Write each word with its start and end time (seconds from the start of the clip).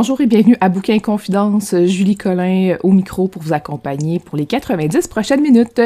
Bonjour 0.00 0.22
et 0.22 0.26
bienvenue 0.26 0.56
à 0.62 0.70
Bouquin 0.70 0.98
Confidence. 0.98 1.74
Julie 1.84 2.16
Collin 2.16 2.78
au 2.82 2.90
micro 2.90 3.28
pour 3.28 3.42
vous 3.42 3.52
accompagner 3.52 4.18
pour 4.18 4.38
les 4.38 4.46
90 4.46 5.08
prochaines 5.08 5.42
minutes. 5.42 5.82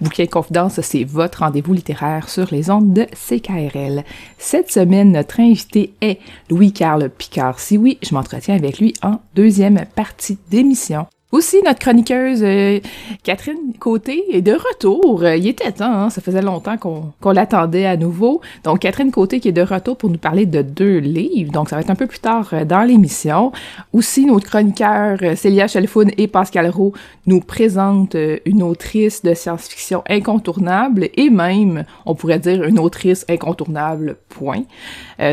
Bouquin 0.00 0.26
Confidence, 0.26 0.80
c'est 0.82 1.02
votre 1.02 1.40
rendez-vous 1.40 1.72
littéraire 1.72 2.28
sur 2.28 2.46
les 2.52 2.70
ondes 2.70 2.92
de 2.92 3.06
CKRL. 3.06 4.04
Cette 4.38 4.70
semaine, 4.70 5.10
notre 5.10 5.40
invité 5.40 5.94
est 6.00 6.20
Louis-Carl 6.48 7.10
Picard. 7.10 7.58
Si 7.58 7.76
oui, 7.76 7.98
je 8.04 8.14
m'entretiens 8.14 8.54
avec 8.54 8.78
lui 8.78 8.94
en 9.02 9.18
deuxième 9.34 9.84
partie 9.96 10.38
d'émission. 10.48 11.08
Aussi, 11.36 11.60
notre 11.62 11.80
chroniqueuse 11.80 12.42
euh, 12.42 12.80
Catherine 13.22 13.74
Côté 13.78 14.24
est 14.34 14.40
de 14.40 14.52
retour. 14.52 15.22
Euh, 15.22 15.36
il 15.36 15.46
était 15.48 15.70
temps, 15.70 15.92
hein? 15.92 16.08
ça 16.08 16.22
faisait 16.22 16.40
longtemps 16.40 16.78
qu'on 16.78 17.30
l'attendait 17.30 17.84
à 17.84 17.98
nouveau. 17.98 18.40
Donc, 18.64 18.78
Catherine 18.78 19.10
Côté 19.10 19.38
qui 19.38 19.48
est 19.48 19.52
de 19.52 19.60
retour 19.60 19.98
pour 19.98 20.08
nous 20.08 20.16
parler 20.16 20.46
de 20.46 20.62
deux 20.62 20.96
livres. 20.96 21.52
Donc, 21.52 21.68
ça 21.68 21.76
va 21.76 21.82
être 21.82 21.90
un 21.90 21.94
peu 21.94 22.06
plus 22.06 22.20
tard 22.20 22.48
euh, 22.54 22.64
dans 22.64 22.80
l'émission. 22.80 23.52
Aussi, 23.92 24.24
nos 24.24 24.38
chroniqueurs 24.38 25.18
Célia 25.36 25.68
Chalfoun 25.68 26.10
et 26.16 26.26
Pascal 26.26 26.70
Roux 26.70 26.94
nous 27.26 27.42
présentent 27.42 28.16
une 28.46 28.62
autrice 28.62 29.22
de 29.22 29.34
science-fiction 29.34 30.02
incontournable 30.08 31.10
et 31.16 31.28
même, 31.28 31.84
on 32.06 32.14
pourrait 32.14 32.38
dire, 32.38 32.64
une 32.64 32.78
autrice 32.78 33.26
incontournable, 33.28 34.16
point. 34.30 34.62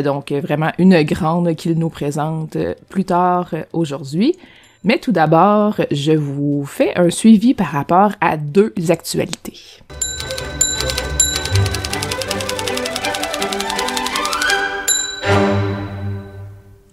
donc, 0.03 0.33
vraiment 0.33 0.71
une 0.79 1.01
grande 1.03 1.55
qu'ils 1.55 1.79
nous 1.79 1.89
présentent 1.89 2.57
plus 2.89 3.05
tard 3.05 3.55
aujourd'hui. 3.71 4.35
Mais 4.85 4.97
tout 4.97 5.13
d'abord, 5.13 5.79
je 5.91 6.11
vous 6.11 6.65
fais 6.65 6.93
un 6.97 7.09
suivi 7.09 7.53
par 7.53 7.67
rapport 7.67 8.11
à 8.19 8.35
deux 8.35 8.73
actualités. 8.89 9.59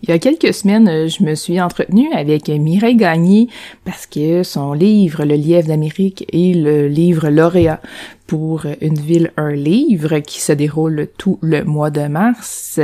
Il 0.03 0.09
y 0.09 0.13
a 0.13 0.19
quelques 0.21 0.55
semaines, 0.55 1.09
je 1.09 1.25
me 1.25 1.35
suis 1.35 1.61
entretenue 1.61 2.13
avec 2.13 2.49
Mireille 2.49 2.97
Gagné 2.97 3.49
parce 3.85 4.07
que 4.07 4.45
son 4.45 4.73
livre 4.73 5.25
Le 5.25 5.35
lièvre 5.35 5.69
d'Amérique 5.69 6.25
est 6.33 6.55
le 6.55 6.87
livre 6.87 7.29
lauréat 7.29 7.81
pour 8.29 8.67
Une 8.81 8.99
ville, 8.99 9.33
un 9.37 9.53
livre 9.53 10.21
qui 10.21 10.41
se 10.41 10.53
déroule 10.53 11.09
tout 11.19 11.39
le 11.43 11.65
mois 11.65 11.91
de 11.91 12.07
mars. 12.07 12.79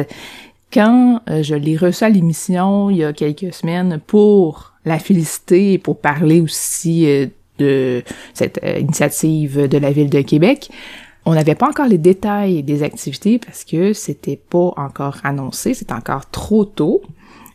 Quand 0.73 1.21
euh, 1.31 1.45
je 1.45 1.55
l'ai 1.55 1.77
reçu 1.77 2.03
à 2.03 2.09
l'émission 2.09 2.91
il 2.91 2.99
y 2.99 3.05
a 3.05 3.13
quelques 3.13 3.55
semaines 3.55 4.01
pour 4.05 4.76
la 4.87 4.99
féliciter 4.99 5.77
pour 5.77 5.99
parler 5.99 6.41
aussi 6.41 7.07
euh, 7.07 7.27
de 7.59 8.03
cette 8.33 8.61
euh, 8.65 8.79
initiative 8.79 9.69
de 9.69 9.79
la 9.79 9.91
ville 9.91 10.09
de 10.09 10.23
Québec. 10.23 10.71
On 11.27 11.35
n'avait 11.35 11.57
pas 11.57 11.69
encore 11.69 11.89
les 11.89 11.99
détails 11.99 12.63
des 12.63 12.85
activités 12.85 13.39
parce 13.39 13.65
que 13.65 13.93
c'était 13.93 14.37
pas 14.37 14.73
encore 14.77 15.19
annoncé, 15.25 15.75
c'est 15.75 15.91
encore 15.91 16.31
trop 16.31 16.65
tôt, 16.65 17.03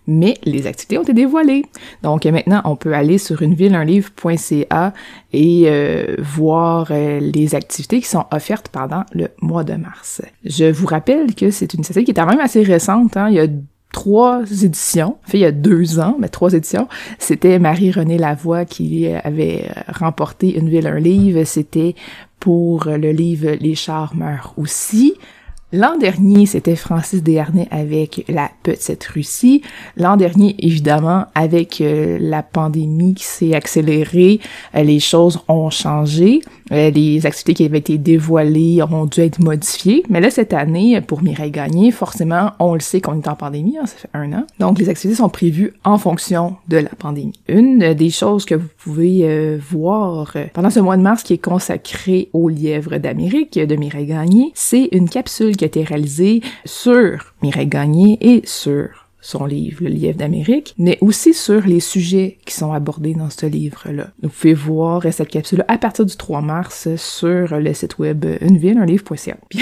mais 0.07 0.33
les 0.43 0.67
activités 0.67 0.97
ont 0.97 1.03
été 1.03 1.13
dévoilées. 1.13 1.63
Donc 2.03 2.25
maintenant, 2.25 2.61
on 2.65 2.75
peut 2.75 2.93
aller 2.93 3.17
sur 3.17 3.41
unevilleunlivre.ca 3.41 4.93
et 5.31 5.63
euh, 5.67 6.17
voir 6.19 6.91
les 6.91 7.55
activités 7.55 8.01
qui 8.01 8.09
sont 8.09 8.25
offertes 8.31 8.67
pendant 8.67 9.05
le 9.13 9.29
mois 9.41 9.63
de 9.63 9.75
mars. 9.75 10.21
Je 10.43 10.65
vous 10.65 10.87
rappelle 10.87 11.33
que 11.33 11.49
c'est 11.49 11.73
une 11.73 11.79
initiative 11.79 12.03
qui 12.03 12.11
est 12.11 12.15
quand 12.15 12.25
même 12.25 12.41
assez 12.41 12.63
récente. 12.63 13.15
Hein? 13.15 13.29
Il 13.29 13.35
y 13.35 13.39
a 13.39 13.47
trois 13.91 14.41
éditions, 14.63 15.17
fait 15.23 15.37
il 15.37 15.41
y 15.41 15.45
a 15.45 15.51
deux 15.51 15.99
ans, 15.99 16.15
mais 16.19 16.29
trois 16.29 16.53
éditions. 16.53 16.87
C'était 17.19 17.59
Marie-Renée 17.59 18.17
Lavoie 18.17 18.65
qui 18.65 19.07
avait 19.07 19.69
remporté 19.87 20.57
une 20.57 20.69
ville, 20.69 20.87
un 20.87 20.99
livre. 20.99 21.43
C'était 21.43 21.95
pour 22.39 22.85
le 22.85 23.11
livre 23.11 23.51
Les 23.59 23.75
chars 23.75 24.15
meurent 24.15 24.53
aussi. 24.57 25.15
L'an 25.73 25.97
dernier, 25.97 26.45
c'était 26.45 26.75
Francis 26.75 27.23
Desharnais 27.23 27.69
avec 27.71 28.25
La 28.27 28.51
Petite 28.61 29.05
Russie. 29.05 29.61
L'an 29.95 30.17
dernier, 30.17 30.53
évidemment, 30.59 31.27
avec 31.33 31.79
euh, 31.79 32.17
la 32.19 32.43
pandémie 32.43 33.13
qui 33.13 33.23
s'est 33.23 33.53
accélérée, 33.53 34.41
euh, 34.75 34.83
les 34.83 34.99
choses 34.99 35.39
ont 35.47 35.69
changé. 35.69 36.41
Euh, 36.71 36.89
les 36.89 37.25
activités 37.25 37.53
qui 37.53 37.65
avaient 37.65 37.79
été 37.79 37.97
dévoilées 37.97 38.81
ont 38.83 39.05
dû 39.05 39.21
être 39.21 39.39
modifiées. 39.39 40.03
Mais 40.09 40.21
là, 40.21 40.29
cette 40.29 40.53
année, 40.53 40.99
pour 41.01 41.21
Mireille 41.21 41.51
Gagné, 41.51 41.91
forcément, 41.91 42.51
on 42.59 42.73
le 42.73 42.79
sait 42.79 43.01
qu'on 43.01 43.19
est 43.19 43.27
en 43.27 43.35
pandémie, 43.35 43.77
hein, 43.77 43.85
ça 43.85 43.97
fait 43.97 44.09
un 44.13 44.31
an. 44.33 44.45
Donc, 44.59 44.79
les 44.79 44.89
activités 44.89 45.17
sont 45.17 45.29
prévues 45.29 45.73
en 45.83 45.97
fonction 45.97 46.55
de 46.67 46.77
la 46.77 46.89
pandémie. 46.89 47.33
Une 47.47 47.93
des 47.93 48.09
choses 48.09 48.45
que 48.45 48.55
vous 48.55 48.69
pouvez 48.77 49.57
voir 49.57 50.35
pendant 50.53 50.69
ce 50.69 50.79
mois 50.79 50.97
de 50.97 51.01
mars 51.01 51.23
qui 51.23 51.33
est 51.33 51.37
consacré 51.37 52.29
au 52.33 52.49
lièvre 52.49 52.97
d'Amérique 52.97 53.59
de 53.59 53.75
Mireille 53.75 54.07
Gagné, 54.07 54.51
c'est 54.53 54.89
une 54.91 55.09
capsule 55.09 55.57
qui 55.57 55.65
a 55.65 55.67
été 55.67 55.83
réalisé 55.83 56.41
sur 56.65 57.33
Mireille 57.41 57.67
Gagné 57.67 58.17
et 58.21 58.41
sur 58.45 59.10
son 59.21 59.45
livre, 59.45 59.83
Le 59.83 59.89
Lièvre 59.89 60.17
d'Amérique, 60.17 60.73
mais 60.77 60.97
aussi 61.01 61.33
sur 61.33 61.61
les 61.61 61.79
sujets 61.79 62.39
qui 62.45 62.55
sont 62.55 62.73
abordés 62.73 63.13
dans 63.13 63.29
ce 63.29 63.45
livre-là. 63.45 64.09
Vous 64.21 64.29
pouvez 64.29 64.53
voir 64.53 65.03
cette 65.11 65.29
capsule 65.29 65.63
à 65.67 65.77
partir 65.77 66.05
du 66.05 66.15
3 66.15 66.41
mars 66.41 66.87
sur 66.95 67.59
le 67.59 67.73
site 67.73 67.99
web 67.99 68.25
unevilleunlivre.ca. 68.41 69.37
Puis, 69.49 69.59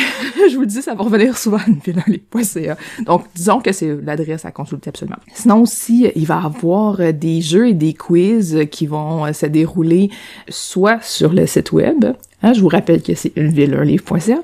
je 0.50 0.56
vous 0.56 0.62
le 0.62 0.68
dis, 0.68 0.82
ça 0.82 0.96
va 0.96 1.04
revenir 1.04 1.38
souvent 1.38 1.58
à 1.58 1.68
unevilleunlivre.ca. 1.68 2.78
Donc, 3.06 3.26
disons 3.36 3.60
que 3.60 3.72
c'est 3.72 3.96
l'adresse 4.02 4.46
à 4.46 4.52
consulter 4.52 4.90
absolument. 4.90 5.18
Sinon 5.34 5.62
aussi, 5.62 6.10
il 6.16 6.26
va 6.26 6.42
y 6.42 6.46
avoir 6.46 7.14
des 7.14 7.42
jeux 7.42 7.68
et 7.68 7.74
des 7.74 7.94
quiz 7.94 8.60
qui 8.72 8.88
vont 8.88 9.32
se 9.34 9.46
dérouler 9.46 10.10
soit 10.48 11.04
sur 11.04 11.34
le 11.34 11.46
site 11.46 11.72
web, 11.72 12.06
hein, 12.42 12.54
je 12.54 12.62
vous 12.62 12.70
rappelle 12.70 13.02
que 13.02 13.14
c'est 13.14 13.36
unevilleunlivre.ca, 13.36 14.42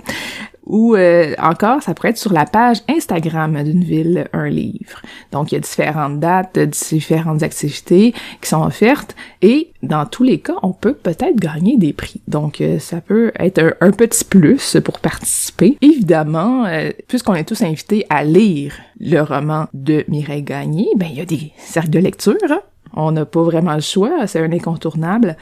ou 0.65 0.95
euh, 0.95 1.33
encore, 1.39 1.83
ça 1.83 1.93
pourrait 1.93 2.09
être 2.09 2.17
sur 2.17 2.33
la 2.33 2.45
page 2.45 2.81
Instagram 2.89 3.63
d'une 3.63 3.83
ville, 3.83 4.27
un 4.33 4.49
livre. 4.49 5.01
Donc, 5.31 5.51
il 5.51 5.55
y 5.55 5.57
a 5.57 5.61
différentes 5.61 6.19
dates, 6.19 6.57
différentes 6.57 7.43
activités 7.43 8.13
qui 8.41 8.49
sont 8.49 8.63
offertes 8.63 9.15
et 9.41 9.71
dans 9.83 10.05
tous 10.05 10.23
les 10.23 10.39
cas, 10.39 10.55
on 10.63 10.73
peut 10.73 10.93
peut-être 10.93 11.35
gagner 11.35 11.77
des 11.77 11.93
prix. 11.93 12.21
Donc, 12.27 12.61
euh, 12.61 12.79
ça 12.79 13.01
peut 13.01 13.31
être 13.39 13.75
un, 13.79 13.91
petit 13.91 14.25
plus 14.25 14.77
pour 14.83 14.99
participer. 14.99 15.77
Évidemment, 15.81 16.65
euh, 16.65 16.89
puisqu'on 17.07 17.35
est 17.35 17.43
tous 17.43 17.61
invités 17.61 18.05
à 18.09 18.23
lire 18.23 18.73
le 18.99 19.21
roman 19.21 19.67
de 19.73 20.03
Mireille 20.07 20.43
Gagné, 20.43 20.87
ben 20.95 21.07
il 21.09 21.17
y 21.17 21.21
a 21.21 21.25
des 21.25 21.51
cercles 21.57 21.91
de 21.91 21.99
lecture. 21.99 22.35
Hein. 22.49 22.61
On 22.93 23.11
n'a 23.11 23.25
pas 23.25 23.43
vraiment 23.43 23.75
le 23.75 23.81
choix, 23.81 24.25
c'est 24.25 24.39
un 24.39 24.51
incontournable. 24.51 25.35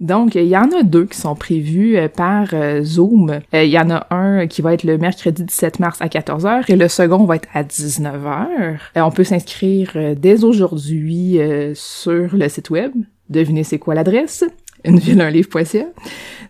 Donc, 0.00 0.34
il 0.34 0.46
y 0.46 0.56
en 0.56 0.70
a 0.72 0.82
deux 0.82 1.04
qui 1.04 1.18
sont 1.18 1.34
prévus 1.34 1.98
euh, 1.98 2.08
par 2.08 2.48
euh, 2.54 2.82
Zoom. 2.82 3.40
Euh, 3.54 3.64
il 3.64 3.70
y 3.70 3.78
en 3.78 3.90
a 3.90 4.06
un 4.10 4.46
qui 4.46 4.62
va 4.62 4.72
être 4.72 4.84
le 4.84 4.96
mercredi 4.96 5.44
17 5.44 5.78
mars 5.78 6.00
à 6.00 6.06
14h 6.06 6.64
et 6.68 6.76
le 6.76 6.88
second 6.88 7.24
va 7.24 7.36
être 7.36 7.48
à 7.52 7.62
19h. 7.62 8.78
on 8.96 9.10
peut 9.10 9.24
s'inscrire 9.24 9.92
dès 10.16 10.42
aujourd'hui 10.42 11.38
sur 11.74 12.34
le 12.34 12.48
site 12.48 12.70
web. 12.70 12.92
Devinez 13.28 13.62
c'est 13.64 13.78
quoi 13.78 13.94
l'adresse? 13.94 14.44
unevilleunlivre.ca. 14.82 15.84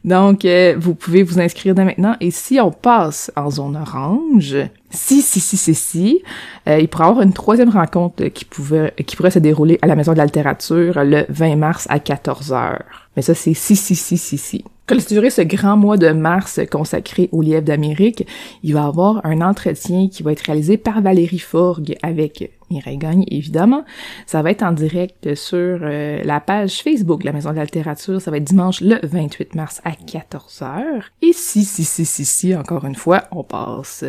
Donc, 0.04 0.46
vous 0.78 0.94
pouvez 0.94 1.24
vous 1.24 1.40
inscrire 1.40 1.74
dès 1.74 1.84
maintenant. 1.84 2.14
Et 2.20 2.30
si 2.30 2.60
on 2.60 2.70
passe 2.70 3.32
en 3.34 3.50
zone 3.50 3.76
orange, 3.76 4.56
si, 4.90 5.20
si, 5.20 5.40
si, 5.40 5.56
si, 5.56 5.74
si, 5.74 6.22
il 6.66 6.88
pourrait 6.88 7.06
y 7.06 7.08
avoir 7.08 7.22
une 7.22 7.32
troisième 7.32 7.70
rencontre 7.70 8.26
qui, 8.26 8.44
pouvait, 8.44 8.94
qui 9.04 9.16
pourrait 9.16 9.32
se 9.32 9.40
dérouler 9.40 9.80
à 9.82 9.88
la 9.88 9.96
Maison 9.96 10.12
de 10.12 10.18
la 10.18 10.26
littérature 10.26 11.02
le 11.02 11.24
20 11.28 11.56
mars 11.56 11.88
à 11.90 11.98
14h. 11.98 12.78
Mais 13.16 13.22
ça, 13.22 13.34
c'est 13.34 13.54
si, 13.54 13.76
si, 13.76 13.96
si, 13.96 14.16
si, 14.16 14.38
si. 14.38 14.64
durer 15.08 15.30
ce 15.30 15.42
grand 15.42 15.76
mois 15.76 15.96
de 15.96 16.10
mars 16.10 16.60
consacré 16.70 17.28
au 17.32 17.42
lièvre 17.42 17.64
d'Amérique, 17.64 18.26
il 18.62 18.74
va 18.74 18.80
y 18.80 18.84
avoir 18.84 19.24
un 19.24 19.40
entretien 19.40 20.08
qui 20.08 20.22
va 20.22 20.32
être 20.32 20.40
réalisé 20.46 20.76
par 20.76 21.02
Valérie 21.02 21.38
Forgue 21.38 21.96
avec 22.02 22.52
Mireille 22.70 22.98
Gagne, 22.98 23.24
évidemment. 23.28 23.84
Ça 24.26 24.42
va 24.42 24.50
être 24.50 24.62
en 24.62 24.72
direct 24.72 25.34
sur 25.34 25.80
euh, 25.82 26.22
la 26.24 26.40
page 26.40 26.82
Facebook 26.82 27.20
de 27.20 27.26
la 27.26 27.32
Maison 27.32 27.50
de 27.50 27.56
la 27.56 27.64
littérature. 27.64 28.20
Ça 28.20 28.30
va 28.30 28.36
être 28.36 28.44
dimanche 28.44 28.80
le 28.80 28.98
28 29.02 29.54
mars 29.54 29.80
à 29.84 29.92
14h. 29.92 31.02
Et 31.22 31.32
si, 31.32 31.64
si, 31.64 31.84
si, 31.84 32.04
si, 32.04 32.24
si, 32.24 32.54
encore 32.54 32.84
une 32.84 32.94
fois, 32.94 33.24
on 33.32 33.42
passe 33.42 34.04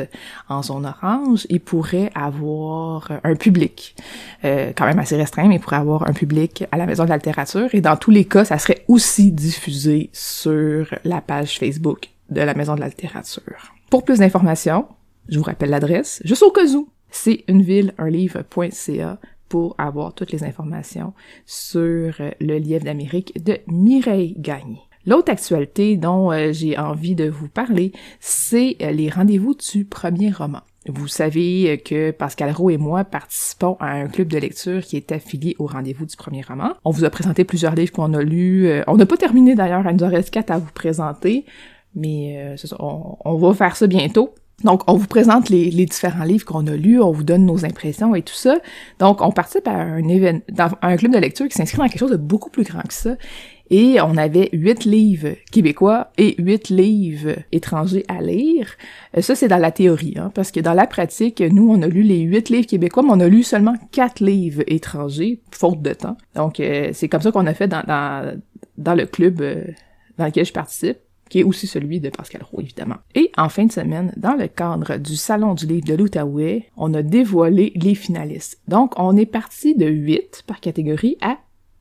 en 0.47 0.61
zone 0.61 0.85
orange, 0.85 1.47
il 1.49 1.59
pourrait 1.59 2.11
avoir 2.13 3.11
un 3.23 3.35
public, 3.35 3.95
euh, 4.45 4.71
quand 4.75 4.85
même 4.85 4.99
assez 4.99 5.17
restreint, 5.17 5.47
mais 5.47 5.55
il 5.55 5.61
pourrait 5.61 5.77
avoir 5.77 6.07
un 6.07 6.13
public 6.13 6.65
à 6.71 6.77
la 6.77 6.85
Maison 6.85 7.03
de 7.03 7.09
la 7.09 7.17
littérature. 7.17 7.69
Et 7.73 7.81
dans 7.81 7.97
tous 7.97 8.11
les 8.11 8.25
cas, 8.25 8.45
ça 8.45 8.57
serait 8.57 8.85
aussi 8.87 9.31
diffusé 9.31 10.09
sur 10.13 10.85
la 11.03 11.21
page 11.21 11.57
Facebook 11.57 12.09
de 12.29 12.41
la 12.41 12.53
Maison 12.53 12.75
de 12.75 12.81
la 12.81 12.87
littérature. 12.87 13.73
Pour 13.89 14.05
plus 14.05 14.19
d'informations, 14.19 14.85
je 15.29 15.37
vous 15.37 15.43
rappelle 15.43 15.69
l'adresse, 15.69 16.21
juste 16.23 16.43
au 16.43 16.51
cas 16.51 16.65
où, 16.73 16.89
c'est 17.11 17.43
une 17.47 17.61
ville, 17.61 17.93
un 17.97 18.09
livre.ca 18.09 19.19
pour 19.49 19.75
avoir 19.77 20.13
toutes 20.13 20.31
les 20.31 20.45
informations 20.45 21.13
sur 21.45 22.13
le 22.39 22.57
lièvre 22.57 22.85
d'Amérique 22.85 23.43
de 23.43 23.57
Mireille 23.67 24.33
Gagné. 24.37 24.79
L'autre 25.05 25.31
actualité 25.31 25.97
dont 25.97 26.31
euh, 26.31 26.51
j'ai 26.51 26.77
envie 26.77 27.15
de 27.15 27.27
vous 27.27 27.49
parler, 27.49 27.91
c'est 28.19 28.77
euh, 28.81 28.91
les 28.91 29.09
rendez-vous 29.09 29.55
du 29.55 29.83
premier 29.83 30.31
roman. 30.31 30.61
Vous 30.87 31.07
savez 31.07 31.81
que 31.83 32.11
Pascal 32.11 32.51
Roux 32.51 32.69
et 32.71 32.77
moi 32.77 33.03
participons 33.03 33.77
à 33.79 33.91
un 33.91 34.07
club 34.07 34.27
de 34.29 34.37
lecture 34.37 34.81
qui 34.81 34.97
est 34.97 35.11
affilié 35.11 35.55
au 35.59 35.67
rendez-vous 35.67 36.05
du 36.05 36.15
premier 36.15 36.41
roman. 36.41 36.73
On 36.85 36.91
vous 36.91 37.03
a 37.03 37.09
présenté 37.09 37.43
plusieurs 37.43 37.75
livres 37.75 37.91
qu'on 37.91 38.13
a 38.13 38.21
lus. 38.21 38.67
Euh, 38.67 38.83
on 38.87 38.95
n'a 38.95 39.05
pas 39.05 39.17
terminé 39.17 39.53
d'ailleurs, 39.53 39.83
il 39.87 39.95
nous 39.95 40.03
en 40.03 40.09
reste 40.09 40.31
quatre 40.31 40.51
à 40.51 40.59
vous 40.59 40.71
présenter, 40.73 41.45
mais 41.93 42.55
on, 42.79 43.17
on 43.25 43.37
va 43.37 43.53
faire 43.53 43.75
ça 43.75 43.85
bientôt. 43.85 44.33
Donc, 44.63 44.83
on 44.87 44.95
vous 44.95 45.07
présente 45.07 45.49
les, 45.49 45.69
différents 45.85 46.23
livres 46.23 46.45
qu'on 46.45 46.67
a 46.67 46.75
lus, 46.75 47.01
on 47.01 47.11
vous 47.11 47.23
donne 47.23 47.45
nos 47.45 47.65
impressions 47.65 48.15
et 48.15 48.21
tout 48.21 48.35
ça. 48.35 48.57
Donc, 48.99 49.21
on 49.21 49.31
participe 49.31 49.67
à 49.67 49.73
un 49.73 50.07
événement, 50.07 50.41
dans 50.49 50.69
un 50.81 50.97
club 50.97 51.13
de 51.13 51.17
lecture 51.17 51.47
qui 51.47 51.55
s'inscrit 51.55 51.79
dans 51.79 51.87
quelque 51.87 51.99
chose 51.99 52.11
de 52.11 52.17
beaucoup 52.17 52.49
plus 52.49 52.63
grand 52.63 52.81
que 52.81 52.93
ça. 52.93 53.15
Et 53.69 54.01
on 54.01 54.17
avait 54.17 54.49
huit 54.51 54.83
livres 54.83 55.35
québécois 55.49 56.11
et 56.17 56.35
huit 56.41 56.69
livres 56.69 57.35
étrangers 57.53 58.03
à 58.09 58.21
lire. 58.21 58.67
Euh, 59.17 59.21
ça, 59.21 59.33
c'est 59.33 59.47
dans 59.47 59.57
la 59.57 59.71
théorie, 59.71 60.15
hein, 60.17 60.29
parce 60.35 60.51
que 60.51 60.59
dans 60.59 60.73
la 60.73 60.87
pratique, 60.87 61.39
nous, 61.39 61.71
on 61.71 61.81
a 61.81 61.87
lu 61.87 62.03
les 62.03 62.19
huit 62.19 62.49
livres 62.49 62.67
québécois, 62.67 63.01
mais 63.03 63.11
on 63.13 63.19
a 63.21 63.29
lu 63.29 63.43
seulement 63.43 63.75
quatre 63.91 64.19
livres 64.19 64.63
étrangers, 64.67 65.39
faute 65.51 65.81
de 65.81 65.93
temps. 65.93 66.17
Donc, 66.35 66.59
euh, 66.59 66.89
c'est 66.93 67.07
comme 67.07 67.21
ça 67.21 67.31
qu'on 67.31 67.47
a 67.47 67.53
fait 67.53 67.69
dans 67.69 68.95
le 68.95 69.05
club 69.05 69.41
euh, 69.41 69.63
dans 70.17 70.25
lequel 70.25 70.45
je 70.45 70.53
participe 70.53 70.97
qui 71.31 71.39
est 71.39 71.43
aussi 71.43 71.65
celui 71.65 72.01
de 72.01 72.09
Pascal 72.09 72.43
Roux, 72.43 72.59
évidemment. 72.59 72.97
Et 73.15 73.31
en 73.37 73.47
fin 73.47 73.65
de 73.65 73.71
semaine, 73.71 74.11
dans 74.17 74.33
le 74.33 74.49
cadre 74.49 74.97
du 74.97 75.15
Salon 75.15 75.53
du 75.53 75.65
livre 75.65 75.85
de 75.87 75.93
l'Outaouais, 75.93 76.65
on 76.75 76.93
a 76.93 77.01
dévoilé 77.01 77.71
les 77.75 77.95
finalistes. 77.95 78.59
Donc, 78.67 78.91
on 78.97 79.15
est 79.15 79.25
parti 79.25 79.73
de 79.73 79.87
8 79.87 80.43
par 80.45 80.59
catégorie 80.59 81.15
à 81.21 81.37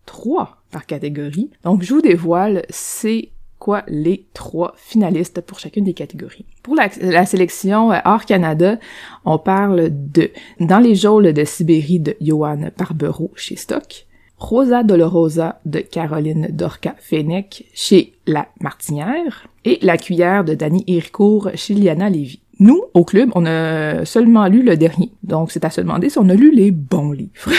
3 0.07 0.63
par 0.71 0.87
catégorie. 0.87 1.51
Donc, 1.65 1.83
je 1.83 1.93
vous 1.93 2.01
dévoile 2.01 2.63
c'est 2.71 3.31
quoi 3.59 3.83
les 3.89 4.29
trois 4.35 4.73
finalistes 4.77 5.41
pour 5.41 5.59
chacune 5.59 5.85
des 5.85 5.95
catégories. 5.95 6.47
Pour 6.63 6.77
la, 6.77 7.27
sélection 7.27 7.91
euh, 7.91 7.99
hors 8.05 8.25
Canada, 8.25 8.79
on 9.25 9.39
parle 9.39 9.91
de 9.91 10.31
Dans 10.61 10.79
les 10.79 10.95
geôles 10.95 11.33
de 11.33 11.45
Sibérie 11.45 11.99
de 11.99 12.17
Johan 12.21 12.71
Barbero 12.79 13.33
chez 13.35 13.57
Stock, 13.57 14.07
Rosa 14.41 14.83
Dolorosa 14.83 15.61
de 15.67 15.81
Caroline 15.81 16.49
Dorca 16.51 16.95
Fenech 16.99 17.65
chez 17.75 18.15
La 18.31 18.47
Martinière 18.61 19.49
et 19.65 19.79
La 19.83 19.99
cuillère 19.99 20.45
de 20.45 20.55
Danny 20.55 20.85
Héricourt 20.87 21.51
chez 21.55 21.75
Liana 21.75 22.09
Lévy. 22.09 22.41
Nous, 22.61 22.81
au 22.95 23.05
club, 23.05 23.31
on 23.35 23.45
a 23.45 24.05
seulement 24.05 24.47
lu 24.47 24.63
le 24.63 24.77
dernier. 24.77 25.11
Donc, 25.23 25.51
c'est 25.51 25.65
à 25.65 25.71
se 25.71 25.81
demander 25.81 26.11
si 26.11 26.19
on 26.19 26.29
a 26.29 26.35
lu 26.35 26.53
les 26.55 26.71
bons 26.71 27.13
livres. 27.13 27.51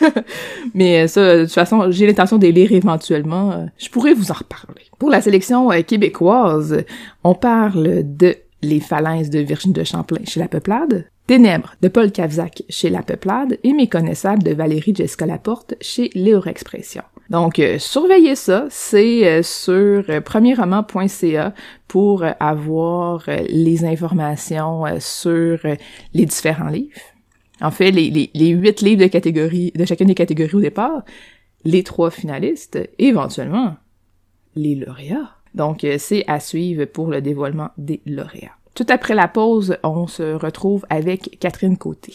Mais 0.74 1.06
ça, 1.06 1.36
de 1.36 1.44
toute 1.44 1.52
façon, 1.52 1.90
j'ai 1.90 2.06
l'intention 2.06 2.38
de 2.38 2.46
lire 2.46 2.72
éventuellement. 2.72 3.68
Je 3.78 3.88
pourrais 3.88 4.14
vous 4.14 4.30
en 4.30 4.34
reparler. 4.34 4.82
Pour 4.98 5.10
la 5.10 5.20
sélection 5.20 5.70
euh, 5.70 5.82
québécoise, 5.82 6.84
on 7.22 7.34
parle 7.34 8.02
de 8.04 8.34
Les 8.62 8.80
phalanges 8.80 9.30
de 9.30 9.38
Virginie 9.40 9.74
de 9.74 9.84
Champlain 9.84 10.24
chez 10.24 10.40
La 10.40 10.48
Peuplade, 10.48 11.06
Ténèbres 11.26 11.76
de 11.82 11.88
Paul 11.88 12.10
Cavzac 12.10 12.64
chez 12.68 12.90
La 12.90 13.02
Peuplade 13.02 13.58
et 13.62 13.72
Méconnaissable 13.72 14.42
de 14.42 14.52
Valérie 14.52 14.94
Jessica 14.94 15.26
Laporte 15.26 15.74
chez 15.80 16.10
Léo 16.14 16.42
Expression. 16.46 17.02
Donc, 17.30 17.60
euh, 17.60 17.78
surveillez 17.78 18.34
ça, 18.34 18.66
c'est 18.70 19.24
euh, 19.24 19.42
sur 19.44 20.04
euh, 20.08 20.20
premierroman.ca 20.20 21.54
pour 21.86 22.24
avoir 22.40 23.24
les 23.48 23.84
informations 23.84 24.84
sur 24.98 25.58
les 26.12 26.26
différents 26.26 26.68
livres. 26.68 27.00
En 27.60 27.70
fait, 27.70 27.92
les, 27.92 28.30
huit 28.34 28.80
livres 28.80 29.02
de 29.02 29.06
catégorie, 29.06 29.72
de 29.74 29.84
chacune 29.84 30.08
des 30.08 30.14
catégories 30.14 30.54
au 30.54 30.60
départ, 30.60 31.04
les 31.64 31.82
trois 31.82 32.10
finalistes, 32.10 32.78
éventuellement, 32.98 33.76
les 34.54 34.74
lauréats. 34.74 35.30
Donc, 35.54 35.84
c'est 35.98 36.24
à 36.28 36.38
suivre 36.38 36.84
pour 36.84 37.08
le 37.08 37.20
dévoilement 37.20 37.70
des 37.76 38.00
lauréats. 38.06 38.56
Tout 38.74 38.86
après 38.88 39.14
la 39.14 39.26
pause, 39.26 39.76
on 39.82 40.06
se 40.06 40.34
retrouve 40.34 40.86
avec 40.88 41.38
Catherine 41.40 41.76
Côté. 41.76 42.14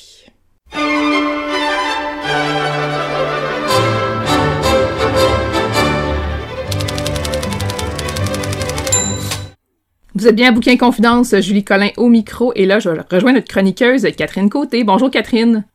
Vous 10.18 10.30
êtes 10.30 10.36
bien 10.36 10.48
à 10.48 10.52
Bouquin 10.54 10.78
Confidence, 10.78 11.38
Julie 11.42 11.66
Collin 11.66 11.90
au 11.98 12.08
micro, 12.08 12.54
et 12.56 12.66
là, 12.66 12.80
je 12.80 12.88
rejoins 12.88 13.34
notre 13.34 13.50
chroniqueuse 13.50 14.08
Catherine 14.16 14.50
Côté. 14.50 14.86
Bonjour 14.86 15.12
Catherine. 15.12 15.66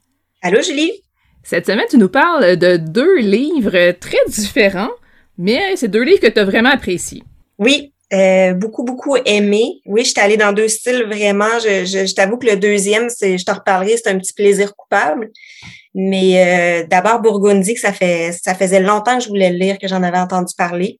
Allô 0.41 0.63
Julie? 0.63 0.93
Cette 1.43 1.67
semaine, 1.67 1.85
tu 1.91 1.99
nous 1.99 2.09
parles 2.09 2.57
de 2.57 2.79
deux 2.79 3.19
livres 3.19 3.93
très 4.01 4.17
différents, 4.29 4.89
mais 5.37 5.77
c'est 5.77 5.89
deux 5.89 6.03
livres 6.03 6.21
que 6.21 6.27
tu 6.27 6.41
as 6.41 6.47
vraiment 6.47 6.71
appréciés. 6.71 7.23
Oui, 7.59 7.93
euh, 8.15 8.55
beaucoup, 8.55 8.83
beaucoup 8.83 9.15
aimé. 9.27 9.83
Oui, 9.85 10.07
j'étais 10.07 10.23
allée 10.23 10.39
dans 10.39 10.55
deux 10.55 10.69
styles 10.69 11.05
vraiment. 11.05 11.59
Je, 11.63 11.85
je, 11.85 12.15
t'avoue 12.15 12.39
que 12.39 12.47
le 12.47 12.57
deuxième, 12.57 13.11
c'est, 13.11 13.37
je 13.37 13.45
te 13.45 13.53
reparlerai, 13.53 13.99
c'est 13.99 14.09
un 14.09 14.19
petit 14.19 14.33
plaisir 14.33 14.75
coupable. 14.75 15.33
Mais 15.95 16.83
euh, 16.83 16.87
d'abord, 16.89 17.21
Bourgondi, 17.21 17.75
que 17.75 17.81
ça 17.81 17.93
fait 17.93 18.33
ça 18.43 18.55
faisait 18.55 18.81
longtemps 18.81 19.19
que 19.19 19.25
je 19.25 19.29
voulais 19.29 19.51
le 19.51 19.59
lire, 19.59 19.79
que 19.79 19.87
j'en 19.87 20.03
avais 20.03 20.19
entendu 20.19 20.55
parler. 20.57 20.99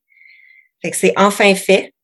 Fait 0.83 0.91
que 0.91 0.97
c'est 0.99 1.15
enfin 1.17 1.55
fait. 1.55 1.95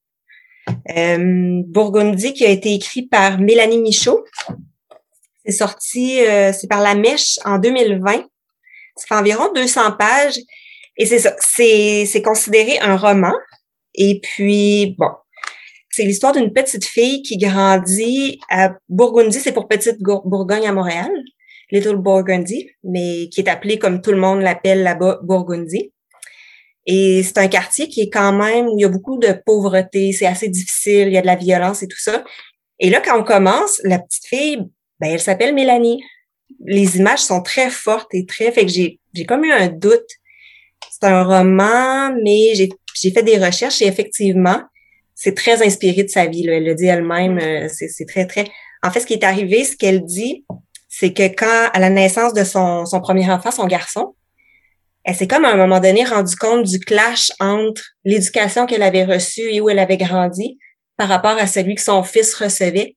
Euh, 0.97 1.63
Bourgondi 1.67 2.33
qui 2.33 2.45
a 2.45 2.51
été 2.51 2.75
écrit 2.75 3.03
par 3.03 3.39
Mélanie 3.39 3.79
Michaud. 3.79 4.25
C'est 5.45 5.53
sorti, 5.53 6.21
euh, 6.21 6.53
c'est 6.53 6.69
par 6.69 6.81
La 6.81 6.95
Mèche 6.95 7.39
en 7.45 7.59
2020. 7.59 8.25
Ça 8.97 9.07
fait 9.07 9.15
environ 9.15 9.53
200 9.55 9.93
pages. 9.93 10.39
Et 10.97 11.07
c'est 11.07 11.19
ça, 11.19 11.35
c'est, 11.41 12.23
considéré 12.25 12.79
un 12.81 12.97
roman. 12.97 13.33
Et 13.95 14.21
puis, 14.23 14.97
bon, 14.99 15.11
c'est 15.91 16.05
l'histoire 16.05 16.33
d'une 16.33 16.53
petite 16.53 16.85
fille 16.85 17.23
qui 17.23 17.37
grandit 17.37 18.41
à 18.51 18.75
Bourgogne, 18.89 19.31
c'est 19.31 19.53
pour 19.53 19.69
Petite 19.69 19.99
Bourgogne 20.01 20.67
à 20.67 20.73
Montréal, 20.73 21.11
Little 21.71 21.97
Burgundy, 21.97 22.71
mais 22.85 23.29
qui 23.31 23.41
est 23.41 23.49
appelé 23.49 23.79
comme 23.79 24.01
tout 24.01 24.11
le 24.11 24.19
monde 24.19 24.41
l'appelle 24.41 24.83
là-bas 24.83 25.21
Bourgogne. 25.23 25.67
Et 26.87 27.23
c'est 27.23 27.39
un 27.39 27.49
quartier 27.49 27.89
qui 27.89 28.01
est 28.01 28.11
quand 28.11 28.33
même 28.33 28.69
il 28.69 28.81
y 28.81 28.85
a 28.85 28.89
beaucoup 28.89 29.19
de 29.19 29.35
pauvreté, 29.45 30.13
c'est 30.13 30.27
assez 30.27 30.49
difficile, 30.49 31.09
il 31.09 31.13
y 31.13 31.19
a 31.19 31.23
de 31.23 31.27
la 31.27 31.37
violence 31.37 31.83
et 31.83 31.89
tout 31.89 31.99
ça. 31.99 32.25
Et 32.79 32.91
là, 32.91 33.01
quand 33.05 33.19
on 33.19 33.25
commence, 33.25 33.81
la 33.85 33.99
petite 33.99 34.27
fille, 34.27 34.59
ben, 35.01 35.11
elle 35.13 35.21
s'appelle 35.21 35.55
Mélanie. 35.55 36.03
Les 36.65 36.97
images 36.97 37.21
sont 37.21 37.43
très 37.43 37.71
fortes 37.71 38.15
et 38.15 38.25
très, 38.25 38.53
fait 38.53 38.67
que 38.67 38.73
j'ai, 38.73 39.01
j'ai 39.15 39.27
comme 39.27 39.45
eu 39.45 39.53
un 39.53 39.69
doute. 39.69 40.07
C'est 40.91 41.07
un 41.07 41.25
roman, 41.25 42.15
mais 42.23 42.55
j'ai 42.55 42.69
j'ai 42.97 43.11
fait 43.11 43.23
des 43.23 43.39
recherches 43.39 43.83
et 43.83 43.87
effectivement, 43.87 44.61
c'est 45.15 45.35
très 45.35 45.65
inspiré 45.65 46.03
de 46.03 46.09
sa 46.09 46.27
vie. 46.27 46.47
Elle 46.47 46.65
le 46.65 46.75
dit 46.75 46.87
elle-même. 46.87 47.39
Euh, 47.39 47.69
c'est 47.69 48.07
très, 48.07 48.27
très. 48.27 48.47
En 48.83 48.91
fait, 48.91 49.01
ce 49.01 49.07
qui 49.07 49.15
est 49.15 49.25
arrivé, 49.25 49.65
ce 49.65 49.77
qu'elle 49.77 50.05
dit, 50.05 50.45
c'est 50.89 51.13
que 51.13 51.25
quand, 51.25 51.71
à 51.73 51.79
la 51.79 51.91
naissance 51.91 52.33
de 52.33 52.45
son, 52.45 52.87
son 52.87 53.01
premier 53.01 53.31
enfant, 53.31 53.51
son 53.51 53.67
garçon, 53.67 54.15
elle 55.07 55.15
s'est 55.15 55.29
comme 55.29 55.45
à 55.45 55.53
un 55.53 55.57
moment 55.57 55.79
donné 55.79 56.05
rendu 56.05 56.35
compte 56.35 56.65
du 56.65 56.81
clash 56.81 57.31
entre 57.39 57.81
l'éducation 58.05 58.67
qu'elle 58.67 58.83
avait 58.83 59.05
reçue 59.05 59.49
et 59.53 59.61
où 59.61 59.71
elle 59.71 59.79
avait 59.79 59.97
grandi 59.97 60.59
par 60.97 61.09
rapport 61.09 61.39
à 61.39 61.47
celui 61.47 61.77
que 61.77 61.81
son 61.81 62.03
fils 62.03 62.35
recevait. 62.35 62.97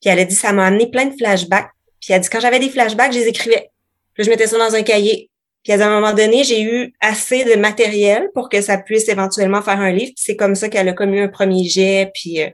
Puis 0.00 0.10
elle 0.10 0.18
a 0.18 0.24
dit, 0.24 0.34
ça 0.34 0.54
m'a 0.54 0.66
amené 0.66 0.90
plein 0.90 1.04
de 1.04 1.14
flashbacks. 1.14 1.70
Puis 2.00 2.08
elle 2.12 2.16
a 2.16 2.18
dit, 2.20 2.28
quand 2.30 2.40
j'avais 2.40 2.58
des 2.58 2.70
flashbacks, 2.70 3.12
je 3.12 3.18
les 3.18 3.28
écrivais. 3.28 3.68
Puis 4.14 4.24
je 4.24 4.30
mettais 4.30 4.46
ça 4.46 4.56
dans 4.56 4.74
un 4.74 4.82
cahier. 4.82 5.30
Puis 5.62 5.74
à 5.74 5.86
un 5.86 6.00
moment 6.00 6.14
donné, 6.14 6.42
j'ai 6.42 6.62
eu 6.62 6.94
assez 7.02 7.44
de 7.44 7.54
matériel 7.56 8.30
pour 8.32 8.48
que 8.48 8.62
ça 8.62 8.78
puisse 8.78 9.10
éventuellement 9.10 9.60
faire 9.60 9.78
un 9.78 9.92
livre. 9.92 10.12
c'est 10.16 10.36
comme 10.36 10.54
ça 10.54 10.70
qu'elle 10.70 10.88
a 10.88 10.94
commis 10.94 11.20
un 11.20 11.28
premier 11.28 11.64
jet. 11.64 12.10
Puis 12.14 12.40
euh, 12.40 12.48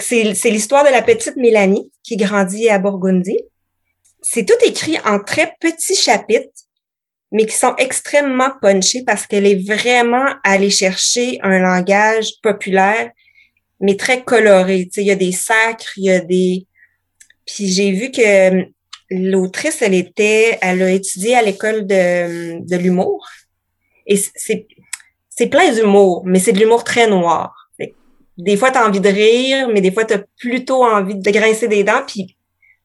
c'est 0.00 0.50
l'histoire 0.50 0.84
de 0.84 0.90
la 0.90 1.00
petite 1.00 1.36
Mélanie 1.36 1.90
qui 2.02 2.18
grandit 2.18 2.68
à 2.68 2.78
Burgundy. 2.78 3.38
C'est 4.20 4.44
tout 4.44 4.66
écrit 4.66 4.98
en 5.06 5.18
très 5.18 5.54
petits 5.60 5.96
chapitres, 5.96 6.50
mais 7.32 7.46
qui 7.46 7.54
sont 7.54 7.74
extrêmement 7.76 8.50
punchés 8.60 9.02
parce 9.04 9.26
qu'elle 9.26 9.46
est 9.46 9.66
vraiment 9.66 10.26
allée 10.44 10.70
chercher 10.70 11.38
un 11.42 11.58
langage 11.58 12.32
populaire, 12.42 13.10
mais 13.80 13.96
très 13.96 14.22
coloré. 14.22 14.84
Tu 14.86 14.94
sais, 14.94 15.00
il 15.02 15.08
y 15.08 15.12
a 15.12 15.16
des 15.16 15.32
sacres, 15.32 15.92
il 15.96 16.04
y 16.04 16.10
a 16.10 16.20
des. 16.20 16.66
Puis 17.46 17.68
j'ai 17.68 17.92
vu 17.92 18.10
que 18.10 18.66
l'autrice, 19.10 19.82
elle 19.82 19.94
était, 19.94 20.58
elle 20.60 20.82
a 20.82 20.90
étudié 20.90 21.34
à 21.36 21.42
l'école 21.42 21.86
de, 21.86 22.66
de 22.66 22.76
l'humour. 22.76 23.26
Et 24.06 24.16
c'est, 24.16 24.66
c'est 25.28 25.46
plein 25.46 25.72
d'humour, 25.72 26.22
mais 26.24 26.38
c'est 26.38 26.52
de 26.52 26.58
l'humour 26.58 26.82
très 26.84 27.06
noir. 27.06 27.54
Des 28.38 28.56
fois, 28.56 28.70
tu 28.70 28.78
as 28.78 28.86
envie 28.86 29.00
de 29.00 29.08
rire, 29.08 29.68
mais 29.68 29.80
des 29.80 29.90
fois, 29.90 30.04
tu 30.04 30.14
as 30.14 30.24
plutôt 30.38 30.84
envie 30.84 31.16
de 31.16 31.30
grincer 31.30 31.66
des 31.66 31.82
dents. 31.82 32.02
Puis, 32.06 32.36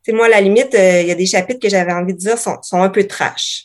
c'est 0.02 0.12
moi, 0.12 0.26
à 0.26 0.30
la 0.30 0.42
limite, 0.42 0.74
euh, 0.74 1.02
il 1.02 1.08
y 1.08 1.12
a 1.12 1.16
des 1.16 1.28
chapitres 1.28 1.60
que 1.60 1.70
j'avais 1.70 1.94
envie 1.94 2.14
de 2.14 2.18
dire 2.18 2.38
sont, 2.38 2.58
sont 2.64 2.82
un 2.82 2.90
peu 2.90 3.06
trash. 3.06 3.64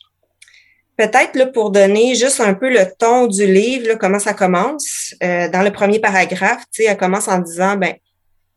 Peut-être 0.99 1.37
là, 1.37 1.47
pour 1.47 1.71
donner 1.71 2.17
juste 2.17 2.41
un 2.41 2.55
peu 2.55 2.69
le 2.69 2.85
ton 2.99 3.29
du 3.29 3.47
livre, 3.47 3.95
comment 3.95 4.19
ça 4.19 4.35
commence. 4.35 5.15
Euh, 5.23 5.49
dans 5.49 5.63
le 5.63 5.71
premier 5.71 6.01
paragraphe, 6.01 6.65
elle 6.77 6.97
commence 6.97 7.29
en 7.29 7.39
disant, 7.39 7.77
ben, 7.77 7.95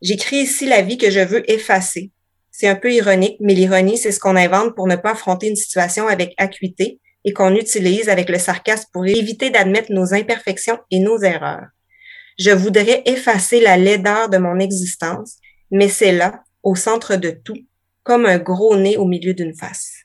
j'écris 0.02 0.38
ici 0.38 0.66
la 0.66 0.82
vie 0.82 0.98
que 0.98 1.08
je 1.08 1.20
veux 1.20 1.48
effacer. 1.48 2.10
C'est 2.50 2.66
un 2.66 2.74
peu 2.74 2.92
ironique, 2.92 3.36
mais 3.38 3.54
l'ironie, 3.54 3.96
c'est 3.96 4.10
ce 4.10 4.18
qu'on 4.18 4.34
invente 4.34 4.74
pour 4.74 4.88
ne 4.88 4.96
pas 4.96 5.12
affronter 5.12 5.46
une 5.46 5.56
situation 5.56 6.08
avec 6.08 6.34
acuité 6.36 6.98
et 7.24 7.32
qu'on 7.32 7.54
utilise 7.54 8.08
avec 8.08 8.28
le 8.28 8.38
sarcasme 8.38 8.88
pour 8.92 9.06
éviter 9.06 9.50
d'admettre 9.50 9.92
nos 9.92 10.12
imperfections 10.12 10.78
et 10.90 10.98
nos 10.98 11.22
erreurs. 11.22 11.68
Je 12.40 12.50
voudrais 12.50 13.02
effacer 13.06 13.60
la 13.60 13.76
laideur 13.76 14.28
de 14.28 14.38
mon 14.38 14.58
existence, 14.58 15.36
mais 15.70 15.88
c'est 15.88 16.12
là, 16.12 16.42
au 16.64 16.74
centre 16.74 17.14
de 17.14 17.30
tout, 17.30 17.58
comme 18.02 18.26
un 18.26 18.38
gros 18.38 18.76
nez 18.76 18.96
au 18.96 19.04
milieu 19.04 19.32
d'une 19.32 19.54
face. 19.54 20.01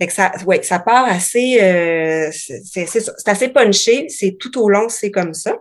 Fait 0.00 0.08
ça, 0.10 0.32
ouais, 0.46 0.62
ça 0.62 0.78
part 0.78 1.06
assez, 1.06 1.60
euh, 1.60 2.30
c'est 2.32 3.28
assez 3.28 3.48
punché, 3.48 4.08
c'est 4.08 4.36
tout 4.38 4.56
au 4.60 4.68
long, 4.68 4.88
c'est 4.88 5.10
comme 5.10 5.34
ça. 5.34 5.56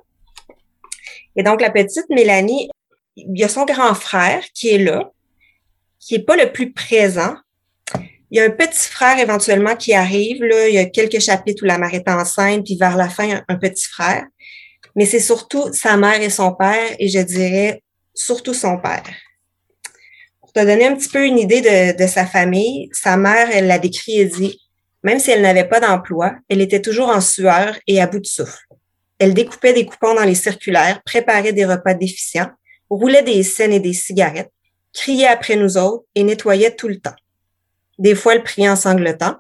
Et 1.36 1.44
donc 1.44 1.62
la 1.62 1.72
petite 1.72 2.10
Mélanie, 2.10 2.70
il 3.16 3.38
y 3.38 3.44
a 3.44 3.50
son 3.50 3.66
grand 3.66 3.96
frère 3.96 4.44
qui 4.54 4.70
est 4.70 4.78
là, 4.78 5.12
qui 6.00 6.16
est 6.16 6.24
pas 6.24 6.36
le 6.36 6.52
plus 6.52 6.72
présent. 6.72 7.36
Il 8.30 8.38
y 8.38 8.40
a 8.40 8.44
un 8.44 8.50
petit 8.50 8.90
frère 8.90 9.18
éventuellement 9.20 9.76
qui 9.76 9.94
arrive. 9.94 10.44
Là, 10.44 10.68
il 10.68 10.76
y 10.76 10.80
a 10.80 10.86
quelques 10.86 11.20
chapitres 11.20 11.64
où 11.64 11.66
la 11.66 11.78
mère 11.78 11.94
est 11.94 12.08
enceinte, 12.10 12.66
puis 12.66 12.78
vers 12.78 12.98
la 12.98 13.10
fin, 13.10 13.42
un 13.48 13.56
petit 13.56 13.88
frère. 13.88 14.26
Mais 14.96 15.06
c'est 15.06 15.20
surtout 15.20 15.72
sa 15.74 15.96
mère 15.96 16.22
et 16.22 16.30
son 16.30 16.54
père, 16.54 16.96
et 17.00 17.08
je 17.08 17.20
dirais 17.20 17.82
surtout 18.14 18.54
son 18.54 18.78
père. 18.80 19.04
Te 20.58 20.66
donner 20.66 20.88
un 20.88 20.96
petit 20.96 21.10
peu 21.10 21.24
une 21.24 21.38
idée 21.38 21.62
de, 21.62 21.96
de 21.96 22.08
sa 22.08 22.26
famille, 22.26 22.90
sa 22.92 23.16
mère, 23.16 23.48
elle 23.54 23.68
l'a 23.68 23.78
décrit 23.78 24.20
et 24.20 24.26
dit, 24.26 24.60
même 25.04 25.20
si 25.20 25.30
elle 25.30 25.44
n'avait 25.44 25.68
pas 25.68 25.80
d'emploi, 25.80 26.34
elle 26.50 26.62
était 26.62 26.82
toujours 26.82 27.10
en 27.10 27.22
sueur 27.22 27.78
et 27.86 28.02
à 28.02 28.08
bout 28.08 28.22
de 28.22 28.26
souffle. 28.26 28.66
Elle 29.20 29.36
découpait 29.36 29.74
des 29.74 29.86
coupons 29.86 30.16
dans 30.16 30.24
les 30.24 30.34
circulaires, 30.34 31.04
préparait 31.04 31.54
des 31.54 31.66
repas 31.66 31.94
déficients, 31.94 32.50
roulait 32.90 33.22
des 33.22 33.44
scènes 33.44 33.72
et 33.72 33.80
des 33.80 33.94
cigarettes, 33.94 34.52
criait 34.96 35.28
après 35.28 35.58
nous 35.58 35.78
autres 35.78 36.06
et 36.16 36.24
nettoyait 36.24 36.74
tout 36.74 36.88
le 36.88 36.98
temps. 36.98 37.16
Des 38.00 38.16
fois, 38.16 38.34
elle 38.34 38.42
priait 38.42 38.70
en 38.70 38.76
sanglotant, 38.76 39.36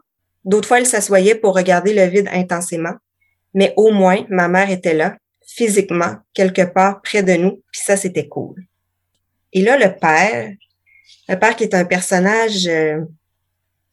d'autres 0.45 0.67
fois, 0.67 0.77
elle 0.77 0.85
s'assoyait 0.85 1.33
pour 1.33 1.55
regarder 1.55 1.95
le 1.95 2.05
vide 2.05 2.29
intensément, 2.31 2.93
mais 3.55 3.73
au 3.75 3.89
moins, 3.89 4.23
ma 4.29 4.47
mère 4.49 4.69
était 4.69 4.93
là, 4.93 5.17
physiquement, 5.47 6.17
quelque 6.35 6.61
part 6.61 7.01
près 7.01 7.23
de 7.23 7.33
nous, 7.33 7.63
puis 7.71 7.81
ça, 7.83 7.97
c'était 7.97 8.27
cool. 8.27 8.65
Et 9.51 9.63
là, 9.63 9.79
le 9.79 9.97
père, 9.97 10.51
le 11.27 11.39
père 11.39 11.55
qui 11.55 11.63
est 11.63 11.73
un 11.73 11.85
personnage 11.85 12.67
euh, 12.67 13.01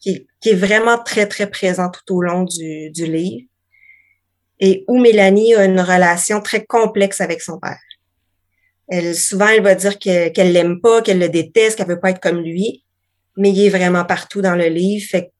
qui, 0.00 0.26
est 0.44 0.54
vraiment 0.54 0.98
très, 0.98 1.26
très 1.26 1.48
présent 1.48 1.90
tout 1.90 2.16
au 2.16 2.22
long 2.22 2.44
du, 2.44 2.90
du 2.90 3.06
livre, 3.06 3.46
et 4.60 4.84
où 4.88 5.00
Mélanie 5.00 5.54
a 5.54 5.64
une 5.64 5.80
relation 5.80 6.40
très 6.40 6.64
complexe 6.64 7.20
avec 7.20 7.40
son 7.40 7.58
père. 7.58 7.80
Elle, 8.88 9.14
souvent, 9.14 9.48
elle 9.48 9.62
va 9.62 9.74
dire 9.74 9.98
qu'elle 9.98 10.52
l'aime 10.52 10.80
pas, 10.80 11.00
qu'elle 11.02 11.18
le 11.18 11.28
déteste, 11.28 11.78
qu'elle 11.78 11.88
veut 11.88 12.00
pas 12.00 12.10
être 12.10 12.20
comme 12.20 12.40
lui, 12.40 12.84
mais 13.36 13.50
il 13.50 13.66
est 13.66 13.70
vraiment 13.70 14.04
partout 14.04 14.42
dans 14.42 14.54
le 14.54 14.66
livre. 14.66 15.06
Fait 15.08 15.32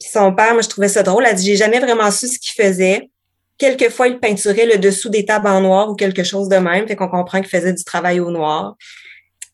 son 0.00 0.32
père, 0.34 0.52
moi, 0.52 0.62
je 0.62 0.68
trouvais 0.68 0.88
ça 0.88 1.02
drôle. 1.02 1.24
Elle 1.26 1.36
dit, 1.36 1.46
j'ai 1.46 1.56
jamais 1.56 1.80
vraiment 1.80 2.10
su 2.10 2.28
ce 2.28 2.38
qu'il 2.38 2.62
faisait. 2.62 3.10
Quelquefois, 3.56 4.08
il 4.08 4.20
peinturait 4.20 4.66
le 4.66 4.78
dessous 4.78 5.08
des 5.08 5.24
tables 5.24 5.48
en 5.48 5.60
noir 5.60 5.90
ou 5.90 5.94
quelque 5.94 6.22
chose 6.22 6.48
de 6.48 6.56
même. 6.56 6.86
Fait 6.86 6.96
qu'on 6.96 7.08
comprend 7.08 7.40
qu'il 7.40 7.50
faisait 7.50 7.72
du 7.72 7.82
travail 7.82 8.20
au 8.20 8.30
noir. 8.30 8.76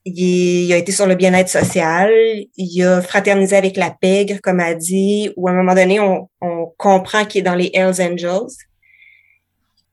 Il, 0.07 0.73
a 0.73 0.77
été 0.77 0.93
sur 0.93 1.07
le 1.07 1.15
bien-être 1.15 1.49
social. 1.49 2.11
Il 2.57 2.83
a 2.83 3.01
fraternisé 3.01 3.57
avec 3.57 3.77
la 3.77 3.91
pègre, 3.91 4.39
comme 4.43 4.61
elle 4.61 4.77
dit, 4.77 5.31
ou 5.37 5.49
à 5.49 5.53
un 5.53 5.55
moment 5.55 5.75
donné, 5.75 5.99
on, 5.99 6.29
on 6.41 6.73
comprend 6.77 7.25
qu'il 7.25 7.41
est 7.41 7.45
dans 7.45 7.55
les 7.55 7.71
Hells 7.73 8.03
Angels. 8.03 8.53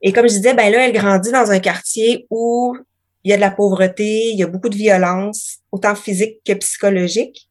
Et 0.01 0.11
comme 0.11 0.27
je 0.27 0.33
disais, 0.33 0.53
ben 0.53 0.71
là, 0.71 0.87
elle 0.87 0.93
grandit 0.93 1.31
dans 1.31 1.51
un 1.51 1.59
quartier 1.59 2.25
où 2.29 2.75
il 3.23 3.29
y 3.29 3.33
a 3.33 3.37
de 3.37 3.41
la 3.41 3.51
pauvreté, 3.51 4.29
il 4.31 4.37
y 4.37 4.43
a 4.43 4.47
beaucoup 4.47 4.69
de 4.69 4.75
violence, 4.75 5.59
autant 5.71 5.95
physique 5.95 6.39
que 6.45 6.53
psychologique. 6.53 7.47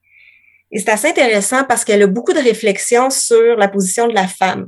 Et 0.72 0.78
c'est 0.78 0.90
assez 0.90 1.08
intéressant 1.08 1.64
parce 1.64 1.84
qu'elle 1.84 2.02
a 2.02 2.06
beaucoup 2.06 2.32
de 2.32 2.40
réflexions 2.40 3.10
sur 3.10 3.56
la 3.56 3.68
position 3.68 4.08
de 4.08 4.14
la 4.14 4.26
femme. 4.26 4.66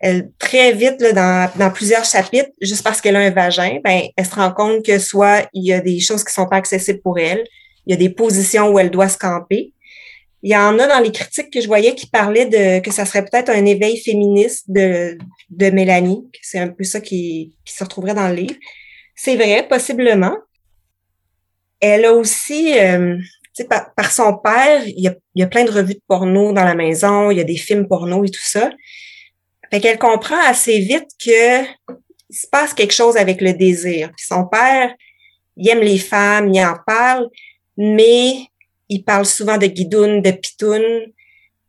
Elle, 0.00 0.30
très 0.38 0.72
vite, 0.72 1.00
là, 1.00 1.12
dans, 1.12 1.50
dans 1.58 1.70
plusieurs 1.70 2.04
chapitres, 2.04 2.50
juste 2.60 2.82
parce 2.82 3.00
qu'elle 3.00 3.16
a 3.16 3.20
un 3.20 3.30
vagin, 3.30 3.80
ben, 3.84 4.02
elle 4.16 4.26
se 4.26 4.34
rend 4.34 4.50
compte 4.50 4.84
que 4.84 4.98
soit 4.98 5.46
il 5.52 5.66
y 5.66 5.72
a 5.74 5.80
des 5.80 6.00
choses 6.00 6.24
qui 6.24 6.32
sont 6.32 6.46
pas 6.46 6.56
accessibles 6.56 7.00
pour 7.02 7.18
elle, 7.18 7.44
il 7.86 7.90
y 7.90 7.94
a 7.94 7.98
des 7.98 8.10
positions 8.10 8.68
où 8.68 8.78
elle 8.78 8.90
doit 8.90 9.08
se 9.08 9.18
camper. 9.18 9.74
Il 10.42 10.50
y 10.50 10.56
en 10.56 10.78
a 10.78 10.86
dans 10.86 11.00
les 11.00 11.12
critiques 11.12 11.50
que 11.52 11.60
je 11.60 11.66
voyais 11.66 11.94
qui 11.94 12.06
parlaient 12.06 12.46
de 12.46 12.80
que 12.80 12.90
ça 12.90 13.04
serait 13.04 13.24
peut-être 13.24 13.50
un 13.50 13.66
éveil 13.66 13.98
féministe 13.98 14.64
de, 14.68 15.18
de 15.50 15.70
Mélanie, 15.70 16.26
c'est 16.40 16.58
un 16.58 16.68
peu 16.68 16.84
ça 16.84 17.00
qui, 17.00 17.54
qui 17.64 17.74
se 17.74 17.84
retrouverait 17.84 18.14
dans 18.14 18.28
le 18.28 18.34
livre. 18.34 18.56
C'est 19.14 19.36
vrai, 19.36 19.66
possiblement. 19.68 20.34
Elle 21.78 22.06
a 22.06 22.14
aussi, 22.14 22.78
euh, 22.78 23.18
par, 23.68 23.92
par, 23.94 24.12
son 24.12 24.38
père, 24.38 24.82
il 24.86 25.00
y, 25.00 25.08
a, 25.08 25.14
il 25.34 25.40
y 25.40 25.42
a 25.42 25.46
plein 25.46 25.64
de 25.64 25.70
revues 25.70 25.94
de 25.94 26.02
porno 26.08 26.54
dans 26.54 26.64
la 26.64 26.74
maison, 26.74 27.30
il 27.30 27.36
y 27.36 27.40
a 27.40 27.44
des 27.44 27.56
films 27.56 27.86
porno 27.86 28.24
et 28.24 28.30
tout 28.30 28.40
ça. 28.42 28.70
Fait 29.70 29.80
qu'elle 29.80 29.98
comprend 29.98 30.40
assez 30.46 30.78
vite 30.78 31.08
que 31.24 31.62
il 32.30 32.36
se 32.36 32.46
passe 32.46 32.74
quelque 32.74 32.94
chose 32.94 33.16
avec 33.16 33.40
le 33.40 33.52
désir. 33.52 34.10
son 34.16 34.46
père, 34.46 34.94
il 35.56 35.68
aime 35.68 35.80
les 35.80 35.98
femmes, 35.98 36.52
il 36.52 36.64
en 36.64 36.76
parle, 36.86 37.28
mais 37.76 38.46
il 38.88 39.02
parle 39.02 39.26
souvent 39.26 39.58
de 39.58 39.66
guidoune, 39.66 40.22
de 40.22 40.30
pitoune. 40.30 41.12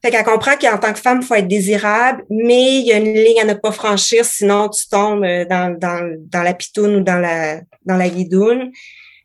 Fait 0.03 0.11
qu'elle 0.11 0.23
comprend 0.23 0.57
qu'en 0.57 0.77
tant 0.77 0.93
que 0.93 0.99
femme, 0.99 1.21
faut 1.21 1.35
être 1.35 1.47
désirable, 1.47 2.23
mais 2.29 2.79
il 2.79 2.87
y 2.87 2.91
a 2.91 2.97
une 2.97 3.13
ligne 3.13 3.39
à 3.39 3.45
ne 3.45 3.53
pas 3.53 3.71
franchir, 3.71 4.25
sinon 4.25 4.69
tu 4.69 4.87
tombes 4.87 5.23
euh, 5.23 5.45
dans, 5.45 5.77
dans, 5.77 6.15
dans 6.31 6.41
la 6.41 6.53
pitoune 6.53 6.95
ou 6.95 7.01
dans 7.01 7.19
la, 7.19 7.61
dans 7.85 7.97
la 7.97 8.09
guidoune. 8.09 8.71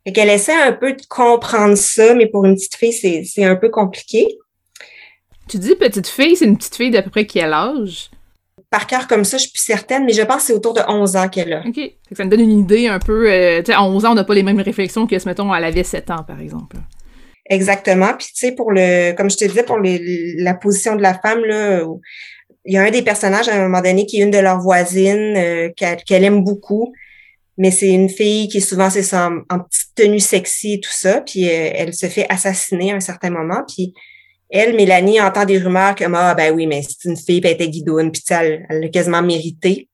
Fait 0.05 0.13
qu'elle 0.13 0.29
essaie 0.31 0.55
un 0.55 0.73
peu 0.73 0.93
de 0.93 1.03
comprendre 1.09 1.77
ça, 1.77 2.15
mais 2.15 2.27
pour 2.27 2.45
une 2.45 2.55
petite 2.55 2.77
fille, 2.77 2.93
c'est, 2.93 3.25
c'est 3.25 3.45
un 3.45 3.57
peu 3.57 3.71
compliqué. 3.71 4.39
Tu 5.49 5.59
dis 5.59 5.75
petite 5.77 6.09
fille, 6.09 6.37
c'est 6.37 6.45
une 6.45 6.57
petite 6.57 6.77
fille 6.77 6.91
d'à 6.91 7.03
peu 7.03 7.11
près 7.11 7.27
quel 7.27 7.53
âge? 7.53 8.11
Par 8.71 8.87
cœur 8.87 9.07
comme 9.07 9.25
ça, 9.25 9.37
je 9.37 9.43
suis 9.43 9.53
plus 9.53 9.63
certaine, 9.63 10.05
mais 10.05 10.13
je 10.13 10.23
pense 10.23 10.39
que 10.39 10.43
c'est 10.43 10.53
autour 10.53 10.75
de 10.75 10.81
11 10.87 11.17
ans 11.17 11.29
qu'elle 11.29 11.53
a. 11.53 11.65
OK. 11.67 11.79
ça 12.13 12.25
me 12.25 12.31
donne 12.31 12.41
une 12.41 12.59
idée 12.59 12.89
un 12.89 12.99
peu. 12.99 13.31
Euh, 13.31 13.61
tu 13.61 13.67
sais, 13.67 13.73
à 13.73 13.83
11 13.83 14.05
ans, 14.05 14.13
on 14.13 14.15
n'a 14.15 14.25
pas 14.25 14.35
les 14.35 14.43
mêmes 14.43 14.61
réflexions 14.61 15.07
que, 15.07 15.15
mettons, 15.27 15.55
elle 15.55 15.65
avait 15.65 15.85
7 15.85 16.11
ans, 16.11 16.25
par 16.27 16.41
exemple. 16.41 16.77
Exactement. 17.49 18.13
Puis 18.19 18.29
tu 18.29 18.47
sais, 18.47 18.53
pour 18.53 18.73
le, 18.73 19.13
comme 19.13 19.31
je 19.31 19.37
te 19.37 19.45
disais, 19.45 19.63
pour 19.63 19.79
les, 19.79 20.35
la 20.39 20.55
position 20.55 20.97
de 20.97 21.03
la 21.03 21.15
femme, 21.15 21.45
là, 21.45 21.83
il 22.65 22.75
y 22.75 22.77
a 22.77 22.83
un 22.83 22.91
des 22.91 23.03
personnages 23.03 23.49
à 23.49 23.55
un 23.55 23.63
moment 23.63 23.81
donné 23.81 24.07
qui 24.07 24.21
est 24.21 24.25
une 24.25 24.31
de 24.31 24.39
leurs 24.39 24.61
voisines 24.61 25.37
euh, 25.37 25.71
qu'elle 25.77 26.25
aime 26.25 26.43
beaucoup, 26.43 26.93
mais 27.57 27.71
c'est 27.71 27.89
une 27.89 28.09
fille 28.09 28.49
qui 28.49 28.59
est 28.59 28.61
souvent 28.61 28.91
c'est 28.91 29.03
ça 29.03 29.31
en, 29.49 29.61
petite 29.61 29.95
tenue 29.95 30.21
sexy 30.21 30.75
et 30.75 30.81
tout 30.81 30.93
ça, 30.93 31.21
puis 31.21 31.49
euh, 31.49 31.71
elle 31.75 31.95
se 31.95 32.07
fait 32.07 32.27
assassiner 32.29 32.93
à 32.93 32.97
un 32.97 33.01
certain 33.01 33.31
moment, 33.31 33.63
puis 33.69 33.95
elle, 34.51 34.77
Mélanie, 34.77 35.21
entend 35.21 35.45
des 35.45 35.59
rumeurs 35.59 35.95
comme 35.95 36.15
ah 36.15 36.35
ben 36.35 36.55
oui, 36.55 36.67
mais 36.67 36.83
c'est 36.83 37.09
une 37.09 37.17
fille, 37.17 37.41
puis 37.41 37.51
elle 37.51 37.57
était 37.57 37.69
guidoune, 37.69 38.13
puis 38.13 38.23
elle, 38.31 38.67
elle 38.69 38.81
l'a 38.81 38.89
quasiment 38.89 39.23
mérité. 39.23 39.89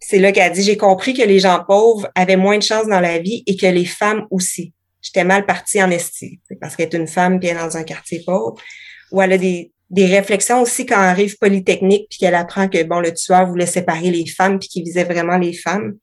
C'est 0.00 0.18
là 0.18 0.32
qu'elle 0.32 0.52
dit 0.52 0.62
j'ai 0.62 0.76
compris 0.76 1.14
que 1.14 1.22
les 1.22 1.38
gens 1.38 1.64
pauvres 1.66 2.10
avaient 2.14 2.36
moins 2.36 2.58
de 2.58 2.62
chance 2.62 2.86
dans 2.86 3.00
la 3.00 3.18
vie 3.18 3.42
et 3.46 3.56
que 3.56 3.66
les 3.66 3.86
femmes 3.86 4.26
aussi 4.30 4.74
j'étais 5.04 5.24
mal 5.24 5.46
partie 5.46 5.82
en 5.82 5.90
estime 5.90 6.38
parce 6.60 6.74
qu'elle 6.74 6.88
est 6.88 6.96
une 6.96 7.06
femme 7.06 7.38
qui 7.38 7.46
est 7.46 7.54
dans 7.54 7.76
un 7.76 7.84
quartier 7.84 8.22
pauvre. 8.26 8.54
Ou 9.12 9.22
elle 9.22 9.32
a 9.32 9.38
des, 9.38 9.70
des 9.90 10.06
réflexions 10.06 10.62
aussi 10.62 10.86
quand 10.86 10.96
elle 10.96 11.10
arrive 11.10 11.36
Polytechnique 11.38 12.08
puis 12.08 12.18
qu'elle 12.18 12.34
apprend 12.34 12.68
que 12.68 12.82
bon 12.82 13.00
le 13.00 13.12
tueur 13.12 13.46
voulait 13.46 13.66
séparer 13.66 14.10
les 14.10 14.26
femmes 14.26 14.58
puis 14.58 14.68
qu'il 14.68 14.82
visait 14.82 15.04
vraiment 15.04 15.36
les 15.36 15.52
femmes. 15.52 15.94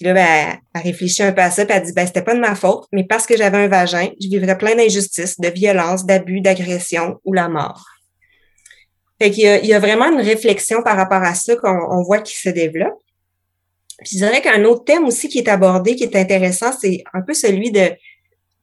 Puis 0.00 0.06
là, 0.06 0.14
ben, 0.14 0.58
elle 0.74 0.80
réfléchit 0.80 1.22
un 1.22 1.32
peu 1.32 1.42
à 1.42 1.50
ça, 1.50 1.66
puis 1.66 1.76
elle 1.76 1.82
dit 1.82 1.92
ben 1.92 2.06
c'était 2.06 2.22
pas 2.22 2.34
de 2.34 2.40
ma 2.40 2.54
faute, 2.54 2.86
mais 2.90 3.04
parce 3.04 3.26
que 3.26 3.36
j'avais 3.36 3.58
un 3.58 3.68
vagin, 3.68 4.08
je 4.18 4.28
vivrais 4.28 4.56
plein 4.56 4.74
d'injustices, 4.74 5.38
de 5.38 5.48
violences, 5.48 6.06
d'abus, 6.06 6.40
d'agressions 6.40 7.20
ou 7.24 7.34
la 7.34 7.48
mort. 7.48 7.84
Fait 9.20 9.30
qu'il 9.30 9.44
y 9.44 9.48
a, 9.48 9.58
il 9.58 9.66
y 9.66 9.74
a 9.74 9.78
vraiment 9.78 10.10
une 10.10 10.22
réflexion 10.22 10.82
par 10.82 10.96
rapport 10.96 11.22
à 11.22 11.34
ça 11.34 11.54
qu'on 11.56 12.02
voit 12.02 12.20
qui 12.20 12.34
se 12.34 12.48
développe 12.48 12.98
je 14.02 14.16
dirais 14.16 14.40
qu'un 14.40 14.64
autre 14.64 14.84
thème 14.84 15.04
aussi 15.04 15.28
qui 15.28 15.38
est 15.38 15.48
abordé, 15.48 15.96
qui 15.96 16.04
est 16.04 16.16
intéressant, 16.16 16.72
c'est 16.78 17.04
un 17.12 17.22
peu 17.22 17.34
celui 17.34 17.70
de 17.70 17.92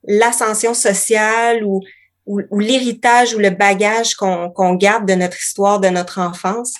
l'ascension 0.03 0.74
sociale 0.74 1.63
ou, 1.63 1.82
ou, 2.25 2.60
l'héritage 2.60 3.34
ou 3.34 3.39
le 3.39 3.50
bagage 3.50 4.15
qu'on 4.15 4.74
garde 4.75 5.08
de 5.08 5.13
notre 5.13 5.38
histoire, 5.38 5.79
de 5.79 5.89
notre 5.89 6.20
enfance. 6.20 6.74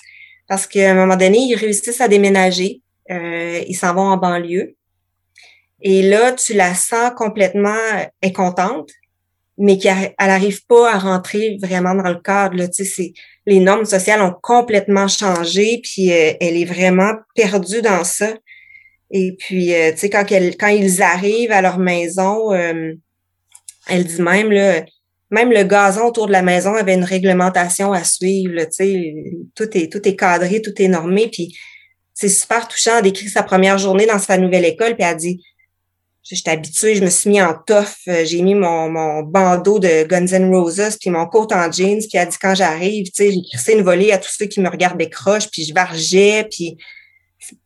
Parce 0.48 0.66
qu'à 0.66 0.90
un 0.90 0.94
moment 0.94 1.16
donné, 1.16 1.38
ils 1.38 1.54
réussissent 1.54 2.00
à 2.00 2.08
déménager, 2.08 2.80
euh, 3.10 3.62
ils 3.66 3.74
s'en 3.74 3.94
vont 3.94 4.02
en 4.02 4.16
banlieue. 4.16 4.76
Et 5.80 6.02
là, 6.02 6.32
tu 6.32 6.54
la 6.54 6.74
sens 6.74 7.12
complètement 7.16 7.76
incontente, 8.22 8.90
mais 9.58 9.78
qu'elle 9.78 10.14
n'arrive 10.18 10.64
pas 10.66 10.94
à 10.94 10.98
rentrer 10.98 11.58
vraiment 11.60 11.94
dans 11.94 12.08
le 12.08 12.20
cadre. 12.20 12.56
Là, 12.56 12.66
c'est, 12.70 13.12
les 13.46 13.60
normes 13.60 13.84
sociales 13.84 14.22
ont 14.22 14.34
complètement 14.40 15.08
changé, 15.08 15.80
puis 15.82 16.12
euh, 16.12 16.32
elle 16.40 16.56
est 16.56 16.64
vraiment 16.64 17.12
perdue 17.34 17.82
dans 17.82 18.04
ça. 18.04 18.34
Et 19.10 19.36
puis, 19.38 19.74
euh, 19.74 19.92
tu 19.92 19.98
sais, 19.98 20.10
quand, 20.10 20.24
quand 20.30 20.68
ils 20.68 21.02
arrivent 21.02 21.52
à 21.52 21.62
leur 21.62 21.78
maison, 21.78 22.52
euh, 22.52 22.92
elle 23.88 24.04
dit 24.04 24.22
même, 24.22 24.50
là, 24.52 24.84
même 25.30 25.50
le 25.50 25.64
gazon 25.64 26.06
autour 26.06 26.26
de 26.26 26.32
la 26.32 26.42
maison 26.42 26.74
avait 26.74 26.94
une 26.94 27.04
réglementation 27.04 27.92
à 27.92 28.04
suivre. 28.04 28.60
Tu 28.64 28.68
sais, 28.70 29.14
tout 29.54 29.76
est 29.76 29.90
tout 29.90 30.06
est 30.06 30.16
cadré, 30.16 30.62
tout 30.62 30.80
est 30.80 30.88
normé. 30.88 31.28
Puis 31.32 31.56
c'est 32.18 32.28
super 32.28 32.66
touchant. 32.66 32.96
Elle 32.96 33.04
décrit 33.04 33.28
sa 33.28 33.44
première 33.44 33.78
journée 33.78 34.04
dans 34.04 34.18
sa 34.18 34.38
nouvelle 34.38 34.64
école, 34.64 34.96
puis 34.96 35.04
elle 35.04 35.16
dit 35.16 35.40
J'étais 36.24 36.50
habituée, 36.50 36.96
je 36.96 37.04
me 37.04 37.08
suis 37.08 37.30
mis 37.30 37.40
en 37.40 37.54
tough, 37.54 37.86
euh, 38.08 38.24
j'ai 38.24 38.42
mis 38.42 38.54
mon, 38.54 38.90
mon 38.90 39.22
bandeau 39.22 39.78
de 39.78 40.02
Guns 40.02 40.26
N' 40.26 40.52
Roses, 40.52 40.98
puis 41.00 41.10
mon 41.10 41.26
coat 41.26 41.46
en 41.52 41.70
jeans, 41.70 42.00
puis 42.00 42.18
elle 42.18 42.28
dit 42.28 42.36
quand 42.42 42.54
j'arrive, 42.54 43.06
tu 43.06 43.12
sais, 43.14 43.32
j'ai 43.32 43.40
crissé 43.40 43.72
une 43.72 43.82
volée 43.82 44.12
à 44.12 44.18
tous 44.18 44.32
ceux 44.36 44.46
qui 44.46 44.60
me 44.60 44.68
regardaient 44.68 45.08
croche, 45.08 45.48
puis 45.50 45.64
je 45.64 45.72
vargeais, 45.72 46.46
puis 46.50 46.76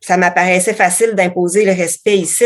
ça 0.00 0.16
m'apparaissait 0.16 0.74
facile 0.74 1.14
d'imposer 1.14 1.64
le 1.64 1.72
respect 1.72 2.18
ici. 2.18 2.44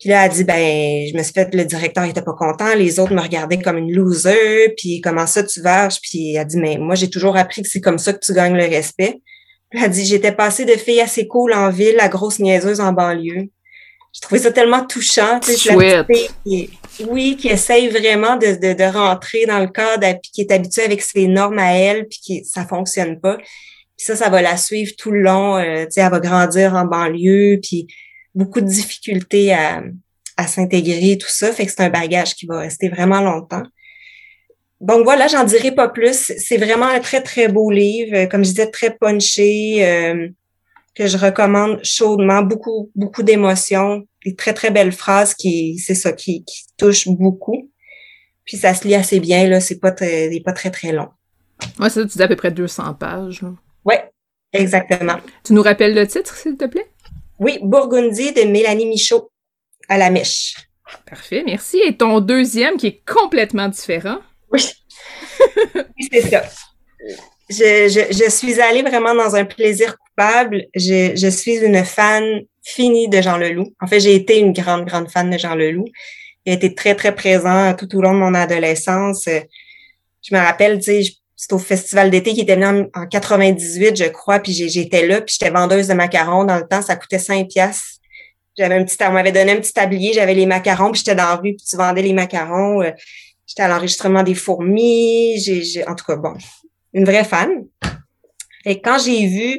Puis 0.00 0.08
là, 0.08 0.24
elle 0.24 0.32
dit, 0.32 0.44
ben, 0.44 1.06
je 1.08 1.16
me 1.16 1.22
suis 1.22 1.32
fait, 1.32 1.54
le 1.54 1.64
directeur 1.64 2.04
était 2.04 2.22
pas 2.22 2.34
content, 2.34 2.74
les 2.74 2.98
autres 2.98 3.14
me 3.14 3.20
regardaient 3.20 3.60
comme 3.60 3.78
une 3.78 3.92
loser, 3.92 4.74
puis 4.76 5.02
comment 5.02 5.26
ça 5.26 5.44
tu 5.44 5.60
varges? 5.60 6.00
Puis 6.00 6.34
elle 6.34 6.46
dit, 6.46 6.56
mais 6.56 6.78
moi, 6.78 6.96
j'ai 6.96 7.10
toujours 7.10 7.36
appris 7.36 7.62
que 7.62 7.68
c'est 7.68 7.80
comme 7.80 7.98
ça 7.98 8.12
que 8.12 8.18
tu 8.18 8.32
gagnes 8.32 8.56
le 8.56 8.64
respect. 8.64 9.20
Elle 9.70 9.84
a 9.84 9.88
dit, 9.88 10.04
j'étais 10.04 10.32
passée 10.32 10.64
de 10.64 10.72
fille 10.72 11.00
assez 11.00 11.26
cool 11.26 11.52
en 11.52 11.70
ville 11.70 11.98
à 12.00 12.08
grosse 12.08 12.38
niaiseuse 12.38 12.80
en 12.80 12.92
banlieue 12.92 13.50
je 14.16 14.22
trouvais 14.22 14.40
ça 14.40 14.50
tellement 14.50 14.84
touchant. 14.84 15.40
Tu 15.40 15.52
sais, 15.52 16.04
qui, 16.44 16.70
oui, 17.06 17.36
qui 17.36 17.48
essaye 17.48 17.88
vraiment 17.88 18.36
de, 18.36 18.54
de, 18.54 18.72
de, 18.72 18.84
rentrer 18.84 19.44
dans 19.44 19.58
le 19.58 19.68
cadre, 19.68 20.18
puis 20.22 20.30
qui 20.32 20.40
est 20.40 20.52
habituée 20.52 20.84
avec 20.84 21.02
ses 21.02 21.26
normes 21.28 21.58
à 21.58 21.74
elle, 21.74 22.08
puis 22.08 22.18
qui 22.22 22.44
ça 22.44 22.64
fonctionne 22.64 23.20
pas. 23.20 23.36
Puis 23.36 24.06
ça, 24.06 24.16
ça 24.16 24.30
va 24.30 24.40
la 24.40 24.56
suivre 24.56 24.92
tout 24.96 25.10
le 25.10 25.20
long. 25.20 25.56
Euh, 25.56 25.84
tu 25.84 25.92
sais, 25.92 26.00
elle 26.00 26.10
va 26.10 26.20
grandir 26.20 26.74
en 26.74 26.86
banlieue, 26.86 27.60
puis 27.62 27.88
beaucoup 28.34 28.62
de 28.62 28.66
difficultés 28.66 29.52
à, 29.52 29.82
à 30.38 30.46
s'intégrer, 30.46 31.18
tout 31.18 31.28
ça. 31.28 31.52
Fait 31.52 31.66
que 31.66 31.72
c'est 31.72 31.82
un 31.82 31.90
bagage 31.90 32.34
qui 32.34 32.46
va 32.46 32.60
rester 32.60 32.88
vraiment 32.88 33.20
longtemps. 33.20 33.64
Donc 34.80 35.04
voilà, 35.04 35.26
j'en 35.26 35.44
dirai 35.44 35.72
pas 35.72 35.88
plus. 35.88 36.32
C'est 36.36 36.58
vraiment 36.58 36.86
un 36.86 37.00
très, 37.00 37.22
très 37.22 37.48
beau 37.48 37.70
livre. 37.70 38.26
Comme 38.26 38.44
je 38.44 38.50
disais, 38.50 38.70
très 38.70 38.94
punché. 38.94 39.86
Euh, 39.86 40.28
que 40.96 41.06
je 41.06 41.18
recommande 41.18 41.78
chaudement. 41.84 42.42
Beaucoup, 42.42 42.90
beaucoup 42.96 43.22
d'émotions, 43.22 44.04
des 44.24 44.34
très, 44.34 44.54
très 44.54 44.70
belles 44.70 44.92
phrases 44.92 45.34
qui, 45.34 45.78
c'est 45.78 45.94
ça, 45.94 46.12
qui, 46.12 46.42
qui 46.44 46.64
touchent 46.76 47.06
beaucoup. 47.06 47.70
Puis 48.44 48.56
ça 48.56 48.74
se 48.74 48.88
lit 48.88 48.94
assez 48.94 49.20
bien, 49.20 49.46
là. 49.46 49.60
C'est 49.60 49.78
pas 49.78 49.92
très, 49.92 50.30
pas 50.44 50.52
très, 50.52 50.70
très 50.70 50.92
long. 50.92 51.08
Ouais, 51.78 51.90
ça, 51.90 52.02
tu 52.02 52.16
dis 52.16 52.22
à 52.22 52.28
peu 52.28 52.36
près 52.36 52.50
200 52.50 52.94
pages. 52.94 53.44
Ouais, 53.84 54.10
exactement. 54.52 55.16
Tu 55.44 55.52
nous 55.52 55.62
rappelles 55.62 55.94
le 55.94 56.06
titre, 56.06 56.34
s'il 56.34 56.56
te 56.56 56.64
plaît? 56.64 56.90
Oui, 57.38 57.58
Bourgondi 57.62 58.32
de 58.32 58.42
Mélanie 58.42 58.86
Michaud 58.86 59.30
à 59.88 59.98
la 59.98 60.10
mèche. 60.10 60.54
Parfait, 61.08 61.42
merci. 61.44 61.78
Et 61.84 61.96
ton 61.96 62.20
deuxième 62.20 62.76
qui 62.76 62.86
est 62.86 63.02
complètement 63.04 63.68
différent? 63.68 64.18
Oui. 64.52 64.72
c'est 66.12 66.30
ça 66.30 66.42
je, 67.48 68.06
je, 68.10 68.30
suis 68.30 68.60
allée 68.60 68.82
vraiment 68.82 69.14
dans 69.14 69.36
un 69.36 69.44
plaisir 69.44 69.96
coupable. 69.98 70.64
Je, 70.74 71.12
je 71.14 71.28
suis 71.28 71.56
une 71.56 71.84
fan 71.84 72.40
finie 72.62 73.08
de 73.08 73.20
Jean 73.20 73.38
Leloup. 73.38 73.72
En 73.80 73.86
fait, 73.86 74.00
j'ai 74.00 74.14
été 74.14 74.38
une 74.38 74.52
grande, 74.52 74.84
grande 74.84 75.10
fan 75.10 75.30
de 75.30 75.38
Jean 75.38 75.54
Leloup. 75.54 75.86
Il 76.44 76.52
a 76.52 76.54
été 76.54 76.74
très, 76.74 76.94
très 76.94 77.14
présent 77.14 77.74
tout 77.74 77.94
au 77.96 78.02
long 78.02 78.14
de 78.14 78.18
mon 78.18 78.34
adolescence. 78.34 79.26
Je 79.26 80.34
me 80.34 80.38
rappelle, 80.38 80.78
tu 80.78 80.84
sais, 80.84 81.12
c'est 81.36 81.52
au 81.52 81.58
festival 81.58 82.10
d'été 82.10 82.32
qui 82.32 82.40
était 82.40 82.56
venu 82.56 82.88
en, 82.94 83.06
98, 83.06 83.96
je 83.96 84.08
crois, 84.08 84.40
puis 84.40 84.52
j'étais 84.52 85.06
là, 85.06 85.20
puis 85.20 85.36
j'étais 85.38 85.52
vendeuse 85.52 85.88
de 85.88 85.94
macarons. 85.94 86.44
Dans 86.44 86.56
le 86.56 86.66
temps, 86.66 86.82
ça 86.82 86.96
coûtait 86.96 87.18
5 87.18 87.48
piastres. 87.48 88.00
J'avais 88.58 88.76
un 88.76 88.84
petit, 88.84 88.96
on 89.02 89.12
m'avait 89.12 89.32
donné 89.32 89.52
un 89.52 89.56
petit 89.56 89.72
tablier, 89.72 90.14
j'avais 90.14 90.34
les 90.34 90.46
macarons, 90.46 90.90
puis 90.90 91.00
j'étais 91.00 91.14
dans 91.14 91.24
la 91.24 91.36
rue, 91.36 91.54
puis 91.54 91.66
tu 91.68 91.76
vendais 91.76 92.02
les 92.02 92.14
macarons. 92.14 92.82
J'étais 93.46 93.62
à 93.62 93.68
l'enregistrement 93.68 94.22
des 94.22 94.34
fourmis. 94.34 95.38
En 95.86 95.94
tout 95.94 96.04
cas, 96.04 96.16
bon, 96.16 96.34
une 96.92 97.04
vraie 97.04 97.24
fan. 97.24 97.50
Et 98.64 98.80
quand 98.80 98.98
j'ai 98.98 99.26
vu 99.26 99.58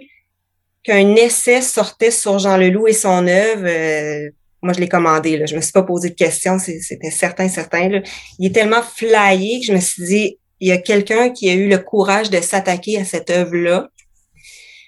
qu'un 0.84 1.16
essai 1.16 1.62
sortait 1.62 2.12
sur 2.12 2.40
Jean 2.40 2.58
Leloup 2.58 2.88
et 2.88 2.94
son 2.94 3.28
œuvre, 3.28 3.66
euh, 3.66 4.30
moi 4.62 4.74
je 4.74 4.80
l'ai 4.80 4.90
commandé. 4.90 5.38
Là. 5.38 5.46
Je 5.46 5.56
me 5.56 5.62
suis 5.62 5.72
pas 5.72 5.84
posé 5.84 6.10
de 6.10 6.16
questions, 6.16 6.60
c'était 6.60 7.12
certain, 7.12 7.48
certain. 7.48 7.90
Là. 7.90 8.02
Il 8.40 8.48
est 8.48 8.54
tellement 8.54 8.82
flyé 8.82 9.60
que 9.60 9.66
je 9.66 9.74
me 9.74 9.80
suis 9.80 10.04
dit, 10.04 10.40
il 10.60 10.68
y 10.68 10.72
a 10.72 10.78
quelqu'un 10.78 11.30
qui 11.30 11.50
a 11.50 11.54
eu 11.54 11.70
le 11.70 11.78
courage 11.78 12.30
de 12.30 12.42
s'attaquer 12.42 12.98
à 12.98 13.06
cette 13.06 13.30
œuvre-là. 13.30 13.90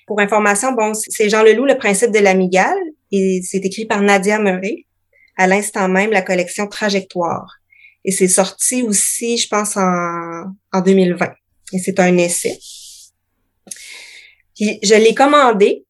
Pour 0.07 0.19
information, 0.19 0.71
bon, 0.71 0.93
c'est 0.93 1.29
Jean 1.29 1.43
Leloup, 1.43 1.65
le 1.65 1.77
principe 1.77 2.11
de 2.11 2.19
l'amigale, 2.19 2.79
et 3.11 3.41
c'est 3.43 3.63
écrit 3.63 3.85
par 3.85 4.01
Nadia 4.01 4.39
Murray, 4.39 4.85
à 5.37 5.45
l'instant 5.47 5.87
même 5.87 6.11
la 6.11 6.23
collection 6.23 6.67
Trajectoire. 6.67 7.58
Et 8.05 8.11
c'est 8.11 8.27
sorti 8.27 8.81
aussi, 8.83 9.37
je 9.37 9.47
pense, 9.47 9.75
en, 9.77 10.43
en 10.71 10.81
2020. 10.81 11.29
Et 11.73 11.79
c'est 11.79 11.99
un 11.99 12.17
essai. 12.17 12.59
Puis 14.55 14.79
je 14.83 14.95
l'ai 14.95 15.13
commandé. 15.13 15.85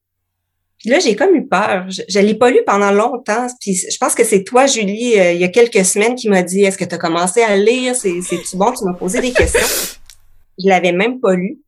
Puis 0.78 0.90
là, 0.90 1.00
j'ai 1.00 1.16
comme 1.16 1.36
eu 1.36 1.46
peur. 1.46 1.86
Je, 1.90 2.20
ne 2.20 2.26
l'ai 2.26 2.36
pas 2.36 2.50
lu 2.50 2.60
pendant 2.66 2.92
longtemps. 2.92 3.48
Puis 3.60 3.76
je 3.76 3.98
pense 3.98 4.16
que 4.16 4.24
c'est 4.24 4.44
toi, 4.44 4.66
Julie, 4.66 5.20
euh, 5.20 5.34
il 5.34 5.40
y 5.40 5.44
a 5.44 5.50
quelques 5.50 5.84
semaines, 5.84 6.16
qui 6.16 6.30
m'a 6.30 6.42
dit 6.42 6.64
Est-ce 6.64 6.78
que 6.78 6.86
tu 6.86 6.96
as 6.96 6.98
commencé 6.98 7.42
à 7.42 7.56
lire? 7.58 7.96
C'est-tu 7.96 8.56
bon? 8.56 8.72
Tu 8.72 8.86
m'as 8.86 8.94
posé 8.94 9.20
des 9.20 9.34
questions. 9.34 9.98
Je 10.62 10.68
l'avais 10.68 10.92
même 10.92 11.20
pas 11.20 11.36
lu. 11.36 11.60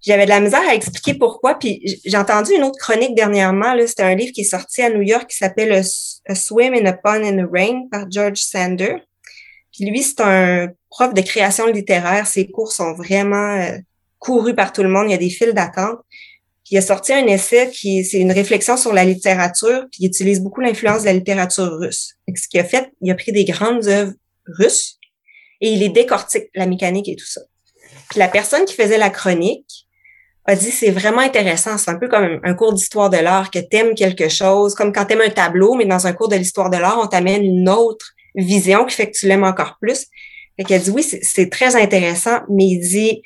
J'avais 0.00 0.24
de 0.24 0.30
la 0.30 0.40
misère 0.40 0.62
à 0.68 0.74
expliquer 0.74 1.14
pourquoi. 1.14 1.58
Puis 1.58 2.00
j'ai 2.04 2.16
entendu 2.16 2.52
une 2.54 2.62
autre 2.62 2.78
chronique 2.78 3.14
dernièrement. 3.14 3.74
C'était 3.86 4.02
un 4.02 4.14
livre 4.14 4.32
qui 4.32 4.42
est 4.42 4.44
sorti 4.44 4.82
à 4.82 4.90
New 4.90 5.02
York 5.02 5.28
qui 5.28 5.36
s'appelle 5.36 5.72
A 5.72 6.34
Swim 6.34 6.74
in 6.74 6.86
a 6.86 6.92
Pond 6.92 7.24
in 7.24 7.44
the 7.44 7.48
Rain 7.50 7.88
par 7.90 8.10
George 8.10 8.38
Sander. 8.38 8.96
Puis 9.74 9.90
lui, 9.90 10.02
c'est 10.02 10.20
un 10.20 10.68
prof 10.88 11.12
de 11.12 11.20
création 11.20 11.66
littéraire. 11.66 12.26
Ses 12.26 12.46
cours 12.46 12.72
sont 12.72 12.94
vraiment 12.94 13.56
euh, 13.56 13.76
courus 14.20 14.54
par 14.54 14.72
tout 14.72 14.84
le 14.84 14.88
monde. 14.88 15.06
Il 15.08 15.10
y 15.10 15.14
a 15.14 15.18
des 15.18 15.30
files 15.30 15.52
d'attente. 15.52 15.98
Il 16.70 16.78
a 16.78 16.82
sorti 16.82 17.12
un 17.12 17.26
essai 17.26 17.70
qui 17.70 18.04
c'est 18.04 18.18
une 18.18 18.32
réflexion 18.32 18.76
sur 18.76 18.92
la 18.92 19.04
littérature, 19.04 19.84
puis 19.92 20.04
il 20.04 20.06
utilise 20.06 20.40
beaucoup 20.40 20.60
l'influence 20.60 21.02
de 21.02 21.06
la 21.06 21.12
littérature 21.12 21.70
russe. 21.78 22.14
ce 22.34 22.48
qu'il 22.48 22.58
a 22.58 22.64
fait, 22.64 22.90
il 23.00 23.10
a 23.10 23.14
pris 23.14 23.32
des 23.32 23.44
grandes 23.44 23.86
œuvres 23.86 24.14
russes 24.58 24.98
et 25.60 25.70
il 25.70 25.80
les 25.80 25.90
décortique, 25.90 26.48
la 26.54 26.66
mécanique 26.66 27.08
et 27.08 27.16
tout 27.16 27.26
ça. 27.26 27.42
Puis 28.08 28.18
la 28.18 28.28
personne 28.28 28.64
qui 28.64 28.74
faisait 28.74 28.98
la 28.98 29.10
chronique 29.10 29.86
a 30.46 30.56
dit 30.56 30.70
c'est 30.70 30.90
vraiment 30.90 31.20
intéressant, 31.20 31.78
c'est 31.78 31.90
un 31.90 31.98
peu 31.98 32.08
comme 32.08 32.40
un 32.42 32.54
cours 32.54 32.72
d'histoire 32.72 33.10
de 33.10 33.18
l'art 33.18 33.50
que 33.50 33.58
t'aimes 33.58 33.94
quelque 33.94 34.28
chose, 34.28 34.74
comme 34.74 34.92
quand 34.92 35.04
t'aimes 35.04 35.20
un 35.20 35.30
tableau, 35.30 35.74
mais 35.74 35.84
dans 35.84 36.06
un 36.06 36.12
cours 36.12 36.28
de 36.28 36.36
l'histoire 36.36 36.70
de 36.70 36.78
l'art, 36.78 36.98
on 37.00 37.06
t'amène 37.06 37.44
une 37.44 37.68
autre 37.68 38.13
vision 38.34 38.84
qui 38.84 38.94
fait 38.94 39.10
que 39.10 39.16
tu 39.16 39.26
l'aimes 39.26 39.44
encore 39.44 39.76
plus. 39.80 40.06
Fait 40.56 40.64
qu'elle 40.64 40.82
dit 40.82 40.90
oui, 40.90 41.02
c'est 41.02 41.50
très 41.50 41.76
intéressant, 41.76 42.40
mais 42.48 42.64
il 42.64 42.80
dit 42.80 43.22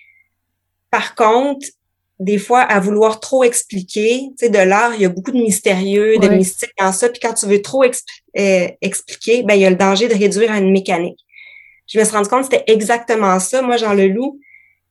par 0.90 1.14
contre, 1.14 1.66
des 2.18 2.38
fois, 2.38 2.60
à 2.60 2.80
vouloir 2.80 3.20
trop 3.20 3.44
expliquer, 3.44 4.22
tu 4.30 4.46
sais, 4.46 4.48
de 4.48 4.58
l'art, 4.58 4.94
il 4.94 5.02
y 5.02 5.04
a 5.04 5.08
beaucoup 5.08 5.30
de 5.30 5.38
mystérieux, 5.38 6.18
de 6.18 6.28
mystique 6.28 6.72
dans 6.78 6.92
ça, 6.92 7.08
puis 7.08 7.20
quand 7.20 7.34
tu 7.34 7.46
veux 7.46 7.62
trop 7.62 7.84
euh, 7.84 8.68
expliquer, 8.80 9.44
ben 9.44 9.54
il 9.54 9.60
y 9.60 9.64
a 9.64 9.70
le 9.70 9.76
danger 9.76 10.08
de 10.08 10.14
réduire 10.14 10.50
à 10.50 10.58
une 10.58 10.72
mécanique. 10.72 11.20
Je 11.86 11.98
me 11.98 12.04
suis 12.04 12.14
rendu 12.14 12.28
compte 12.28 12.48
que 12.48 12.56
c'était 12.56 12.72
exactement 12.72 13.38
ça. 13.38 13.62
Moi, 13.62 13.76
Jean 13.76 13.94
Leloup, 13.94 14.40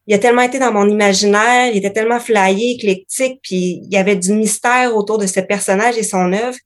il 0.08 0.13
a 0.13 0.19
tellement 0.19 0.41
été 0.41 0.58
dans 0.58 0.71
mon 0.71 0.88
imaginaire, 0.89 1.69
il 1.71 1.77
était 1.77 1.91
tellement 1.91 2.19
flyé, 2.19 2.75
éclectique, 2.75 3.39
puis 3.43 3.82
il 3.84 3.89
y 3.91 3.97
avait 3.97 4.15
du 4.15 4.32
mystère 4.32 4.95
autour 4.95 5.17
de 5.17 5.27
ce 5.27 5.41
personnage 5.41 5.97
et 5.97 6.03
son 6.03 6.32
œuvre 6.32 6.58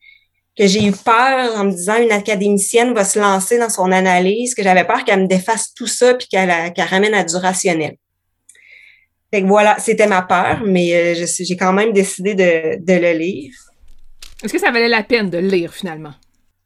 que 0.57 0.67
j'ai 0.67 0.83
eu 0.85 0.91
peur 0.91 1.55
en 1.57 1.65
me 1.65 1.71
disant 1.71 1.95
une 2.01 2.11
académicienne 2.11 2.93
va 2.93 3.05
se 3.05 3.19
lancer 3.19 3.57
dans 3.57 3.69
son 3.69 3.91
analyse, 3.91 4.53
que 4.53 4.63
j'avais 4.63 4.85
peur 4.85 5.05
qu'elle 5.05 5.21
me 5.21 5.27
défasse 5.27 5.73
tout 5.73 5.87
ça 5.87 6.13
puis 6.13 6.27
qu'elle 6.27 6.51
ramène 6.77 7.13
à 7.13 7.23
du 7.23 7.35
rationnel. 7.35 7.95
Fait 9.33 9.41
que 9.41 9.47
voilà, 9.47 9.77
c'était 9.79 10.07
ma 10.07 10.21
peur, 10.23 10.61
mais 10.65 10.93
euh, 10.93 11.25
j'ai 11.39 11.55
quand 11.55 11.71
même 11.71 11.93
décidé 11.93 12.35
de, 12.35 12.83
de 12.83 12.93
le 12.93 13.17
lire. 13.17 13.53
Est-ce 14.43 14.51
que 14.51 14.59
ça 14.59 14.71
valait 14.71 14.89
la 14.89 15.03
peine 15.03 15.29
de 15.29 15.37
le 15.37 15.47
lire 15.47 15.73
finalement? 15.73 16.13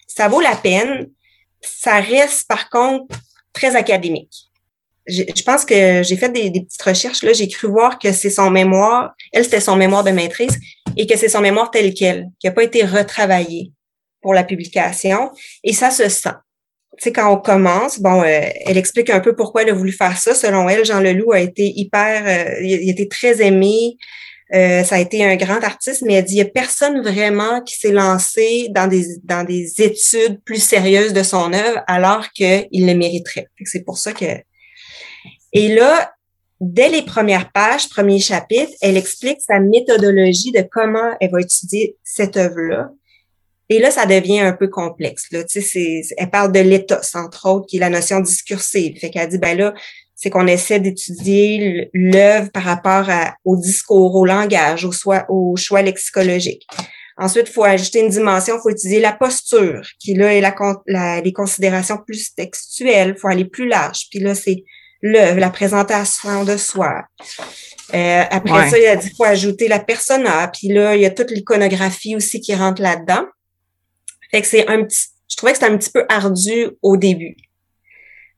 Ça 0.08 0.28
vaut 0.28 0.42
la 0.42 0.56
peine. 0.56 1.10
Ça 1.62 2.00
reste 2.00 2.48
par 2.48 2.70
contre 2.70 3.16
très 3.54 3.76
académique. 3.76 4.45
Je, 5.08 5.44
pense 5.44 5.66
que 5.66 6.02
j'ai 6.04 6.18
fait 6.18 6.30
des, 6.30 6.50
des, 6.50 6.62
petites 6.62 6.82
recherches. 6.82 7.24
Là, 7.24 7.34
j'ai 7.34 7.48
cru 7.48 7.68
voir 7.68 8.00
que 8.00 8.12
c'est 8.12 8.30
son 8.30 8.50
mémoire. 8.50 9.14
Elle, 9.32 9.44
c'était 9.44 9.60
son 9.60 9.76
mémoire 9.76 10.04
de 10.04 10.12
maîtrise 10.12 10.58
et 10.98 11.06
que 11.06 11.18
c'est 11.18 11.30
son 11.30 11.42
mémoire 11.42 11.72
tel 11.72 11.94
quel, 11.94 12.28
qui 12.40 12.48
n'a 12.48 12.54
pas 12.54 12.64
été 12.64 12.84
retravaillé 12.84 13.72
pour 14.22 14.34
la 14.34 14.44
publication. 14.44 15.32
Et 15.64 15.74
ça 15.74 15.92
se 15.92 16.10
sent. 16.10 16.30
Tu 16.98 17.04
sais, 17.04 17.12
quand 17.12 17.32
on 17.32 17.38
commence, 17.38 18.00
bon, 18.00 18.24
euh, 18.24 18.42
elle 18.66 18.78
explique 18.78 19.10
un 19.10 19.20
peu 19.20 19.36
pourquoi 19.36 19.64
elle 19.64 19.70
a 19.70 19.74
voulu 19.74 19.92
faire 19.92 20.18
ça. 20.18 20.34
Selon 20.34 20.68
elle, 20.70 20.86
Jean 20.86 21.02
Leloup 21.02 21.34
a 21.34 21.40
été 21.40 21.72
hyper, 21.76 22.24
euh, 22.26 22.62
il 22.64 22.90
a 22.90 22.92
été 22.92 23.08
très 23.08 23.42
aimé 23.42 23.98
Euh, 24.54 24.84
ça 24.84 24.98
a 24.98 25.00
été 25.00 25.26
un 25.26 25.36
grand 25.38 25.64
artiste, 25.64 26.04
mais 26.06 26.14
elle 26.14 26.24
dit 26.24 26.34
il 26.34 26.36
n'y 26.36 26.42
a 26.42 26.46
personne 26.46 27.02
vraiment 27.02 27.62
qui 27.62 27.76
s'est 27.78 27.92
lancé 27.92 28.68
dans 28.70 28.86
des, 28.88 29.04
dans 29.24 29.44
des 29.44 29.82
études 29.82 30.40
plus 30.46 30.62
sérieuses 30.62 31.14
de 31.14 31.24
son 31.24 31.52
œuvre 31.52 31.84
alors 31.88 32.30
qu'il 32.32 32.68
le 32.74 32.94
mériterait. 32.94 33.48
C'est 33.64 33.84
pour 33.84 33.98
ça 33.98 34.14
que. 34.14 34.26
Et 35.56 35.70
là, 35.70 36.14
dès 36.60 36.90
les 36.90 37.02
premières 37.02 37.52
pages, 37.52 37.90
premier 37.90 38.20
chapitre, 38.20 38.74
elle 38.82 38.98
explique 38.98 39.40
sa 39.42 39.60
méthodologie 39.60 40.52
de 40.52 40.62
comment 40.70 41.16
elle 41.22 41.32
va 41.32 41.40
étudier 41.40 41.96
cette 42.04 42.36
œuvre-là. 42.36 42.90
Et 43.70 43.80
là, 43.80 43.90
ça 43.90 44.06
devient 44.06 44.42
un 44.42 44.52
peu 44.52 44.68
complexe. 44.68 45.32
Là. 45.32 45.46
Tu 45.46 45.62
sais, 45.62 46.02
elle 46.18 46.30
parle 46.30 46.52
de 46.52 46.60
l'éthos, 46.60 47.16
entre 47.16 47.50
autres, 47.50 47.68
qui 47.68 47.78
est 47.78 47.80
la 47.80 47.90
notion 47.90 48.20
discursive. 48.20 49.00
Fait 49.00 49.10
qu'elle 49.10 49.30
dit, 49.30 49.38
ben 49.38 49.58
là, 49.58 49.74
c'est 50.14 50.30
qu'on 50.30 50.46
essaie 50.46 50.80
d'étudier 50.82 51.90
l'œuvre 51.94 52.52
par 52.52 52.64
rapport 52.64 53.10
au 53.46 53.56
discours, 53.56 54.14
au 54.16 54.26
langage, 54.26 54.84
au, 54.84 54.92
choix, 54.92 55.26
au 55.30 55.56
choix 55.56 55.82
lexicologique. 55.82 56.68
Ensuite, 57.18 57.48
il 57.48 57.54
faut 57.54 57.64
ajouter 57.64 58.02
une 58.02 58.10
dimension, 58.10 58.58
il 58.58 58.62
faut 58.62 58.70
étudier 58.70 59.00
la 59.00 59.14
posture, 59.14 59.88
qui 60.00 60.16
là 60.16 60.34
est 60.34 60.42
la, 60.42 61.22
les 61.22 61.34
considérations 61.34 61.98
plus 62.06 62.36
textuelles, 62.36 63.14
il 63.16 63.20
faut 63.20 63.30
aller 63.30 63.46
plus 63.46 63.70
large. 63.70 64.08
Puis 64.12 64.20
là, 64.20 64.36
c'est 64.36 64.66
l'œuvre, 65.06 65.40
la 65.40 65.52
présentation 65.52 66.44
de 66.44 66.58
soi. 66.58 67.04
Euh, 67.94 68.24
après 68.32 68.70
ça, 68.70 68.80
il 68.80 68.88
a 68.88 68.96
dit 68.96 69.12
faut 69.16 69.24
ajouter 69.24 69.68
la 69.68 69.80
persona, 69.80 70.48
puis 70.48 70.70
là, 70.70 70.96
il 70.96 71.02
y 71.02 71.06
a 71.06 71.12
toute 71.12 71.30
l'iconographie 71.30 72.16
aussi 72.16 72.42
qui 72.42 72.56
rentre 72.56 72.82
là-dedans. 72.82 73.26
Fait 74.32 74.42
que 74.42 74.48
c'est 74.48 74.68
un 74.68 74.84
petit, 74.84 75.10
je 75.30 75.38
trouvais 75.38 75.52
que 75.52 75.60
c'était 75.60 75.72
un 75.72 75.78
petit 75.78 75.92
peu 75.92 76.06
ardu 76.10 76.70
au 76.82 76.98
début. 76.98 77.36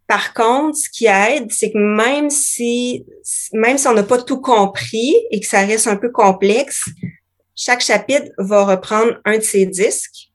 Par 0.07 0.33
contre, 0.33 0.77
ce 0.77 0.89
qui 0.89 1.05
aide, 1.05 1.51
c'est 1.51 1.71
que 1.71 1.77
même 1.77 2.29
si, 2.29 3.05
même 3.53 3.77
si 3.77 3.87
on 3.87 3.93
n'a 3.93 4.03
pas 4.03 4.21
tout 4.21 4.41
compris 4.41 5.15
et 5.31 5.39
que 5.39 5.47
ça 5.47 5.65
reste 5.65 5.87
un 5.87 5.97
peu 5.97 6.11
complexe, 6.11 6.83
chaque 7.55 7.81
chapitre 7.81 8.29
va 8.37 8.65
reprendre 8.65 9.19
un 9.23 9.37
de 9.37 9.43
ses 9.43 9.65
disques. 9.65 10.26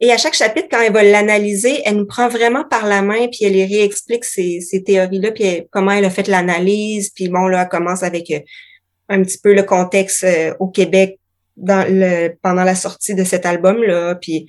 Et 0.00 0.12
à 0.12 0.16
chaque 0.16 0.34
chapitre, 0.34 0.68
quand 0.70 0.80
elle 0.80 0.92
va 0.92 1.02
l'analyser, 1.02 1.82
elle 1.84 1.96
nous 1.96 2.06
prend 2.06 2.28
vraiment 2.28 2.64
par 2.64 2.86
la 2.86 3.02
main, 3.02 3.26
puis 3.28 3.44
elle 3.44 3.54
les 3.54 3.64
réexplique 3.64 4.24
ces, 4.24 4.60
théories-là, 4.86 5.32
puis 5.32 5.66
comment 5.72 5.90
elle 5.90 6.04
a 6.04 6.10
fait 6.10 6.28
l'analyse. 6.28 7.10
Puis 7.10 7.28
bon, 7.28 7.46
là, 7.48 7.62
elle 7.62 7.68
commence 7.68 8.02
avec 8.02 8.30
euh, 8.30 8.40
un 9.08 9.22
petit 9.22 9.38
peu 9.38 9.54
le 9.54 9.64
contexte 9.64 10.24
euh, 10.24 10.54
au 10.60 10.68
Québec 10.68 11.18
pendant 11.56 12.62
la 12.62 12.76
sortie 12.76 13.16
de 13.16 13.24
cet 13.24 13.44
album-là, 13.44 14.14
puis 14.14 14.46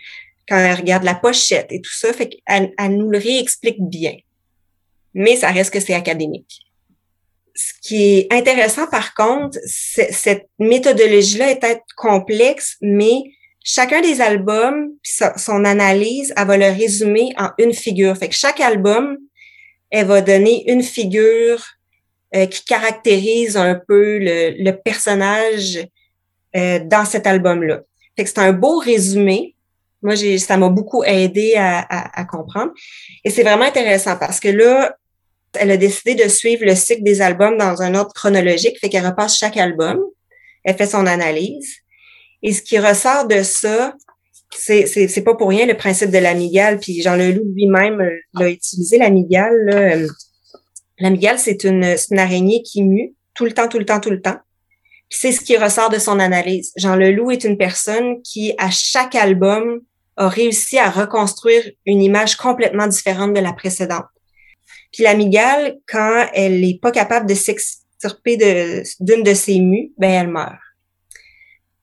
quand 0.47 0.57
elle 0.57 0.75
regarde 0.75 1.03
la 1.03 1.15
pochette 1.15 1.71
et 1.71 1.81
tout 1.81 1.91
ça, 1.91 2.13
fait 2.13 2.29
qu'elle 2.29 2.71
elle 2.77 2.97
nous 2.97 3.09
le 3.09 3.17
réexplique 3.17 3.79
bien 3.79 4.13
mais 5.13 5.35
ça 5.35 5.49
reste 5.51 5.71
que 5.71 5.79
c'est 5.79 5.93
académique. 5.93 6.61
Ce 7.55 7.73
qui 7.81 8.19
est 8.19 8.33
intéressant, 8.33 8.87
par 8.87 9.13
contre, 9.13 9.57
cette 9.65 10.47
méthodologie-là 10.59 11.51
est 11.51 11.59
peut-être 11.59 11.83
complexe, 11.97 12.77
mais 12.81 13.23
chacun 13.63 14.01
des 14.01 14.21
albums, 14.21 14.91
son 15.03 15.65
analyse, 15.65 16.33
elle 16.35 16.47
va 16.47 16.57
le 16.57 16.65
résumer 16.65 17.29
en 17.37 17.49
une 17.57 17.73
figure. 17.73 18.15
Fait 18.17 18.29
que 18.29 18.35
chaque 18.35 18.59
album, 18.59 19.17
elle 19.91 20.07
va 20.07 20.21
donner 20.21 20.69
une 20.71 20.83
figure 20.83 21.63
euh, 22.35 22.45
qui 22.45 22.63
caractérise 22.63 23.57
un 23.57 23.75
peu 23.75 24.19
le, 24.19 24.71
personnage 24.71 25.79
euh, 26.55 26.79
dans 26.79 27.05
cet 27.05 27.27
album-là. 27.27 27.81
Fait 28.15 28.23
que 28.23 28.29
c'est 28.29 28.39
un 28.39 28.53
beau 28.53 28.77
résumé. 28.77 29.55
Moi, 30.01 30.15
j'ai, 30.15 30.37
ça 30.37 30.55
m'a 30.55 30.69
beaucoup 30.69 31.03
aidé 31.03 31.55
à, 31.57 31.79
à 32.19 32.23
comprendre. 32.25 32.71
Et 33.25 33.29
c'est 33.29 33.43
vraiment 33.43 33.65
intéressant 33.65 34.15
parce 34.17 34.39
que 34.39 34.47
là, 34.47 34.95
elle 35.53 35.71
a 35.71 35.77
décidé 35.77 36.15
de 36.15 36.27
suivre 36.29 36.65
le 36.65 36.75
cycle 36.75 37.03
des 37.03 37.21
albums 37.21 37.57
dans 37.57 37.81
un 37.81 37.95
ordre 37.95 38.13
chronologique, 38.13 38.79
fait 38.79 38.89
qu'elle 38.89 39.05
repasse 39.05 39.37
chaque 39.37 39.57
album, 39.57 39.99
elle 40.63 40.75
fait 40.75 40.85
son 40.85 41.05
analyse. 41.05 41.77
Et 42.41 42.53
ce 42.53 42.61
qui 42.61 42.79
ressort 42.79 43.27
de 43.27 43.43
ça, 43.43 43.93
c'est, 44.55 44.87
c'est, 44.87 45.21
pas 45.21 45.35
pour 45.35 45.49
rien 45.49 45.65
le 45.65 45.77
principe 45.77 46.09
de 46.09 46.17
l'amigale, 46.17 46.79
puis 46.79 47.01
Jean 47.01 47.15
Leloup 47.15 47.53
lui-même 47.53 48.01
euh, 48.01 48.17
l'a 48.33 48.49
utilisé, 48.49 48.97
l'amigale. 48.97 49.55
Là. 49.65 49.97
L'amigale, 50.99 51.37
c'est 51.37 51.63
une, 51.63 51.97
c'est 51.97 52.11
une 52.11 52.19
araignée 52.19 52.63
qui 52.63 52.83
mue 52.83 53.13
tout 53.35 53.45
le 53.45 53.51
temps, 53.51 53.67
tout 53.67 53.79
le 53.79 53.85
temps, 53.85 53.99
tout 53.99 54.09
le 54.09 54.21
temps. 54.21 54.37
c'est 55.09 55.31
ce 55.31 55.41
qui 55.41 55.55
ressort 55.55 55.89
de 55.89 55.97
son 55.97 56.19
analyse. 56.19 56.71
Jean 56.75 56.95
Leloup 56.95 57.31
est 57.31 57.43
une 57.43 57.57
personne 57.57 58.21
qui, 58.23 58.53
à 58.57 58.69
chaque 58.69 59.15
album, 59.15 59.81
a 60.17 60.27
réussi 60.27 60.77
à 60.77 60.89
reconstruire 60.89 61.63
une 61.85 62.01
image 62.01 62.35
complètement 62.35 62.87
différente 62.87 63.33
de 63.33 63.39
la 63.39 63.53
précédente. 63.53 64.05
Puis 64.91 65.03
l'amygale, 65.03 65.77
quand 65.87 66.27
elle 66.33 66.59
n'est 66.59 66.79
pas 66.81 66.91
capable 66.91 67.27
de 67.27 67.33
s'extirper 67.33 68.37
d'une 68.99 69.23
de, 69.23 69.33
ses 69.33 69.59
mues, 69.59 69.91
ben 69.97 70.09
elle 70.09 70.27
meurt. 70.27 70.57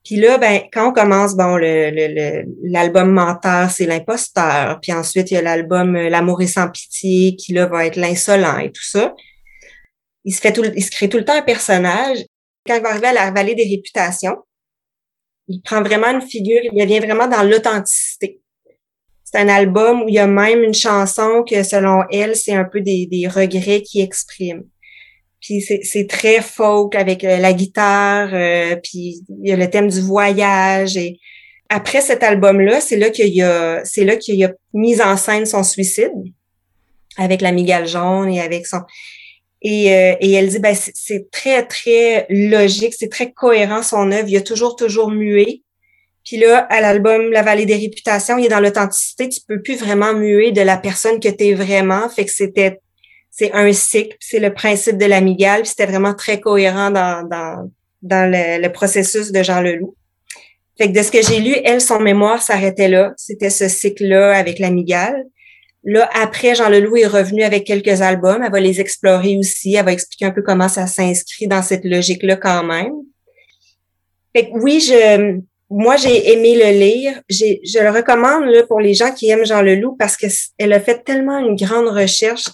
Puis 0.07 0.15
là, 0.15 0.37
ben, 0.37 0.61
quand 0.71 0.87
on 0.87 0.93
commence, 0.93 1.35
bon, 1.35 1.57
l'album 1.57 3.07
le, 3.09 3.13
Menteur, 3.13 3.69
c'est 3.69 3.85
l'imposteur. 3.85 4.79
Puis 4.81 4.93
ensuite, 4.93 5.31
il 5.31 5.33
y 5.33 5.37
a 5.37 5.41
l'album 5.41 5.97
euh, 5.97 6.07
L'amour 6.07 6.41
est 6.41 6.47
sans 6.47 6.69
pitié, 6.69 7.35
qui 7.35 7.51
là 7.51 7.65
va 7.65 7.85
être 7.85 7.97
l'insolent 7.97 8.57
et 8.59 8.71
tout 8.71 8.85
ça. 8.85 9.13
Il 10.23 10.33
se 10.33 10.39
fait 10.39 10.53
tout, 10.53 10.63
il 10.63 10.81
se 10.81 10.91
crée 10.91 11.09
tout 11.09 11.17
le 11.17 11.25
temps 11.25 11.37
un 11.37 11.41
personnage. 11.41 12.19
Quand 12.65 12.77
il 12.77 12.81
va 12.83 12.91
arriver 12.91 13.07
à 13.07 13.13
la 13.13 13.31
vallée 13.31 13.53
des 13.53 13.65
réputations, 13.65 14.37
il 15.49 15.61
prend 15.61 15.81
vraiment 15.81 16.07
une 16.07 16.21
figure, 16.21 16.61
il 16.63 16.79
devient 16.79 16.99
vraiment 16.99 17.27
dans 17.27 17.43
l'authenticité. 17.43 18.39
C'est 19.25 19.39
un 19.39 19.49
album 19.49 20.03
où 20.03 20.07
il 20.07 20.15
y 20.15 20.19
a 20.19 20.27
même 20.27 20.63
une 20.63 20.73
chanson 20.73 21.43
que, 21.43 21.63
selon 21.63 22.03
elle, 22.09 22.37
c'est 22.37 22.55
un 22.55 22.63
peu 22.63 22.79
des, 22.79 23.07
des 23.07 23.27
regrets 23.27 23.81
qui 23.81 23.99
exprime. 23.99 24.63
Puis 25.41 25.61
c'est 25.61 26.07
très 26.07 26.41
folk 26.41 26.95
avec 26.95 27.23
euh, 27.23 27.37
la 27.37 27.53
guitare, 27.53 28.29
euh, 28.33 28.75
puis 28.75 29.23
il 29.29 29.49
y 29.49 29.51
a 29.51 29.55
le 29.55 29.69
thème 29.69 29.87
du 29.87 30.01
voyage. 30.01 30.97
Et 30.97 31.19
après 31.69 32.01
cet 32.01 32.23
album-là, 32.23 32.81
c'est 32.81 32.97
là 32.97 33.09
qu'il 33.09 33.33
y 33.33 33.43
a, 33.43 33.81
c'est 33.85 34.03
là 34.03 34.15
qu'il 34.15 34.43
a 34.43 34.51
mis 34.73 35.01
en 35.01 35.15
scène 35.15 35.45
son 35.45 35.63
suicide 35.63 36.11
avec 37.17 37.41
la 37.41 37.51
migale 37.51 37.87
jaune 37.87 38.29
et 38.29 38.41
avec 38.41 38.65
son. 38.65 38.79
Et, 39.61 39.93
euh, 39.93 40.15
et 40.19 40.33
elle 40.33 40.49
dit, 40.49 40.59
ben 40.59 40.75
c'est 40.75 41.29
très 41.31 41.65
très 41.65 42.25
logique, 42.29 42.93
c'est 42.97 43.09
très 43.09 43.31
cohérent 43.31 43.83
son 43.83 44.11
œuvre. 44.11 44.27
Il 44.27 44.37
a 44.37 44.41
toujours 44.41 44.75
toujours 44.75 45.11
mué. 45.11 45.63
Puis 46.23 46.37
là, 46.37 46.59
à 46.69 46.81
l'album 46.81 47.31
La 47.31 47.41
Vallée 47.41 47.65
des 47.65 47.75
Réputations, 47.77 48.37
il 48.37 48.45
est 48.45 48.49
dans 48.49 48.59
l'authenticité. 48.59 49.29
Tu 49.29 49.39
peux 49.47 49.61
plus 49.61 49.77
vraiment 49.77 50.13
muer 50.13 50.51
de 50.51 50.61
la 50.61 50.77
personne 50.77 51.19
que 51.19 51.29
tu 51.29 51.45
es 51.45 51.53
vraiment. 51.53 52.09
Fait 52.09 52.25
que 52.25 52.31
c'était, 52.31 52.81
c'est 53.37 53.51
un 53.53 53.71
cycle. 53.71 54.17
C'est 54.19 54.39
le 54.39 54.51
principe 54.51 54.97
de 54.97 55.05
l'amigale. 55.05 55.65
C'était 55.65 55.85
vraiment 55.85 56.15
très 56.15 56.39
cohérent 56.39 56.89
dans, 56.89 57.23
dans, 58.01 58.31
le, 58.31 58.67
processus 58.69 59.31
de 59.31 59.43
Jean 59.43 59.61
Leloup. 59.61 59.95
Fait 60.77 60.91
que 60.91 60.97
de 60.97 61.03
ce 61.03 61.11
que 61.11 61.21
j'ai 61.21 61.39
lu, 61.39 61.55
elle, 61.63 61.79
son 61.79 61.99
mémoire 61.99 62.41
s'arrêtait 62.41 62.87
là. 62.87 63.13
C'était 63.15 63.51
ce 63.51 63.67
cycle-là 63.67 64.35
avec 64.35 64.57
l'amigale. 64.57 65.23
Là, 65.83 66.09
après, 66.19 66.55
Jean 66.55 66.69
Leloup 66.69 66.97
est 66.97 67.07
revenu 67.07 67.43
avec 67.43 67.63
quelques 67.63 68.01
albums. 68.01 68.41
Elle 68.43 68.51
va 68.51 68.59
les 68.59 68.81
explorer 68.81 69.37
aussi. 69.37 69.75
Elle 69.75 69.85
va 69.85 69.93
expliquer 69.93 70.25
un 70.25 70.31
peu 70.31 70.41
comment 70.41 70.67
ça 70.67 70.87
s'inscrit 70.87 71.47
dans 71.47 71.61
cette 71.61 71.85
logique-là 71.85 72.37
quand 72.37 72.63
même. 72.63 72.91
Fait 74.35 74.49
que 74.49 74.57
oui, 74.59 74.79
je, 74.79 75.39
moi, 75.69 75.95
j'ai 75.95 76.33
aimé 76.33 76.55
le 76.55 76.77
lire. 76.77 77.21
je 77.29 77.83
le 77.83 77.91
recommande 77.91 78.45
là, 78.45 78.63
pour 78.63 78.79
les 78.79 78.95
gens 78.95 79.11
qui 79.11 79.29
aiment 79.29 79.45
Jean 79.45 79.61
Leloup 79.61 79.95
parce 79.97 80.17
qu'elle 80.17 80.73
a 80.73 80.79
fait 80.79 81.03
tellement 81.03 81.37
une 81.37 81.55
grande 81.55 81.87
recherche. 81.87 82.45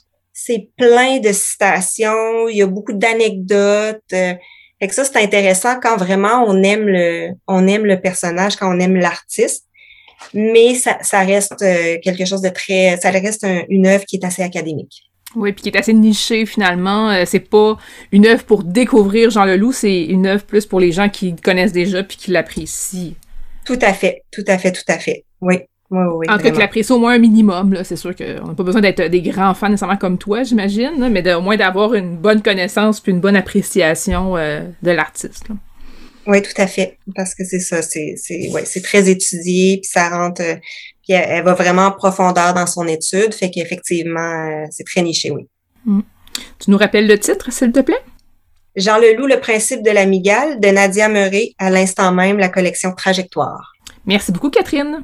C'est 0.45 0.67
plein 0.77 1.19
de 1.19 1.31
citations, 1.31 2.49
il 2.49 2.57
y 2.57 2.61
a 2.61 2.67
beaucoup 2.67 2.91
d'anecdotes. 2.91 4.01
Euh, 4.11 4.33
fait 4.81 4.87
que 4.87 4.93
ça, 4.93 5.05
c'est 5.05 5.17
intéressant 5.17 5.79
quand 5.81 5.95
vraiment 5.95 6.43
on 6.45 6.61
aime 6.63 6.85
le, 6.85 7.29
on 7.47 7.65
aime 7.65 7.85
le 7.85 8.01
personnage, 8.01 8.57
quand 8.57 8.75
on 8.75 8.77
aime 8.81 8.97
l'artiste. 8.97 9.65
Mais 10.33 10.75
ça, 10.75 10.97
ça 11.01 11.21
reste 11.21 11.61
euh, 11.61 11.97
quelque 12.03 12.25
chose 12.25 12.41
de 12.41 12.49
très, 12.49 12.97
ça 12.97 13.09
reste 13.09 13.47
une 13.69 13.87
œuvre 13.87 14.03
qui 14.03 14.17
est 14.17 14.25
assez 14.25 14.41
académique. 14.41 15.03
Oui, 15.35 15.53
puis 15.53 15.63
qui 15.63 15.69
est 15.69 15.77
assez 15.77 15.93
niché 15.93 16.45
finalement. 16.45 17.09
Euh, 17.09 17.23
c'est 17.25 17.39
pas 17.39 17.77
une 18.11 18.25
œuvre 18.25 18.43
pour 18.43 18.65
découvrir 18.65 19.29
Jean 19.29 19.45
Leloup, 19.45 19.71
c'est 19.71 20.03
une 20.03 20.27
œuvre 20.27 20.43
plus 20.43 20.65
pour 20.65 20.81
les 20.81 20.91
gens 20.91 21.07
qui 21.07 21.35
connaissent 21.37 21.71
déjà 21.71 22.03
puis 22.03 22.17
qui 22.17 22.31
l'apprécient. 22.31 23.13
Tout 23.65 23.79
à 23.81 23.93
fait, 23.93 24.23
tout 24.29 24.43
à 24.47 24.57
fait, 24.57 24.73
tout 24.73 24.89
à 24.89 24.99
fait. 24.99 25.23
Oui. 25.39 25.59
Oui, 25.95 26.05
oui, 26.15 26.25
en 26.27 26.37
tout 26.37 26.43
cas, 26.43 26.49
qui 26.49 26.59
l'apprécient 26.59 26.95
au 26.95 26.99
moins 26.99 27.13
un 27.13 27.19
minimum, 27.19 27.71
là. 27.71 27.83
C'est 27.83 27.97
sûr 27.97 28.15
qu'on 28.15 28.47
n'a 28.47 28.53
pas 28.55 28.63
besoin 28.63 28.81
d'être 28.81 29.03
des 29.03 29.21
grands 29.21 29.53
fans 29.53 29.69
nécessairement 29.69 29.97
comme 29.97 30.17
toi, 30.17 30.41
j'imagine, 30.41 31.07
mais 31.11 31.35
au 31.35 31.41
moins 31.41 31.55
d'avoir 31.55 31.93
une 31.93 32.17
bonne 32.17 32.41
connaissance 32.41 32.99
puis 32.99 33.11
une 33.11 33.19
bonne 33.19 33.35
appréciation 33.35 34.35
euh, 34.35 34.61
de 34.81 34.89
l'artiste. 34.89 35.45
Oui, 36.25 36.41
tout 36.41 36.59
à 36.59 36.65
fait. 36.65 36.97
Parce 37.15 37.35
que 37.35 37.45
c'est 37.45 37.59
ça, 37.59 37.83
c'est 37.83 38.15
ouais, 38.51 38.63
très 38.81 39.07
étudié, 39.07 39.81
puis 39.83 39.89
ça 39.91 40.09
rentre 40.09 40.41
euh, 40.41 40.55
puis 41.03 41.13
elle, 41.13 41.43
va 41.43 41.53
vraiment 41.53 41.83
en 41.83 41.91
profondeur 41.91 42.55
dans 42.55 42.65
son 42.65 42.87
étude, 42.87 43.33
fait 43.33 43.51
qu'effectivement, 43.51 44.19
euh, 44.19 44.65
c'est 44.71 44.85
très 44.85 45.03
niché, 45.03 45.29
oui. 45.29 45.47
Hmm. 45.85 46.01
Tu 46.57 46.71
nous 46.71 46.77
rappelles 46.77 47.05
le 47.05 47.19
titre, 47.19 47.51
s'il 47.51 47.71
te 47.71 47.81
plaît? 47.81 48.01
Jean 48.75 48.97
Leloup, 48.97 49.27
le 49.27 49.39
principe 49.39 49.83
de 49.83 49.91
l'amigale 49.91 50.59
de 50.59 50.69
Nadia 50.69 51.07
Murray, 51.07 51.53
à 51.59 51.69
l'instant 51.69 52.11
même, 52.11 52.39
la 52.39 52.49
collection 52.49 52.93
Trajectoire. 52.93 53.73
Merci 54.07 54.31
beaucoup, 54.31 54.49
Catherine. 54.49 55.03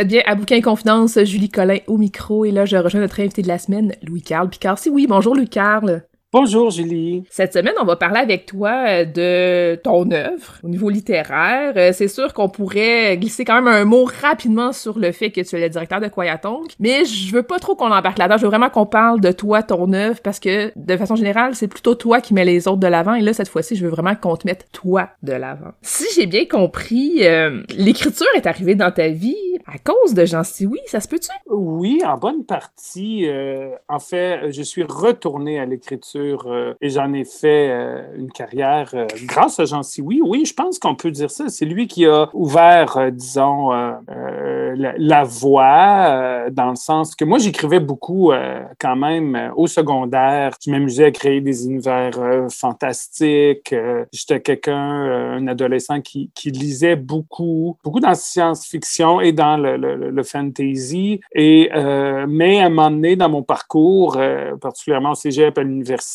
Êtes 0.00 0.08
bien 0.08 0.22
à 0.24 0.34
Bouquin 0.34 0.62
Confidence, 0.62 1.22
Julie 1.24 1.50
Collin 1.50 1.78
au 1.86 1.98
micro, 1.98 2.46
et 2.46 2.50
là, 2.50 2.64
je 2.64 2.76
rejoins 2.76 3.02
notre 3.02 3.20
invité 3.20 3.42
de 3.42 3.48
la 3.48 3.58
semaine, 3.58 3.92
Louis-Carl 4.02 4.48
Picard. 4.48 4.78
Si 4.78 4.88
oui, 4.88 5.06
bonjour 5.06 5.34
Louis-Carl. 5.34 6.04
Bonjour 6.32 6.70
Julie. 6.70 7.24
Cette 7.28 7.54
semaine, 7.54 7.74
on 7.80 7.84
va 7.84 7.96
parler 7.96 8.20
avec 8.20 8.46
toi 8.46 8.84
euh, 8.86 9.04
de 9.04 9.80
ton 9.82 10.08
œuvre 10.12 10.60
au 10.62 10.68
niveau 10.68 10.88
littéraire. 10.88 11.72
Euh, 11.76 11.90
c'est 11.92 12.06
sûr 12.06 12.34
qu'on 12.34 12.48
pourrait 12.48 13.18
glisser 13.18 13.44
quand 13.44 13.60
même 13.60 13.66
un 13.66 13.84
mot 13.84 14.04
rapidement 14.22 14.70
sur 14.70 15.00
le 15.00 15.10
fait 15.10 15.32
que 15.32 15.40
tu 15.40 15.56
es 15.56 15.60
le 15.60 15.68
directeur 15.68 16.00
de 16.00 16.06
Quayatonk, 16.06 16.76
mais 16.78 17.04
je 17.04 17.34
veux 17.34 17.42
pas 17.42 17.58
trop 17.58 17.74
qu'on 17.74 17.90
embarque 17.90 18.16
là-dedans. 18.16 18.36
Je 18.36 18.42
veux 18.42 18.48
vraiment 18.48 18.70
qu'on 18.70 18.86
parle 18.86 19.20
de 19.20 19.32
toi, 19.32 19.64
ton 19.64 19.92
œuvre, 19.92 20.20
parce 20.22 20.38
que 20.38 20.70
de 20.76 20.96
façon 20.96 21.16
générale, 21.16 21.56
c'est 21.56 21.66
plutôt 21.66 21.96
toi 21.96 22.20
qui 22.20 22.32
mets 22.32 22.44
les 22.44 22.68
autres 22.68 22.78
de 22.78 22.86
l'avant, 22.86 23.14
et 23.14 23.22
là, 23.22 23.32
cette 23.32 23.48
fois-ci, 23.48 23.74
je 23.74 23.84
veux 23.84 23.90
vraiment 23.90 24.14
qu'on 24.14 24.36
te 24.36 24.46
mette 24.46 24.68
toi 24.70 25.08
de 25.24 25.32
l'avant. 25.32 25.72
Si 25.82 26.04
j'ai 26.14 26.26
bien 26.26 26.44
compris, 26.44 27.26
euh, 27.26 27.60
l'écriture 27.76 28.28
est 28.36 28.46
arrivée 28.46 28.76
dans 28.76 28.92
ta 28.92 29.08
vie 29.08 29.34
à 29.66 29.78
cause 29.78 30.14
de 30.14 30.24
Jean 30.24 30.44
Sioui, 30.44 30.78
ça 30.86 31.00
se 31.00 31.08
peut-tu? 31.08 31.30
Oui, 31.48 32.00
en 32.06 32.16
bonne 32.18 32.44
partie. 32.44 33.26
en 33.88 33.98
fait, 33.98 34.52
je 34.52 34.62
suis 34.62 34.84
retourné 34.84 35.58
à 35.58 35.66
l'écriture 35.66 36.19
euh, 36.20 36.74
et 36.80 36.90
j'en 36.90 37.12
ai 37.12 37.24
fait 37.24 37.70
euh, 37.70 38.02
une 38.16 38.30
carrière 38.30 38.90
euh, 38.94 39.06
grâce 39.24 39.58
à 39.58 39.64
Jean 39.64 39.80
Oui, 40.02 40.20
Oui, 40.24 40.44
je 40.44 40.54
pense 40.54 40.78
qu'on 40.78 40.94
peut 40.94 41.10
dire 41.10 41.30
ça. 41.30 41.48
C'est 41.48 41.64
lui 41.64 41.86
qui 41.86 42.06
a 42.06 42.28
ouvert, 42.32 43.10
disons, 43.12 43.70
la, 43.70 45.24
voie 45.24 46.48
dans 46.50 46.70
le 46.70 46.76
sens 46.76 47.14
que 47.14 47.24
moi, 47.24 47.38
j'écrivais 47.38 47.80
beaucoup 47.80 48.32
quand 48.78 48.96
même 48.96 49.52
au 49.56 49.66
secondaire. 49.66 50.56
Je 50.64 50.70
m'amusais 50.70 51.06
à 51.06 51.10
créer 51.10 51.40
des 51.40 51.66
univers 51.66 52.12
fantastiques. 52.50 53.74
J'étais 54.12 54.40
quelqu'un, 54.40 54.76
un 54.76 55.46
adolescent 55.46 56.00
qui, 56.00 56.30
qui, 56.34 56.50
lisait 56.50 56.96
beaucoup, 56.96 57.76
beaucoup 57.84 58.00
dans 58.00 58.10
la 58.10 58.14
science-fiction 58.14 59.20
et 59.20 59.32
dans 59.32 59.56
le, 59.56 59.76
le, 59.76 60.22
fantasy. 60.22 61.20
Et, 61.34 61.70
mais 62.28 62.60
à 62.60 62.66
un 62.66 62.68
moment 62.68 62.90
donné, 62.90 63.16
dans 63.16 63.28
mon 63.28 63.42
parcours, 63.42 64.18
particulièrement 64.60 65.12
au 65.12 65.14
cégep 65.14 65.56
à 65.58 65.62
l'université, 65.62 66.09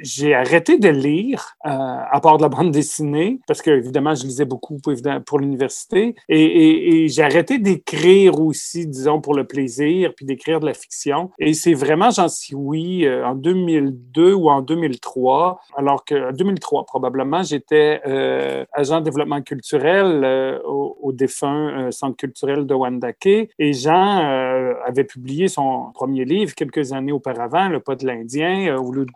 j'ai 0.00 0.34
arrêté 0.34 0.78
de 0.78 0.88
lire, 0.88 1.56
euh, 1.66 1.70
à 1.70 2.20
part 2.20 2.36
de 2.36 2.42
la 2.42 2.48
bande 2.48 2.70
dessinée, 2.70 3.40
parce 3.46 3.62
que 3.62 3.70
évidemment, 3.70 4.14
je 4.14 4.24
lisais 4.24 4.44
beaucoup 4.44 4.78
pour, 4.78 5.38
l'université. 5.38 6.14
Et, 6.28 7.06
j'ai 7.08 7.22
arrêté 7.22 7.58
d'écrire 7.58 8.40
aussi, 8.40 8.86
disons, 8.86 9.20
pour 9.20 9.34
le 9.34 9.44
plaisir, 9.44 10.12
puis 10.14 10.26
d'écrire 10.26 10.60
de 10.60 10.66
la 10.66 10.74
fiction. 10.74 11.30
Et 11.38 11.54
c'est 11.54 11.74
vraiment, 11.74 12.10
j'en 12.10 12.28
suis 12.28 12.54
oui, 12.54 13.06
euh, 13.06 13.26
en 13.26 13.34
2002 13.34 14.32
ou 14.34 14.50
en 14.50 14.62
2003, 14.62 15.60
alors 15.76 16.04
que 16.04 16.30
en 16.30 16.32
2003, 16.32 16.84
probablement, 16.84 17.42
j'étais 17.42 18.00
euh, 18.06 18.64
agent 18.72 19.00
de 19.00 19.04
développement 19.04 19.42
culturel 19.42 20.60
au, 20.64 20.96
au, 21.00 21.12
défunt 21.12 21.90
Centre 21.90 22.16
culturel 22.16 22.66
de 22.66 22.74
Wandake. 22.74 23.50
Et 23.58 23.72
Jean 23.72 24.49
avait 24.86 25.04
publié 25.04 25.48
son 25.48 25.90
premier 25.94 26.24
livre 26.24 26.54
quelques 26.54 26.92
années 26.92 27.12
auparavant, 27.12 27.68
Le 27.68 27.80
pas 27.80 27.94
de 27.94 28.06
l'Indien, 28.06 28.76
au 28.76 28.92
lieu 28.92 29.04
de 29.04 29.10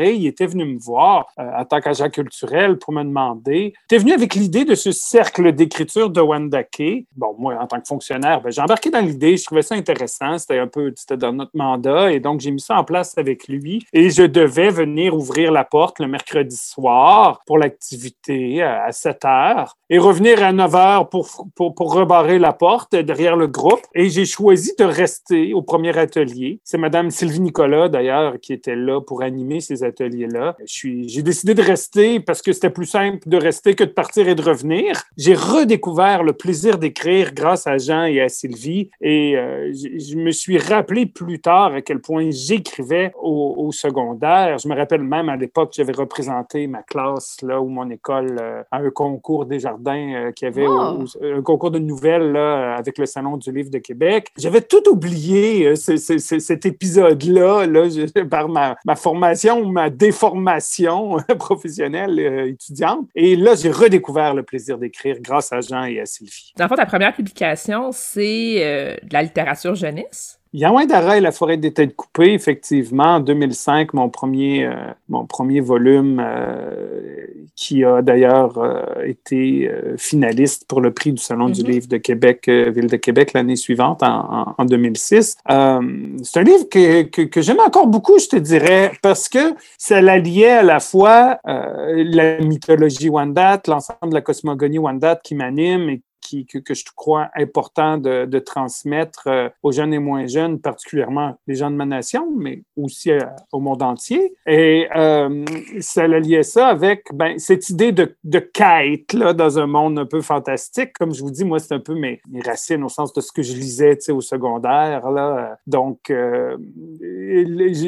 et 0.00 0.14
il 0.14 0.26
était 0.26 0.46
venu 0.46 0.64
me 0.64 0.78
voir 0.78 1.26
euh, 1.38 1.50
en 1.56 1.64
tant 1.64 1.80
qu'agent 1.80 2.08
culturel 2.10 2.78
pour 2.78 2.92
me 2.92 3.02
demander. 3.02 3.72
Il 3.74 3.84
était 3.84 3.98
venu 3.98 4.12
avec 4.12 4.34
l'idée 4.34 4.64
de 4.64 4.74
ce 4.74 4.92
cercle 4.92 5.52
d'écriture 5.52 6.10
de 6.10 6.20
Wendake. 6.20 7.06
Bon, 7.16 7.34
moi, 7.38 7.56
en 7.60 7.66
tant 7.66 7.80
que 7.80 7.86
fonctionnaire, 7.86 8.40
ben, 8.40 8.50
j'ai 8.50 8.60
embarqué 8.60 8.90
dans 8.90 9.00
l'idée. 9.00 9.36
Je 9.36 9.44
trouvais 9.44 9.62
ça 9.62 9.74
intéressant. 9.74 10.38
C'était 10.38 10.58
un 10.58 10.66
peu, 10.66 10.92
dans 11.12 11.32
notre 11.32 11.52
mandat. 11.54 12.12
Et 12.12 12.20
donc, 12.20 12.40
j'ai 12.40 12.50
mis 12.50 12.60
ça 12.60 12.76
en 12.76 12.84
place 12.84 13.16
avec 13.16 13.48
lui. 13.48 13.84
Et 13.92 14.10
je 14.10 14.22
devais 14.22 14.70
venir 14.70 15.14
ouvrir 15.14 15.52
la 15.52 15.64
porte 15.64 15.98
le 15.98 16.08
mercredi 16.08 16.56
soir 16.56 17.40
pour 17.46 17.58
l'activité 17.58 18.62
euh, 18.62 18.86
à 18.86 18.92
7 18.92 19.24
heures 19.24 19.76
et 19.90 19.98
revenir 19.98 20.42
à 20.42 20.52
9 20.52 20.74
heures 20.74 21.08
pour, 21.08 21.28
pour, 21.54 21.74
pour 21.74 21.94
rebarrer 21.94 22.38
la 22.38 22.52
porte 22.52 22.94
derrière 22.94 23.36
le 23.36 23.46
groupe. 23.46 23.80
Et 23.94 24.10
j'ai 24.10 24.26
choisi 24.26 24.74
de 24.78 24.84
rester 24.84 25.54
au 25.54 25.62
premier 25.62 25.96
atelier. 25.98 26.60
C'est 26.64 26.78
Madame 26.78 27.10
Sylvie 27.10 27.40
Nicolas, 27.40 27.88
d'ailleurs, 27.88 28.38
qui 28.40 28.52
était 28.52 28.76
là 28.76 29.00
pour 29.00 29.22
animer 29.22 29.60
ces 29.60 29.84
ateliers-là. 29.84 30.56
J'ai 30.64 31.22
décidé 31.22 31.54
de 31.54 31.62
rester 31.62 32.20
parce 32.20 32.42
que 32.42 32.52
c'était 32.52 32.70
plus 32.70 32.86
simple 32.86 33.28
de 33.28 33.36
rester 33.36 33.74
que 33.74 33.84
de 33.84 33.90
partir 33.90 34.28
et 34.28 34.34
de 34.34 34.42
revenir. 34.42 35.02
J'ai 35.16 35.34
redécouvert 35.34 36.22
le 36.22 36.32
plaisir 36.32 36.78
d'écrire 36.78 37.34
grâce 37.34 37.66
à 37.66 37.78
Jean 37.78 38.04
et 38.04 38.20
à 38.20 38.28
Sylvie 38.28 38.90
et 39.00 39.36
euh, 39.36 39.72
je 39.72 40.16
me 40.16 40.30
suis 40.30 40.58
rappelé 40.58 41.06
plus 41.06 41.40
tard 41.40 41.72
à 41.74 41.82
quel 41.82 42.00
point 42.00 42.30
j'écrivais 42.30 43.12
au, 43.20 43.70
secondaire. 43.72 44.58
Je 44.58 44.68
me 44.68 44.74
rappelle 44.74 45.02
même 45.02 45.28
à 45.28 45.36
l'époque, 45.36 45.72
j'avais 45.76 45.92
représenté 45.92 46.66
ma 46.66 46.82
classe 46.82 47.36
là, 47.42 47.60
ou 47.60 47.68
mon 47.68 47.90
école 47.90 48.38
euh, 48.40 48.62
à 48.70 48.78
un 48.78 48.90
concours 48.90 49.44
des 49.44 49.58
jardins 49.58 50.14
euh, 50.14 50.32
qui 50.32 50.46
avait 50.46 50.66
un 50.66 51.42
concours 51.42 51.70
de 51.70 51.78
nouvelles 51.78 52.32
là, 52.32 52.76
avec 52.76 52.98
le 52.98 53.06
Salon 53.06 53.36
du 53.36 53.52
livre 53.52 53.70
de 53.70 53.78
Québec. 53.78 54.28
J'avais 54.38 54.62
tout 54.68 54.88
oublié, 54.90 55.74
cet 55.76 56.66
épisode-là, 56.66 57.66
là, 57.66 57.88
par 58.30 58.48
ma, 58.48 58.76
ma 58.84 58.96
formation 58.96 59.66
ma 59.66 59.90
déformation 59.90 61.16
professionnelle 61.38 62.18
euh, 62.18 62.50
étudiante. 62.50 63.08
Et 63.14 63.36
là, 63.36 63.54
j'ai 63.54 63.70
redécouvert 63.70 64.34
le 64.34 64.42
plaisir 64.42 64.78
d'écrire 64.78 65.16
grâce 65.20 65.52
à 65.52 65.60
Jean 65.60 65.84
et 65.84 66.00
à 66.00 66.06
Sylvie. 66.06 66.52
Dans 66.56 66.64
le 66.64 66.68
fond, 66.68 66.76
ta 66.76 66.86
première 66.86 67.14
publication, 67.14 67.90
c'est 67.92 68.64
euh, 68.64 68.96
de 69.02 69.12
la 69.12 69.22
littérature 69.22 69.74
jeunesse? 69.74 70.37
Yawin 70.54 70.86
et 71.14 71.20
la 71.20 71.32
forêt 71.32 71.58
des 71.58 71.72
têtes 71.72 71.94
coupées, 71.94 72.32
effectivement, 72.32 73.16
en 73.16 73.20
2005, 73.20 73.92
mon 73.92 74.08
premier, 74.08 74.64
euh, 74.64 74.74
mon 75.08 75.26
premier 75.26 75.60
volume 75.60 76.22
euh, 76.24 77.26
qui 77.54 77.84
a 77.84 78.00
d'ailleurs 78.00 78.56
euh, 78.58 79.04
été 79.04 79.70
finaliste 79.98 80.66
pour 80.66 80.80
le 80.80 80.92
prix 80.92 81.12
du 81.12 81.22
Salon 81.22 81.48
du 81.48 81.62
mm-hmm. 81.62 81.66
livre 81.66 81.88
de 81.88 81.96
Québec, 81.98 82.48
Ville 82.48 82.86
de 82.86 82.96
Québec, 82.96 83.32
l'année 83.34 83.56
suivante, 83.56 84.02
en, 84.02 84.54
en, 84.56 84.64
2006. 84.64 85.36
c'est 85.46 85.50
un 85.50 86.42
livre 86.42 86.68
que, 86.70 87.02
que, 87.02 87.22
que 87.22 87.42
j'aime 87.42 87.60
encore 87.60 87.86
beaucoup, 87.86 88.18
je 88.18 88.28
te 88.28 88.36
dirais, 88.36 88.92
parce 89.02 89.28
que 89.28 89.54
ça 89.76 90.00
l'alliait 90.00 90.50
à 90.50 90.62
la 90.62 90.80
fois 90.80 91.38
la 91.44 92.40
mythologie 92.40 93.10
Wendat, 93.10 93.62
l'ensemble 93.66 94.10
de 94.10 94.14
la 94.14 94.20
cosmogonie 94.22 94.78
Wendat 94.78 95.20
qui 95.22 95.34
m'anime 95.34 95.90
et 95.90 96.00
que, 96.46 96.74
je 96.74 96.84
crois 96.94 97.30
important 97.34 97.98
de, 97.98 98.38
transmettre 98.38 99.24
euh, 99.26 99.48
aux 99.62 99.72
jeunes 99.72 99.92
et 99.92 99.98
moins 99.98 100.26
jeunes, 100.26 100.60
particulièrement 100.60 101.36
les 101.46 101.56
gens 101.56 101.70
de 101.70 101.76
ma 101.76 101.84
nation, 101.84 102.30
mais 102.36 102.62
aussi 102.76 103.10
euh, 103.10 103.20
au 103.52 103.60
monde 103.60 103.82
entier. 103.82 104.34
Et 104.46 104.86
euh, 104.94 105.44
ça 105.80 106.06
liait 106.06 106.44
ça 106.44 106.68
avec 106.68 107.06
ben, 107.12 107.38
cette 107.38 107.68
idée 107.68 107.92
de, 107.92 108.16
de 108.24 108.38
quête 108.38 109.12
là, 109.12 109.32
dans 109.32 109.58
un 109.58 109.66
monde 109.66 109.98
un 109.98 110.06
peu 110.06 110.20
fantastique. 110.20 110.92
Comme 110.98 111.12
je 111.14 111.22
vous 111.22 111.30
dis, 111.30 111.44
moi, 111.44 111.58
c'est 111.58 111.74
un 111.74 111.80
peu 111.80 111.94
mes, 111.94 112.20
mes, 112.30 112.40
racines 112.40 112.84
au 112.84 112.88
sens 112.88 113.12
de 113.12 113.20
ce 113.20 113.32
que 113.32 113.42
je 113.42 113.54
lisais 113.54 113.98
au 114.10 114.20
secondaire. 114.20 115.10
Là. 115.10 115.58
Donc, 115.66 116.10
euh, 116.10 116.56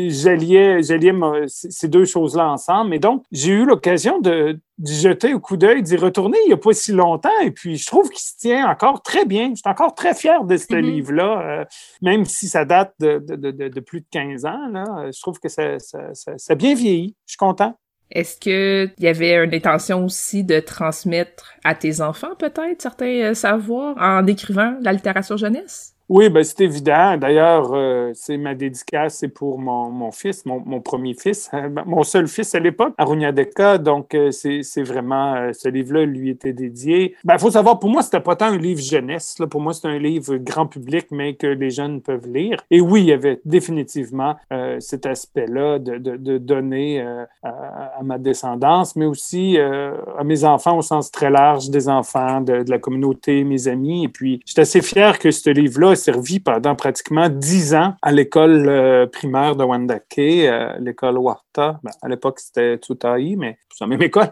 j'alliais 0.09 0.81
ces 1.47 1.89
deux 1.89 2.05
choses-là 2.05 2.51
ensemble. 2.51 2.95
Et 2.95 2.99
donc, 2.99 3.25
j'ai 3.31 3.53
eu 3.53 3.65
l'occasion 3.65 4.21
de, 4.21 4.59
d'y 4.81 4.99
jeter 4.99 5.33
un 5.33 5.39
coup 5.39 5.59
d'œil, 5.59 5.83
d'y 5.83 5.97
retourner 5.97 6.39
il 6.47 6.49
n'y 6.49 6.55
a 6.55 6.57
pas 6.57 6.73
si 6.73 6.93
longtemps. 6.93 7.39
Et 7.43 7.51
puis, 7.51 7.77
je 7.77 7.87
trouve 7.87 8.09
qu'il 8.09 8.21
se 8.21 8.37
tient 8.39 8.67
encore 8.69 9.03
très 9.03 9.27
bien. 9.27 9.51
Je 9.51 9.57
suis 9.57 9.63
encore 9.67 9.95
très 9.95 10.15
fier 10.15 10.43
de 10.45 10.57
ce 10.57 10.67
mm-hmm. 10.67 10.81
livre-là, 10.81 11.41
euh, 11.43 11.65
même 12.01 12.25
si 12.25 12.49
ça 12.49 12.65
date 12.65 12.95
de, 12.99 13.19
de, 13.19 13.51
de, 13.51 13.81
plus 13.81 14.01
de 14.01 14.07
15 14.11 14.47
ans. 14.47 14.69
Là, 14.73 15.11
je 15.15 15.21
trouve 15.21 15.39
que 15.39 15.49
ça, 15.49 15.79
ça, 15.79 16.15
ça, 16.15 16.33
ça, 16.39 16.53
a 16.55 16.57
bien 16.57 16.75
vieilli. 16.75 17.15
Je 17.27 17.33
suis 17.33 17.39
content. 17.39 17.77
Est-ce 18.11 18.39
qu'il 18.39 18.93
y 18.99 19.07
avait 19.07 19.37
une 19.37 19.55
intention 19.55 20.05
aussi 20.05 20.43
de 20.43 20.59
transmettre 20.59 21.55
à 21.63 21.75
tes 21.75 22.01
enfants, 22.01 22.35
peut-être, 22.39 22.83
certains 22.83 23.31
euh, 23.31 23.35
savoirs 23.35 23.95
en 23.99 24.27
écrivant 24.27 24.77
la 24.81 24.93
littérature 24.93 25.37
jeunesse? 25.37 25.95
Oui, 26.11 26.29
ben 26.29 26.43
c'est 26.43 26.63
évident. 26.63 27.17
D'ailleurs, 27.17 27.71
euh, 27.73 28.11
c'est 28.15 28.37
ma 28.37 28.57
dédicace, 28.57 29.19
c'est 29.19 29.29
pour 29.29 29.61
mon, 29.61 29.91
mon 29.91 30.11
fils, 30.11 30.45
mon, 30.45 30.61
mon, 30.67 30.81
premier 30.81 31.15
fils, 31.15 31.49
mon 31.87 32.03
seul 32.03 32.27
fils 32.27 32.53
à 32.57 32.59
l'époque, 32.59 32.95
Arunia 32.99 33.31
Deka. 33.31 33.79
Donc, 33.79 34.13
euh, 34.17 34.33
c'est 34.33 34.83
vraiment, 34.83 35.37
euh, 35.37 35.53
ce 35.53 35.69
livre-là 35.69 36.07
lui 36.07 36.31
était 36.31 36.53
dédié. 36.53 37.15
Il 37.23 37.27
ben, 37.29 37.39
faut 37.39 37.53
savoir, 37.53 37.79
pour 37.79 37.91
moi, 37.91 38.03
c'était 38.03 38.19
pas 38.19 38.35
tant 38.35 38.47
un 38.47 38.59
livre 38.59 38.81
jeunesse. 38.81 39.39
Là. 39.39 39.47
Pour 39.47 39.61
moi, 39.61 39.73
c'est 39.73 39.87
un 39.87 40.01
livre 40.01 40.37
grand 40.39 40.67
public, 40.67 41.07
mais 41.13 41.35
que 41.35 41.47
les 41.47 41.71
jeunes 41.71 42.01
peuvent 42.01 42.27
lire. 42.27 42.59
Et 42.73 42.81
oui, 42.81 43.03
il 43.03 43.07
y 43.07 43.13
avait 43.13 43.41
définitivement 43.45 44.35
cet 44.81 45.07
aspect-là 45.07 45.79
de, 45.79 45.99
de, 45.99 46.17
de, 46.17 46.39
donner 46.39 47.01
à, 47.01 47.29
à, 47.43 48.03
ma 48.03 48.19
descendance, 48.19 48.97
mais 48.97 49.07
aussi 49.07 49.59
à 49.59 50.25
mes 50.25 50.45
enfants 50.45 50.77
au 50.77 50.83
sens 50.83 51.13
très 51.13 51.31
large 51.31 51.71
des 51.71 51.89
enfants, 51.89 52.41
de, 52.41 52.65
de 52.65 52.71
la 52.71 52.79
communauté, 52.79 53.45
mes 53.45 53.69
amis. 53.69 54.05
Et 54.05 54.09
puis, 54.09 54.41
j'étais 54.45 54.63
assez 54.63 54.83
fier 54.83 55.19
que 55.21 55.31
ce 55.31 55.51
livre-là 55.51 55.95
servi 56.01 56.41
pendant 56.41 56.75
pratiquement 56.75 57.29
dix 57.29 57.75
ans 57.75 57.95
à 58.03 58.13
l'école 58.13 58.69
euh, 58.69 59.07
primaire 59.07 59.57
de 59.57 59.65
Wandake, 59.65 60.19
euh, 60.19 60.77
l'école 60.81 61.19
Ben, 61.57 61.91
à 62.03 62.09
l'époque, 62.09 62.41
c'était 62.41 62.79
Tutaï, 62.79 63.37
mais 63.37 63.59
c'est 63.71 63.85
la 63.85 63.89
même 63.89 64.03
école. 64.11 64.29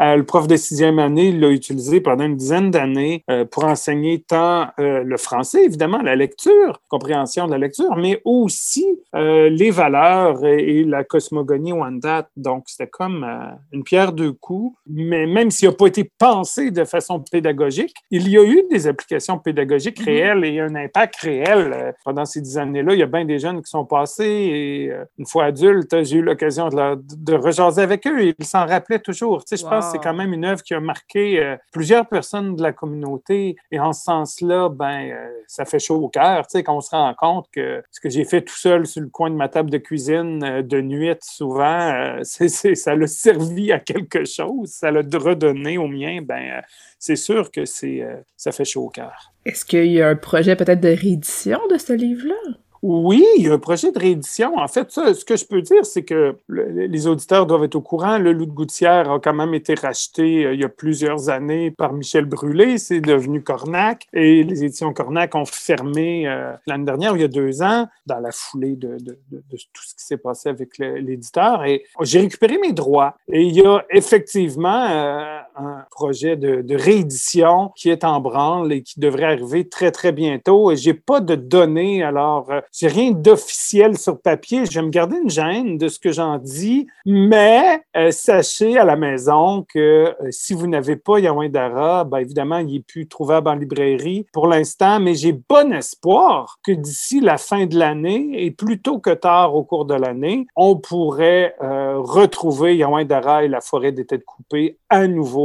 Euh, 0.00 0.16
le 0.16 0.24
prof 0.24 0.46
de 0.46 0.56
sixième 0.56 0.98
année 0.98 1.32
l'a 1.32 1.48
utilisé 1.48 2.00
pendant 2.00 2.24
une 2.24 2.36
dizaine 2.36 2.70
d'années 2.70 3.24
pour 3.50 3.64
enseigner 3.64 4.22
tant 4.22 4.68
le 4.78 5.16
français, 5.16 5.64
évidemment, 5.64 6.02
la 6.02 6.16
lecture, 6.16 6.80
compréhension 6.88 7.46
de 7.46 7.52
la 7.52 7.58
lecture, 7.58 7.96
mais 7.96 8.20
aussi 8.24 8.86
les 9.14 9.70
valeurs 9.70 10.44
et, 10.44 10.84
la 10.84 11.04
cosmogonie 11.04 11.72
Wendat. 11.72 12.28
Donc, 12.36 12.64
c'était 12.66 12.88
comme 12.88 13.26
une 13.72 13.84
pierre 13.84 14.12
deux 14.12 14.32
coups, 14.32 14.76
mais 14.86 15.26
même 15.26 15.50
s'il 15.50 15.68
n'a 15.68 15.74
pas 15.74 15.86
été 15.86 16.10
pensé 16.18 16.70
de 16.70 16.84
façon 16.84 17.20
pédagogique, 17.20 17.94
il 18.10 18.28
y 18.28 18.38
a 18.38 18.44
eu 18.44 18.62
des 18.70 18.86
applications 18.86 19.38
pédagogiques 19.38 20.00
mm-hmm. 20.00 20.04
réelles 20.04 20.44
et 20.44 20.60
un 20.60 20.74
impact 20.74 21.16
réel. 21.16 21.72
Euh, 21.74 21.92
pendant 22.04 22.24
ces 22.24 22.40
dix 22.40 22.58
années-là, 22.58 22.94
il 22.94 22.98
y 22.98 23.02
a 23.02 23.06
bien 23.06 23.24
des 23.24 23.38
jeunes 23.38 23.62
qui 23.62 23.70
sont 23.70 23.84
passés 23.84 24.24
et 24.24 24.90
euh, 24.90 25.04
une 25.18 25.26
fois 25.26 25.44
adultes, 25.44 26.02
j'ai 26.04 26.18
eu 26.18 26.22
l'occasion 26.22 26.61
de, 26.68 27.02
de, 27.16 27.34
rejaser 27.34 27.82
avec 27.82 28.06
eux 28.06 28.34
ils 28.38 28.44
s'en 28.44 28.66
rappelaient 28.66 28.98
toujours. 28.98 29.44
Tu 29.44 29.56
sais, 29.56 29.62
je 29.62 29.68
pense 29.68 29.86
que 29.86 29.92
c'est 29.92 30.02
quand 30.02 30.14
même 30.14 30.32
une 30.32 30.44
œuvre 30.44 30.62
qui 30.62 30.74
a 30.74 30.80
marqué 30.80 31.42
euh, 31.42 31.56
plusieurs 31.72 32.06
personnes 32.08 32.56
de 32.56 32.62
la 32.62 32.72
communauté 32.72 33.56
et 33.70 33.80
en 33.80 33.92
ce 33.92 34.02
sens-là, 34.04 34.68
ben, 34.68 35.12
ça 35.46 35.64
fait 35.64 35.78
chaud 35.78 35.96
au 35.96 36.08
cœur, 36.08 36.46
tu 36.46 36.58
sais, 36.58 36.62
quand 36.62 36.76
on 36.76 36.80
se 36.80 36.90
rend 36.90 37.14
compte 37.14 37.46
que 37.52 37.82
ce 37.90 38.00
que 38.00 38.08
j'ai 38.10 38.24
fait 38.24 38.42
tout 38.42 38.56
seul 38.56 38.86
sur 38.86 39.02
le 39.02 39.08
coin 39.08 39.30
de 39.30 39.36
ma 39.36 39.48
table 39.48 39.70
de 39.70 39.78
cuisine 39.78 40.62
de 40.62 40.80
nuit 40.80 41.16
souvent, 41.22 42.18
c'est, 42.22 42.48
ça 42.48 42.94
l'a 42.94 43.06
servi 43.06 43.72
à 43.72 43.78
quelque 43.78 44.24
chose, 44.24 44.70
ça 44.70 44.90
l'a 44.90 45.00
redonné 45.00 45.78
au 45.78 45.88
mien, 45.88 46.20
ben, 46.22 46.62
c'est 46.98 47.16
sûr 47.16 47.50
que 47.50 47.64
c'est, 47.64 48.02
ça 48.36 48.52
fait 48.52 48.64
chaud 48.64 48.84
au 48.84 48.90
cœur. 48.90 49.32
Est-ce 49.44 49.64
qu'il 49.64 49.92
y 49.92 50.00
a 50.00 50.08
un 50.08 50.16
projet 50.16 50.54
peut-être 50.56 50.80
de 50.80 50.88
réédition 50.88 51.58
de 51.70 51.78
ce 51.78 51.92
livre-là? 51.92 52.58
Oui, 52.82 53.24
il 53.38 53.46
y 53.46 53.48
a 53.48 53.52
un 53.52 53.58
projet 53.60 53.92
de 53.92 53.98
réédition. 53.98 54.58
En 54.58 54.66
fait, 54.66 54.90
ça, 54.90 55.14
ce 55.14 55.24
que 55.24 55.36
je 55.36 55.44
peux 55.44 55.62
dire, 55.62 55.86
c'est 55.86 56.02
que 56.02 56.36
les 56.48 57.06
auditeurs 57.06 57.46
doivent 57.46 57.62
être 57.62 57.76
au 57.76 57.80
courant. 57.80 58.18
Le 58.18 58.32
Loup 58.32 58.46
de 58.46 58.50
Gouttière 58.50 59.08
a 59.08 59.20
quand 59.20 59.32
même 59.32 59.54
été 59.54 59.74
racheté 59.74 60.44
euh, 60.44 60.54
il 60.54 60.60
y 60.60 60.64
a 60.64 60.68
plusieurs 60.68 61.28
années 61.28 61.70
par 61.70 61.92
Michel 61.92 62.24
Brûlé. 62.24 62.78
C'est 62.78 63.00
devenu 63.00 63.40
Cornac. 63.40 64.08
Et 64.12 64.42
les 64.42 64.64
éditions 64.64 64.92
Cornac 64.92 65.36
ont 65.36 65.44
fermé 65.44 66.26
euh, 66.26 66.54
l'année 66.66 66.84
dernière, 66.84 67.14
il 67.14 67.20
y 67.20 67.24
a 67.24 67.28
deux 67.28 67.62
ans, 67.62 67.86
dans 68.06 68.18
la 68.18 68.32
foulée 68.32 68.74
de, 68.74 68.96
tout 68.98 69.82
ce 69.84 69.94
qui 69.94 70.04
s'est 70.04 70.16
passé 70.16 70.48
avec 70.48 70.76
l'éditeur. 70.78 71.64
Et 71.64 71.84
j'ai 72.00 72.18
récupéré 72.18 72.58
mes 72.58 72.72
droits. 72.72 73.16
Et 73.28 73.42
il 73.42 73.54
y 73.54 73.64
a 73.64 73.84
effectivement 73.90 74.88
euh, 74.90 75.38
un 75.56 75.84
projet 75.90 76.36
de, 76.36 76.74
réédition 76.74 77.70
qui 77.76 77.90
est 77.90 78.04
en 78.04 78.20
branle 78.20 78.72
et 78.72 78.82
qui 78.82 78.98
devrait 78.98 79.24
arriver 79.24 79.68
très, 79.68 79.90
très 79.90 80.12
bientôt. 80.12 80.70
Et 80.70 80.76
j'ai 80.76 80.94
pas 80.94 81.20
de 81.20 81.34
données, 81.34 82.02
alors 82.02 82.50
j'ai 82.72 82.88
rien 82.88 83.10
d'officiel 83.10 83.98
sur 83.98 84.20
papier. 84.20 84.64
Je 84.66 84.80
vais 84.80 84.86
me 84.86 84.90
garder 84.90 85.16
une 85.22 85.30
gêne 85.30 85.76
de 85.78 85.88
ce 85.88 85.98
que 85.98 86.12
j'en 86.12 86.38
dis, 86.38 86.86
mais 87.04 87.82
euh, 87.96 88.10
sachez 88.10 88.78
à 88.78 88.84
la 88.84 88.96
maison 88.96 89.64
que 89.68 89.78
euh, 89.78 90.14
si 90.30 90.54
vous 90.54 90.66
n'avez 90.66 90.96
pas 90.96 91.18
Yahweh 91.18 91.50
Dara, 91.50 92.04
ben 92.04 92.18
évidemment, 92.18 92.58
il 92.58 92.76
est 92.76 92.86
plus 92.86 93.06
trouvable 93.06 93.48
en 93.48 93.54
librairie 93.54 94.26
pour 94.32 94.46
l'instant, 94.46 94.98
mais 94.98 95.14
j'ai 95.14 95.32
bon 95.32 95.72
espoir 95.72 96.58
que 96.64 96.72
d'ici 96.72 97.20
la 97.20 97.38
fin 97.38 97.66
de 97.66 97.78
l'année 97.78 98.44
et 98.44 98.50
plutôt 98.50 98.98
que 98.98 99.10
tard 99.10 99.54
au 99.54 99.64
cours 99.64 99.84
de 99.84 99.94
l'année, 99.94 100.46
on 100.56 100.76
pourrait 100.76 101.54
euh, 101.62 101.98
retrouver 101.98 102.76
Yahweh 102.76 103.04
Dara 103.04 103.44
et 103.44 103.48
la 103.48 103.60
forêt 103.60 103.92
des 103.92 104.06
têtes 104.06 104.24
coupées 104.24 104.78
à 104.88 105.06
nouveau 105.06 105.41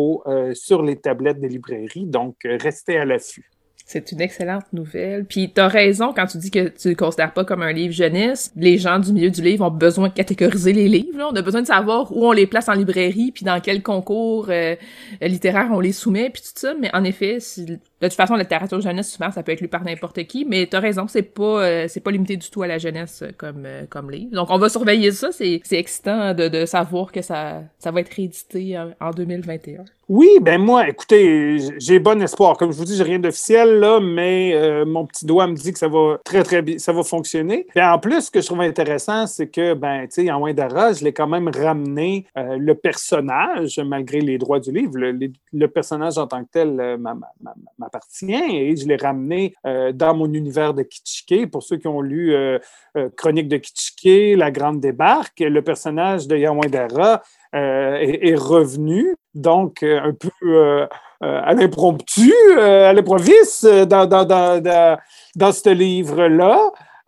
sur 0.53 0.83
les 0.83 0.95
tablettes 0.97 1.39
des 1.39 1.49
librairies. 1.49 2.05
Donc, 2.05 2.36
restez 2.43 2.97
à 2.97 3.05
l'affût. 3.05 3.49
C'est 3.89 4.12
une 4.12 4.19
excellente 4.19 4.65
nouvelle. 4.73 5.23
Puis 5.23 5.49
t'as 5.53 5.69
raison 5.69 6.12
quand 6.13 6.25
tu 6.25 6.38
dis 6.39 6.51
que 6.51 6.67
tu 6.67 6.89
le 6.89 6.95
considères 6.95 7.31
pas 7.31 7.45
comme 7.45 7.62
un 7.62 7.71
livre 7.71 7.93
jeunesse. 7.93 8.51
Les 8.57 8.77
gens 8.77 8.99
du 8.99 9.13
milieu 9.13 9.29
du 9.29 9.41
livre 9.41 9.65
ont 9.65 9.71
besoin 9.71 10.10
de 10.10 10.13
catégoriser 10.13 10.73
les 10.73 10.89
livres. 10.89 11.29
On 11.31 11.33
a 11.33 11.41
besoin 11.41 11.62
de 11.62 11.67
savoir 11.67 12.12
où 12.12 12.27
on 12.27 12.33
les 12.33 12.47
place 12.47 12.67
en 12.67 12.73
librairie, 12.73 13.31
puis 13.31 13.45
dans 13.45 13.62
quel 13.62 13.81
concours 13.81 14.47
euh, 14.49 14.75
littéraire 15.21 15.69
on 15.71 15.79
les 15.79 15.93
soumet, 15.93 16.29
puis 16.29 16.41
tout 16.41 16.60
ça. 16.60 16.73
Mais 16.77 16.93
en 16.93 17.05
effet, 17.05 17.38
de 18.01 18.07
toute 18.07 18.15
façon, 18.15 18.36
la 18.36 18.43
littérature 18.43 18.79
jeunesse, 18.79 19.12
souvent, 19.12 19.31
ça 19.31 19.43
peut 19.43 19.51
être 19.51 19.62
lu 19.62 19.67
par 19.67 19.83
n'importe 19.83 20.23
qui. 20.25 20.45
Mais 20.45 20.67
t'as 20.67 20.79
raison, 20.79 21.07
c'est 21.07 21.23
pas 21.23 21.63
euh, 21.63 21.86
c'est 21.88 21.99
pas 21.99 22.12
limité 22.12 22.38
du 22.38 22.49
tout 22.49 22.62
à 22.62 22.67
la 22.67 22.77
jeunesse 22.77 23.23
euh, 23.23 23.31
comme 23.38 23.67
comme 23.89 24.12
livre. 24.12 24.31
Donc 24.31 24.49
on 24.49 24.57
va 24.57 24.69
surveiller 24.69 25.12
ça. 25.12 25.31
C'est 25.31 25.62
c'est 25.63 25.77
excitant 25.77 26.33
de, 26.33 26.47
de 26.47 26.65
savoir 26.65 27.12
que 27.12 27.21
ça 27.21 27.63
ça 27.79 27.91
va 27.91 28.01
être 28.01 28.13
réédité 28.13 28.77
en 28.99 29.12
2021. 29.12 29.86
Oui, 30.10 30.29
ben 30.41 30.62
moi, 30.62 30.88
écoutez, 30.88 31.57
j'ai 31.79 31.99
bon 31.99 32.21
espoir. 32.21 32.55
Comme 32.55 32.71
je 32.71 32.77
vous 32.77 32.86
dis, 32.86 32.95
j'ai 32.95 33.03
rien 33.03 33.19
d'officiel 33.19 33.79
là, 33.79 33.99
mais 33.99 34.53
euh, 34.55 34.86
mon 34.86 35.05
petit 35.05 35.25
doigt 35.25 35.47
me 35.47 35.55
dit 35.55 35.73
que 35.73 35.79
ça 35.79 35.89
va 35.89 36.17
très 36.23 36.43
très 36.43 36.62
bien, 36.62 36.77
ça 36.77 36.93
va 36.93 37.03
fonctionner. 37.03 37.67
Et 37.75 37.81
en 37.81 37.99
plus, 37.99 38.21
ce 38.21 38.31
que 38.31 38.39
je 38.39 38.45
trouve 38.45 38.62
intéressant, 38.62 39.27
c'est 39.27 39.47
que 39.47 39.73
ben, 39.73 40.07
tu 40.07 40.23
sais, 40.25 40.31
en 40.31 40.39
Windara, 40.39 40.93
je 40.93 41.03
l'ai 41.03 41.12
quand 41.12 41.27
même 41.27 41.49
ramené 41.49 42.25
euh, 42.38 42.55
le 42.57 42.73
personnage, 42.73 43.79
malgré 43.79 44.21
les 44.21 44.38
droits 44.38 44.62
du 44.62 44.71
livre, 44.71 44.93
le, 44.97 45.67
personnage 45.67 46.17
en 46.17 46.25
tant 46.25 46.41
que 46.45 46.51
tel 46.53 46.79
euh, 46.79 46.97
m'appartient 47.88 48.34
et 48.34 48.76
je 48.76 48.88
l'ai 48.88 48.97
ramené 48.97 49.54
dans 49.63 50.15
mon 50.15 50.32
univers 50.34 50.73
de 50.73 50.84
Kitschike. 50.84 51.50
Pour 51.52 51.63
ceux 51.63 51.78
qui 51.78 51.88
ont 51.88 52.02
lu 52.02 52.36
Chronique 53.15 53.47
de 53.47 53.58
Kitschike, 53.58 54.38
La 54.38 54.52
Grande 54.52 54.80
Débarque, 54.80 55.39
le 55.39 55.62
personnage 55.62 56.28
de 56.28 56.38
Yawandara 56.38 57.21
euh, 57.56 57.97
est, 58.00 58.36
revenu, 58.36 59.15
donc 59.34 59.82
euh, 59.82 60.02
un 60.04 60.13
peu 60.13 60.30
euh, 60.43 60.86
à 61.21 61.54
l'impromptu, 61.54 62.34
à 62.58 62.91
l'improviste 62.93 63.65
dans, 63.65 64.06
dans, 64.06 64.26
dans, 64.26 64.97
dans, 65.36 65.52
ce 65.52 65.69
livre-là. 65.69 66.60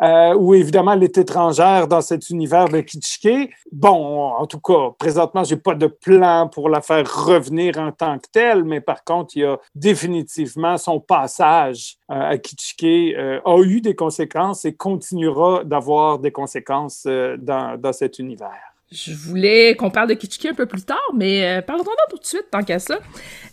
Où 0.01 0.53
évidemment 0.53 0.93
elle 0.93 1.03
est 1.03 1.17
étrangère 1.17 1.87
dans 1.87 2.01
cet 2.01 2.29
univers 2.29 2.69
de 2.69 2.79
Kitschke. 2.79 3.49
Bon, 3.71 4.31
en 4.31 4.45
tout 4.47 4.59
cas, 4.59 4.91
présentement, 4.97 5.43
je 5.43 5.55
n'ai 5.55 5.61
pas 5.61 5.75
de 5.75 5.87
plan 5.87 6.47
pour 6.47 6.69
la 6.69 6.81
faire 6.81 7.05
revenir 7.25 7.77
en 7.77 7.91
tant 7.91 8.17
que 8.17 8.27
telle, 8.31 8.63
mais 8.63 8.81
par 8.81 9.03
contre, 9.03 9.35
il 9.35 9.41
y 9.41 9.45
a 9.45 9.57
définitivement 9.75 10.77
son 10.77 10.99
passage 10.99 11.97
à 12.07 12.37
Kitschke 12.37 13.15
a 13.45 13.57
eu 13.61 13.81
des 13.81 13.95
conséquences 13.95 14.65
et 14.65 14.73
continuera 14.73 15.63
d'avoir 15.63 16.19
des 16.19 16.31
conséquences 16.31 17.05
dans, 17.05 17.77
dans 17.77 17.93
cet 17.93 18.19
univers. 18.19 18.69
Je 18.91 19.13
voulais 19.13 19.75
qu'on 19.75 19.91
parle 19.91 20.09
de 20.09 20.15
Kitschke 20.15 20.47
un 20.47 20.55
peu 20.55 20.65
plus 20.65 20.81
tard, 20.81 20.97
mais 21.15 21.45
euh, 21.45 21.61
parlons-en 21.61 21.91
tout 22.09 22.17
de 22.17 22.25
suite, 22.25 22.47
tant 22.49 22.63
qu'à 22.63 22.79
ça. 22.79 22.99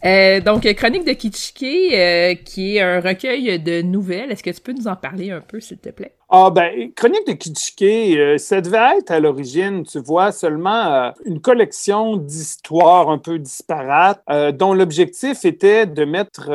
Euh, 0.05 0.41
donc, 0.41 0.63
Chronique 0.75 1.05
de 1.05 1.13
Kitschke, 1.13 1.63
euh, 1.63 2.35
qui 2.37 2.77
est 2.77 2.81
un 2.81 3.01
recueil 3.01 3.61
de 3.61 3.83
nouvelles. 3.83 4.33
Est-ce 4.33 4.43
que 4.43 4.49
tu 4.49 4.61
peux 4.63 4.73
nous 4.73 4.89
en 4.89 4.97
parler 4.97 5.31
un 5.31 5.43
peu, 5.43 5.61
s'il 5.61 5.77
te 5.77 5.91
plaît? 5.91 6.15
Ah 6.29 6.51
ben, 6.51 6.91
Chronique 6.97 7.25
de 7.29 7.35
Kitschke, 7.35 7.83
euh, 7.83 8.37
ça 8.37 8.61
devait 8.61 8.99
être 8.99 9.12
à 9.12 9.21
l'origine, 9.21 9.85
tu 9.85 10.01
vois, 10.01 10.33
seulement 10.33 10.93
euh, 10.93 11.11
une 11.25 11.41
collection 11.41 12.17
d'histoires 12.17 13.11
un 13.11 13.19
peu 13.19 13.39
disparates, 13.39 14.21
euh, 14.29 14.51
dont 14.51 14.75
l'objectif 14.75 15.45
était 15.45 15.87
de 15.87 16.05
mettre 16.05 16.51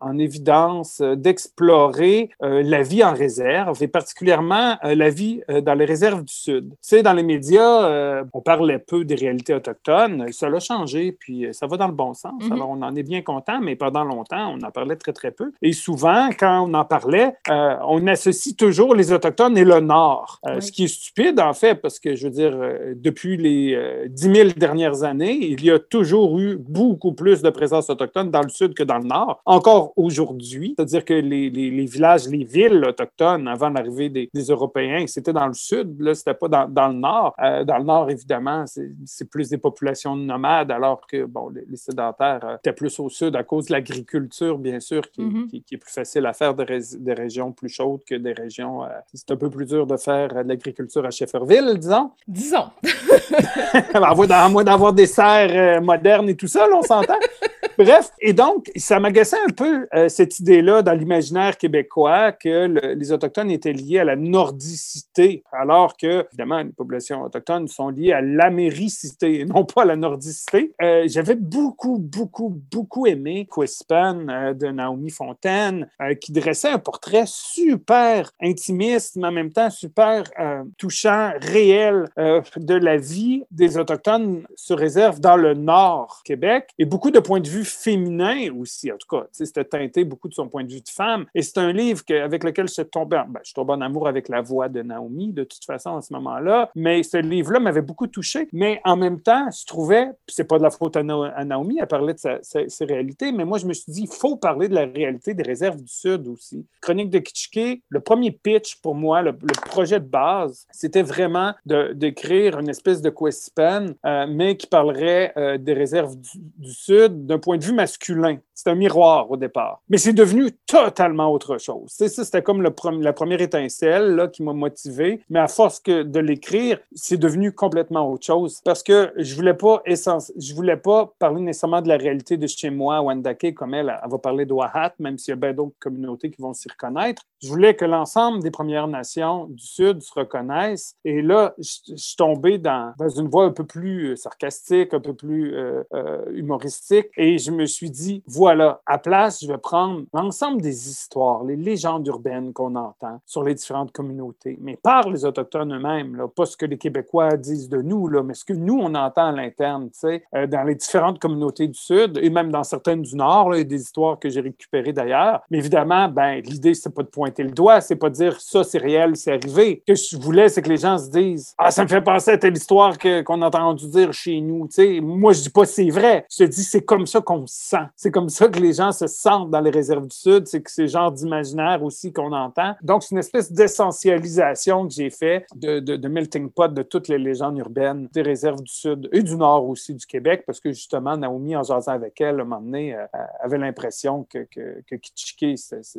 en 0.00 0.18
évidence, 0.18 1.00
d'explorer 1.00 2.30
la 2.40 2.82
vie 2.82 3.02
en 3.02 3.14
réserve, 3.14 3.82
et 3.82 3.88
particulièrement 3.88 4.76
la 4.82 5.10
vie 5.10 5.40
dans 5.62 5.74
les 5.74 5.84
réserves 5.84 6.22
du 6.22 6.32
Sud. 6.32 6.70
Tu 6.70 6.76
sais, 6.80 7.02
dans 7.02 7.12
les 7.12 7.22
médias, 7.22 8.22
on 8.32 8.40
parlait 8.40 8.78
peu 8.78 9.04
des 9.04 9.14
réalités 9.14 9.54
autochtones, 9.54 10.30
ça 10.32 10.48
l'a 10.48 10.60
changé, 10.60 11.12
puis 11.12 11.46
ça 11.52 11.66
va 11.66 11.76
dans 11.76 11.88
le 11.88 11.94
bon 11.94 12.14
sens. 12.14 12.42
Mm-hmm. 12.42 12.52
Alors, 12.52 12.70
on 12.70 12.82
en 12.82 12.94
est 12.94 13.02
bien 13.02 13.22
content, 13.22 13.60
mais 13.60 13.76
pendant 13.76 14.04
longtemps, 14.04 14.54
on 14.54 14.62
en 14.62 14.70
parlait 14.70 14.96
très, 14.96 15.12
très 15.12 15.30
peu. 15.30 15.52
Et 15.62 15.72
souvent, 15.72 16.28
quand 16.38 16.68
on 16.68 16.74
en 16.74 16.84
parlait, 16.84 17.34
on 17.48 18.06
associe 18.06 18.54
toujours 18.56 18.94
les 18.94 19.05
les 19.06 19.12
Autochtones 19.12 19.56
et 19.56 19.64
le 19.64 19.80
Nord. 19.80 20.40
Ce 20.60 20.70
qui 20.70 20.84
est 20.84 20.88
stupide, 20.88 21.40
en 21.40 21.52
fait, 21.52 21.76
parce 21.76 21.98
que, 21.98 22.14
je 22.14 22.24
veux 22.24 22.32
dire, 22.32 22.56
depuis 22.94 23.36
les 23.36 24.06
dix 24.08 24.28
10 24.28 24.34
000 24.34 24.50
dernières 24.56 25.02
années, 25.02 25.38
il 25.40 25.64
y 25.64 25.70
a 25.70 25.78
toujours 25.78 26.38
eu 26.38 26.56
beaucoup 26.56 27.12
plus 27.12 27.42
de 27.42 27.50
présence 27.50 27.90
autochtone 27.90 28.30
dans 28.30 28.42
le 28.42 28.48
Sud 28.48 28.74
que 28.74 28.82
dans 28.82 28.98
le 28.98 29.04
Nord, 29.04 29.40
encore 29.44 29.92
aujourd'hui. 29.96 30.74
C'est-à-dire 30.76 31.04
que 31.04 31.14
les, 31.14 31.50
les, 31.50 31.84
villages, 31.86 32.28
les 32.28 32.44
villes 32.44 32.84
autochtones, 32.84 33.48
avant 33.48 33.70
l'arrivée 33.70 34.08
des, 34.08 34.28
des, 34.32 34.44
Européens, 34.44 35.06
c'était 35.06 35.32
dans 35.32 35.46
le 35.46 35.54
Sud, 35.54 36.00
là, 36.00 36.14
c'était 36.14 36.34
pas 36.34 36.48
dans, 36.48 36.68
dans, 36.68 36.88
le 36.88 36.94
Nord. 36.94 37.34
dans 37.38 37.78
le 37.78 37.84
Nord, 37.84 38.10
évidemment, 38.10 38.64
c'est 38.66 39.30
plus 39.30 39.50
des 39.50 39.58
populations 39.58 40.16
nomades, 40.16 40.70
alors 40.70 41.06
que, 41.06 41.24
bon, 41.24 41.50
les, 41.50 41.76
sédentaires 41.76 42.58
étaient 42.58 42.72
plus 42.72 42.98
au 42.98 43.08
Sud 43.08 43.36
à 43.36 43.42
cause 43.42 43.66
de 43.66 43.72
l'agriculture, 43.72 44.58
bien 44.58 44.80
sûr, 44.80 45.02
qui, 45.10 45.22
mm-hmm. 45.22 45.62
qui, 45.62 45.74
est 45.74 45.78
plus 45.78 45.92
facile 45.92 46.26
à 46.26 46.32
faire 46.32 46.54
des 46.54 47.12
régions 47.12 47.52
plus 47.52 47.68
chaudes 47.68 48.02
que 48.04 48.14
des 48.14 48.32
régions. 48.32 48.82
C'est 49.12 49.30
un 49.30 49.36
peu 49.36 49.50
plus 49.50 49.66
dur 49.66 49.86
de 49.86 49.96
faire 49.96 50.28
de 50.28 50.48
l'agriculture 50.48 51.04
à 51.04 51.10
Shefferville, 51.10 51.78
disons. 51.78 52.10
Disons. 52.26 52.70
à 53.94 54.48
moins 54.48 54.64
d'avoir 54.64 54.92
des 54.92 55.06
serres 55.06 55.78
euh, 55.78 55.80
modernes 55.80 56.28
et 56.28 56.36
tout 56.36 56.46
ça, 56.46 56.66
on 56.72 56.82
s'entend. 56.82 57.18
Bref, 57.78 58.10
et 58.20 58.32
donc, 58.32 58.70
ça 58.76 58.98
m'agaçait 59.00 59.38
un 59.46 59.52
peu 59.52 59.86
euh, 59.94 60.08
cette 60.08 60.38
idée-là 60.38 60.82
dans 60.82 60.92
l'imaginaire 60.92 61.56
québécois 61.56 62.32
que 62.32 62.94
les 62.94 63.12
Autochtones 63.12 63.50
étaient 63.50 63.72
liés 63.72 63.98
à 63.98 64.04
la 64.04 64.16
nordicité, 64.16 65.42
alors 65.52 65.96
que, 65.96 66.26
évidemment, 66.32 66.62
les 66.62 66.72
populations 66.72 67.22
autochtones 67.22 67.68
sont 67.68 67.90
liées 67.90 68.12
à 68.12 68.20
l'américité 68.20 69.40
et 69.40 69.44
non 69.44 69.64
pas 69.64 69.82
à 69.82 69.84
la 69.84 69.96
nordicité. 69.96 70.74
J'avais 71.06 71.34
beaucoup, 71.34 71.98
beaucoup, 71.98 72.60
beaucoup 72.70 73.06
aimé 73.06 73.46
Quispan 73.52 74.54
de 74.54 74.66
Naomi 74.68 75.10
Fontaine, 75.10 75.88
qui 76.20 76.32
dressait 76.32 76.70
un 76.70 76.78
portrait 76.78 77.24
super 77.26 78.30
intimiste, 78.40 79.16
mais 79.16 79.28
en 79.28 79.32
même 79.32 79.52
temps 79.52 79.70
super 79.70 80.24
euh, 80.38 80.64
touchant, 80.78 81.32
réel 81.40 82.04
euh, 82.18 82.40
de 82.56 82.74
la 82.74 82.96
vie 82.96 83.44
des 83.50 83.78
Autochtones 83.78 84.44
se 84.54 84.74
réserve 84.74 85.20
dans 85.20 85.36
le 85.36 85.54
Nord 85.54 86.22
Québec 86.24 86.70
et 86.78 86.84
beaucoup 86.84 87.10
de 87.10 87.18
points 87.18 87.40
de 87.40 87.48
vue 87.48 87.64
féminins 87.66 88.48
aussi, 88.58 88.90
en 88.90 88.96
tout 88.96 89.08
cas. 89.08 89.26
C'était 89.32 89.64
teinté 89.64 90.04
beaucoup 90.04 90.28
de 90.28 90.34
son 90.34 90.48
point 90.48 90.64
de 90.64 90.72
vue 90.72 90.80
de 90.80 90.88
femme. 90.88 91.26
Et 91.34 91.42
c'est 91.42 91.58
un 91.58 91.72
livre 91.72 92.02
avec 92.22 92.44
lequel 92.44 92.68
je 92.68 92.74
suis 92.74 92.84
tombé, 92.84 93.20
ben, 93.28 93.40
je 93.44 93.52
tombe 93.52 93.70
en 93.70 93.80
amour 93.80 94.08
avec 94.08 94.28
la 94.28 94.40
voix 94.40 94.68
de 94.68 94.82
Naomi, 94.82 95.32
de 95.32 95.44
toute 95.44 95.64
façon, 95.64 95.96
à 95.96 96.02
ce 96.02 96.12
moment-là. 96.14 96.70
Mais 96.74 97.02
ce 97.02 97.18
livre-là 97.18 97.60
m'avait 97.60 97.82
beaucoup 97.82 98.06
touché. 98.06 98.48
Mais 98.52 98.80
en 98.84 98.96
même 98.96 99.20
temps, 99.20 99.48
je 99.50 99.66
trouvais, 99.66 100.08
c'est 100.26 100.44
pas 100.44 100.58
de 100.58 100.62
la 100.62 100.70
faute 100.70 100.96
à, 100.96 101.02
Naomi, 101.02 101.78
elle 101.80 101.86
parlait 101.86 102.14
de 102.14 102.40
ses 102.40 102.84
réalités, 102.84 103.32
mais 103.32 103.44
moi, 103.44 103.58
je 103.58 103.66
me 103.66 103.72
suis 103.72 103.92
dit, 103.92 104.02
il 104.02 104.08
faut 104.08 104.36
parler 104.36 104.68
de 104.68 104.74
la 104.74 104.86
réalité 104.86 105.34
des 105.34 105.42
réserves 105.42 105.76
du 105.76 105.88
Sud 105.88 106.26
aussi. 106.28 106.66
Chronique 106.80 107.10
de 107.10 107.18
Kitschke, 107.18 107.82
le 107.88 108.00
premier 108.00 108.30
pitch 108.30 108.80
pour 108.80 108.94
moi, 108.94 109.22
le, 109.22 109.36
projet 109.66 110.00
de 110.00 110.06
base, 110.06 110.66
c'était 110.70 111.02
vraiment 111.02 111.52
d'écrire 111.64 112.58
une 112.58 112.68
espèce 112.68 113.02
de 113.02 113.10
Questpen, 113.10 113.94
euh, 114.04 114.26
mais 114.28 114.56
qui 114.56 114.66
parlerait 114.66 115.32
euh, 115.36 115.58
des 115.58 115.72
réserves 115.72 116.16
du, 116.16 116.72
Sud 116.72 117.26
d'un 117.26 117.38
point 117.38 117.55
de 117.58 117.64
vue 117.64 117.72
masculin. 117.72 118.38
C'est 118.54 118.70
un 118.70 118.74
miroir 118.74 119.30
au 119.30 119.36
départ. 119.36 119.82
Mais 119.88 119.98
c'est 119.98 120.12
devenu 120.12 120.50
totalement 120.66 121.30
autre 121.30 121.58
chose. 121.58 121.90
ça, 121.90 122.08
c'était 122.08 122.42
comme 122.42 122.62
la 122.62 123.12
première 123.12 123.40
étincelle 123.40 124.14
là, 124.14 124.28
qui 124.28 124.42
m'a 124.42 124.54
motivé. 124.54 125.20
Mais 125.28 125.38
à 125.38 125.48
force 125.48 125.80
que 125.80 126.02
de 126.02 126.20
l'écrire, 126.20 126.78
c'est 126.94 127.18
devenu 127.18 127.52
complètement 127.52 128.10
autre 128.10 128.24
chose. 128.24 128.60
Parce 128.64 128.82
que 128.82 129.12
je 129.16 129.34
voulais 129.34 129.54
pas 129.54 129.82
je 129.86 130.54
voulais 130.54 130.76
pas 130.76 131.12
parler 131.18 131.40
nécessairement 131.40 131.82
de 131.82 131.88
la 131.88 131.96
réalité 131.96 132.36
de 132.36 132.46
chez 132.46 132.70
moi, 132.70 133.00
Wandake, 133.00 133.54
comme 133.54 133.74
elle, 133.74 133.98
elle 134.02 134.10
va 134.10 134.18
parler 134.18 134.46
de 134.46 134.52
Wahat, 134.52 134.94
même 134.98 135.18
s'il 135.18 135.32
y 135.32 135.32
a 135.32 135.36
bien 135.36 135.52
d'autres 135.52 135.76
communautés 135.78 136.30
qui 136.30 136.40
vont 136.40 136.52
s'y 136.52 136.68
reconnaître. 136.68 137.22
Je 137.42 137.48
voulais 137.48 137.74
que 137.74 137.84
l'ensemble 137.84 138.42
des 138.42 138.50
Premières 138.50 138.88
Nations 138.88 139.46
du 139.46 139.64
Sud 139.64 140.02
se 140.02 140.12
reconnaissent. 140.14 140.96
Et 141.04 141.22
là, 141.22 141.54
je, 141.58 141.94
suis 141.96 142.16
tombé 142.16 142.58
dans, 142.58 142.94
une 143.16 143.28
voie 143.28 143.44
un 143.44 143.52
peu 143.52 143.64
plus 143.64 144.16
sarcastique, 144.16 144.94
un 144.94 145.00
peu 145.00 145.14
plus 145.14 145.54
euh, 145.54 145.82
euh, 145.94 146.24
humoristique. 146.32 147.06
Et 147.16 147.38
je 147.46 147.50
me 147.52 147.66
suis 147.66 147.90
dit, 147.90 148.22
voilà, 148.26 148.80
à 148.86 148.98
place, 148.98 149.40
je 149.42 149.46
vais 149.46 149.58
prendre 149.58 150.02
l'ensemble 150.12 150.60
des 150.60 150.88
histoires, 150.88 151.44
les 151.44 151.56
légendes 151.56 152.06
urbaines 152.06 152.52
qu'on 152.52 152.74
entend 152.74 153.20
sur 153.24 153.42
les 153.42 153.54
différentes 153.54 153.92
communautés, 153.92 154.58
mais 154.60 154.78
par 154.82 155.08
les 155.08 155.24
Autochtones 155.24 155.74
eux-mêmes, 155.74 156.26
pas 156.34 156.46
ce 156.46 156.56
que 156.56 156.66
les 156.66 156.78
Québécois 156.78 157.36
disent 157.36 157.68
de 157.68 157.80
nous, 157.80 158.08
là, 158.08 158.22
mais 158.22 158.34
ce 158.34 158.44
que 158.44 158.52
nous, 158.52 158.78
on 158.78 158.94
entend 158.94 159.26
à 159.28 159.32
l'interne, 159.32 159.88
sais, 159.92 160.24
dans 160.32 160.64
les 160.64 160.74
différentes 160.74 161.18
communautés 161.18 161.68
du 161.68 161.78
Sud 161.78 162.18
et 162.20 162.30
même 162.30 162.50
dans 162.50 162.64
certaines 162.64 163.02
du 163.02 163.16
Nord, 163.16 163.54
y 163.56 163.60
a 163.60 163.64
des 163.64 163.80
histoires 163.80 164.18
que 164.18 164.28
j'ai 164.28 164.40
récupérées 164.40 164.92
d'ailleurs. 164.92 165.42
Mais 165.50 165.58
évidemment, 165.58 166.08
ben, 166.08 166.40
l'idée, 166.44 166.74
c'est 166.74 166.94
pas 166.94 167.02
de 167.02 167.08
pointer 167.08 167.42
le 167.42 167.50
doigt, 167.50 167.80
c'est 167.80 167.96
pas 167.96 168.10
de 168.10 168.14
dire 168.14 168.40
ça, 168.40 168.64
c'est 168.64 168.78
réel, 168.78 169.16
c'est 169.16 169.32
arrivé. 169.32 169.82
Ce 169.86 169.92
que 169.92 169.98
je 169.98 170.22
voulais, 170.22 170.48
c'est 170.48 170.62
que 170.62 170.68
les 170.68 170.76
gens 170.76 170.98
se 170.98 171.10
disent 171.10 171.54
Ah, 171.58 171.70
ça 171.70 171.82
me 171.82 171.88
fait 171.88 172.00
penser 172.00 172.32
à 172.32 172.38
telle 172.38 172.56
histoire 172.56 172.96
qu'on 172.98 173.42
a 173.42 173.46
entendu 173.46 173.88
dire 173.88 174.12
chez 174.12 174.40
nous. 174.40 174.66
sais, 174.70 175.00
moi, 175.00 175.32
je 175.32 175.42
dis 175.42 175.50
pas 175.50 175.64
c'est 175.64 175.90
vrai. 175.90 176.26
Je 176.30 176.44
te 176.44 176.50
dis 176.50 176.62
c'est 176.62 176.82
comme 176.82 177.06
ça 177.06 177.20
qu'on 177.20 177.35
C'est 177.46 178.10
comme 178.10 178.28
ça 178.28 178.48
que 178.48 178.58
les 178.58 178.72
gens 178.72 178.92
se 178.92 179.06
sentent 179.06 179.50
dans 179.50 179.60
les 179.60 179.70
réserves 179.70 180.06
du 180.06 180.16
Sud. 180.16 180.46
C'est 180.46 180.62
que 180.62 180.70
c'est 180.70 180.88
genre 180.88 181.12
d'imaginaire 181.12 181.82
aussi 181.82 182.12
qu'on 182.12 182.32
entend. 182.32 182.74
Donc, 182.82 183.02
c'est 183.02 183.14
une 183.14 183.18
espèce 183.18 183.52
d'essentialisation 183.52 184.86
que 184.86 184.94
j'ai 184.94 185.10
fait 185.10 185.46
de, 185.54 186.08
melting 186.08 186.50
pot 186.50 186.72
de 186.72 186.82
toutes 186.82 187.08
les 187.08 187.18
légendes 187.18 187.58
urbaines 187.58 188.08
des 188.12 188.22
réserves 188.22 188.62
du 188.62 188.72
Sud 188.72 189.08
et 189.12 189.22
du 189.22 189.36
Nord 189.36 189.68
aussi 189.68 189.94
du 189.94 190.06
Québec, 190.06 190.44
parce 190.46 190.60
que 190.60 190.72
justement, 190.72 191.16
Naomi, 191.16 191.56
en 191.56 191.62
jasant 191.62 191.92
avec 191.92 192.20
elle, 192.20 192.38
à 192.38 192.42
un 192.42 192.44
moment 192.44 192.60
donné, 192.60 192.94
euh, 192.94 193.06
avait 193.40 193.58
l'impression 193.58 194.24
que, 194.24 194.46
que, 194.50 194.96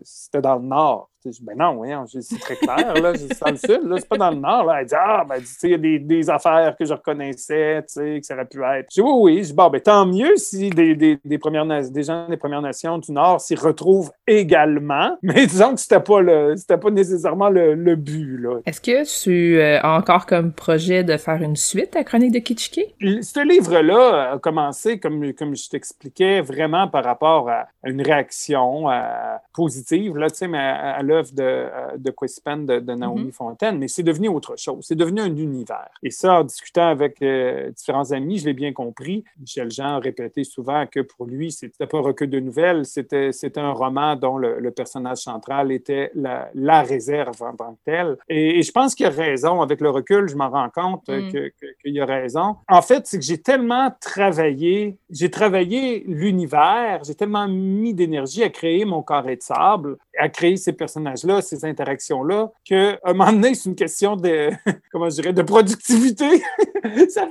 c'était 0.03 0.41
dans 0.41 0.55
le 0.55 0.65
Nord. 0.65 1.09
Ben 1.41 1.57
non, 1.57 1.75
voyons, 1.75 2.05
c'est 2.07 2.39
très 2.39 2.55
clair, 2.55 2.93
là, 2.93 3.13
c'est 3.15 3.39
dans 3.39 3.51
le 3.51 3.57
sud, 3.57 3.95
c'est 3.97 4.07
pas 4.07 4.17
dans 4.17 4.29
le 4.29 4.38
nord. 4.38 4.65
Là. 4.65 4.81
Elle 4.81 4.88
dit, 4.88 4.95
ah, 4.97 5.25
ben, 5.27 5.39
tu 5.39 5.45
sais, 5.45 5.69
il 5.69 5.71
y 5.71 5.95
a 5.95 5.99
des, 5.99 6.29
affaires 6.29 6.75
que 6.77 6.85
je 6.85 6.93
reconnaissais, 6.93 7.83
tu 7.83 7.93
sais, 7.93 8.19
que 8.19 8.25
ça 8.25 8.35
aurait 8.35 8.45
pu 8.45 8.63
être. 8.63 8.88
Je 8.89 9.01
dis, 9.01 9.01
oui, 9.01 9.13
oui, 9.19 9.38
je 9.43 9.47
dis, 9.47 9.53
bon, 9.53 9.69
ben, 9.69 9.81
tant 9.81 10.05
mieux 10.05 10.38
si 10.38 10.69
des, 10.69 11.19
des, 11.28 11.38
premières, 11.38 11.65
des 11.65 12.03
gens 12.03 12.28
des 12.28 12.38
Premières 12.38 12.61
Nations 12.61 12.97
du 12.97 13.11
Nord 13.11 13.41
s'y 13.41 13.55
retrouvent 13.55 14.11
également, 14.25 15.17
mais 15.21 15.45
disons 15.47 15.73
que 15.73 15.80
c'était 15.80 15.99
pas, 15.99 16.21
le, 16.21 16.55
c'était 16.55 16.78
pas 16.78 16.89
nécessairement 16.89 17.49
le, 17.49 17.75
le 17.75 17.95
but, 17.95 18.38
là. 18.38 18.59
Est-ce 18.65 18.82
que 18.82 19.23
tu 19.23 19.59
euh, 19.59 19.80
as 19.82 19.97
encore 19.97 20.25
comme 20.25 20.51
projet 20.51 21.03
de 21.03 21.17
faire 21.17 21.41
une 21.41 21.55
suite 21.55 21.95
à 21.95 22.03
Chronique 22.03 22.34
de 22.34 22.39
Kitschke? 22.39 22.82
Ce 22.99 23.47
livre-là 23.47 24.32
a 24.34 24.39
commencé, 24.39 24.99
comme, 24.99 25.34
comme 25.34 25.55
je 25.55 25.69
t'expliquais, 25.69 26.41
vraiment 26.41 26.88
par 26.88 27.03
rapport 27.03 27.49
à 27.49 27.67
une 27.84 28.01
réaction 28.01 28.89
euh, 28.89 29.36
positive, 29.53 30.17
là, 30.17 30.30
tu 30.30 30.38
sais, 30.38 30.47
mais 30.47 30.57
à, 30.57 31.01
l'œuvre 31.01 31.32
de, 31.34 31.43
euh, 31.43 31.97
de 31.97 32.11
Quispan 32.11 32.57
de, 32.57 32.80
de, 32.80 32.93
Naomi 32.93 33.30
mm-hmm. 33.30 33.32
Fontaine, 33.32 33.78
mais 33.78 33.88
c'est 33.88 34.03
devenu 34.03 34.28
autre 34.30 34.55
chose. 34.57 34.86
C'est 34.88 34.95
devenu 34.95 35.21
un 35.21 35.36
univers. 35.36 35.89
Et 36.03 36.11
ça, 36.11 36.39
en 36.39 36.43
discutant 36.43 36.88
avec 36.88 37.21
euh, 37.21 37.71
différents 37.71 38.11
amis, 38.11 38.39
je 38.39 38.45
l'ai 38.45 38.53
bien 38.53 38.73
compris. 38.73 39.23
Michel 39.39 39.71
Jean 39.71 39.95
a 39.95 39.99
répété 39.99 40.43
souvent 40.43 40.86
que 40.86 40.99
pour 40.99 41.16
lui, 41.26 41.51
c'était 41.51 41.88
pas 41.88 41.97
un 41.97 42.01
recueil 42.01 42.28
de 42.28 42.39
nouvelles, 42.39 42.86
c'était, 42.86 43.32
c'était 43.32 43.59
un 43.59 43.72
roman 43.72 44.15
dont 44.15 44.38
le, 44.38 44.72
personnage 44.72 45.20
central 45.20 45.72
était 45.72 46.11
la, 46.13 46.49
la, 46.53 46.84
réserve 46.84 47.41
en 47.41 47.55
tant 47.55 47.74
que 47.74 47.80
telle. 47.86 48.18
Et, 48.30 48.61
je 48.61 48.72
pense 48.72 48.93
qu'il 48.93 49.05
a 49.05 49.09
raison. 49.09 49.61
Avec 49.61 49.82
le 49.82 49.89
recul, 49.89 50.30
je 50.30 50.36
m'en 50.36 50.49
rends 50.49 50.70
compte 50.70 51.07
mm. 51.07 51.32
que, 51.32 51.51
qu'il 51.82 51.99
a 51.99 52.05
raison. 52.05 52.57
En 52.68 52.82
fait, 52.82 53.07
c'est 53.07 53.18
que 53.18 53.26
j'ai 53.26 53.41
tellement 53.41 53.91
travaillé, 53.99 54.97
j'ai 55.09 55.32
travaillé 55.32 56.03
l'univers, 56.05 57.03
j'ai 57.05 57.15
tellement 57.15 57.47
mis 57.47 57.93
d'énergie 57.93 58.43
à 58.43 58.49
créer 58.49 58.86
mon 58.86 59.01
carré 59.01 59.38
de 59.38 59.41
sable, 59.41 59.97
à 60.18 60.30
créer 60.30 60.57
ces 60.57 60.74
personnages-là, 60.74 61.41
ces 61.41 61.65
interactions-là, 61.65 62.51
qu'à 62.63 62.97
un 63.03 63.13
moment 63.13 63.32
donné, 63.32 63.55
c'est 63.55 63.70
une 63.70 63.76
question 63.76 64.15
de, 64.15 64.49
comment 64.91 65.09
je 65.09 65.22
dirais, 65.22 65.34
de 65.34 65.41
productivité. 65.41 66.43
ça 67.09 67.28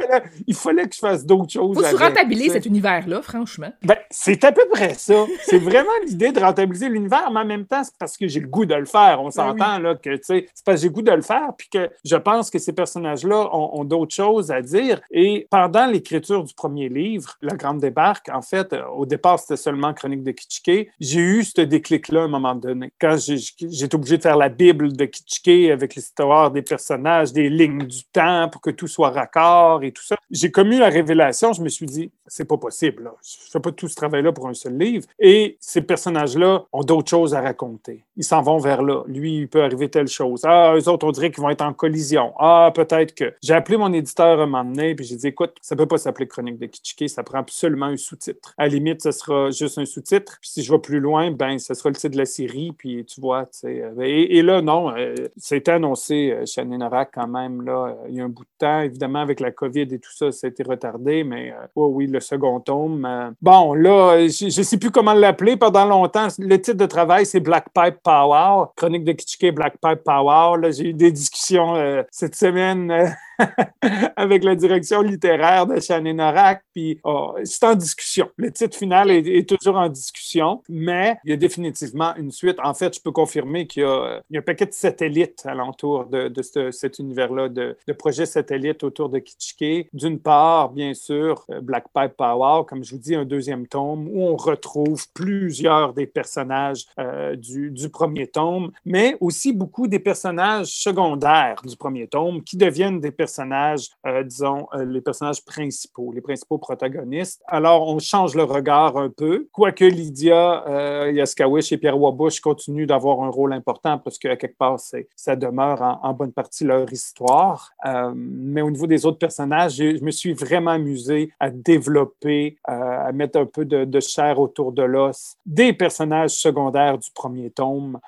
il 0.47 0.55
fallait 0.55 0.89
que 0.89 0.95
je 0.95 1.01
fasse 1.01 1.25
d'autres 1.25 1.53
choses. 1.53 1.77
Faut 1.77 1.83
se 1.83 1.97
rentabiliser 1.97 2.51
cet 2.51 2.67
univers-là, 2.67 3.23
franchement. 3.23 3.73
Ben, 3.83 3.97
c'est 4.11 4.43
à 4.45 4.53
peu 4.53 4.67
près 4.71 4.95
ça. 4.95 5.27
C'est 5.43 5.59
vraiment 5.59 5.89
l'idée 6.07 6.33
de 6.33 6.41
rentabiliser 6.41 6.89
l'univers, 6.89 7.31
mais 7.31 7.41
en 7.41 7.45
même 7.45 7.67
temps, 7.67 7.83
c'est 7.83 7.97
parce 7.99 8.17
que 8.17 8.29
j'ai 8.29 8.41
le 8.41 8.49
goût 8.49 8.67
de 8.67 8.75
le 8.75 8.85
faire. 8.85 9.19
On 9.21 9.27
ben 9.27 9.31
s'entend, 9.31 9.79
là, 9.79 9.95
que, 9.95 10.17
tu 10.17 10.23
sais, 10.23 10.47
c'est 10.55 10.65
parce 10.65 10.77
que 10.79 10.83
j'ai 10.83 10.89
le 10.89 10.95
goût 10.95 11.03
de 11.03 11.13
le 11.13 11.23
faire, 11.23 11.51
puis 11.57 11.69
que 11.69 11.91
je 12.05 12.17
pense 12.17 12.51
que 12.51 12.59
ces 12.59 12.73
personnages-là 12.73 13.49
ont, 13.53 13.85
d'autres 13.85 14.15
choses 14.15 14.51
à 14.51 14.63
dire. 14.63 15.01
Et 15.11 15.47
pendant 15.51 15.87
l'écriture 15.87 16.43
du 16.43 16.55
premier 16.55 16.89
livre, 16.89 17.37
La 17.41 17.55
Grande 17.55 17.81
Débarque, 17.81 18.29
en 18.33 18.43
fait, 18.43 18.75
au 18.97 19.07
départ, 19.07 19.39
c'était 19.39 19.57
seulement 19.57 19.95
Chronique 19.95 20.25
de 20.25 20.33
Kitschke. 20.33 20.89
J'ai 20.99 21.21
eu 21.21 21.45
ce 21.45 21.61
déclic-là 21.61 22.23
à 22.23 22.25
un 22.25 22.29
moment 22.29 22.55
donné. 22.55 22.76
Quand 23.01 23.17
j'étais 23.19 23.95
obligé 23.95 24.17
de 24.17 24.23
faire 24.23 24.37
la 24.37 24.49
Bible 24.49 24.97
de 24.97 25.05
Kitschke 25.05 25.71
avec 25.71 25.95
l'histoire 25.95 26.51
des 26.51 26.63
personnages, 26.63 27.33
des 27.33 27.49
lignes 27.49 27.87
du 27.87 28.05
temps 28.13 28.49
pour 28.49 28.61
que 28.61 28.71
tout 28.71 28.89
soit 28.89 29.11
raccord 29.11 29.83
et 29.83 29.93
tout 29.93 30.03
ça, 30.03 30.17
j'ai 30.31 30.51
commis 30.51 30.79
la 30.79 30.89
révélation. 30.89 31.53
Je 31.53 31.63
me 31.63 31.69
suis 31.69 31.87
dit, 31.87 32.11
c'est 32.27 32.45
pas 32.45 32.57
possible. 32.57 33.05
Là. 33.05 33.15
Je 33.23 33.51
fais 33.51 33.61
pas 33.61 33.73
tout 33.73 33.89
ce 33.89 33.95
travail-là 33.95 34.33
pour 34.33 34.49
un 34.49 34.55
seul 34.55 34.77
livre. 34.77 35.07
Et 35.19 35.57
ces 35.61 35.83
personnages-là 35.83 36.65
ont 36.73 36.83
d'autres 36.83 37.11
choses 37.11 37.35
à 37.35 37.41
raconter. 37.41 38.05
Ils 38.17 38.25
s'en 38.25 38.43
vont 38.43 38.59
vers 38.59 38.83
là. 38.83 39.03
Lui, 39.07 39.41
il 39.41 39.49
peut 39.49 39.63
arriver 39.63 39.89
telle 39.89 40.09
chose. 40.09 40.43
Ah, 40.45 40.75
eux 40.77 40.89
autres, 40.89 41.07
on 41.07 41.13
dirait 41.13 41.31
qu'ils 41.31 41.43
vont 41.43 41.51
être 41.51 41.63
en 41.63 41.73
collision. 41.73 42.33
Ah, 42.39 42.73
peut-être 42.75 43.15
que. 43.15 43.35
J'ai 43.43 43.55
appelé 43.55 43.77
mon 43.77 43.93
éditeur 43.93 44.41
un 44.41 44.47
moment 44.47 44.65
donné, 44.65 44.95
puis 44.95 45.05
j'ai 45.05 45.17
dit, 45.17 45.29
écoute, 45.29 45.55
ça 45.61 45.77
peut 45.77 45.87
pas 45.87 45.99
s'appeler 45.99 46.27
Chronique 46.27 46.59
de 46.59 46.67
Kitschke, 46.67 47.09
ça 47.09 47.23
prend 47.23 47.39
absolument 47.39 47.87
un 47.87 47.97
sous-titre. 47.97 48.55
À 48.59 48.65
la 48.65 48.69
limite, 48.69 49.03
ce 49.03 49.11
sera 49.11 49.51
juste 49.51 49.79
un 49.79 49.85
sous-titre. 49.85 50.39
Puis 50.41 50.51
si 50.51 50.63
je 50.63 50.73
vais 50.73 50.79
plus 50.79 51.01
loin, 51.01 51.31
ben, 51.31 51.59
ce 51.59 51.75
sera 51.75 51.91
le 51.91 51.97
titre 51.97 52.15
de 52.15 52.19
la 52.19 52.27
série 52.27 52.66
puis 52.73 53.05
tu 53.05 53.21
vois, 53.21 53.47
tu 53.47 53.59
sais. 53.59 53.83
Et, 54.01 54.43
là, 54.43 54.63
non, 54.63 54.93
c'était 55.37 55.73
annoncé 55.73 56.37
chez 56.47 56.65
Norak 56.65 57.11
quand 57.15 57.27
même, 57.27 57.63
là, 57.63 57.95
il 58.09 58.15
y 58.15 58.21
a 58.21 58.25
un 58.25 58.29
bout 58.29 58.45
de 58.45 58.49
temps. 58.59 58.81
Évidemment, 58.81 59.21
avec 59.21 59.41
la 59.41 59.51
COVID 59.51 59.83
et 59.83 59.99
tout 59.99 60.13
ça, 60.13 60.33
ça 60.33 60.47
a 60.47 60.51
été 60.51 60.63
retardé, 60.63 61.25
mais 61.25 61.55
oh, 61.75 61.87
oui, 61.87 62.07
le 62.07 62.21
second 62.21 62.61
tome. 62.61 63.35
bon, 63.41 63.75
là, 63.75 64.27
je 64.29 64.47
ne 64.47 64.65
sais 64.65 64.79
plus 64.79 64.91
comment 64.91 65.15
l'appeler 65.15 65.57
pendant 65.57 65.85
longtemps. 65.85 66.29
Le 66.39 66.61
titre 66.61 66.79
de 66.79 66.87
travail, 66.87 67.27
c'est 67.27 67.41
Black 67.41 67.67
Pipe 67.75 67.99
Power, 68.03 68.67
chronique 68.77 69.05
de 69.05 69.13
Kitschke 69.13 69.55
Black 69.55 69.75
Pipe 69.81 70.03
Power. 70.05 70.73
J'ai 70.73 70.91
eu 70.91 70.93
des 70.93 71.13
discussions 71.13 71.75
cette 72.11 72.35
semaine 72.35 73.17
avec 74.17 74.45
la 74.45 74.55
direction 74.55 75.03
littéraire 75.03 75.67
de 75.67 75.81
Shannon 75.81 76.15
Norak, 76.15 76.63
puis 76.73 77.01
oh, 77.05 77.35
c'est 77.45 77.65
en 77.65 77.75
discussion. 77.75 78.29
Le 78.37 78.51
titre 78.51 78.77
final 78.77 79.11
est, 79.11 79.49
toujours 79.49 79.77
en 79.77 79.89
discussion, 79.89 80.63
mais 80.69 81.17
il 81.25 81.31
y 81.31 81.35
a 81.35 81.37
définitivement 81.37 82.15
une 82.17 82.31
suite. 82.31 82.59
En 82.63 82.75
fait, 82.75 82.95
je 82.95 83.01
peux 83.01 83.13
confirmer 83.13 83.67
qu'il 83.67 83.83
y, 83.83 83.87
a, 83.87 84.23
un 84.35 84.43
paquet 84.43 84.67
de 84.67 84.73
satellites 84.73 85.45
alentour 85.47 86.07
de, 86.07 86.29
de 86.29 86.71
cet 86.71 86.99
univers-là, 86.99 87.49
de, 87.49 87.77
projets 87.99 88.27
satellites 88.27 88.85
autour 88.85 89.09
de 89.09 89.19
Kitschke. 89.19 89.89
D'une 89.93 90.19
part, 90.19 90.71
bien 90.71 90.93
sûr, 90.95 91.45
euh, 91.51 91.61
Black 91.61 91.87
Pipe 91.95 92.13
Power, 92.17 92.65
comme 92.67 92.85
je 92.85 92.93
vous 92.93 93.01
dis, 93.01 93.15
un 93.15 93.25
deuxième 93.25 93.67
tome 93.67 94.09
où 94.09 94.23
on 94.23 94.37
retrouve 94.37 95.07
plusieurs 95.15 95.95
des 95.95 96.07
personnages 96.07 96.85
euh, 96.99 97.37
du, 97.37 97.71
du 97.71 97.89
premier 97.89 98.27
tome, 98.27 98.73
mais 98.85 99.17
aussi 99.21 99.53
beaucoup 99.53 99.89
des 99.89 99.99
personnages 99.99 100.67
secondaires 100.67 101.63
du 101.65 101.77
premier 101.77 102.07
tome 102.07 102.43
qui 102.43 102.57
deviennent 102.57 103.01
des 103.01 103.11
personnages 103.11 103.26
personnages, 103.27 103.89
euh, 104.07 104.23
disons, 104.23 104.69
euh, 104.73 104.85
les 104.85 105.01
personnages 105.01 105.45
principaux, 105.45 106.13
les 106.13 106.21
principaux 106.21 106.59
protagonistes. 106.59 107.43
Alors, 107.49 107.89
on 107.89 107.99
change 107.99 108.37
le 108.37 108.45
regard 108.45 108.97
un 108.97 109.11
peu, 109.11 109.49
quoique 109.51 109.85
Lydia 109.85 110.65
euh, 110.69 111.11
Yaskawish 111.13 111.73
et 111.73 111.79
Pierre 111.79 112.01
Wabush 112.01 112.39
continuent 112.41 112.87
d'avoir 112.87 113.23
un 113.23 113.31
rôle 113.31 113.53
important 113.53 113.99
parce 113.99 114.17
qu'à 114.19 114.37
quelque 114.37 114.57
part, 114.57 114.79
ça 115.17 115.35
demeure 115.35 115.99
en, 116.03 116.13
bonne 116.13 116.33
partie 116.33 116.65
leur 116.65 116.91
histoire. 116.93 117.73
mais 118.15 118.63
au 118.63 118.71
niveau 118.71 118.87
des 118.87 119.05
autres 119.07 119.19
personnages, 119.19 119.77
je 119.77 120.05
me 120.05 120.13
suis 120.21 120.33
vraiment 120.33 120.73
amusé 120.73 121.33
à 121.41 121.51
développer, 121.51 122.57
à 122.65 123.13
mettre 123.13 123.39
un 123.39 123.47
peu 123.47 123.65
de 123.65 124.01
chair 124.01 124.39
autour 124.39 124.73
de 124.73 124.83
l'os 124.83 125.37
des 125.45 125.73
personnages 125.73 126.37
secondaires 126.47 126.99
du 126.99 127.11
premier 127.15 127.51
tome. 127.51 127.99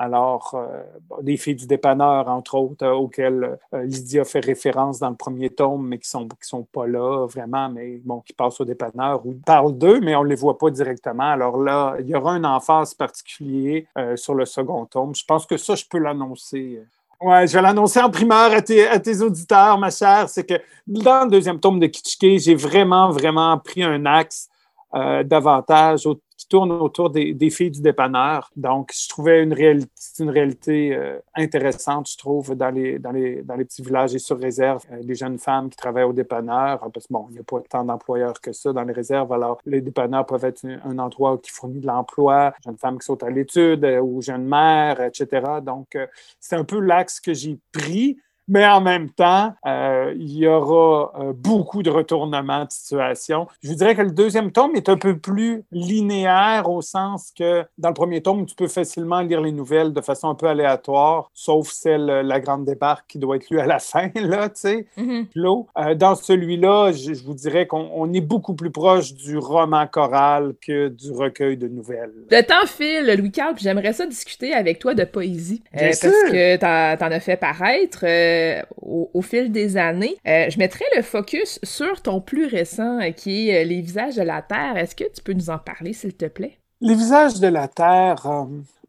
Alors, 0.00 0.52
euh, 0.54 0.84
des 1.22 1.36
filles 1.36 1.56
du 1.56 1.66
dépanneur, 1.66 2.28
entre 2.28 2.54
autres, 2.54 2.86
euh, 2.86 2.92
auxquelles 2.92 3.58
euh, 3.74 3.82
Lydia 3.82 4.24
fait 4.24 4.38
référence 4.38 5.00
dans 5.00 5.10
le 5.10 5.16
premier 5.16 5.50
tome, 5.50 5.88
mais 5.88 5.98
qui 5.98 6.08
sont, 6.08 6.28
qui 6.28 6.36
sont 6.42 6.62
pas 6.62 6.86
là 6.86 7.26
vraiment, 7.26 7.68
mais 7.68 8.00
bon, 8.04 8.20
qui 8.20 8.32
passent 8.32 8.60
au 8.60 8.64
dépanneur, 8.64 9.26
ou 9.26 9.34
parlent 9.44 9.76
d'eux, 9.76 9.98
mais 9.98 10.14
on 10.14 10.22
ne 10.22 10.28
les 10.28 10.36
voit 10.36 10.56
pas 10.56 10.70
directement. 10.70 11.24
Alors 11.24 11.60
là, 11.60 11.96
il 11.98 12.06
y 12.06 12.14
aura 12.14 12.34
un 12.34 12.44
emphase 12.44 12.94
particulier 12.94 13.88
sur 14.14 14.34
le 14.34 14.44
second 14.44 14.86
tome. 14.86 15.16
Je 15.16 15.24
pense 15.24 15.46
que 15.46 15.56
ça, 15.56 15.74
je 15.74 15.84
peux 15.90 15.98
l'annoncer. 15.98 16.80
Ouais, 17.20 17.48
je 17.48 17.54
vais 17.54 17.62
l'annoncer 17.62 18.00
en 18.00 18.10
primeur 18.10 18.52
à 18.52 18.62
tes, 18.62 18.86
à 18.86 19.00
tes, 19.00 19.20
auditeurs, 19.20 19.78
ma 19.78 19.90
chère. 19.90 20.28
C'est 20.28 20.44
que 20.44 20.60
dans 20.86 21.24
le 21.24 21.30
deuxième 21.30 21.58
tome 21.58 21.80
de 21.80 21.86
Kitschke, 21.86 22.38
j'ai 22.38 22.54
vraiment, 22.54 23.10
vraiment 23.10 23.58
pris 23.58 23.82
un 23.82 24.06
axe 24.06 24.48
davantage 24.92 26.06
au 26.06 26.20
tourne 26.48 26.72
autour 26.72 27.10
des, 27.10 27.50
filles 27.50 27.70
du 27.70 27.80
dépanneur. 27.80 28.50
Donc, 28.56 28.92
je 28.94 29.08
trouvais 29.08 29.42
une 29.42 29.52
réalité, 29.52 29.90
une 30.20 30.30
réalité 30.30 30.94
euh, 30.94 31.18
intéressante, 31.34 32.10
je 32.10 32.16
trouve, 32.16 32.54
dans 32.54 32.70
les, 32.70 32.98
dans, 32.98 33.10
les, 33.10 33.42
dans 33.42 33.54
les 33.54 33.64
petits 33.64 33.82
villages 33.82 34.14
et 34.14 34.18
sur 34.18 34.38
réserve, 34.38 34.84
euh, 34.90 34.98
les 35.02 35.14
jeunes 35.14 35.38
femmes 35.38 35.70
qui 35.70 35.76
travaillent 35.76 36.04
au 36.04 36.12
dépanneur, 36.12 36.80
parce 36.92 37.06
que 37.06 37.12
bon, 37.12 37.26
il 37.30 37.34
n'y 37.34 37.40
a 37.40 37.42
pas 37.42 37.60
tant 37.68 37.84
d'employeurs 37.84 38.40
que 38.40 38.52
ça 38.52 38.72
dans 38.72 38.84
les 38.84 38.92
réserves. 38.92 39.32
Alors, 39.32 39.60
les 39.66 39.80
dépanneurs 39.80 40.26
peuvent 40.26 40.44
être 40.44 40.64
un, 40.64 40.98
endroit 40.98 41.38
qui 41.38 41.50
fournit 41.50 41.80
de 41.80 41.86
l'emploi, 41.86 42.54
jeunes 42.64 42.78
femmes 42.78 42.98
qui 42.98 43.06
sont 43.06 43.22
à 43.22 43.30
l'étude 43.30 43.84
euh, 43.84 44.00
ou 44.00 44.22
jeunes 44.22 44.46
mères, 44.46 45.00
etc. 45.00 45.60
Donc, 45.62 45.96
c'est 46.40 46.56
un 46.56 46.64
peu 46.64 46.80
l'axe 46.80 47.20
que 47.20 47.34
j'ai 47.34 47.58
pris 47.72 48.18
mais 48.48 48.66
en 48.66 48.80
même 48.80 49.10
temps, 49.10 49.54
euh, 49.66 50.12
il 50.16 50.36
y 50.36 50.48
aura 50.48 51.12
euh, 51.20 51.32
beaucoup 51.34 51.82
de 51.82 51.90
retournements 51.90 52.64
de 52.64 52.70
situation. 52.70 53.46
Je 53.62 53.68
vous 53.68 53.74
dirais 53.74 53.94
que 53.94 54.02
le 54.02 54.10
deuxième 54.10 54.52
tome 54.52 54.74
est 54.74 54.88
un 54.88 54.96
peu 54.96 55.18
plus 55.18 55.64
linéaire 55.70 56.68
au 56.70 56.80
sens 56.80 57.30
que 57.36 57.64
dans 57.76 57.88
le 57.88 57.94
premier 57.94 58.22
tome, 58.22 58.46
tu 58.46 58.54
peux 58.54 58.68
facilement 58.68 59.20
lire 59.20 59.42
les 59.42 59.52
nouvelles 59.52 59.92
de 59.92 60.00
façon 60.00 60.28
un 60.28 60.34
peu 60.34 60.46
aléatoire, 60.46 61.30
sauf 61.34 61.68
celle 61.68 62.08
euh, 62.08 62.22
La 62.22 62.40
Grande 62.40 62.64
Débarque 62.64 63.06
qui 63.06 63.18
doit 63.18 63.36
être 63.36 63.50
lue 63.50 63.60
à 63.60 63.66
la 63.66 63.78
fin, 63.88 64.10
là, 64.14 64.48
tu 64.48 64.60
sais, 64.60 64.86
mm-hmm. 64.98 65.94
dans 65.96 66.14
celui-là, 66.14 66.92
je, 66.92 67.12
vous 67.24 67.34
dirais 67.34 67.66
qu'on 67.66 68.12
est 68.12 68.20
beaucoup 68.20 68.54
plus 68.54 68.70
proche 68.70 69.12
du 69.12 69.36
roman 69.36 69.86
choral 69.86 70.54
que 70.60 70.88
du 70.88 71.12
recueil 71.12 71.56
de 71.56 71.68
nouvelles. 71.68 72.12
Le 72.30 72.42
temps 72.42 72.66
file, 72.66 73.14
Louis-Carl, 73.18 73.54
j'aimerais 73.58 73.92
ça 73.92 74.06
discuter 74.06 74.52
avec 74.54 74.78
toi 74.78 74.94
de 74.94 75.04
poésie. 75.04 75.62
parce 75.72 76.00
que 76.00 76.56
t'en 76.96 77.10
as 77.10 77.20
fait 77.20 77.36
paraître 77.36 78.04
euh, 78.38 78.62
au, 78.80 79.22
fil 79.22 79.52
des 79.52 79.76
années. 79.76 80.16
Euh, 80.26 80.48
je 80.48 80.58
mettrai 80.58 80.84
le 80.96 81.02
focus 81.02 81.58
sur 81.62 82.00
ton 82.00 82.20
plus 82.20 82.46
récent, 82.46 83.00
euh, 83.00 83.10
qui 83.10 83.50
est 83.50 83.64
Les 83.64 83.80
visages 83.80 84.16
de 84.16 84.22
la 84.22 84.42
Terre. 84.42 84.76
Est-ce 84.76 84.94
que 84.94 85.04
tu 85.04 85.22
peux 85.22 85.32
nous 85.32 85.50
en 85.50 85.58
parler, 85.58 85.92
s'il 85.92 86.14
te 86.14 86.26
plaît? 86.26 86.58
Les 86.80 86.94
visages 86.94 87.40
de 87.40 87.48
la 87.48 87.68
Terre, 87.68 88.26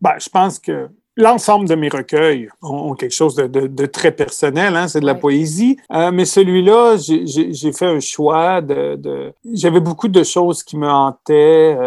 ben, 0.01 0.13
je 0.19 0.29
pense 0.29 0.59
que 0.59 0.87
L'ensemble 1.17 1.67
de 1.67 1.75
mes 1.75 1.89
recueils 1.89 2.47
ont, 2.61 2.93
quelque 2.93 3.13
chose 3.13 3.35
de, 3.35 3.85
très 3.87 4.11
personnel, 4.11 4.77
hein, 4.77 4.87
c'est 4.87 5.01
de 5.01 5.05
la 5.05 5.15
poésie. 5.15 5.75
mais 6.13 6.23
celui-là, 6.23 6.95
j'ai 6.95 7.71
fait 7.73 7.87
un 7.87 7.99
choix 7.99 8.61
de. 8.61 9.33
J'avais 9.53 9.81
beaucoup 9.81 10.07
de 10.07 10.23
choses 10.23 10.63
qui 10.63 10.77
me 10.77 10.87
hantaient 10.87 11.77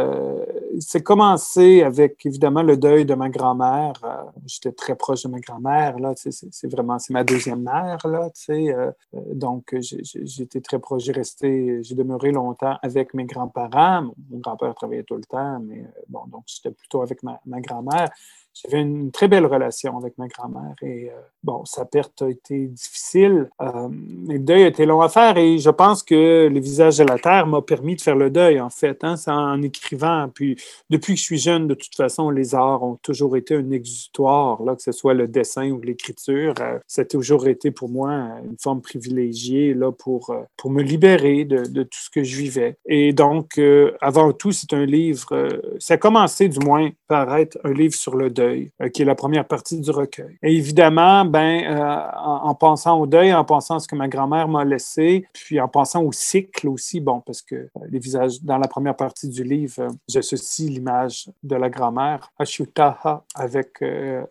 c'est 0.80 1.02
commencé 1.02 1.82
avec 1.82 2.24
évidemment 2.24 2.62
le 2.62 2.76
deuil 2.76 3.04
de 3.04 3.14
ma 3.14 3.28
grand-mère. 3.28 3.92
Euh, 4.04 4.22
j'étais 4.46 4.72
très 4.72 4.96
proche 4.96 5.24
de 5.24 5.28
ma 5.28 5.40
grand-mère, 5.40 5.96
c'est 6.16 6.70
vraiment, 6.70 6.96
ma 7.10 7.24
deuxième 7.24 7.62
mère, 7.62 7.98
là. 8.06 8.30
Euh, 8.50 8.92
euh, 9.14 9.20
donc, 9.32 9.74
j'étais 9.80 10.60
très 10.60 10.78
proche, 10.78 11.04
j'ai 11.04 11.12
resté, 11.12 11.82
j'ai 11.82 11.94
demeuré 11.94 12.32
longtemps 12.32 12.78
avec 12.82 13.14
mes 13.14 13.24
grands-parents. 13.24 14.02
Mon 14.30 14.38
grand-père 14.38 14.74
travaillait 14.74 15.02
tout 15.02 15.16
le 15.16 15.24
temps, 15.24 15.60
mais 15.60 15.84
bon, 16.08 16.26
donc 16.28 16.44
j'étais 16.46 16.70
plutôt 16.70 17.02
avec 17.02 17.22
ma, 17.22 17.40
ma 17.46 17.60
grand-mère. 17.60 18.10
J'avais 18.54 18.82
une 18.82 19.10
très 19.10 19.28
belle 19.28 19.46
relation 19.46 19.96
avec 19.96 20.18
ma 20.18 20.28
grand-mère 20.28 20.74
et 20.82 21.10
euh, 21.10 21.14
bon, 21.42 21.64
sa 21.64 21.86
perte 21.86 22.20
a 22.20 22.28
été 22.28 22.66
difficile. 22.66 23.48
Euh, 23.62 23.88
le 24.28 24.38
deuil 24.38 24.64
a 24.64 24.66
été 24.66 24.84
long 24.84 25.00
à 25.00 25.08
faire 25.08 25.38
et 25.38 25.58
je 25.58 25.70
pense 25.70 26.02
que 26.02 26.48
Le 26.48 26.60
visage 26.60 26.98
de 26.98 27.04
la 27.04 27.18
terre 27.18 27.46
m'a 27.46 27.62
permis 27.62 27.96
de 27.96 28.02
faire 28.02 28.16
le 28.16 28.30
deuil 28.30 28.60
en 28.60 28.68
fait, 28.68 29.02
hein, 29.04 29.14
en 29.26 29.62
écrivant. 29.62 30.28
Puis 30.32 30.56
depuis 30.90 31.14
que 31.14 31.18
je 31.18 31.24
suis 31.24 31.38
jeune, 31.38 31.66
de 31.66 31.74
toute 31.74 31.94
façon, 31.94 32.30
les 32.30 32.54
arts 32.54 32.82
ont 32.82 32.96
toujours 33.02 33.36
été 33.36 33.54
un 33.54 33.70
exutoire, 33.70 34.62
là, 34.62 34.76
que 34.76 34.82
ce 34.82 34.92
soit 34.92 35.14
le 35.14 35.28
dessin 35.28 35.70
ou 35.70 35.80
l'écriture. 35.80 36.54
Euh, 36.60 36.78
ça 36.86 37.02
a 37.02 37.04
toujours 37.06 37.46
été 37.46 37.70
pour 37.70 37.88
moi 37.88 38.12
une 38.44 38.58
forme 38.60 38.82
privilégiée 38.82 39.72
là, 39.72 39.92
pour, 39.92 40.30
euh, 40.30 40.42
pour 40.58 40.70
me 40.70 40.82
libérer 40.82 41.44
de, 41.44 41.64
de, 41.64 41.82
tout 41.84 41.98
ce 41.98 42.10
que 42.10 42.22
je 42.22 42.36
vivais. 42.36 42.76
Et 42.86 43.12
donc, 43.12 43.60
avant 44.00 44.32
tout, 44.32 44.52
c'est 44.52 44.72
un 44.72 44.84
livre, 44.84 45.48
ça 45.78 45.94
a 45.94 45.96
commencé 45.96 46.48
du 46.48 46.58
moins 46.58 46.90
par 47.08 47.34
être 47.36 47.58
un 47.64 47.72
livre 47.72 47.94
sur 47.94 48.16
le 48.16 48.30
deuil 48.30 48.41
euh, 48.42 48.88
qui 48.88 49.02
est 49.02 49.04
la 49.04 49.14
première 49.14 49.46
partie 49.46 49.80
du 49.80 49.90
recueil. 49.90 50.38
Et 50.42 50.54
évidemment, 50.54 51.24
ben, 51.24 51.64
euh, 51.64 52.10
en, 52.18 52.54
pensant 52.54 52.98
au 53.00 53.06
deuil, 53.06 53.32
en 53.32 53.44
pensant 53.44 53.76
à 53.76 53.80
ce 53.80 53.88
que 53.88 53.96
ma 53.96 54.08
grand-mère 54.08 54.48
m'a 54.48 54.64
laissé, 54.64 55.26
puis 55.32 55.60
en 55.60 55.68
pensant 55.68 56.02
au 56.02 56.12
cycle 56.12 56.68
aussi, 56.68 57.00
bon, 57.00 57.20
parce 57.20 57.42
que 57.42 57.54
euh, 57.54 57.68
les 57.90 57.98
visages, 57.98 58.42
dans 58.42 58.58
la 58.58 58.68
première 58.68 58.96
partie 58.96 59.28
du 59.28 59.44
livre, 59.44 59.88
j'associe 60.08 60.70
l'image 60.70 61.30
de 61.42 61.56
la 61.56 61.70
grand-mère, 61.70 62.30
Ashutaha, 62.38 63.24
avec, 63.34 63.82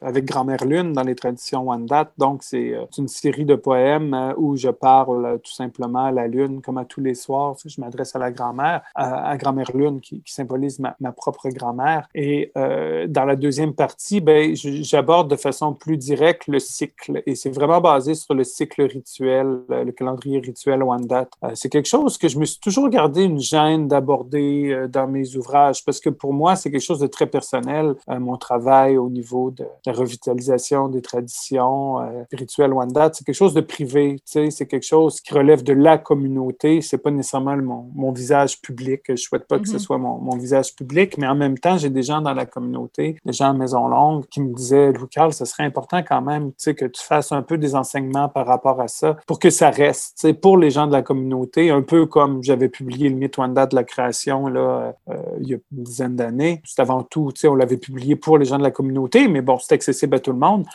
avec 0.01 0.25
grand-mère 0.25 0.65
lune 0.65 0.93
dans 0.93 1.03
les 1.03 1.15
traditions 1.15 1.63
Wendat. 1.63 2.11
Donc, 2.17 2.43
c'est 2.43 2.75
une 2.97 3.07
série 3.07 3.45
de 3.45 3.55
poèmes 3.55 4.33
où 4.37 4.55
je 4.55 4.69
parle 4.69 5.39
tout 5.43 5.51
simplement 5.51 6.05
à 6.05 6.11
la 6.11 6.27
lune, 6.27 6.61
comme 6.61 6.77
à 6.77 6.85
tous 6.85 7.01
les 7.01 7.15
soirs. 7.15 7.55
Je 7.65 7.79
m'adresse 7.81 8.15
à 8.15 8.19
la 8.19 8.31
grand-mère, 8.31 8.81
à, 8.95 9.37
grand-mère 9.37 9.71
lune, 9.73 10.01
qui, 10.01 10.21
symbolise 10.25 10.79
ma, 10.79 10.95
ma 10.99 11.11
propre 11.11 11.49
grand-mère. 11.49 12.07
Et 12.13 12.51
dans 12.55 13.25
la 13.25 13.35
deuxième 13.35 13.73
partie, 13.73 14.00
ben, 14.21 14.55
j'aborde 14.55 15.29
de 15.29 15.35
façon 15.35 15.73
plus 15.73 15.97
directe 15.97 16.47
le 16.47 16.59
cycle 16.59 17.21
et 17.25 17.35
c'est 17.35 17.49
vraiment 17.49 17.81
basé 17.81 18.15
sur 18.15 18.33
le 18.33 18.43
cycle 18.43 18.83
rituel, 18.83 19.61
euh, 19.69 19.83
le 19.83 19.91
calendrier 19.91 20.39
rituel 20.39 20.83
Wendat. 20.83 21.29
Euh, 21.43 21.51
c'est 21.55 21.69
quelque 21.69 21.87
chose 21.87 22.17
que 22.17 22.27
je 22.27 22.39
me 22.39 22.45
suis 22.45 22.59
toujours 22.59 22.89
gardé 22.89 23.23
une 23.23 23.39
gêne 23.39 23.87
d'aborder 23.87 24.71
euh, 24.71 24.87
dans 24.87 25.07
mes 25.07 25.35
ouvrages 25.35 25.83
parce 25.85 25.99
que 25.99 26.09
pour 26.09 26.33
moi, 26.33 26.55
c'est 26.55 26.71
quelque 26.71 26.83
chose 26.83 26.99
de 26.99 27.07
très 27.07 27.27
personnel, 27.27 27.95
mon 28.07 28.37
travail 28.37 28.97
au 28.97 29.09
niveau 29.09 29.51
de 29.51 29.65
la 29.85 29.93
revitalisation 29.93 30.87
des 30.87 31.01
traditions 31.01 31.97
rituelles 32.31 32.73
Wendat. 32.73 33.11
C'est 33.13 33.25
quelque 33.25 33.35
chose 33.35 33.53
de 33.53 33.61
privé, 33.61 34.17
c'est 34.25 34.67
quelque 34.67 34.85
chose 34.85 35.21
qui 35.21 35.33
relève 35.33 35.63
de 35.63 35.73
la 35.73 35.97
communauté. 35.97 36.81
C'est 36.81 36.97
pas 36.97 37.11
nécessairement 37.11 37.55
mon, 37.57 37.89
mon, 37.93 38.11
visage 38.11 38.61
public. 38.61 39.01
Je 39.09 39.15
souhaite 39.15 39.47
pas 39.47 39.59
que 39.59 39.67
ce 39.67 39.75
mm-hmm. 39.75 39.79
soit 39.79 39.97
mon, 39.97 40.17
mon, 40.17 40.37
visage 40.37 40.75
public, 40.75 41.17
mais 41.17 41.27
en 41.27 41.35
même 41.35 41.57
temps, 41.57 41.77
j'ai 41.77 41.89
des 41.89 42.03
gens 42.03 42.21
dans 42.21 42.33
la 42.33 42.45
communauté, 42.45 43.17
des 43.25 43.33
gens 43.33 43.49
à 43.49 43.53
Maison 43.53 43.87
Qui 44.29 44.41
me 44.41 44.53
disait, 44.53 44.91
Louis-Carl, 44.91 45.33
ce 45.33 45.45
serait 45.45 45.63
important 45.63 46.01
quand 46.01 46.21
même, 46.21 46.51
que 46.53 46.85
tu 46.85 47.03
fasses 47.03 47.31
un 47.31 47.41
peu 47.41 47.57
des 47.57 47.75
enseignements 47.75 48.29
par 48.29 48.47
rapport 48.47 48.79
à 48.79 48.87
ça 48.87 49.17
pour 49.27 49.39
que 49.39 49.49
ça 49.49 49.69
reste, 49.69 50.31
pour 50.39 50.57
les 50.57 50.71
gens 50.71 50.87
de 50.87 50.93
la 50.93 51.01
communauté, 51.01 51.69
un 51.71 51.81
peu 51.81 52.05
comme 52.05 52.43
j'avais 52.43 52.69
publié 52.69 53.09
le 53.09 53.15
mythe 53.15 53.37
Wanda 53.37 53.65
de 53.65 53.75
la 53.75 53.83
création, 53.83 54.47
là, 54.47 54.93
euh, 55.09 55.15
il 55.41 55.49
y 55.49 55.53
a 55.53 55.57
une 55.71 55.83
dizaine 55.83 56.15
d'années. 56.15 56.61
C'est 56.65 56.81
avant 56.81 57.03
tout, 57.03 57.31
on 57.43 57.55
l'avait 57.55 57.77
publié 57.77 58.15
pour 58.15 58.37
les 58.37 58.45
gens 58.45 58.57
de 58.57 58.63
la 58.63 58.71
communauté, 58.71 59.27
mais 59.27 59.41
bon, 59.41 59.57
c'est 59.59 59.73
accessible 59.73 60.15
à 60.15 60.19
tout 60.19 60.31
le 60.31 60.39
monde. 60.39 60.65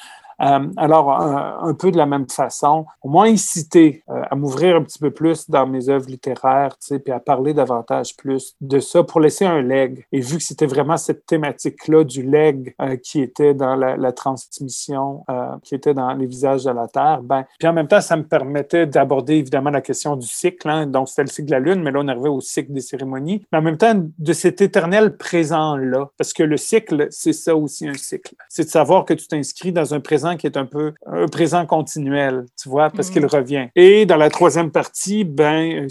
Euh, 0.43 0.69
alors, 0.77 1.11
un, 1.11 1.75
peu 1.75 1.91
de 1.91 1.97
la 1.97 2.07
même 2.07 2.29
façon, 2.29 2.87
moins 3.05 3.29
inciter 3.29 4.03
euh, 4.11 4.23
à 4.31 4.35
m'ouvrir 4.37 4.77
un 4.77 4.83
petit 4.83 4.99
peu 4.99 5.11
plus 5.11 5.49
dans 5.49 5.67
mes 5.67 5.89
œuvres 5.89 6.09
littéraires, 6.09 6.77
puis 6.89 7.13
à 7.13 7.21
parler 7.21 7.55
davantage 7.55 8.17
plus 8.17 8.55
de 8.61 8.81
ça 8.81 9.03
pour 9.03 9.21
laisser 9.21 9.45
un 9.45 9.63
leg. 9.63 10.05
Et 10.13 10.21
vu 10.21 10.37
que 10.37 10.43
c'était 10.43 10.67
vraiment 10.67 10.97
cette 10.97 11.27
thématique-là 11.27 12.05
du 12.05 12.23
leg 12.23 12.75
euh, 12.81 12.97
qui 12.97 13.21
était 13.21 13.55
dans 13.55 13.77
la, 13.77 14.13
transmission, 14.13 15.25
qui 15.63 15.75
était 15.75 15.93
dans 15.93 16.13
les 16.15 16.27
visages 16.27 16.65
de 16.65 16.71
la 16.71 16.89
Terre, 16.89 17.21
ben, 17.23 17.45
puis 17.59 17.69
en 17.69 17.73
même 17.73 17.89
temps, 17.89 18.01
ça 18.01 18.17
me 18.17 18.23
permettait 18.25 18.87
d'aborder 18.87 19.35
évidemment 19.35 19.71
la 19.71 19.81
question 19.81 20.17
du 20.17 20.27
cycle. 20.27 20.69
Hein, 20.69 20.87
donc, 20.87 21.09
c'était 21.09 21.23
le 21.23 21.29
cycle 21.29 21.47
de 21.47 21.53
la 21.53 21.61
Lune, 21.61 21.83
mais 21.83 21.91
là, 21.91 22.01
on 22.03 22.09
arrivait 22.09 22.29
au 22.29 22.41
cycle 22.41 22.73
des 22.73 22.81
cérémonies. 22.81 23.45
Mais 23.53 23.59
en 23.59 23.63
même 23.63 23.77
temps, 23.77 23.95
de 24.19 24.33
cet 24.33 24.61
éternel 24.61 25.17
présent-là, 25.17 26.09
parce 26.17 26.33
que 26.33 26.43
le 26.43 26.57
cycle, 26.57 27.09
c'est 27.11 27.33
ça 27.33 27.55
aussi 27.57 27.89
un 27.89 27.95
cycle. 27.95 28.35
C'est 28.49 28.65
de 28.65 28.71
savoir 28.71 29.05
que 29.05 29.15
tu 29.15 29.27
t'inscris 29.27 29.73
dans 29.73 29.93
un 29.93 30.01
présent 30.01 30.26
qui 30.35 30.49
est 30.49 30.57
un 30.57 30.67
peu 30.67 30.95
un 31.07 31.29
présent 31.29 31.65
continuel, 31.67 32.47
tu 32.61 32.69
vois, 32.69 32.91
parce 32.91 33.11
qu'il 33.11 33.23
mhm. 33.23 33.29
revient. 33.29 33.69
Et 33.77 34.07
dans 34.07 34.17
la 34.17 34.31
troisième 34.31 34.71
partie, 34.71 35.25
ben, 35.25 35.87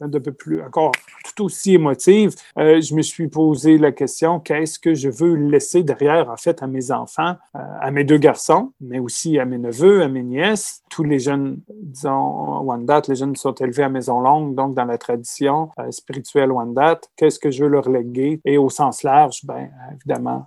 un 0.00 0.08
peu 0.08 0.32
plus, 0.32 0.62
encore 0.62 0.92
tout 1.24 1.44
aussi 1.44 1.74
émotive, 1.74 2.34
euh, 2.58 2.80
je 2.80 2.94
me 2.94 3.02
suis 3.02 3.28
posé 3.28 3.78
la 3.78 3.92
question 3.92 4.40
qu'est-ce 4.40 4.78
que 4.78 4.94
je 4.94 5.08
veux 5.08 5.34
laisser 5.34 5.82
derrière, 5.82 6.30
en 6.30 6.36
fait, 6.36 6.62
à 6.62 6.66
mes 6.66 6.90
enfants, 6.90 7.36
euh, 7.56 7.58
à 7.80 7.90
mes 7.90 8.04
deux 8.04 8.18
garçons, 8.18 8.72
mais 8.80 8.98
aussi 8.98 9.38
à 9.38 9.44
mes 9.44 9.58
neveux, 9.58 10.02
à 10.02 10.08
mes 10.08 10.22
nièces. 10.22 10.82
Tous 10.90 11.02
les 11.02 11.18
jeunes, 11.18 11.58
disons, 11.82 12.60
Wendat, 12.62 13.02
les 13.08 13.16
jeunes 13.16 13.36
sont 13.36 13.54
élevés 13.54 13.82
à 13.82 13.88
Maison 13.88 14.20
Longue, 14.20 14.54
donc 14.54 14.74
dans 14.74 14.84
la 14.84 14.98
tradition 14.98 15.70
euh, 15.78 15.90
spirituelle 15.90 16.52
Wendat. 16.52 17.00
Qu'est-ce 17.16 17.38
que 17.38 17.50
je 17.50 17.64
veux 17.64 17.70
leur 17.70 17.88
léguer? 17.88 18.40
Et 18.44 18.58
au 18.58 18.70
sens 18.70 19.02
large, 19.02 19.40
ben, 19.44 19.68
évidemment, 19.94 20.46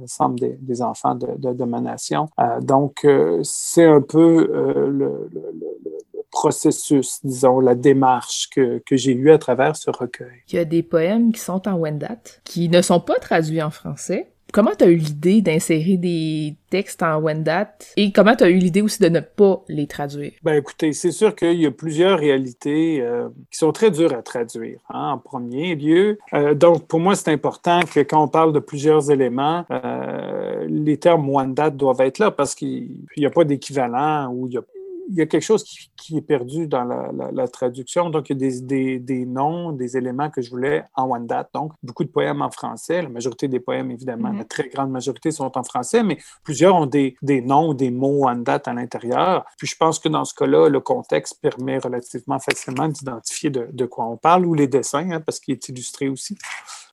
l'ensemble 0.00 0.38
des, 0.38 0.56
des, 0.60 0.82
enfants 0.82 1.14
de, 1.14 1.28
de, 1.36 1.52
de 1.52 1.64
ma 1.64 1.80
nation. 1.80 2.28
Donc, 2.62 3.06
c'est 3.42 3.84
un 3.84 4.00
peu 4.00 4.46
le, 4.46 5.28
le, 5.32 5.50
le 5.54 6.22
processus, 6.30 7.20
disons, 7.22 7.60
la 7.60 7.74
démarche 7.74 8.48
que, 8.50 8.82
que 8.84 8.96
j'ai 8.96 9.12
eue 9.12 9.30
à 9.30 9.38
travers 9.38 9.76
ce 9.76 9.90
recueil. 9.90 10.42
Il 10.48 10.56
y 10.56 10.58
a 10.58 10.64
des 10.64 10.82
poèmes 10.82 11.30
qui 11.32 11.40
sont 11.40 11.68
en 11.68 11.74
Wendat, 11.74 12.40
qui 12.44 12.68
ne 12.68 12.82
sont 12.82 13.00
pas 13.00 13.18
traduits 13.18 13.62
en 13.62 13.70
français. 13.70 14.31
Comment 14.52 14.72
tu 14.78 14.84
as 14.84 14.88
eu 14.88 14.96
l'idée 14.96 15.40
d'insérer 15.40 15.96
des 15.96 16.56
textes 16.68 17.02
en 17.02 17.18
Wendat 17.22 17.72
et 17.96 18.12
comment 18.12 18.36
tu 18.36 18.44
as 18.44 18.50
eu 18.50 18.58
l'idée 18.58 18.82
aussi 18.82 19.02
de 19.02 19.08
ne 19.08 19.20
pas 19.20 19.64
les 19.66 19.86
traduire? 19.86 20.32
Ben 20.42 20.52
écoutez, 20.52 20.92
c'est 20.92 21.10
sûr 21.10 21.34
qu'il 21.34 21.58
y 21.58 21.64
a 21.64 21.70
plusieurs 21.70 22.18
réalités 22.18 23.00
euh, 23.00 23.30
qui 23.50 23.56
sont 23.56 23.72
très 23.72 23.90
dures 23.90 24.12
à 24.12 24.20
traduire. 24.20 24.78
Hein, 24.90 25.12
en 25.12 25.18
premier 25.18 25.74
lieu, 25.74 26.18
euh, 26.34 26.52
donc 26.52 26.86
pour 26.86 27.00
moi 27.00 27.16
c'est 27.16 27.30
important 27.30 27.80
que 27.80 28.00
quand 28.00 28.22
on 28.22 28.28
parle 28.28 28.52
de 28.52 28.58
plusieurs 28.58 29.10
éléments, 29.10 29.64
euh, 29.70 30.66
les 30.68 30.98
termes 30.98 31.26
Wendat 31.30 31.70
doivent 31.70 32.02
être 32.02 32.18
là 32.18 32.30
parce 32.30 32.54
qu'il 32.54 33.06
n'y 33.16 33.24
a 33.24 33.30
pas 33.30 33.44
d'équivalent 33.44 34.30
ou 34.34 34.48
il 34.48 34.52
y 34.52 34.58
a 34.58 34.62
il 35.08 35.16
y 35.16 35.20
a 35.20 35.26
quelque 35.26 35.42
chose 35.42 35.64
qui, 35.96 36.16
est 36.16 36.22
perdu 36.22 36.66
dans 36.66 36.84
la, 36.84 37.48
traduction. 37.48 38.10
Donc, 38.10 38.30
il 38.30 38.40
y 38.40 38.46
a 38.46 38.50
des, 38.50 38.60
des, 38.60 38.98
des, 38.98 39.26
noms, 39.26 39.72
des 39.72 39.96
éléments 39.96 40.30
que 40.30 40.42
je 40.42 40.50
voulais 40.50 40.84
en 40.94 41.10
one 41.10 41.26
date. 41.26 41.50
Donc, 41.54 41.72
beaucoup 41.82 42.04
de 42.04 42.08
poèmes 42.08 42.42
en 42.42 42.50
français. 42.50 43.02
La 43.02 43.08
majorité 43.08 43.48
des 43.48 43.60
poèmes, 43.60 43.90
évidemment, 43.90 44.30
mm-hmm. 44.30 44.38
la 44.38 44.44
très 44.44 44.68
grande 44.68 44.90
majorité 44.90 45.30
sont 45.30 45.56
en 45.56 45.62
français, 45.62 46.02
mais 46.02 46.18
plusieurs 46.44 46.74
ont 46.74 46.86
des, 46.86 47.16
des 47.22 47.40
noms, 47.40 47.74
des 47.74 47.90
mots 47.90 48.26
one 48.26 48.44
date 48.44 48.68
à 48.68 48.74
l'intérieur. 48.74 49.44
Puis, 49.58 49.66
je 49.66 49.76
pense 49.76 49.98
que 49.98 50.08
dans 50.08 50.24
ce 50.24 50.34
cas-là, 50.34 50.68
le 50.68 50.80
contexte 50.80 51.40
permet 51.40 51.78
relativement 51.78 52.38
facilement 52.38 52.88
d'identifier 52.88 53.50
de, 53.50 53.68
de, 53.72 53.84
quoi 53.86 54.06
on 54.06 54.16
parle 54.16 54.46
ou 54.46 54.54
les 54.54 54.66
dessins, 54.66 55.10
hein, 55.10 55.20
parce 55.20 55.40
qu'il 55.40 55.52
est 55.52 55.68
illustré 55.68 56.08
aussi. 56.08 56.36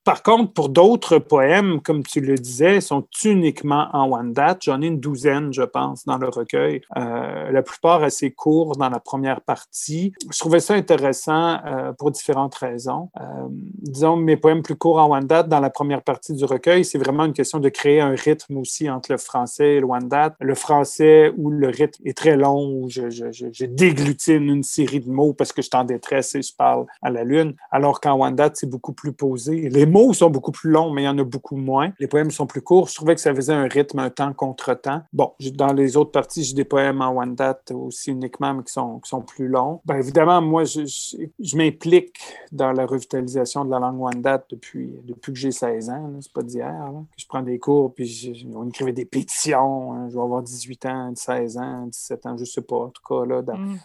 Par 0.04 0.22
contre, 0.22 0.52
pour 0.54 0.70
d'autres 0.70 1.18
poèmes, 1.18 1.80
comme 1.82 2.02
tu 2.02 2.20
le 2.20 2.36
disais, 2.36 2.80
sont 2.80 3.06
uniquement 3.22 3.88
en 3.92 4.10
one 4.10 4.32
date. 4.32 4.62
J'en 4.64 4.80
ai 4.80 4.86
une 4.86 4.98
douzaine, 4.98 5.52
je 5.52 5.62
pense, 5.62 6.06
dans 6.06 6.16
le 6.16 6.28
recueil. 6.28 6.80
Euh, 6.96 7.50
la 7.50 7.62
plupart 7.62 7.99
assez 8.02 8.30
courts 8.30 8.76
dans 8.76 8.88
la 8.88 9.00
première 9.00 9.40
partie. 9.40 10.12
Je 10.30 10.38
trouvais 10.38 10.60
ça 10.60 10.74
intéressant 10.74 11.58
euh, 11.64 11.92
pour 11.92 12.10
différentes 12.10 12.54
raisons. 12.54 13.10
Euh, 13.20 13.22
disons, 13.50 14.16
mes 14.16 14.36
poèmes 14.36 14.62
plus 14.62 14.76
courts 14.76 14.98
en 14.98 15.20
date 15.20 15.48
dans 15.48 15.60
la 15.60 15.70
première 15.70 16.02
partie 16.02 16.34
du 16.34 16.44
recueil, 16.44 16.84
c'est 16.84 16.98
vraiment 16.98 17.24
une 17.24 17.32
question 17.32 17.58
de 17.58 17.68
créer 17.68 18.00
un 18.00 18.14
rythme 18.14 18.56
aussi 18.56 18.88
entre 18.90 19.12
le 19.12 19.18
français 19.18 19.76
et 19.76 19.80
le 19.80 20.08
date. 20.08 20.34
Le 20.40 20.54
français 20.54 21.32
où 21.36 21.50
le 21.50 21.68
rythme 21.68 22.06
est 22.06 22.16
très 22.16 22.36
long, 22.36 22.82
où 22.82 22.88
je, 22.88 23.10
je, 23.10 23.64
déglutine 23.64 24.48
une 24.48 24.62
série 24.62 25.00
de 25.00 25.10
mots 25.10 25.32
parce 25.32 25.52
que 25.52 25.62
je 25.62 25.68
suis 25.68 25.76
en 25.76 25.84
détresse 25.84 26.34
et 26.34 26.42
je 26.42 26.54
parle 26.54 26.86
à 27.02 27.10
la 27.10 27.24
lune, 27.24 27.54
alors 27.70 28.00
qu'en 28.00 28.30
date, 28.30 28.56
c'est 28.56 28.68
beaucoup 28.68 28.92
plus 28.92 29.12
posé. 29.12 29.68
Les 29.68 29.86
mots 29.86 30.12
sont 30.12 30.30
beaucoup 30.30 30.52
plus 30.52 30.70
longs, 30.70 30.90
mais 30.90 31.02
il 31.02 31.06
y 31.06 31.08
en 31.08 31.18
a 31.18 31.24
beaucoup 31.24 31.56
moins. 31.56 31.92
Les 31.98 32.06
poèmes 32.06 32.30
sont 32.30 32.46
plus 32.46 32.62
courts. 32.62 32.88
Je 32.88 32.94
trouvais 32.94 33.14
que 33.14 33.20
ça 33.20 33.34
faisait 33.34 33.52
un 33.52 33.68
rythme, 33.68 33.98
un 33.98 34.10
temps 34.10 34.32
contre 34.32 34.74
temps. 34.74 35.02
Bon, 35.12 35.32
dans 35.54 35.72
les 35.72 35.96
autres 35.96 36.10
parties, 36.10 36.44
j'ai 36.44 36.54
des 36.54 36.64
poèmes 36.64 37.00
en 37.00 37.16
one 37.16 37.34
date 37.34 37.72
aussi 37.90 38.10
uniquement, 38.10 38.54
mais 38.54 38.62
qui 38.64 38.72
sont, 38.72 38.98
qui 39.00 39.08
sont 39.08 39.20
plus 39.20 39.48
longs. 39.48 39.80
Bien 39.84 39.98
évidemment, 39.98 40.40
moi, 40.40 40.64
je, 40.64 40.86
je, 40.86 41.56
m'implique 41.56 42.18
dans 42.52 42.72
la 42.72 42.86
revitalisation 42.86 43.64
de 43.64 43.70
la 43.70 43.78
langue 43.78 44.20
date 44.20 44.46
depuis, 44.50 44.90
depuis 45.04 45.32
que 45.32 45.38
j'ai 45.38 45.52
16 45.52 45.90
ans. 45.90 46.12
C'est 46.20 46.32
pas 46.32 46.42
d'hier. 46.42 46.92
Je 47.16 47.26
prends 47.26 47.42
des 47.42 47.58
cours, 47.58 47.94
puis 47.94 48.48
on 48.54 48.68
écrivait 48.68 48.92
des 48.92 49.04
pétitions. 49.04 49.92
Hein. 49.92 50.08
je 50.08 50.14
vais 50.14 50.22
avoir 50.22 50.42
18 50.42 50.86
ans, 50.86 51.12
16 51.14 51.58
ans, 51.58 51.86
17 51.86 52.26
ans, 52.26 52.36
je 52.36 52.44
sais 52.44 52.62
pas. 52.62 52.76
En 52.76 52.88
tout 52.88 53.02
cas, 53.06 53.24
là, 53.26 53.42
dans, 53.42 53.56
mm 53.56 53.78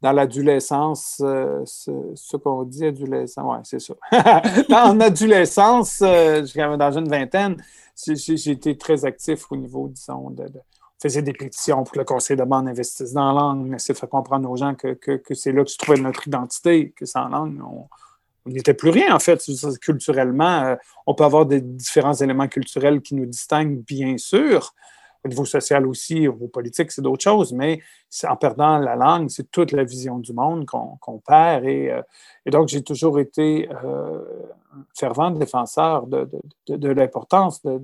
dans 0.00 0.12
l'adolescence, 0.12 1.20
euh, 1.22 1.62
ce, 1.66 2.36
qu'on 2.36 2.62
dit 2.64 2.86
adolescent, 2.86 3.52
ouais, 3.52 3.60
c'est 3.64 3.80
ça. 3.80 3.94
dans 4.68 4.96
l'adolescence, 4.96 6.00
euh, 6.02 6.42
dans 6.76 6.98
une 6.98 7.08
vingtaine, 7.08 7.62
j'ai 8.06 8.50
été 8.50 8.76
très 8.78 9.04
actif 9.04 9.50
au 9.52 9.56
niveau, 9.56 9.88
disons, 9.88 10.30
de, 10.30 10.46
faisait 11.00 11.22
des 11.22 11.32
pétitions 11.32 11.82
pour 11.82 11.92
que 11.92 11.98
le 11.98 12.04
conseil 12.04 12.36
de 12.36 12.44
bande 12.44 12.68
investisse 12.68 13.12
dans 13.12 13.32
la 13.32 13.40
langue, 13.40 13.74
essayer 13.74 13.94
de 13.94 13.98
faire 13.98 14.08
comprendre 14.08 14.50
aux 14.50 14.56
gens 14.56 14.74
que, 14.74 14.92
que, 14.92 15.34
c'est 15.34 15.52
là 15.52 15.64
que 15.64 15.70
se 15.70 15.78
trouvait 15.78 16.00
notre 16.00 16.26
identité, 16.28 16.90
que 16.90 17.06
sans 17.06 17.28
langue, 17.28 17.60
on 17.62 17.88
n'était 18.46 18.74
plus 18.74 18.90
rien, 18.90 19.14
en 19.14 19.18
fait, 19.18 19.42
culturellement. 19.80 20.64
Euh, 20.64 20.76
on 21.06 21.14
peut 21.14 21.24
avoir 21.24 21.46
des 21.46 21.60
différents 21.60 22.14
éléments 22.14 22.48
culturels 22.48 23.00
qui 23.00 23.14
nous 23.14 23.26
distinguent, 23.26 23.82
bien 23.84 24.18
sûr, 24.18 24.74
au 25.24 25.28
niveau 25.28 25.44
social 25.44 25.86
aussi, 25.86 26.28
au 26.28 26.32
niveau 26.32 26.48
politique, 26.48 26.90
c'est 26.90 27.02
d'autres 27.02 27.22
choses, 27.22 27.52
mais 27.52 27.80
en 28.24 28.36
perdant 28.36 28.78
la 28.78 28.96
langue, 28.96 29.28
c'est 29.28 29.50
toute 29.50 29.72
la 29.72 29.84
vision 29.84 30.18
du 30.18 30.32
monde 30.32 30.66
qu'on 30.66 31.18
perd. 31.18 31.64
Et, 31.64 31.90
euh, 31.90 32.02
et, 32.46 32.50
donc, 32.50 32.68
j'ai 32.68 32.82
toujours 32.82 33.20
été 33.20 33.68
euh, 33.84 34.22
fervent 34.94 35.30
défenseur 35.30 36.06
de, 36.06 36.28
de, 36.68 36.76
de, 36.76 36.88
l'importance 36.88 37.62
de, 37.62 37.80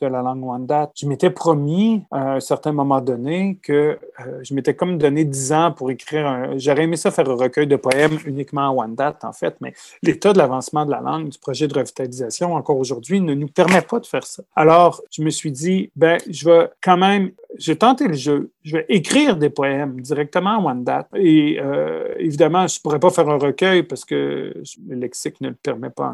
la 0.00 0.22
langue 0.22 0.44
Wendat. 0.44 0.90
Je 0.94 1.06
m'étais 1.06 1.30
promis 1.30 2.04
à 2.10 2.34
un 2.34 2.40
certain 2.40 2.72
moment 2.72 3.00
donné 3.00 3.58
que 3.62 3.98
euh, 4.20 4.40
je 4.42 4.54
m'étais 4.54 4.74
comme 4.74 4.98
donné 4.98 5.24
dix 5.24 5.52
ans 5.52 5.72
pour 5.72 5.90
écrire 5.90 6.26
un... 6.26 6.58
J'aurais 6.58 6.84
aimé 6.84 6.96
ça 6.96 7.10
faire 7.10 7.28
un 7.28 7.34
recueil 7.34 7.66
de 7.66 7.76
poèmes 7.76 8.18
uniquement 8.26 8.68
en 8.68 8.74
Wendat, 8.74 9.18
en 9.22 9.32
fait, 9.32 9.56
mais 9.60 9.74
l'état 10.02 10.32
de 10.32 10.38
l'avancement 10.38 10.84
de 10.86 10.90
la 10.90 11.00
langue, 11.00 11.28
du 11.28 11.38
projet 11.38 11.68
de 11.68 11.74
revitalisation, 11.74 12.54
encore 12.54 12.78
aujourd'hui, 12.78 13.20
ne 13.20 13.34
nous 13.34 13.48
permet 13.48 13.82
pas 13.82 14.00
de 14.00 14.06
faire 14.06 14.24
ça. 14.24 14.42
Alors, 14.54 15.02
je 15.10 15.22
me 15.22 15.30
suis 15.30 15.52
dit, 15.52 15.90
ben, 15.96 16.18
je 16.28 16.48
vais 16.48 16.70
quand 16.82 16.96
même 16.96 17.32
j'ai 17.56 17.76
tenté 17.76 18.06
le 18.06 18.14
jeu. 18.14 18.50
Je 18.62 18.76
vais 18.76 18.86
écrire 18.88 19.36
des 19.36 19.50
poèmes 19.50 20.00
directement 20.00 20.56
en 20.58 20.74
date. 20.74 21.08
Et 21.14 21.58
euh, 21.60 22.14
évidemment, 22.18 22.66
je 22.66 22.78
ne 22.78 22.82
pourrais 22.82 22.98
pas 22.98 23.10
faire 23.10 23.28
un 23.28 23.38
recueil 23.38 23.82
parce 23.82 24.04
que 24.04 24.62
le 24.86 24.94
lexique 24.94 25.40
ne 25.40 25.48
le 25.48 25.54
permet 25.54 25.90
pas 25.90 26.06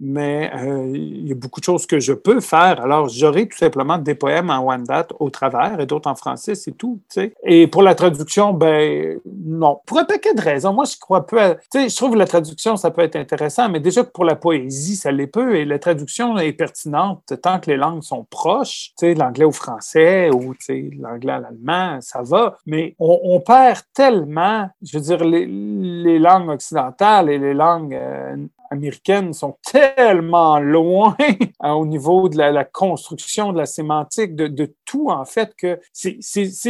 Mais 0.00 0.50
euh, 0.54 0.90
il 0.94 1.28
y 1.28 1.32
a 1.32 1.34
beaucoup 1.34 1.60
de 1.60 1.64
choses 1.64 1.86
que 1.86 2.00
je 2.00 2.12
peux 2.12 2.40
faire. 2.40 2.80
Alors, 2.82 3.08
j'aurai 3.08 3.48
tout 3.48 3.58
simplement 3.58 3.98
des 3.98 4.14
poèmes 4.14 4.50
en 4.50 4.78
date 4.78 5.12
au 5.18 5.30
travers 5.30 5.80
et 5.80 5.86
d'autres 5.86 6.10
en 6.10 6.14
français, 6.14 6.54
c'est 6.54 6.72
tout. 6.72 7.00
Et 7.44 7.66
pour 7.66 7.82
la 7.82 7.94
traduction, 7.94 8.52
ben 8.52 9.18
non. 9.24 9.80
Pour 9.86 9.98
un 9.98 10.04
paquet 10.04 10.34
de 10.34 10.40
raisons. 10.40 10.72
Moi, 10.72 10.84
je 10.84 10.96
crois 10.98 11.26
peu. 11.26 11.38
Sais, 11.72 11.88
je 11.88 11.96
trouve 11.96 12.12
que 12.12 12.18
la 12.18 12.26
traduction, 12.26 12.76
ça 12.76 12.90
peut 12.90 13.02
être 13.02 13.16
intéressant, 13.16 13.68
mais 13.68 13.80
déjà 13.80 14.04
que 14.04 14.10
pour 14.10 14.24
la 14.24 14.36
poésie, 14.36 14.96
ça 14.96 15.10
l'est 15.12 15.26
peu. 15.26 15.56
Et 15.56 15.64
la 15.64 15.78
traduction 15.78 16.36
est 16.38 16.52
pertinente 16.52 17.22
tant 17.42 17.60
que 17.60 17.70
les 17.70 17.76
langues 17.76 18.02
sont 18.02 18.24
proches. 18.24 18.90
Tu 18.98 19.06
sais, 19.06 19.14
l'anglais 19.14 19.44
au 19.44 19.52
français 19.52 20.30
ou 20.30 20.54
l'anglais 20.98 21.32
à 21.32 21.40
l'allemand, 21.40 21.98
ça 22.00 22.22
va, 22.22 22.58
mais 22.66 22.94
on, 22.98 23.40
perd 23.40 23.80
tellement, 23.94 24.68
je 24.82 24.98
veux 24.98 25.04
dire, 25.04 25.24
les, 25.24 26.18
langues 26.18 26.48
occidentales 26.48 27.30
et 27.30 27.38
les 27.38 27.54
langues 27.54 27.94
euh, 27.94 28.36
américaines 28.70 29.32
sont 29.32 29.56
tellement 29.70 30.58
loin 30.58 31.16
au 31.64 31.86
niveau 31.86 32.28
de 32.28 32.36
la, 32.38 32.64
construction, 32.64 33.52
de 33.52 33.58
la 33.58 33.66
sémantique, 33.66 34.34
de, 34.34 34.72
tout, 34.84 35.10
en 35.10 35.24
fait, 35.24 35.54
que 35.56 35.80
c'est 35.92 36.20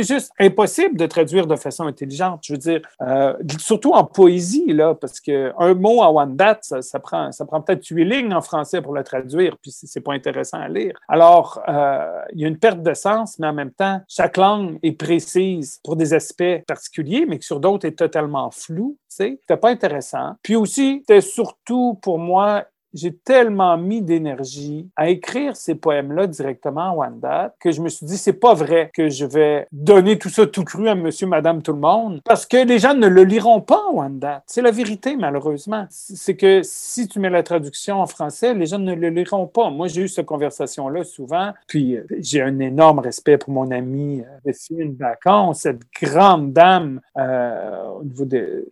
juste 0.02 0.30
impossible 0.38 0.96
de 0.96 1.06
traduire 1.06 1.46
de 1.46 1.56
façon 1.56 1.86
intelligente. 1.86 2.40
Je 2.44 2.54
veux 2.54 2.58
dire, 2.58 2.80
euh, 3.02 3.34
surtout 3.58 3.92
en 3.92 4.04
poésie, 4.04 4.72
là, 4.72 4.94
parce 4.94 5.20
qu'un 5.20 5.74
mot 5.74 6.02
à 6.02 6.10
one 6.10 6.36
date, 6.36 6.64
ça, 6.80 7.00
prend, 7.00 7.32
ça 7.32 7.44
prend 7.44 7.60
peut-être 7.60 7.86
huit 7.86 8.04
lignes 8.04 8.32
en 8.32 8.40
français 8.40 8.80
pour 8.80 8.94
le 8.94 9.04
traduire, 9.04 9.56
puis 9.60 9.70
c'est 9.70 10.00
pas 10.00 10.12
intéressant 10.12 10.58
à 10.58 10.68
lire. 10.68 10.94
Alors, 11.08 11.62
euh, 11.68 12.20
il 12.32 12.40
y 12.40 12.44
a 12.44 12.48
une 12.48 12.58
perte 12.58 12.82
de 12.82 12.94
sens, 12.94 13.38
mais 13.38 13.46
en 13.46 13.52
même 13.52 13.72
temps, 13.72 14.00
chaque 14.08 14.36
langue 14.36 14.78
est 14.82 14.92
précise 14.92 15.80
pour 15.84 15.96
des 15.96 16.14
aspects 16.14 16.62
particuliers, 16.66 17.26
mais 17.26 17.38
que 17.38 17.44
sur 17.44 17.60
d'autres 17.60 17.86
est 17.86 17.98
totalement 17.98 18.50
flou. 18.50 18.96
C'était 19.08 19.56
pas 19.56 19.70
intéressant. 19.70 20.34
Puis 20.42 20.56
aussi, 20.56 20.98
c'était 21.00 21.22
surtout 21.22 21.85
pour 21.94 22.18
moi 22.18 22.66
j'ai 22.96 23.14
tellement 23.14 23.76
mis 23.78 24.02
d'énergie 24.02 24.88
à 24.96 25.08
écrire 25.08 25.56
ces 25.56 25.74
poèmes-là 25.74 26.26
directement 26.26 26.90
en 26.90 26.94
Wanda 26.96 27.54
que 27.60 27.70
je 27.70 27.80
me 27.80 27.88
suis 27.88 28.06
dit, 28.06 28.16
c'est 28.16 28.32
pas 28.32 28.54
vrai 28.54 28.90
que 28.94 29.08
je 29.08 29.26
vais 29.26 29.66
donner 29.72 30.18
tout 30.18 30.28
ça 30.28 30.46
tout 30.46 30.64
cru 30.64 30.88
à 30.88 30.94
monsieur, 30.94 31.26
madame, 31.26 31.62
tout 31.62 31.72
le 31.72 31.78
monde 31.78 32.20
parce 32.24 32.46
que 32.46 32.56
les 32.56 32.78
gens 32.78 32.94
ne 32.94 33.06
le 33.06 33.24
liront 33.24 33.60
pas 33.60 33.82
en 33.88 33.94
Wanda. 33.94 34.42
C'est 34.46 34.62
la 34.62 34.70
vérité, 34.70 35.16
malheureusement. 35.16 35.86
C'est 35.90 36.36
que 36.36 36.60
si 36.62 37.08
tu 37.08 37.20
mets 37.20 37.30
la 37.30 37.42
traduction 37.42 38.00
en 38.00 38.06
français, 38.06 38.54
les 38.54 38.66
gens 38.66 38.78
ne 38.78 38.94
le 38.94 39.08
liront 39.08 39.46
pas. 39.46 39.70
Moi, 39.70 39.88
j'ai 39.88 40.02
eu 40.02 40.08
cette 40.08 40.26
conversation-là 40.26 41.04
souvent, 41.04 41.52
puis 41.66 41.96
euh, 41.96 42.06
j'ai 42.18 42.42
un 42.42 42.58
énorme 42.58 42.98
respect 42.98 43.38
pour 43.38 43.52
mon 43.52 43.70
ami 43.70 44.22
Delphine 44.44 44.96
euh, 45.00 45.14
Bacon, 45.24 45.54
cette 45.54 45.80
grande 46.00 46.52
dame 46.52 47.00
euh, 47.16 47.84
au 48.00 48.04
niveau 48.04 48.24
de, 48.24 48.68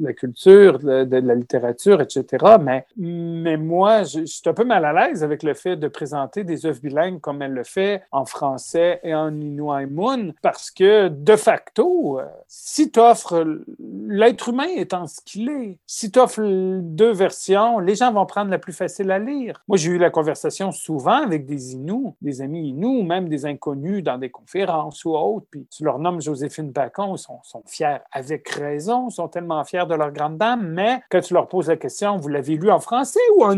la 0.00 0.12
culture, 0.12 0.78
de, 0.78 1.16
la 1.16 1.34
littérature, 1.34 2.00
etc. 2.00 2.56
Mais 2.60 2.84
moi, 3.64 4.04
je, 4.04 4.24
suis 4.24 4.42
un 4.46 4.54
peu 4.54 4.64
mal 4.64 4.84
à 4.84 4.92
l'aise 4.92 5.24
avec 5.24 5.42
le 5.42 5.54
fait 5.54 5.76
de 5.76 5.88
présenter 5.88 6.44
des 6.44 6.66
œuvres 6.66 6.80
bilingues 6.80 7.20
comme 7.20 7.42
elle 7.42 7.52
le 7.52 7.64
fait 7.64 8.02
en 8.12 8.24
français 8.24 9.00
et 9.02 9.14
en 9.14 9.34
Inuaimun, 9.34 10.32
parce 10.42 10.70
que 10.70 11.08
de 11.08 11.36
facto, 11.36 12.20
euh, 12.20 12.24
si 12.46 12.90
tu 12.90 13.00
offres 13.00 13.44
l'être 14.08 14.48
humain 14.50 14.68
étant 14.76 15.06
ce 15.06 15.20
qu'il 15.24 15.48
est, 15.48 15.78
si 15.86 16.10
tu 16.10 16.18
offres 16.18 16.42
deux 16.80 17.12
versions, 17.12 17.78
les 17.78 17.94
gens 17.94 18.12
vont 18.12 18.26
prendre 18.26 18.50
la 18.50 18.58
plus 18.58 18.72
facile 18.72 19.10
à 19.10 19.18
lire. 19.18 19.62
Moi, 19.68 19.76
j'ai 19.76 19.90
eu 19.90 19.98
la 19.98 20.10
conversation 20.10 20.70
souvent 20.70 21.22
avec 21.22 21.46
des 21.46 21.74
Inuits, 21.74 22.12
des 22.20 22.40
amis 22.40 22.68
Inuits, 22.68 23.02
même 23.04 23.28
des 23.28 23.46
inconnus 23.46 24.02
dans 24.02 24.18
des 24.18 24.30
conférences 24.30 25.04
ou 25.04 25.16
autres, 25.16 25.46
puis 25.50 25.66
tu 25.70 25.84
leur 25.84 25.98
nommes 25.98 26.20
Joséphine 26.20 26.70
Bacon, 26.70 27.14
ils 27.14 27.18
sont, 27.18 27.40
sont 27.42 27.62
fiers 27.66 27.98
avec 28.12 28.48
raison, 28.48 29.08
ils 29.08 29.12
sont 29.12 29.28
tellement 29.28 29.64
fiers 29.64 29.86
de 29.86 29.94
leur 29.94 30.12
grande 30.12 30.38
dame, 30.38 30.68
mais 30.68 31.00
quand 31.10 31.20
tu 31.20 31.34
leur 31.34 31.48
poses 31.48 31.68
la 31.68 31.76
question, 31.76 32.16
vous 32.16 32.28
l'avez 32.28 32.56
lu 32.56 32.70
en 32.70 32.80
français 32.80 33.20
ou 33.36 33.44
en 33.44 33.53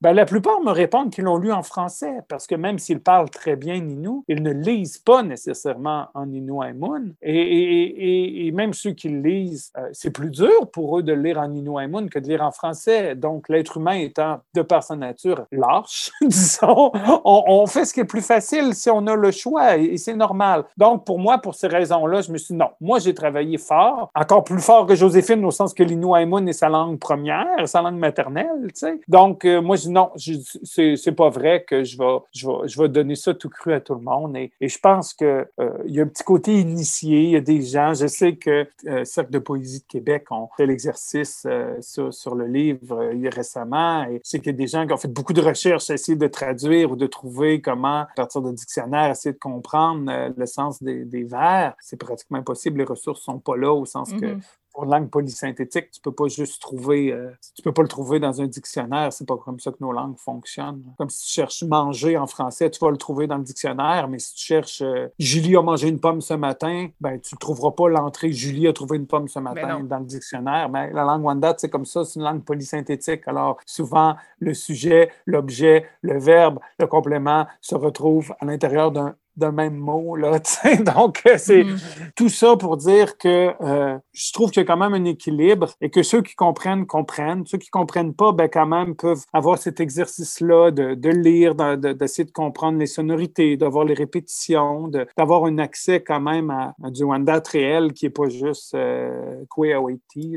Ben, 0.00 0.12
la 0.12 0.24
plupart 0.24 0.60
me 0.60 0.70
répondent 0.70 1.10
qu'ils 1.10 1.24
l'ont 1.24 1.38
lu 1.38 1.52
en 1.52 1.62
français, 1.62 2.20
parce 2.28 2.46
que 2.46 2.54
même 2.54 2.78
s'ils 2.78 3.00
parlent 3.00 3.30
très 3.30 3.56
bien 3.56 3.74
Inou, 3.74 4.24
ils 4.28 4.42
ne 4.42 4.52
lisent 4.52 4.98
pas 4.98 5.22
nécessairement 5.22 6.08
en 6.14 6.30
Inou 6.30 6.62
Aïmoun. 6.62 7.14
Et, 7.22 7.34
et, 7.34 8.46
et, 8.46 8.52
même 8.52 8.72
ceux 8.72 8.92
qui 8.92 9.08
lisent, 9.08 9.72
euh, 9.76 9.88
c'est 9.92 10.10
plus 10.10 10.30
dur 10.30 10.70
pour 10.72 10.98
eux 10.98 11.02
de 11.02 11.12
lire 11.12 11.38
en 11.38 11.52
Inou 11.52 11.78
Aïmoun 11.78 12.08
que 12.08 12.18
de 12.18 12.28
lire 12.28 12.42
en 12.42 12.50
français. 12.50 13.14
Donc, 13.14 13.48
l'être 13.48 13.76
humain 13.76 13.98
étant, 13.98 14.40
de 14.54 14.62
par 14.62 14.82
sa 14.82 14.96
nature, 14.96 15.46
lâche, 15.52 16.10
disons, 16.22 16.92
on, 17.24 17.66
fait 17.66 17.84
ce 17.84 17.94
qui 17.94 18.00
est 18.00 18.04
plus 18.04 18.22
facile 18.22 18.74
si 18.74 18.90
on 18.90 19.06
a 19.06 19.14
le 19.14 19.30
choix, 19.30 19.76
et, 19.76 19.96
c'est 19.96 20.14
normal. 20.14 20.64
Donc, 20.76 21.04
pour 21.04 21.18
moi, 21.18 21.38
pour 21.38 21.54
ces 21.54 21.68
raisons-là, 21.68 22.22
je 22.22 22.32
me 22.32 22.38
suis 22.38 22.54
dit, 22.54 22.58
non, 22.58 22.70
moi, 22.80 22.98
j'ai 22.98 23.14
travaillé 23.14 23.58
fort, 23.58 24.10
encore 24.14 24.44
plus 24.44 24.60
fort 24.60 24.86
que 24.86 24.94
Joséphine, 24.94 25.44
au 25.44 25.50
sens 25.50 25.74
que 25.74 25.82
l'Inou 25.82 26.14
Aïmoun 26.14 26.48
est 26.48 26.52
sa 26.52 26.68
langue 26.68 26.98
première, 26.98 27.66
sa 27.66 27.82
langue 27.82 27.98
maternelle, 27.98 28.46
tu 28.64 28.70
sais. 28.74 29.00
Donc, 29.22 29.44
euh, 29.44 29.62
moi, 29.62 29.76
je 29.76 29.82
dis 29.82 29.90
non, 29.90 30.10
c'est 30.16 31.12
pas 31.12 31.28
vrai 31.28 31.62
que 31.62 31.84
je 31.84 31.96
vais, 31.96 32.88
donner 32.88 33.14
ça 33.14 33.32
tout 33.32 33.48
cru 33.48 33.72
à 33.72 33.80
tout 33.80 33.94
le 33.94 34.00
monde. 34.00 34.36
Et, 34.36 34.50
je 34.60 34.78
pense 34.78 35.14
qu'il 35.14 35.26
euh, 35.26 35.46
y 35.86 36.00
a 36.00 36.02
un 36.02 36.08
petit 36.08 36.24
côté 36.24 36.58
initié. 36.58 37.22
Il 37.22 37.30
y 37.30 37.36
a 37.36 37.40
des 37.40 37.62
gens, 37.62 37.94
je 37.94 38.08
sais 38.08 38.34
que 38.34 38.66
euh, 38.86 39.04
Cercle 39.04 39.30
de 39.30 39.38
poésie 39.38 39.80
de 39.80 39.86
Québec 39.86 40.24
ont 40.30 40.48
fait 40.56 40.66
l'exercice 40.66 41.46
sur, 41.80 42.12
sur, 42.12 42.34
le 42.34 42.46
livre 42.46 43.12
récemment. 43.32 44.02
Et 44.04 44.20
je 44.24 44.28
sais 44.28 44.38
qu'il 44.40 44.48
y 44.48 44.54
a 44.54 44.58
des 44.58 44.66
gens 44.66 44.86
qui 44.88 44.92
ont 44.92 44.96
fait 44.96 45.12
beaucoup 45.12 45.32
de 45.32 45.40
recherches 45.40 45.88
à 45.90 45.94
essayer 45.94 46.18
de 46.18 46.26
traduire 46.26 46.90
ou 46.90 46.96
de 46.96 47.06
trouver 47.06 47.60
comment, 47.60 48.00
à 48.00 48.08
partir 48.16 48.42
de 48.42 48.50
dictionnaires, 48.50 49.10
essayer 49.10 49.34
de 49.34 49.38
comprendre 49.38 50.32
le 50.36 50.46
sens 50.46 50.82
des, 50.82 51.04
des 51.04 51.22
vers. 51.22 51.74
C'est 51.78 51.96
pratiquement 51.96 52.38
impossible. 52.38 52.78
Les 52.78 52.84
ressources 52.84 53.20
sont 53.20 53.38
pas 53.38 53.56
là 53.56 53.72
au 53.72 53.84
sens 53.84 54.12
que 54.12 54.16
mm-hmm 54.16 54.40
pour 54.72 54.86
langue 54.86 55.10
polysynthétique, 55.10 55.90
tu 55.90 56.00
peux 56.00 56.12
pas 56.12 56.28
juste 56.28 56.60
trouver, 56.60 57.12
euh, 57.12 57.30
tu 57.54 57.62
peux 57.62 57.72
pas 57.72 57.82
le 57.82 57.88
trouver 57.88 58.20
dans 58.20 58.40
un 58.40 58.46
dictionnaire. 58.46 59.12
C'est 59.12 59.26
pas 59.26 59.36
comme 59.36 59.60
ça 59.60 59.70
que 59.70 59.76
nos 59.80 59.92
langues 59.92 60.18
fonctionnent. 60.18 60.82
Comme 60.98 61.10
si 61.10 61.26
tu 61.26 61.32
cherches 61.32 61.62
manger 61.62 62.16
en 62.16 62.26
français, 62.26 62.70
tu 62.70 62.80
vas 62.84 62.90
le 62.90 62.96
trouver 62.96 63.26
dans 63.26 63.36
le 63.36 63.44
dictionnaire, 63.44 64.08
mais 64.08 64.18
si 64.18 64.34
tu 64.34 64.44
cherches 64.44 64.82
euh, 64.82 65.08
Julie 65.18 65.56
a 65.56 65.62
mangé 65.62 65.88
une 65.88 66.00
pomme 66.00 66.20
ce 66.20 66.34
matin, 66.34 66.88
ben 67.00 67.20
tu 67.20 67.34
ne 67.34 67.38
trouveras 67.38 67.72
pas 67.72 67.88
l'entrée 67.88 68.32
Julie 68.32 68.66
a 68.66 68.72
trouvé 68.72 68.96
une 68.96 69.06
pomme 69.06 69.28
ce 69.28 69.38
ben 69.38 69.52
matin 69.52 69.80
dans 69.80 69.98
le 69.98 70.06
dictionnaire. 70.06 70.68
Mais 70.68 70.92
la 70.92 71.04
langue 71.04 71.24
Wanda, 71.24 71.54
c'est 71.56 71.68
comme 71.68 71.84
ça, 71.86 72.04
c'est 72.04 72.18
une 72.18 72.24
langue 72.24 72.44
polysynthétique. 72.44 73.22
Alors 73.26 73.58
souvent, 73.66 74.16
le 74.38 74.54
sujet, 74.54 75.10
l'objet, 75.26 75.86
le 76.00 76.18
verbe, 76.18 76.58
le 76.78 76.86
complément 76.86 77.46
se 77.60 77.74
retrouvent 77.74 78.34
à 78.40 78.44
l'intérieur 78.44 78.90
d'un 78.90 79.14
d'un 79.36 79.52
même 79.52 79.76
mot. 79.76 80.16
Là, 80.16 80.38
Donc, 80.96 81.22
euh, 81.26 81.36
c'est 81.38 81.64
mm. 81.64 81.78
tout 82.16 82.28
ça 82.28 82.56
pour 82.56 82.76
dire 82.76 83.16
que 83.18 83.52
euh, 83.60 83.98
je 84.12 84.32
trouve 84.32 84.50
qu'il 84.50 84.60
y 84.60 84.64
a 84.64 84.66
quand 84.66 84.76
même 84.76 84.94
un 84.94 85.04
équilibre 85.04 85.70
et 85.80 85.90
que 85.90 86.02
ceux 86.02 86.22
qui 86.22 86.34
comprennent, 86.34 86.86
comprennent. 86.86 87.46
Ceux 87.46 87.58
qui 87.58 87.70
comprennent 87.70 88.14
pas, 88.14 88.32
ben, 88.32 88.48
quand 88.48 88.66
même, 88.66 88.94
peuvent 88.94 89.24
avoir 89.32 89.58
cet 89.58 89.80
exercice-là 89.80 90.70
de, 90.70 90.94
de, 90.94 91.10
lire, 91.10 91.54
d'essayer 91.54 92.24
de, 92.24 92.30
de, 92.30 92.32
comprendre 92.32 92.78
les 92.78 92.86
sonorités, 92.86 93.56
d'avoir 93.56 93.84
les 93.84 93.94
répétitions, 93.94 94.88
d'avoir 95.16 95.44
un 95.44 95.58
accès 95.58 96.02
quand 96.02 96.20
même 96.20 96.50
à, 96.50 96.74
du 96.90 97.04
Wendat 97.04 97.42
réel 97.50 97.92
qui 97.92 98.06
est 98.06 98.10
pas 98.10 98.28
juste 98.28 98.74
euh, 98.74 99.44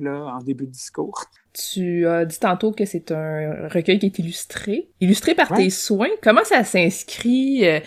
là, 0.01 0.35
en 0.35 0.43
début 0.43 0.65
de 0.65 0.71
discours. 0.71 1.25
Tu 1.55 2.05
as 2.05 2.25
dit 2.25 2.37
tantôt 2.37 2.73
que 2.73 2.83
c'est 2.83 3.11
un 3.11 3.69
recueil 3.69 3.97
qui 3.97 4.07
est 4.07 4.19
illustré. 4.19 4.89
Illustré 4.99 5.35
par 5.35 5.53
tes 5.53 5.69
soins. 5.69 6.09
Comment 6.21 6.43
ça 6.43 6.65
s'inscrit 6.65 7.65
euh, 7.65 7.79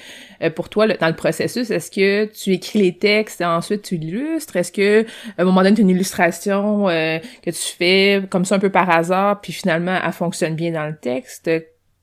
euh, 0.42 0.48
pour 0.48 0.70
toi 0.70 0.88
dans 0.88 1.08
le 1.08 1.16
processus? 1.16 1.70
Est-ce 1.70 1.90
que 1.90 2.24
tu 2.32 2.52
écris 2.52 2.78
les 2.78 2.96
textes 2.96 3.42
et 3.42 3.44
ensuite 3.44 3.82
tu 3.82 3.96
illustres? 3.96 4.56
Est-ce 4.56 4.72
que 4.72 5.02
à 5.36 5.42
un 5.42 5.44
moment 5.44 5.62
donné, 5.62 5.74
tu 5.74 5.80
as 5.80 5.84
une 5.84 5.90
illustration 5.90 6.88
euh, 6.88 7.18
que 7.42 7.50
tu 7.50 7.76
fais 7.76 8.22
comme 8.30 8.46
ça 8.46 8.54
un 8.54 8.58
peu 8.58 8.70
par 8.70 8.88
hasard, 8.88 9.42
puis 9.42 9.52
finalement, 9.52 9.98
elle 10.02 10.12
fonctionne 10.12 10.54
bien 10.54 10.72
dans 10.72 10.86
le 10.86 10.96
texte? 10.96 11.50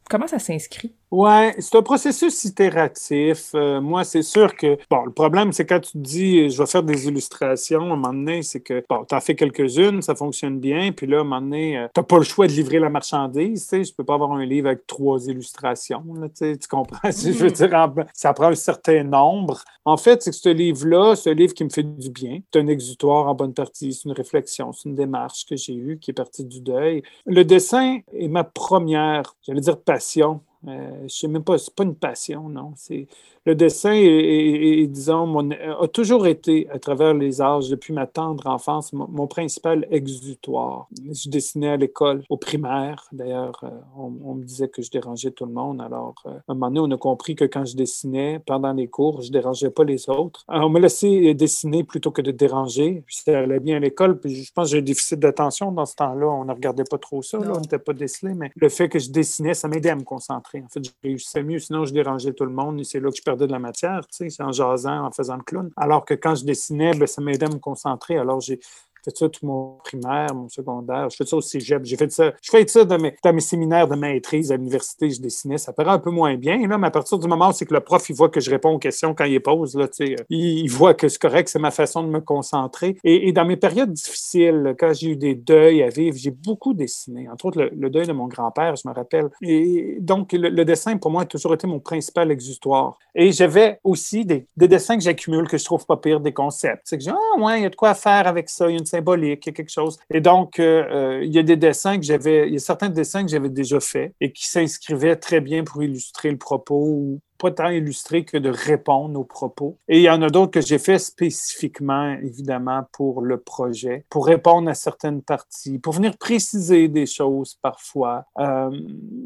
Comment 0.08 0.28
ça 0.28 0.38
s'inscrit? 0.38 0.94
Oui, 1.18 1.54
c'est 1.60 1.78
un 1.78 1.82
processus 1.82 2.44
itératif. 2.44 3.52
Euh, 3.56 3.80
moi, 3.80 4.04
c'est 4.04 4.22
sûr 4.22 4.54
que, 4.54 4.78
bon, 4.90 5.06
le 5.06 5.14
problème, 5.14 5.54
c'est 5.54 5.66
quand 5.66 5.80
tu 5.80 5.94
te 5.94 5.98
dis, 5.98 6.50
je 6.50 6.58
vais 6.58 6.68
faire 6.68 6.84
des 6.84 7.08
illustrations, 7.08 7.80
à 7.80 7.84
un 7.84 7.96
moment 7.96 8.12
donné, 8.12 8.44
c'est 8.44 8.60
que, 8.60 8.84
bon, 8.90 9.06
tu 9.08 9.16
as 9.16 9.22
fait 9.22 9.34
quelques-unes, 9.34 10.02
ça 10.02 10.14
fonctionne 10.14 10.60
bien, 10.60 10.92
puis 10.92 11.08
là, 11.08 11.20
à 11.20 11.22
un 11.22 11.24
moment 11.24 11.40
donné, 11.40 11.78
euh, 11.78 11.88
tu 11.94 12.02
n'as 12.02 12.04
pas 12.04 12.18
le 12.18 12.26
choix 12.26 12.48
de 12.48 12.52
livrer 12.52 12.80
la 12.80 12.90
marchandise, 12.90 13.62
tu 13.62 13.68
sais, 13.70 13.84
je 13.86 13.94
peux 13.94 14.04
pas 14.04 14.16
avoir 14.16 14.34
un 14.34 14.44
livre 14.44 14.68
avec 14.68 14.86
trois 14.88 15.26
illustrations, 15.28 16.04
tu 16.38 16.58
comprends? 16.70 17.10
Je 17.10 17.30
veux 17.30 17.50
dire, 17.50 17.94
ça 18.14 18.34
prend 18.34 18.48
un 18.48 18.56
certain 18.56 19.06
nombre. 19.06 19.64
En 19.86 19.96
fait, 19.96 20.22
c'est 20.22 20.32
que 20.32 20.36
ce 20.36 20.50
livre-là, 20.50 21.16
ce 21.16 21.30
livre 21.30 21.54
qui 21.54 21.64
me 21.64 21.70
fait 21.70 21.84
du 21.84 22.10
bien, 22.10 22.40
c'est 22.54 22.60
un 22.60 22.68
exutoire 22.68 23.28
en 23.28 23.36
bonne 23.36 23.54
partie, 23.54 23.94
c'est 23.94 24.04
une 24.04 24.12
réflexion, 24.12 24.74
c'est 24.74 24.90
une 24.90 24.96
démarche 24.96 25.46
que 25.46 25.56
j'ai 25.56 25.76
eue 25.76 25.98
qui 25.98 26.12
est 26.12 26.14
partie 26.14 26.44
du 26.44 26.60
deuil. 26.60 27.04
Le 27.26 27.46
dessin 27.46 28.00
est 28.12 28.28
ma 28.28 28.44
première, 28.44 29.38
j'allais 29.44 29.62
dire 29.62 29.80
passion, 29.80 30.42
euh, 30.68 31.04
je 31.04 31.14
sais 31.14 31.28
même 31.28 31.44
pas, 31.44 31.58
c'est 31.58 31.74
pas 31.74 31.84
une 31.84 31.96
passion, 31.96 32.50
non. 32.50 32.74
C'est 32.76 33.08
le 33.46 33.54
dessin, 33.54 33.94
est, 33.94 34.88
disons, 34.88 35.52
a 35.52 35.88
toujours 35.88 36.26
été, 36.26 36.68
à 36.72 36.80
travers 36.80 37.14
les 37.14 37.42
âges, 37.42 37.70
depuis 37.70 37.94
ma 37.94 38.08
tendre 38.08 38.48
enfance, 38.48 38.92
mon, 38.92 39.28
principal 39.28 39.88
exutoire. 39.92 40.88
Je 41.12 41.30
dessinais 41.30 41.70
à 41.70 41.78
l'école, 41.78 42.24
au 42.30 42.38
primaire. 42.38 43.06
D'ailleurs, 43.12 43.60
euh, 43.64 43.70
on, 43.98 44.34
me 44.34 44.44
disait 44.44 44.68
que 44.68 44.82
je 44.82 44.90
dérangeais 44.90 45.30
tout 45.30 45.46
le 45.46 45.52
monde. 45.52 45.80
Alors, 45.80 46.16
euh, 46.26 46.32
à 46.32 46.52
un 46.52 46.54
moment 46.56 46.72
donné, 46.72 46.94
on 46.94 46.96
a 46.96 46.98
compris 46.98 47.36
que 47.36 47.46
quand 47.46 47.66
je 47.66 47.76
dessinais 47.76 48.40
pendant 48.40 48.74
les 48.74 48.88
cours, 48.88 49.22
je 49.22 49.32
dérangeais 49.32 49.70
pas 49.70 49.84
les 49.84 50.10
autres. 50.10 50.44
Alors, 50.48 50.68
on 50.68 50.72
me 50.72 50.80
laissait 50.80 51.34
dessiner 51.36 51.84
plutôt 51.84 52.10
que 52.10 52.22
de 52.22 52.32
déranger. 52.32 53.04
Puis 53.06 53.18
ça 53.18 53.40
allait 53.40 53.60
bien 53.60 53.78
à 53.78 53.80
l'école. 53.80 54.20
Puis 54.20 54.44
je 54.44 54.52
pense 54.52 54.70
que 54.70 54.72
j'ai 54.72 54.80
un 54.80 54.86
déficit 54.86 55.20
d'attention 55.20 55.72
dans 55.72 55.86
ce 55.86 55.96
temps-là. 55.96 56.28
On 56.28 56.46
ne 56.46 56.54
regardait 56.54 56.84
pas 56.84 56.98
trop 56.98 57.22
ça. 57.22 57.38
on 57.40 57.60
n'était 57.60 57.80
pas 57.80 57.94
décelé. 57.94 58.34
Mais 58.34 58.52
le 58.56 58.70
fait 58.70 58.90
que 58.90 58.98
je 58.98 59.12
dessinais, 59.12 59.54
ça 59.54 59.68
m'aidait 59.68 59.92
à 59.92 59.96
me 59.96 60.04
concentrer. 60.04 60.55
En 60.64 60.70
fait, 60.70 60.84
je 60.84 60.92
réussissais 61.04 61.44
mieux. 61.44 61.60
Sinon, 61.60 61.86
je 61.86 61.94
dérangeais 61.94 62.34
tout 62.34 62.46
le 62.46 62.52
monde. 62.52 62.80
Et 62.80 62.84
c'est 62.84 63.00
là 63.00 63.10
que 63.10 63.18
je 63.18 63.32
de 63.36 63.46
la 63.52 63.60
matière, 63.60 64.06
tu 64.08 64.30
sais, 64.30 64.44
en 64.44 64.52
jasant, 64.52 65.06
en 65.06 65.12
faisant 65.12 65.38
le 65.38 65.44
clown. 65.44 65.70
Alors 65.78 66.06
que 66.06 66.14
quand 66.14 66.36
je 66.36 66.46
dessinais, 66.46 66.94
ben, 66.94 67.08
ça 67.08 67.22
m'aidait 67.22 67.48
à 67.48 67.50
me 67.50 67.60
concentrer. 67.60 68.18
Alors, 68.18 68.40
j'ai 68.42 68.60
fait 69.06 69.18
ça 69.18 69.30
tout 69.30 69.46
mon 69.46 69.78
primaire, 69.84 70.34
mon 70.34 70.50
secondaire. 70.50 71.10
Je 71.10 71.16
fais 71.16 71.26
ça 71.26 71.38
au 71.38 71.42
cégep. 71.42 71.84
J'ai 71.86 71.98
fait 71.98 72.12
ça. 72.12 72.34
Je 72.42 72.50
fais 72.50 72.68
ça 72.68 72.84
dans 72.84 72.98
mes, 72.98 73.16
dans 73.24 73.34
mes 73.34 73.42
séminaires 73.42 73.88
de 73.88 73.96
maîtrise 73.96 74.52
à 74.52 74.58
l'université. 74.58 75.10
Je 75.10 75.22
dessinais. 75.22 75.58
Ça 75.58 75.74
paraît 75.74 75.92
un 75.92 76.00
peu 76.00 76.12
moins 76.12 76.36
bien, 76.36 76.68
là, 76.68 76.78
mais 76.78 76.88
à 76.88 76.92
partir 76.92 77.20
du 77.20 77.28
moment 77.28 77.50
où 77.50 77.52
c'est 77.52 77.66
que 77.66 77.74
le 77.74 77.80
prof, 77.80 78.10
il 78.10 78.16
voit 78.16 78.30
que 78.30 78.40
je 78.40 78.50
réponds 78.50 78.74
aux 78.74 78.80
questions 78.80 79.14
quand 79.14 79.26
il 79.26 79.40
pose, 79.42 79.76
là, 79.76 79.88
il, 80.30 80.68
voit 80.70 80.94
que 80.94 81.08
c'est 81.08 81.22
correct, 81.22 81.50
c'est 81.50 81.60
ma 81.60 81.72
façon 81.72 82.04
de 82.04 82.10
me 82.10 82.20
concentrer. 82.20 82.98
Et, 83.04 83.32
dans 83.32 83.46
mes 83.46 83.58
périodes 83.58 83.92
difficiles, 83.92 84.76
quand 84.80 84.94
j'ai 84.94 85.12
eu 85.12 85.16
des 85.16 85.36
deuils 85.36 85.84
à 85.84 85.90
vivre, 85.90 86.18
j'ai 86.18 86.32
beaucoup 86.32 86.74
dessiné. 86.74 87.30
Entre 87.30 87.46
autres, 87.46 87.70
le, 87.72 87.90
deuil 87.90 88.08
de 88.08 88.14
mon 88.14 88.28
grand-père, 88.28 88.76
je 88.76 88.88
me 88.88 88.94
rappelle. 88.94 89.30
Et 89.42 89.98
donc, 90.00 90.32
le, 90.34 90.66
dessin, 90.66 90.98
pour 90.98 91.12
moi, 91.12 91.24
a 91.24 91.26
toujours 91.26 91.54
été 91.54 91.68
mon 91.68 91.80
principal 91.80 92.32
exutoire. 92.32 92.98
Et 93.14 93.32
j'avais 93.32 93.80
aussi 93.84 94.26
des, 94.26 94.48
dessins 94.58 94.98
que 94.98 95.04
j'accumule, 95.04 95.48
que 95.48 95.58
je 95.58 95.66
trouve 95.66 95.86
pas 95.86 95.98
pire, 95.98 96.20
des 96.20 96.34
concepts. 96.34 96.82
C'est 96.86 96.98
que 96.98 97.04
dis, 97.04 97.10
ah, 97.10 97.40
ouais, 97.40 97.60
il 97.60 97.64
y 97.64 97.66
a 97.66 97.70
de 97.70 97.76
quoi 97.76 97.94
faire 97.94 98.28
avec 98.28 98.50
ça, 98.50 98.68
il 98.68 98.74
y 98.74 98.76
a 98.76 98.80
une 98.80 98.86
symbolique, 98.96 99.46
il 99.46 99.50
y 99.50 99.52
a 99.52 99.54
quelque 99.54 99.72
chose. 99.72 99.98
Et 100.10 100.22
donc, 100.22 100.60
euh, 100.60 100.86
euh, 100.92 101.24
il 101.24 101.34
y 101.34 101.40
a 101.40 101.44
des 101.44 101.58
dessins 101.58 101.98
que 101.98 102.04
j'avais, 102.04 102.48
il 102.48 102.54
y 102.54 102.58
a 102.58 102.60
certains 102.60 102.90
dessins 102.90 103.24
que 103.24 103.32
j'avais 103.32 103.50
déjà 103.50 103.80
faits 103.80 104.14
et 104.22 104.32
qui 104.32 104.48
s'inscrivaient 104.48 105.16
très 105.16 105.42
bien 105.42 105.64
pour 105.64 105.84
illustrer 105.84 106.32
le 106.32 106.38
propos 106.38 106.76
ou 106.76 107.20
pas 107.38 107.52
tant 107.52 107.70
illustrer 107.70 108.24
que 108.24 108.38
de 108.38 108.50
répondre 108.50 109.20
aux 109.20 109.26
propos. 109.26 109.78
Et 109.90 109.98
il 109.98 110.04
y 110.04 110.10
en 110.10 110.22
a 110.22 110.30
d'autres 110.30 110.52
que 110.52 110.62
j'ai 110.62 110.80
fait 110.80 111.00
spécifiquement, 111.00 112.14
évidemment, 112.24 112.84
pour 112.94 113.22
le 113.22 113.40
projet, 113.40 114.06
pour 114.10 114.26
répondre 114.26 114.70
à 114.70 114.74
certaines 114.74 115.22
parties, 115.22 115.78
pour 115.80 115.94
venir 115.94 116.18
préciser 116.18 116.88
des 116.88 117.06
choses 117.06 117.58
parfois. 117.62 118.24
Euh, 118.40 118.70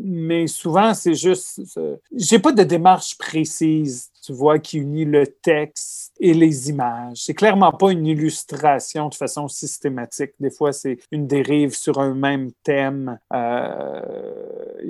mais 0.04 0.48
souvent, 0.48 0.96
c'est 0.96 1.14
juste, 1.14 1.62
j'ai 2.16 2.40
pas 2.40 2.52
de 2.52 2.64
démarche 2.64 3.16
précise, 3.18 4.10
tu 4.30 4.36
vois, 4.36 4.60
qui 4.60 4.78
unit 4.78 5.06
le 5.06 5.26
texte 5.26 6.14
et 6.20 6.36
les 6.36 6.70
images. 6.70 7.18
C'est 7.18 7.34
clairement 7.34 7.72
pas 7.72 7.92
une 7.92 8.06
illustration 8.06 9.10
de 9.10 9.16
façon 9.16 9.48
systématique. 9.48 10.34
Des 10.40 10.52
fois, 10.52 10.72
c'est 10.72 11.00
une 11.12 11.26
dérive 11.26 11.76
sur 11.76 12.00
un 12.00 12.14
même 12.14 12.52
thème. 12.62 13.18
Euh, 13.34 14.02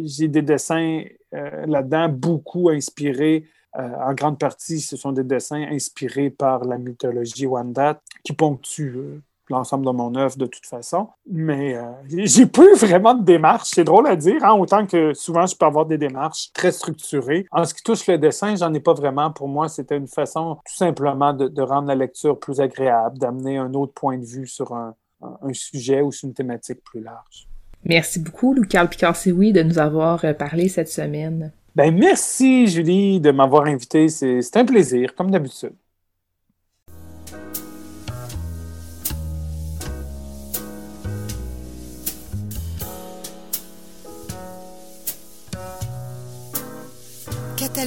j'ai 0.04 0.28
des 0.28 0.42
dessins 0.42 1.04
euh, 1.34 1.66
là-dedans, 1.68 2.10
beaucoup 2.10 2.68
inspirés. 2.68 3.46
Euh, 3.78 3.90
en 4.06 4.14
grande 4.14 4.38
partie, 4.38 4.82
ce 4.82 4.98
sont 4.98 5.14
des 5.14 5.24
dessins 5.24 5.66
inspirés 5.72 6.32
par 6.32 6.66
la 6.66 6.78
mythologie 6.78 7.46
Wendat 7.46 8.02
qui 8.26 8.34
ponctuent 8.34 9.22
l'ensemble 9.50 9.86
de 9.86 9.92
mon 9.92 10.16
œuvre 10.16 10.38
de 10.38 10.46
toute 10.46 10.66
façon. 10.66 11.08
Mais 11.30 11.78
j'ai 12.08 12.46
plus 12.46 12.76
vraiment 12.76 13.14
de 13.14 13.24
démarche. 13.24 13.70
C'est 13.74 13.84
drôle 13.84 14.08
à 14.08 14.16
dire, 14.16 14.44
hein, 14.44 14.54
autant 14.54 14.86
que 14.86 15.14
souvent 15.14 15.46
je 15.46 15.56
peux 15.56 15.66
avoir 15.66 15.86
des 15.86 15.98
démarches 15.98 16.52
très 16.54 16.72
structurées. 16.72 17.46
En 17.52 17.66
ce 17.66 17.74
qui 17.74 17.84
touche 17.84 18.08
le 18.08 18.18
dessin, 18.18 18.56
j'en 18.56 18.74
ai 18.74 18.80
pas 18.80 18.94
vraiment. 18.94 19.32
Pour 19.32 19.48
moi, 19.48 19.68
c'était 19.70 19.98
une 19.98 20.08
façon 20.08 20.58
tout 20.66 20.76
simplement 20.76 21.34
de, 21.34 21.62
rendre 21.62 21.88
la 21.88 21.96
lecture 21.96 22.40
plus 22.40 22.62
agréable, 22.62 23.18
d'amener 23.18 23.58
un 23.58 23.74
autre 23.74 23.94
point 23.94 24.18
de 24.18 24.26
vue 24.26 24.48
sur 24.48 24.74
un, 24.74 24.96
un 25.22 25.54
sujet 25.54 26.02
ou 26.02 26.12
sur 26.12 26.28
une 26.28 26.34
thématique 26.34 26.84
plus 26.84 27.02
large. 27.02 27.48
Merci 27.86 28.20
beaucoup, 28.20 28.54
Louis-Carl 28.54 28.90
Picard-Sioui, 28.90 29.54
de 29.54 29.64
nous 29.64 29.80
avoir 29.80 30.26
euh, 30.26 30.34
parlé 30.34 30.68
cette 30.68 30.90
semaine. 30.90 31.52
Ben, 31.76 31.96
merci, 31.96 32.68
Julie, 32.68 33.22
de 33.22 33.32
m'avoir 33.32 33.66
invité. 33.66 34.10
C'est 34.10 34.58
un 34.58 34.66
plaisir, 34.66 35.16
comme 35.16 35.32
d'habitude. 35.32 35.74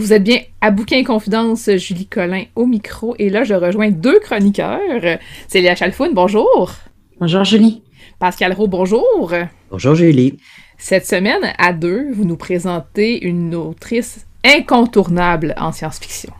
Vous 0.00 0.14
êtes 0.14 0.24
bien 0.24 0.38
à 0.62 0.70
Bouquin 0.70 1.04
Confidence, 1.04 1.68
Julie 1.76 2.06
Collin 2.06 2.44
au 2.56 2.64
micro. 2.64 3.14
Et 3.18 3.28
là, 3.28 3.44
je 3.44 3.52
rejoins 3.52 3.90
deux 3.90 4.18
chroniqueurs. 4.18 5.18
Célia 5.46 5.74
Chalfoun, 5.74 6.14
bonjour. 6.14 6.72
Bonjour, 7.20 7.44
Julie. 7.44 7.82
Pascal 8.18 8.54
Rowe, 8.54 8.66
bonjour. 8.66 9.34
Bonjour, 9.70 9.94
Julie. 9.94 10.38
Cette 10.78 11.06
semaine, 11.06 11.52
à 11.58 11.74
deux, 11.74 12.12
vous 12.14 12.24
nous 12.24 12.38
présentez 12.38 13.22
une 13.26 13.54
autrice 13.54 14.24
incontournable 14.42 15.54
en 15.58 15.70
science-fiction. 15.70 16.32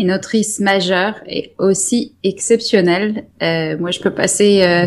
Une 0.00 0.10
autrice 0.10 0.58
majeure 0.58 1.14
et 1.28 1.52
aussi 1.58 2.14
exceptionnelle. 2.24 3.26
Euh, 3.44 3.78
moi, 3.78 3.92
je 3.92 4.00
peux 4.00 4.12
passer, 4.12 4.62
euh, 4.62 4.86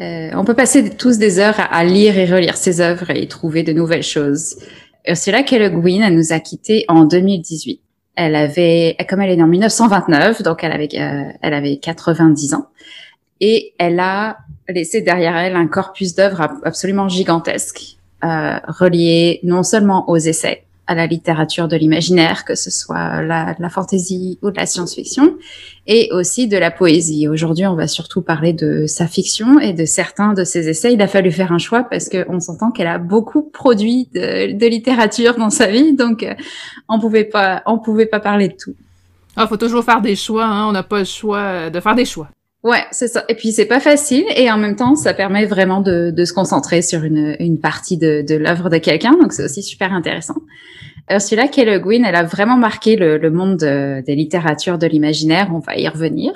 euh, 0.00 0.30
on 0.34 0.44
peut 0.44 0.54
passer 0.54 0.90
tous 0.90 1.18
des 1.18 1.38
heures 1.38 1.60
à, 1.70 1.84
lire 1.84 2.18
et 2.18 2.24
relire 2.24 2.56
ses 2.56 2.80
œuvres 2.80 3.10
et 3.10 3.22
y 3.22 3.28
trouver 3.28 3.62
de 3.62 3.72
nouvelles 3.72 4.02
choses. 4.02 4.56
Ursula 5.06 5.42
K. 5.42 5.52
Le 5.52 5.88
elle 6.02 6.14
nous 6.14 6.32
a 6.32 6.40
quittés 6.40 6.84
en 6.88 7.04
2018. 7.04 7.80
Elle 8.16 8.36
avait, 8.36 8.96
comme 9.08 9.20
elle 9.20 9.30
est 9.30 9.36
née 9.36 9.42
en 9.42 9.48
1929, 9.48 10.42
donc 10.42 10.62
elle 10.62 10.72
avait, 10.72 10.88
euh, 10.94 11.32
elle 11.42 11.54
avait 11.54 11.78
90 11.78 12.54
ans, 12.54 12.68
et 13.40 13.74
elle 13.78 13.98
a 13.98 14.38
laissé 14.68 15.00
derrière 15.00 15.36
elle 15.36 15.56
un 15.56 15.66
corpus 15.66 16.14
d'œuvres 16.14 16.48
absolument 16.64 17.08
gigantesque, 17.08 17.96
euh, 18.22 18.58
relié 18.68 19.40
non 19.42 19.64
seulement 19.64 20.08
aux 20.08 20.16
essais, 20.16 20.64
à 20.86 20.94
la 20.94 21.06
littérature 21.06 21.68
de 21.68 21.76
l'imaginaire, 21.76 22.44
que 22.44 22.54
ce 22.54 22.70
soit 22.70 23.22
la, 23.22 23.54
la 23.58 23.68
fantaisie 23.68 24.38
ou 24.42 24.50
de 24.50 24.56
la 24.56 24.66
science-fiction, 24.66 25.36
et 25.86 26.08
aussi 26.12 26.48
de 26.48 26.56
la 26.56 26.70
poésie. 26.70 27.28
Aujourd'hui, 27.28 27.66
on 27.66 27.74
va 27.74 27.86
surtout 27.86 28.22
parler 28.22 28.52
de 28.52 28.86
sa 28.86 29.06
fiction 29.06 29.58
et 29.60 29.72
de 29.72 29.84
certains 29.84 30.32
de 30.32 30.44
ses 30.44 30.68
essais. 30.68 30.92
Il 30.92 31.02
a 31.02 31.08
fallu 31.08 31.30
faire 31.30 31.52
un 31.52 31.58
choix 31.58 31.84
parce 31.84 32.08
qu'on 32.08 32.40
s'entend 32.40 32.70
qu'elle 32.70 32.86
a 32.86 32.98
beaucoup 32.98 33.42
produit 33.42 34.08
de, 34.14 34.52
de, 34.52 34.66
littérature 34.66 35.36
dans 35.36 35.50
sa 35.50 35.66
vie, 35.66 35.94
donc 35.94 36.22
euh, 36.22 36.34
on 36.88 36.98
pouvait 36.98 37.24
pas, 37.24 37.62
on 37.66 37.78
pouvait 37.78 38.06
pas 38.06 38.20
parler 38.20 38.48
de 38.48 38.54
tout. 38.54 38.74
Ah, 39.36 39.46
faut 39.46 39.56
toujours 39.56 39.84
faire 39.84 40.00
des 40.00 40.16
choix. 40.16 40.44
Hein? 40.44 40.68
On 40.68 40.72
n'a 40.72 40.82
pas 40.82 41.00
le 41.00 41.04
choix 41.04 41.70
de 41.70 41.80
faire 41.80 41.94
des 41.94 42.04
choix. 42.04 42.28
Ouais, 42.64 42.82
c'est 42.92 43.08
ça. 43.08 43.24
Et 43.28 43.34
puis 43.34 43.52
c'est 43.52 43.66
pas 43.66 43.78
facile 43.78 44.24
et 44.36 44.50
en 44.50 44.56
même 44.56 44.74
temps 44.74 44.96
ça 44.96 45.12
permet 45.12 45.44
vraiment 45.44 45.82
de, 45.82 46.10
de 46.10 46.24
se 46.24 46.32
concentrer 46.32 46.80
sur 46.80 47.04
une, 47.04 47.36
une 47.38 47.60
partie 47.60 47.98
de, 47.98 48.24
de 48.26 48.34
l'œuvre 48.36 48.70
de 48.70 48.78
quelqu'un, 48.78 49.12
donc 49.20 49.34
c'est 49.34 49.44
aussi 49.44 49.62
super 49.62 49.92
intéressant. 49.92 50.36
Ursula 51.10 51.48
K. 51.48 51.58
Le 51.58 51.78
Guin, 51.78 52.04
elle 52.04 52.16
a 52.16 52.22
vraiment 52.22 52.56
marqué 52.56 52.96
le, 52.96 53.18
le 53.18 53.30
monde 53.30 53.58
des 53.58 54.14
littératures 54.14 54.78
de 54.78 54.86
l'imaginaire. 54.86 55.50
On 55.52 55.58
va 55.58 55.76
y 55.76 55.86
revenir. 55.86 56.32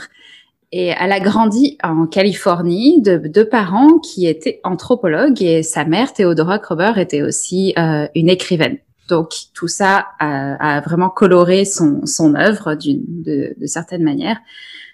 Et 0.70 0.89
elle 1.01 1.12
a 1.12 1.20
grandi 1.20 1.79
en 1.83 2.07
Californie 2.07 3.01
de 3.01 3.16
deux 3.16 3.49
parents 3.49 3.99
qui 3.99 4.26
étaient 4.26 4.61
anthropologues 4.64 5.43
et 5.43 5.62
sa 5.62 5.87
mère, 5.87 6.12
Theodora 6.12 6.59
Krober, 6.59 6.93
était 6.99 7.22
aussi 7.22 7.72
euh, 7.79 8.07
une 8.14 8.29
écrivaine. 8.29 8.76
Donc 9.09 9.31
tout 9.55 9.68
ça 9.68 10.09
a, 10.18 10.76
a 10.76 10.81
vraiment 10.83 11.09
coloré 11.09 11.64
son, 11.64 12.05
son 12.05 12.35
œuvre 12.35 12.74
de, 12.74 13.55
de 13.59 13.66
certaines 13.66 14.03
manières. 14.03 14.37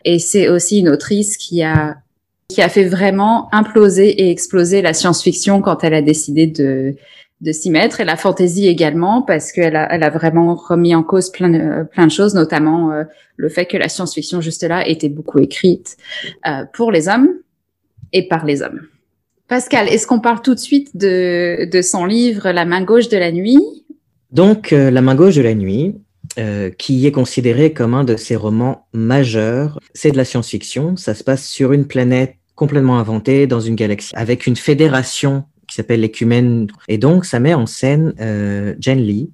Et 0.05 0.19
c'est 0.19 0.49
aussi 0.49 0.79
une 0.79 0.89
autrice 0.89 1.37
qui 1.37 1.63
a 1.63 1.97
qui 2.49 2.61
a 2.61 2.69
fait 2.69 2.85
vraiment 2.85 3.49
imploser 3.55 4.09
et 4.09 4.31
exploser 4.31 4.83
la 4.83 4.93
science-fiction 4.93 5.63
quand 5.63 5.83
elle 5.83 5.95
a 5.95 6.03
décidé 6.03 6.47
de 6.47 6.95
de 7.41 7.53
s'y 7.53 7.71
mettre 7.71 8.01
et 8.01 8.05
la 8.05 8.17
fantaisie 8.17 8.69
également 8.69 9.23
parce 9.23 9.53
qu'elle 9.53 9.77
a, 9.77 9.93
elle 9.93 10.03
a 10.03 10.11
vraiment 10.11 10.55
remis 10.55 10.95
en 10.95 11.03
cause 11.03 11.31
plein 11.31 11.51
de, 11.51 11.85
plein 11.85 12.07
de 12.07 12.11
choses, 12.13 12.35
notamment 12.35 12.93
euh, 12.93 13.05
le 13.37 13.49
fait 13.49 13.67
que 13.67 13.77
la 13.77 13.89
science-fiction 13.89 14.41
juste 14.41 14.63
là 14.63 14.87
était 14.89 15.11
beaucoup 15.11 15.39
écrite 15.41 15.97
euh, 16.47 16.65
pour 16.73 16.91
les 16.91 17.09
hommes 17.09 17.29
et 18.13 18.29
par 18.29 18.47
les 18.47 18.63
hommes. 18.63 18.81
Pascal, 19.47 19.89
est-ce 19.89 20.07
qu'on 20.07 20.21
parle 20.21 20.41
tout 20.41 20.55
de 20.55 20.61
suite 20.61 20.97
de, 20.97 21.69
de 21.71 21.83
son 21.83 22.07
livre 22.07 22.51
La 22.51 22.65
main 22.65 22.83
gauche 22.83 23.09
de 23.09 23.19
la 23.19 23.31
nuit? 23.31 23.61
Donc, 24.31 24.73
euh, 24.73 24.91
La 24.91 25.03
main 25.03 25.15
gauche 25.15 25.35
de 25.35 25.43
la 25.43 25.55
nuit, 25.55 25.97
euh, 26.39 26.71
qui 26.71 27.07
est 27.07 27.13
considéré 27.13 27.73
comme 27.73 27.95
un 27.95 28.03
de 28.05 28.17
ses 28.17 28.35
romans 28.35 28.89
majeurs. 28.93 29.79
C'est 29.95 30.11
de 30.11 30.17
la 30.17 30.25
science-fiction, 30.25 30.97
ça 30.97 31.15
se 31.15 31.23
passe 31.23 31.47
sur 31.47 31.73
une 31.73 31.87
planète 31.87 32.37
complètement 32.55 32.99
inventée 32.99 33.47
dans 33.47 33.61
une 33.61 33.75
galaxie 33.75 34.13
avec 34.17 34.47
une 34.47 34.57
fédération 34.57 35.45
qui 35.69 35.77
s'appelle 35.77 36.01
l'écumène. 36.01 36.67
Et 36.89 36.99
donc, 36.99 37.25
ça 37.25 37.41
met 37.41 37.55
en 37.55 37.67
scène 37.67 38.15
euh, 38.21 38.75
Jen 38.81 39.01
Lee, 39.01 39.31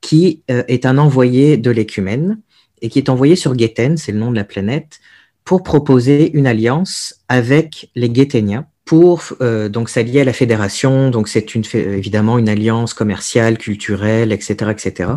qui 0.00 0.42
euh, 0.50 0.62
est 0.68 0.86
un 0.86 0.98
envoyé 0.98 1.56
de 1.56 1.70
l'écumène 1.70 2.40
et 2.80 2.88
qui 2.88 2.98
est 2.98 3.08
envoyé 3.08 3.36
sur 3.36 3.58
Géten, 3.58 3.96
c'est 3.96 4.12
le 4.12 4.18
nom 4.18 4.30
de 4.30 4.36
la 4.36 4.44
planète, 4.44 5.00
pour 5.44 5.62
proposer 5.62 6.30
une 6.32 6.46
alliance 6.46 7.22
avec 7.28 7.90
les 7.94 8.12
Géténiens 8.14 8.66
pour 8.84 9.22
euh, 9.40 9.68
donc 9.68 9.88
s'allier 9.88 10.20
à 10.20 10.24
la 10.24 10.32
fédération. 10.32 11.10
Donc 11.10 11.28
c'est 11.28 11.54
une 11.54 11.62
évidemment 11.74 12.38
une 12.38 12.48
alliance 12.48 12.94
commerciale, 12.94 13.58
culturelle, 13.58 14.32
etc., 14.32 14.70
etc. 14.70 15.10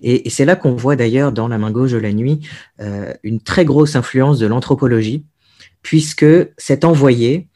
Et, 0.00 0.26
et 0.26 0.30
c'est 0.30 0.44
là 0.44 0.56
qu'on 0.56 0.74
voit 0.74 0.96
d'ailleurs 0.96 1.32
dans 1.32 1.48
la 1.48 1.58
main 1.58 1.70
gauche 1.70 1.92
de 1.92 1.98
la 1.98 2.12
nuit 2.12 2.40
euh, 2.80 3.12
une 3.22 3.40
très 3.40 3.64
grosse 3.64 3.96
influence 3.96 4.38
de 4.38 4.46
l'anthropologie, 4.46 5.24
puisque 5.82 6.26
cet 6.56 6.84
envoyé 6.84 7.48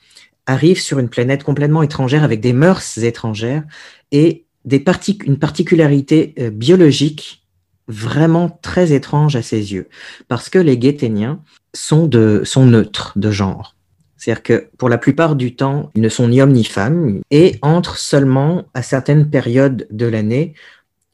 arrive 0.47 0.81
sur 0.81 0.99
une 0.99 1.09
planète 1.09 1.45
complètement 1.45 1.83
étrangère 1.83 2.25
avec 2.25 2.41
des 2.41 2.53
mœurs 2.53 2.99
étrangères 2.99 3.65
et 4.13 4.45
des 4.65 4.81
partic 4.81 5.25
une 5.25 5.39
particularité 5.39 6.35
euh, 6.39 6.51
biologique 6.51 7.43
vraiment 7.89 8.49
très 8.63 8.93
étrange 8.93 9.37
à 9.37 9.43
ses 9.43 9.73
yeux, 9.73 9.89
parce 10.29 10.49
que 10.49 10.59
les 10.59 10.79
Guéténiens 10.79 11.41
sont, 11.75 12.09
sont 12.45 12.67
neutres 12.67 13.13
de 13.17 13.31
genre. 13.31 13.74
C'est-à-dire 14.25 14.43
que 14.43 14.69
pour 14.79 14.89
la 14.89 14.97
plupart 14.97 15.37
du 15.37 15.55
temps, 15.55 15.91
ils 15.95 16.01
ne 16.01 16.09
sont 16.09 16.29
ni 16.29 16.41
hommes 16.41 16.53
ni 16.53 16.65
femmes 16.65 17.21
et 17.31 17.59
entrent 17.61 17.99
seulement 17.99 18.65
à 18.73 18.83
certaines 18.83 19.29
périodes 19.29 19.87
de 19.91 20.07
l'année 20.07 20.55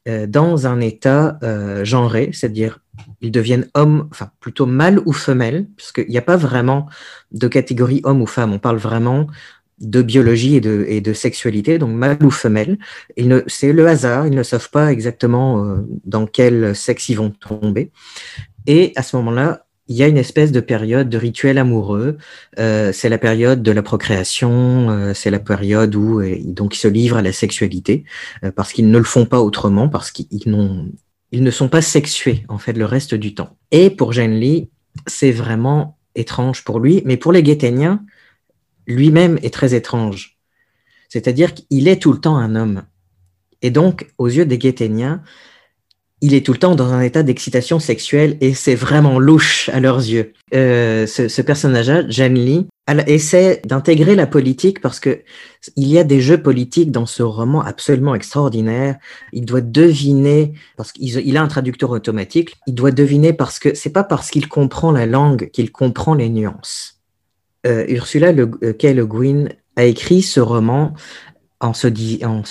euh, 0.07 0.27
dans 0.27 0.65
un 0.65 0.79
état 0.79 1.37
euh, 1.43 1.83
genré, 1.83 2.29
c'est-à-dire 2.31 2.79
ils 3.19 3.29
deviennent 3.29 3.67
hommes, 3.73 4.07
enfin 4.11 4.31
plutôt 4.39 4.65
mâles 4.65 5.01
ou 5.05 5.11
femelles, 5.11 5.67
puisqu'il 5.75 6.07
n'y 6.07 6.17
a 6.17 6.21
pas 6.21 6.37
vraiment 6.37 6.87
de 7.33 7.49
catégorie 7.49 7.99
homme 8.05 8.21
ou 8.21 8.27
femme, 8.27 8.53
on 8.53 8.59
parle 8.59 8.77
vraiment 8.77 9.27
de 9.81 10.01
biologie 10.01 10.55
et 10.55 11.01
de, 11.01 11.13
sexualité, 11.13 11.79
donc 11.79 11.89
mâle 11.89 12.23
ou 12.23 12.31
femelle. 12.31 12.77
C'est 13.47 13.73
le 13.73 13.87
hasard, 13.87 14.25
ils 14.25 14.35
ne 14.35 14.43
savent 14.43 14.69
pas 14.69 14.89
exactement 14.89 15.65
euh, 15.65 15.85
dans 16.05 16.27
quel 16.27 16.73
sexe 16.77 17.09
ils 17.09 17.15
vont 17.15 17.31
tomber. 17.31 17.91
Et 18.67 18.93
à 18.95 19.03
ce 19.03 19.17
moment-là, 19.17 19.65
il 19.91 19.97
y 19.97 20.03
a 20.03 20.07
une 20.07 20.17
espèce 20.17 20.51
de 20.51 20.61
période 20.61 21.09
de 21.09 21.17
rituel 21.17 21.57
amoureux. 21.57 22.17
Euh, 22.59 22.91
c'est 22.93 23.09
la 23.09 23.17
période 23.17 23.61
de 23.61 23.71
la 23.71 23.83
procréation, 23.83 24.89
euh, 24.89 25.13
c'est 25.13 25.29
la 25.29 25.39
période 25.39 25.93
où 25.95 26.21
donc 26.45 26.75
ils 26.75 26.79
se 26.79 26.87
livrent 26.87 27.17
à 27.17 27.21
la 27.21 27.33
sexualité 27.33 28.05
parce 28.55 28.71
qu'ils 28.73 28.89
ne 28.89 28.97
le 28.97 29.03
font 29.03 29.25
pas 29.25 29.41
autrement, 29.41 29.89
parce 29.89 30.11
qu'ils 30.11 30.27
ils 31.31 31.43
ne 31.43 31.51
sont 31.51 31.69
pas 31.69 31.81
sexués 31.81 32.45
en 32.47 32.57
fait 32.57 32.73
le 32.73 32.85
reste 32.85 33.15
du 33.15 33.35
temps. 33.35 33.57
Et 33.71 33.89
pour 33.89 34.11
Lee, 34.11 34.69
c'est 35.07 35.31
vraiment 35.31 35.97
étrange 36.15 36.63
pour 36.63 36.79
lui, 36.79 37.01
mais 37.05 37.17
pour 37.17 37.31
les 37.31 37.43
Guéténiens, 37.43 38.03
lui-même 38.87 39.39
est 39.43 39.53
très 39.53 39.73
étrange. 39.73 40.37
C'est-à-dire 41.09 41.53
qu'il 41.53 41.87
est 41.87 42.01
tout 42.01 42.13
le 42.13 42.19
temps 42.19 42.37
un 42.37 42.55
homme. 42.55 42.83
Et 43.61 43.69
donc, 43.69 44.11
aux 44.17 44.27
yeux 44.27 44.45
des 44.45 44.57
Guéténiens, 44.57 45.21
il 46.21 46.35
est 46.35 46.45
tout 46.45 46.53
le 46.53 46.59
temps 46.59 46.75
dans 46.75 46.93
un 46.93 47.01
état 47.01 47.23
d'excitation 47.23 47.79
sexuelle 47.79 48.37
et 48.41 48.53
c'est 48.53 48.75
vraiment 48.75 49.17
louche 49.17 49.69
à 49.69 49.79
leurs 49.79 49.97
yeux. 49.97 50.33
Euh, 50.53 51.07
ce, 51.07 51.41
personnage-là, 51.41 52.03
Jan 52.09 52.29
Lee, 52.29 52.67
elle 52.85 53.03
essaie 53.07 53.61
d'intégrer 53.65 54.15
la 54.15 54.27
politique 54.27 54.81
parce 54.81 54.99
que 54.99 55.21
il 55.75 55.87
y 55.87 55.97
a 55.97 56.03
des 56.03 56.21
jeux 56.21 56.41
politiques 56.41 56.91
dans 56.91 57.07
ce 57.07 57.23
roman 57.23 57.61
absolument 57.61 58.13
extraordinaire. 58.13 58.97
Il 59.33 59.45
doit 59.45 59.61
deviner 59.61 60.53
parce 60.77 60.91
qu'il 60.91 61.37
a 61.37 61.41
un 61.41 61.47
traducteur 61.47 61.89
automatique. 61.89 62.55
Il 62.67 62.75
doit 62.75 62.91
deviner 62.91 63.33
parce 63.33 63.57
que 63.57 63.73
c'est 63.73 63.91
pas 63.91 64.03
parce 64.03 64.29
qu'il 64.29 64.47
comprend 64.47 64.91
la 64.91 65.07
langue 65.07 65.49
qu'il 65.51 65.71
comprend 65.71 66.13
les 66.13 66.29
nuances. 66.29 67.01
Euh, 67.65 67.85
Ursula 67.87 68.29
euh, 68.29 68.73
K. 68.73 68.83
Le 68.93 69.05
Guin 69.05 69.45
a 69.75 69.85
écrit 69.85 70.21
ce 70.21 70.39
roman 70.39 70.93
en 71.61 71.73
se, 71.73 71.87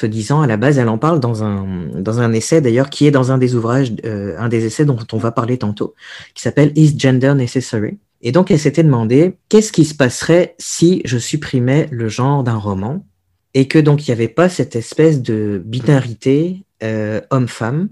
disant, 0.06 0.40
à 0.40 0.46
la 0.46 0.56
base, 0.56 0.78
elle 0.78 0.88
en 0.88 0.98
parle 0.98 1.20
dans 1.20 1.42
un, 1.42 1.66
dans 1.94 2.20
un 2.20 2.32
essai 2.32 2.60
d'ailleurs, 2.60 2.90
qui 2.90 3.06
est 3.06 3.10
dans 3.10 3.32
un 3.32 3.38
des 3.38 3.54
ouvrages, 3.56 3.92
euh, 4.04 4.36
un 4.38 4.48
des 4.48 4.64
essais 4.64 4.84
dont 4.84 4.98
on 5.12 5.18
va 5.18 5.32
parler 5.32 5.58
tantôt, 5.58 5.94
qui 6.34 6.42
s'appelle 6.42 6.72
Is 6.76 6.94
Gender 6.96 7.34
Necessary? 7.34 7.98
Et 8.22 8.32
donc, 8.32 8.50
elle 8.50 8.58
s'était 8.58 8.84
demandé, 8.84 9.36
qu'est-ce 9.48 9.72
qui 9.72 9.84
se 9.84 9.94
passerait 9.94 10.54
si 10.58 11.02
je 11.04 11.18
supprimais 11.18 11.88
le 11.90 12.08
genre 12.08 12.44
d'un 12.44 12.56
roman 12.56 13.04
et 13.52 13.66
que 13.66 13.80
donc 13.80 14.06
il 14.06 14.10
n'y 14.10 14.14
avait 14.14 14.28
pas 14.28 14.48
cette 14.48 14.76
espèce 14.76 15.20
de 15.22 15.60
binarité 15.64 16.64
euh, 16.82 17.20
homme-femme? 17.30 17.88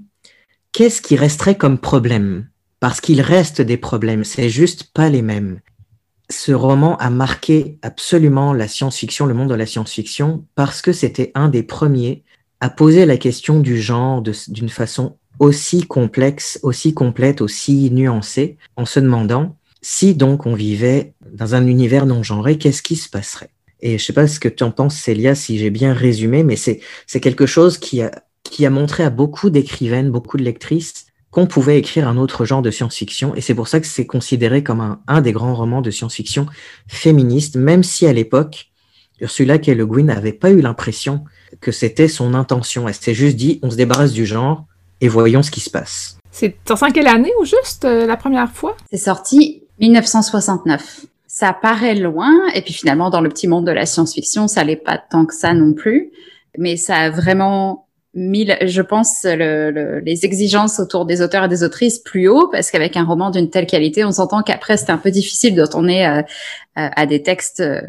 Qu'est-ce 0.73 1.03
qui 1.03 1.17
resterait 1.17 1.57
comme 1.57 1.79
problème? 1.79 2.47
Parce 2.79 3.01
qu'il 3.01 3.21
reste 3.23 3.61
des 3.61 3.77
problèmes, 3.77 4.23
c'est 4.23 4.51
juste 4.51 4.93
pas 4.93 5.09
les 5.09 5.23
mêmes 5.23 5.61
ce 6.31 6.53
roman 6.53 6.97
a 6.99 7.11
marqué 7.11 7.79
absolument 7.83 8.53
la 8.53 8.69
science-fiction, 8.69 9.27
le 9.27 9.35
monde 9.35 9.49
de 9.49 9.55
la 9.55 9.67
science-fiction, 9.67 10.45
parce 10.55 10.83
que 10.83 10.93
c'était 10.93 11.33
un 11.35 11.49
des 11.49 11.63
premiers 11.63 12.25
à 12.61 12.71
poser 12.71 13.07
la 13.07 13.17
question 13.17 13.61
du 13.61 13.81
genre 13.81 14.23
d'une 14.23 14.69
façon 14.69 15.17
aussi 15.39 15.87
complexe, 15.87 16.59
aussi 16.63 16.93
complète, 16.93 17.41
aussi 17.41 17.91
nuancée, 17.91 18.57
en 18.77 18.85
se 18.85 19.01
demandant 19.01 19.57
si 19.81 20.15
donc 20.15 20.45
on 20.47 20.55
vivait 20.55 21.15
dans 21.33 21.55
un 21.55 21.67
univers 21.67 22.05
non 22.05 22.23
genré, 22.23 22.59
qu'est-ce 22.59 22.83
qui 22.83 22.97
se 22.97 23.09
passerait? 23.09 23.51
Et 23.81 23.97
je 23.97 24.05
sais 24.05 24.13
pas 24.13 24.27
ce 24.27 24.41
que 24.41 24.49
tu 24.49 24.65
en 24.65 24.73
penses, 24.73 24.97
Célia, 24.97 25.37
si 25.37 25.57
j'ai 25.57 25.71
bien 25.71 25.93
résumé, 25.93 26.43
mais 26.43 26.57
c'est 26.57 26.81
quelque 27.21 27.47
chose 27.47 27.79
qui 27.79 28.03
a, 28.03 28.11
qui 28.43 28.67
a 28.67 28.71
montré 28.71 29.05
à 29.05 29.11
beaucoup 29.11 29.51
d'écrivaines, 29.51 30.11
beaucoup 30.11 30.37
de 30.37 30.43
lectrices, 30.43 31.07
qu'on 31.31 31.47
pouvait 31.47 31.79
écrire 31.79 32.09
un 32.09 32.17
autre 32.17 32.45
genre 32.45 32.63
de 32.63 32.71
science-fiction. 32.71 33.35
Et 33.35 33.41
c'est 33.41 33.55
pour 33.55 33.69
ça 33.69 33.81
que 33.81 33.87
c'est 33.87 34.07
considéré 34.07 34.63
comme 34.63 34.99
un, 35.07 35.21
des 35.21 35.33
grands 35.33 35.55
romans 35.55 35.83
de 35.83 35.91
science-fiction 35.91 36.47
féministe, 36.87 37.57
même 37.57 37.83
si 37.83 38.07
à 38.07 38.13
l'époque, 38.13 38.71
Ursula 39.21 39.59
K. 39.59 39.69
Le 39.69 39.87
Guin 39.87 40.05
n'avait 40.05 40.33
pas 40.33 40.51
eu 40.51 40.61
l'impression 40.61 41.25
que 41.61 41.73
c'était 41.73 42.09
son 42.09 42.35
intention. 42.35 42.89
Elle 42.89 42.95
s'est 42.95 43.15
juste 43.15 43.37
dit, 43.37 43.59
on 43.63 43.71
se 43.71 43.77
débarrasse 43.77 44.13
du 44.13 44.25
genre 44.25 44.65
et 45.01 45.09
voyons 45.09 45.43
ce 45.43 45.51
qui 45.51 45.61
se 45.61 45.71
passe. 45.71 46.19
C'est 46.31 46.57
en 46.71 46.91
quelle 46.91 47.09
année 47.09 47.33
ou 47.41 47.45
juste 47.45 47.85
euh, 47.85 48.07
la 48.07 48.17
première 48.17 48.51
fois? 48.51 48.77
C'est 48.91 48.97
sorti 48.97 49.65
1969. 49.81 51.07
Ça 51.27 51.53
paraît 51.53 51.95
loin, 51.95 52.33
et 52.55 52.63
puis 52.63 52.73
finalement, 52.73 53.11
dans 53.11 53.21
le 53.21 53.29
petit 53.29 53.49
monde 53.49 53.67
de 53.67 53.73
la 53.73 53.87
science-fiction, 53.87 54.49
ça 54.49 54.65
l'est 54.65 54.77
pas 54.77 54.99
tant 54.99 55.27
que 55.27 55.35
ça 55.35 55.53
non 55.53 55.75
plus. 55.75 56.11
Mais 56.57 56.77
ça 56.77 56.97
a 56.97 57.11
vraiment 57.11 57.88
je 58.15 58.81
pense, 58.83 59.25
les 59.25 60.25
exigences 60.25 60.81
autour 60.81 61.05
des 61.05 61.23
auteurs 61.23 61.45
et 61.45 61.49
des 61.49 61.63
autrices 61.63 61.99
plus 61.99 62.29
haut, 62.29 62.49
parce 62.49 62.71
qu'avec 62.71 62.97
un 62.97 63.05
roman 63.05 63.31
d'une 63.31 63.51
telle 63.51 63.67
qualité, 63.67 64.05
on 64.05 64.13
s'entend 64.13 64.43
qu'après, 64.43 64.77
c'était 64.77 64.93
un 64.93 64.99
peu 64.99 65.11
difficile 65.11 65.55
de 65.55 65.67
tourner 65.67 66.05
à, 66.05 66.25
à, 66.75 67.07
des 67.07 67.23
textes 67.23 67.61
euh, 67.61 67.81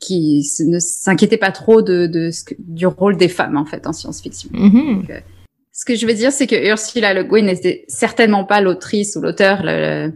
qui 0.00 0.44
ne 0.60 0.78
s'inquiétaient 0.78 1.36
pas 1.38 1.52
trop 1.52 1.82
de, 1.82 2.06
de, 2.06 2.30
du 2.58 2.86
rôle 2.86 3.16
des 3.16 3.28
femmes, 3.28 3.56
en 3.56 3.64
fait, 3.64 3.86
en 3.86 3.92
science-fiction. 3.92 4.50
Mm-hmm. 4.52 5.10
Euh, 5.10 5.20
ce 5.72 5.84
que 5.84 5.94
je 5.94 6.06
veux 6.06 6.14
dire, 6.14 6.32
c'est 6.32 6.46
que 6.46 6.68
Ursula 6.68 7.14
Le 7.14 7.24
Guin 7.24 7.42
n'était 7.42 7.84
certainement 7.88 8.44
pas 8.44 8.60
l'autrice 8.60 9.16
ou 9.16 9.20
l'auteur, 9.20 9.60
le, 9.62 10.12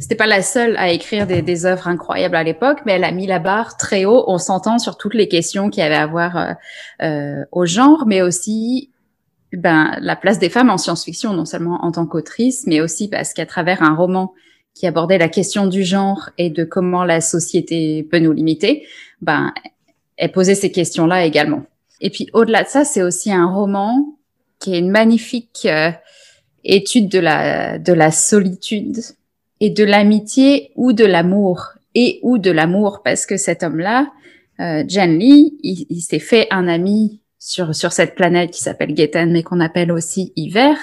c'était 0.00 0.14
pas 0.14 0.26
la 0.26 0.42
seule 0.42 0.76
à 0.76 0.90
écrire 0.90 1.26
des, 1.26 1.42
des 1.42 1.66
œuvres 1.66 1.88
incroyables 1.88 2.36
à 2.36 2.42
l'époque, 2.42 2.78
mais 2.86 2.92
elle 2.92 3.04
a 3.04 3.12
mis 3.12 3.26
la 3.26 3.38
barre 3.38 3.76
très 3.76 4.04
haut. 4.04 4.24
On 4.26 4.38
s'entend 4.38 4.78
sur 4.78 4.96
toutes 4.96 5.14
les 5.14 5.28
questions 5.28 5.68
qu'il 5.68 5.82
y 5.82 5.86
avait 5.86 5.96
à 5.96 6.06
voir 6.06 6.36
euh, 6.36 6.52
euh 7.02 7.44
au 7.52 7.66
genre, 7.66 8.04
mais 8.06 8.22
aussi 8.22 8.91
ben, 9.52 9.96
la 10.00 10.16
place 10.16 10.38
des 10.38 10.48
femmes 10.48 10.70
en 10.70 10.78
science-fiction, 10.78 11.34
non 11.34 11.44
seulement 11.44 11.84
en 11.84 11.92
tant 11.92 12.06
qu'autrice, 12.06 12.64
mais 12.66 12.80
aussi 12.80 13.08
parce 13.08 13.34
qu'à 13.34 13.46
travers 13.46 13.82
un 13.82 13.94
roman 13.94 14.32
qui 14.74 14.86
abordait 14.86 15.18
la 15.18 15.28
question 15.28 15.66
du 15.66 15.84
genre 15.84 16.30
et 16.38 16.48
de 16.50 16.64
comment 16.64 17.04
la 17.04 17.20
société 17.20 18.02
peut 18.04 18.18
nous 18.18 18.32
limiter, 18.32 18.86
ben, 19.20 19.52
elle 20.16 20.32
posait 20.32 20.54
ces 20.54 20.72
questions-là 20.72 21.24
également. 21.26 21.64
Et 22.00 22.10
puis 22.10 22.28
au-delà 22.32 22.64
de 22.64 22.68
ça, 22.68 22.84
c'est 22.84 23.02
aussi 23.02 23.32
un 23.32 23.46
roman 23.46 24.16
qui 24.58 24.74
est 24.74 24.78
une 24.78 24.90
magnifique 24.90 25.66
euh, 25.66 25.90
étude 26.64 27.08
de 27.08 27.18
la, 27.18 27.78
de 27.78 27.92
la 27.92 28.10
solitude 28.10 29.00
et 29.60 29.70
de 29.70 29.84
l'amitié 29.84 30.72
ou 30.76 30.92
de 30.92 31.04
l'amour 31.04 31.72
et 31.94 32.20
ou 32.22 32.38
de 32.38 32.50
l'amour 32.50 33.02
parce 33.04 33.26
que 33.26 33.36
cet 33.36 33.62
homme-là, 33.62 34.10
euh, 34.60 34.84
Jan 34.88 35.06
Lee, 35.06 35.58
il, 35.62 35.86
il 35.90 36.00
s'est 36.00 36.18
fait 36.18 36.46
un 36.50 36.68
ami 36.68 37.21
sur, 37.44 37.74
sur 37.74 37.90
cette 37.92 38.14
planète 38.14 38.52
qui 38.52 38.60
s'appelle 38.60 38.94
Gaten, 38.94 39.32
mais 39.32 39.42
qu'on 39.42 39.58
appelle 39.58 39.90
aussi 39.90 40.32
hiver. 40.36 40.76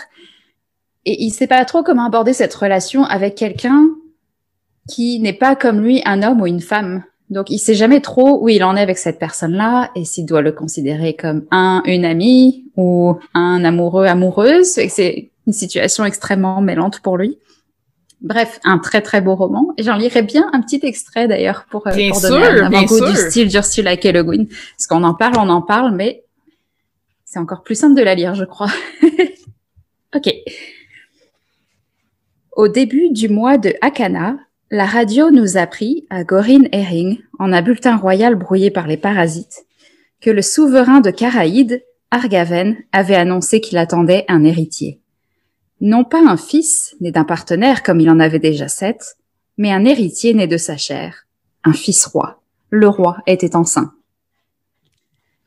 Et 1.05 1.23
il 1.23 1.31
sait 1.31 1.47
pas 1.47 1.63
trop 1.63 1.83
comment 1.83 2.05
aborder 2.05 2.33
cette 2.33 2.53
relation 2.53 3.05
avec 3.05 3.35
quelqu'un 3.35 3.87
qui 4.89 5.19
n'est 5.19 5.33
pas 5.33 5.55
comme 5.55 5.79
lui 5.79 6.01
un 6.05 6.21
homme 6.21 6.41
ou 6.41 6.47
une 6.47 6.59
femme. 6.59 7.03
Donc, 7.29 7.49
il 7.49 7.59
sait 7.59 7.75
jamais 7.75 8.01
trop 8.01 8.43
où 8.43 8.49
il 8.49 8.63
en 8.63 8.75
est 8.75 8.81
avec 8.81 8.97
cette 8.97 9.19
personne-là 9.19 9.91
et 9.95 10.03
s'il 10.03 10.25
doit 10.25 10.41
le 10.41 10.51
considérer 10.51 11.15
comme 11.15 11.45
un, 11.51 11.81
une 11.85 12.03
amie 12.03 12.65
ou 12.75 13.15
un 13.33 13.63
amoureux, 13.63 14.05
amoureuse. 14.05 14.65
C'est 14.65 15.31
une 15.47 15.53
situation 15.53 16.03
extrêmement 16.03 16.59
mêlante 16.59 16.99
pour 16.99 17.17
lui. 17.17 17.37
Bref, 18.21 18.59
un 18.65 18.79
très 18.79 19.01
très 19.01 19.21
beau 19.21 19.35
roman. 19.35 19.69
Et 19.77 19.83
j'en 19.83 19.95
lirai 19.95 20.23
bien 20.23 20.49
un 20.51 20.59
petit 20.61 20.81
extrait 20.83 21.29
d'ailleurs 21.29 21.65
pour, 21.69 21.87
euh, 21.87 22.09
pour 22.09 22.19
donner 22.19 22.45
un 22.45 22.65
avant-goût 22.65 23.05
du 23.05 23.15
style 23.15 23.47
d'Ursula 23.47 23.95
K. 23.95 24.05
Le 24.05 24.23
Guin. 24.23 24.45
Parce 24.75 24.87
qu'on 24.87 25.03
en 25.03 25.13
parle, 25.13 25.35
on 25.37 25.49
en 25.49 25.61
parle, 25.61 25.95
mais 25.95 26.25
c'est 27.29 27.37
encore 27.37 27.61
plus 27.61 27.75
simple 27.75 27.95
de 27.95 28.01
la 28.01 28.15
lire, 28.15 28.33
je 28.33 28.43
crois. 28.43 28.71
ok. 30.15 30.33
Au 32.53 32.67
début 32.67 33.11
du 33.11 33.29
mois 33.29 33.59
de 33.59 33.75
Akana, 33.81 34.39
la 34.71 34.87
radio 34.87 35.29
nous 35.29 35.55
apprit, 35.55 36.07
à 36.09 36.23
Gorin 36.23 36.63
Herring, 36.71 37.19
en 37.37 37.53
un 37.53 37.61
bulletin 37.61 37.97
royal 37.97 38.33
brouillé 38.33 38.71
par 38.71 38.87
les 38.87 38.97
parasites, 38.97 39.67
que 40.21 40.31
le 40.31 40.41
souverain 40.41 41.01
de 41.01 41.11
Caraïde, 41.11 41.83
Argaven, 42.09 42.77
avait 42.91 43.13
annoncé 43.13 43.61
qu'il 43.61 43.77
attendait 43.77 44.25
un 44.27 44.43
héritier. 44.43 44.99
Non 45.81 46.03
pas 46.03 46.23
un 46.27 46.35
fils 46.35 46.95
né 46.99 47.11
d'un 47.11 47.25
partenaire 47.25 47.83
comme 47.83 47.99
il 47.99 48.09
en 48.09 48.19
avait 48.19 48.39
déjà 48.39 48.67
sept, 48.67 49.17
mais 49.55 49.71
un 49.71 49.85
héritier 49.85 50.33
né 50.33 50.47
de 50.47 50.57
sa 50.57 50.77
chair, 50.77 51.27
un 51.63 51.73
fils 51.73 52.07
roi. 52.07 52.41
Le 52.71 52.87
roi 52.87 53.17
était 53.27 53.55
enceint. 53.55 53.93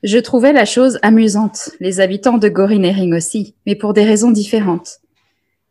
Je 0.03 0.18
trouvais 0.18 0.53
la 0.53 0.64
chose 0.64 0.98
amusante, 1.03 1.70
les 1.78 2.00
habitants 2.00 2.38
de 2.38 2.48
Gorinering 2.48 3.14
aussi, 3.14 3.55
mais 3.66 3.76
pour 3.76 3.92
des 3.92 4.05
raisons 4.05 4.32
différentes. 4.32 4.98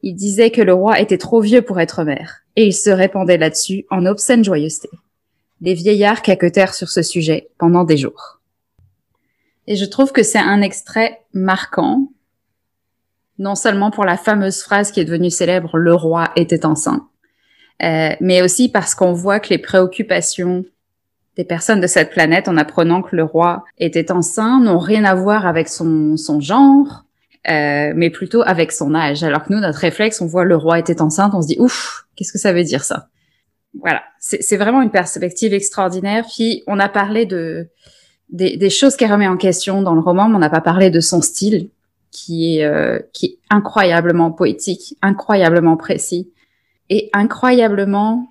Ils 0.04 0.16
disaient 0.16 0.52
que 0.52 0.62
le 0.62 0.74
roi 0.74 1.02
était 1.02 1.18
trop 1.18 1.42
vieux 1.42 1.62
pour 1.62 1.82
être 1.82 2.06
maire, 2.06 2.38
et 2.56 2.66
ils 2.66 2.74
se 2.74 2.90
répandaient 2.90 3.38
là-dessus 3.38 3.86
en 3.90 4.06
obscène 4.06 4.44
joyeuseté. 4.44 4.90
Les 5.60 5.74
vieillards 5.74 6.22
caquetèrent 6.22 6.74
sur 6.74 6.90
ce 6.90 7.02
sujet 7.02 7.50
pendant 7.58 7.84
des 7.84 7.98
jours. 7.98 8.40
Et 9.68 9.76
je 9.76 9.86
trouve 9.86 10.14
que 10.14 10.24
c'est 10.24 10.40
un 10.40 10.62
extrait 10.62 11.22
marquant, 11.34 12.08
non 13.38 13.56
seulement 13.56 13.92
pour 13.92 14.06
la 14.06 14.18
fameuse 14.18 14.62
phrase 14.62 14.92
qui 14.92 15.02
est 15.02 15.06
devenue 15.06 15.30
célèbre, 15.30 15.78
le 15.78 15.94
roi 15.94 16.32
était 16.38 16.66
enceint, 16.66 17.10
euh, 17.84 18.12
mais 18.22 18.42
aussi 18.42 18.70
parce 18.70 18.96
qu'on 18.96 19.14
voit 19.14 19.42
que 19.42 19.50
les 19.50 19.58
préoccupations 19.58 20.64
des 21.38 21.46
personnes 21.46 21.80
de 21.80 21.88
cette 21.88 22.12
planète 22.12 22.48
en 22.48 22.58
apprenant 22.58 23.02
que 23.02 23.16
le 23.16 23.24
roi 23.24 23.64
était 23.78 24.12
enceint 24.12 24.60
n'ont 24.60 24.80
rien 24.80 25.06
à 25.06 25.16
voir 25.16 25.46
avec 25.46 25.70
son, 25.70 26.18
son 26.18 26.40
genre, 26.42 27.06
euh, 27.50 27.94
mais 27.96 28.10
plutôt 28.10 28.42
avec 28.46 28.72
son 28.72 28.94
âge. 28.94 29.24
Alors 29.24 29.46
que 29.46 29.54
nous, 29.54 29.60
notre 29.60 29.80
réflexe, 29.80 30.22
on 30.22 30.28
voit 30.28 30.44
le 30.44 30.56
roi 30.56 30.80
était 30.80 31.02
enceinte, 31.02 31.34
on 31.34 31.42
se 31.42 31.48
dit 31.48 31.58
ouf, 31.60 32.06
qu'est-ce 32.16 32.34
que 32.34 32.40
ça 32.40 32.54
veut 32.54 32.64
dire 32.64 32.84
ça? 32.84 33.08
Voilà, 33.80 34.04
c'est 34.20 34.58
vraiment 34.58 34.82
une 34.82 34.92
perspective 34.92 35.54
extraordinaire. 35.54 36.26
Puis 36.36 36.62
on 36.68 36.78
a 36.80 36.90
parlé 36.90 37.26
de 37.26 37.70
des, 38.30 38.58
des 38.58 38.70
choses 38.70 38.98
qu'elle 38.98 39.12
remet 39.12 39.28
en 39.28 39.38
question 39.38 39.82
dans 39.82 39.94
le 39.94 40.02
roman, 40.02 40.28
mais 40.28 40.36
on 40.36 40.40
n'a 40.40 40.50
pas 40.50 40.62
parlé 40.62 40.90
de 40.90 41.00
son 41.00 41.22
style 41.22 41.70
qui 42.12 42.58
est 42.58 42.66
euh, 42.66 43.00
qui 43.14 43.26
est 43.26 43.40
incroyablement 43.50 44.32
poétique, 44.32 44.98
incroyablement 45.02 45.78
précis 45.78 46.32
et 46.90 47.10
incroyablement 47.14 48.31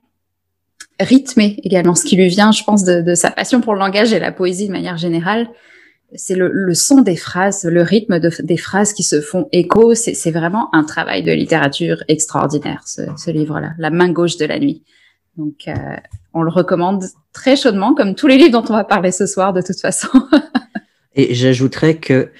rythmé 1.01 1.57
également, 1.64 1.94
ce 1.94 2.05
qui 2.05 2.16
lui 2.16 2.28
vient, 2.28 2.53
je 2.53 2.62
pense, 2.62 2.84
de, 2.84 3.14
sa 3.14 3.30
passion 3.30 3.61
pour 3.61 3.74
le 3.74 3.80
langage 3.80 4.12
et 4.12 4.18
la 4.18 4.32
poésie 4.32 4.68
de 4.68 4.72
manière 4.72 4.96
générale. 4.96 5.48
C'est 6.14 6.34
le, 6.34 6.74
son 6.74 7.03
des 7.03 7.16
phrases, 7.16 7.64
le 7.64 7.82
rythme 7.82 8.18
des 8.18 8.57
phrases 8.57 8.92
qui 8.92 9.05
se 9.05 9.20
font 9.20 9.48
écho. 9.53 9.94
C'est 9.94 10.30
vraiment 10.30 10.74
un 10.74 10.82
travail 10.84 11.22
de 11.22 11.32
littérature 11.32 12.03
extraordinaire, 12.09 12.82
ce, 12.86 13.30
livre-là, 13.30 13.72
La 13.78 13.90
main 13.90 14.11
gauche 14.11 14.36
de 14.36 14.44
la 14.44 14.59
nuit. 14.59 14.82
Donc, 15.36 15.68
euh, 15.68 15.72
on 16.34 16.42
le 16.42 16.51
recommande 16.51 17.05
très 17.32 17.57
chaudement, 17.57 17.94
comme 17.94 18.14
tous 18.14 18.26
les 18.26 18.36
livres 18.36 18.51
dont 18.51 18.64
on 18.68 18.76
va 18.76 18.84
parler 18.84 19.12
ce 19.12 19.26
soir, 19.26 19.53
de 19.53 19.62
toute 19.62 19.80
façon. 19.80 20.09
et 21.14 21.32
j'ajouterais 21.34 21.96
que 21.96 22.30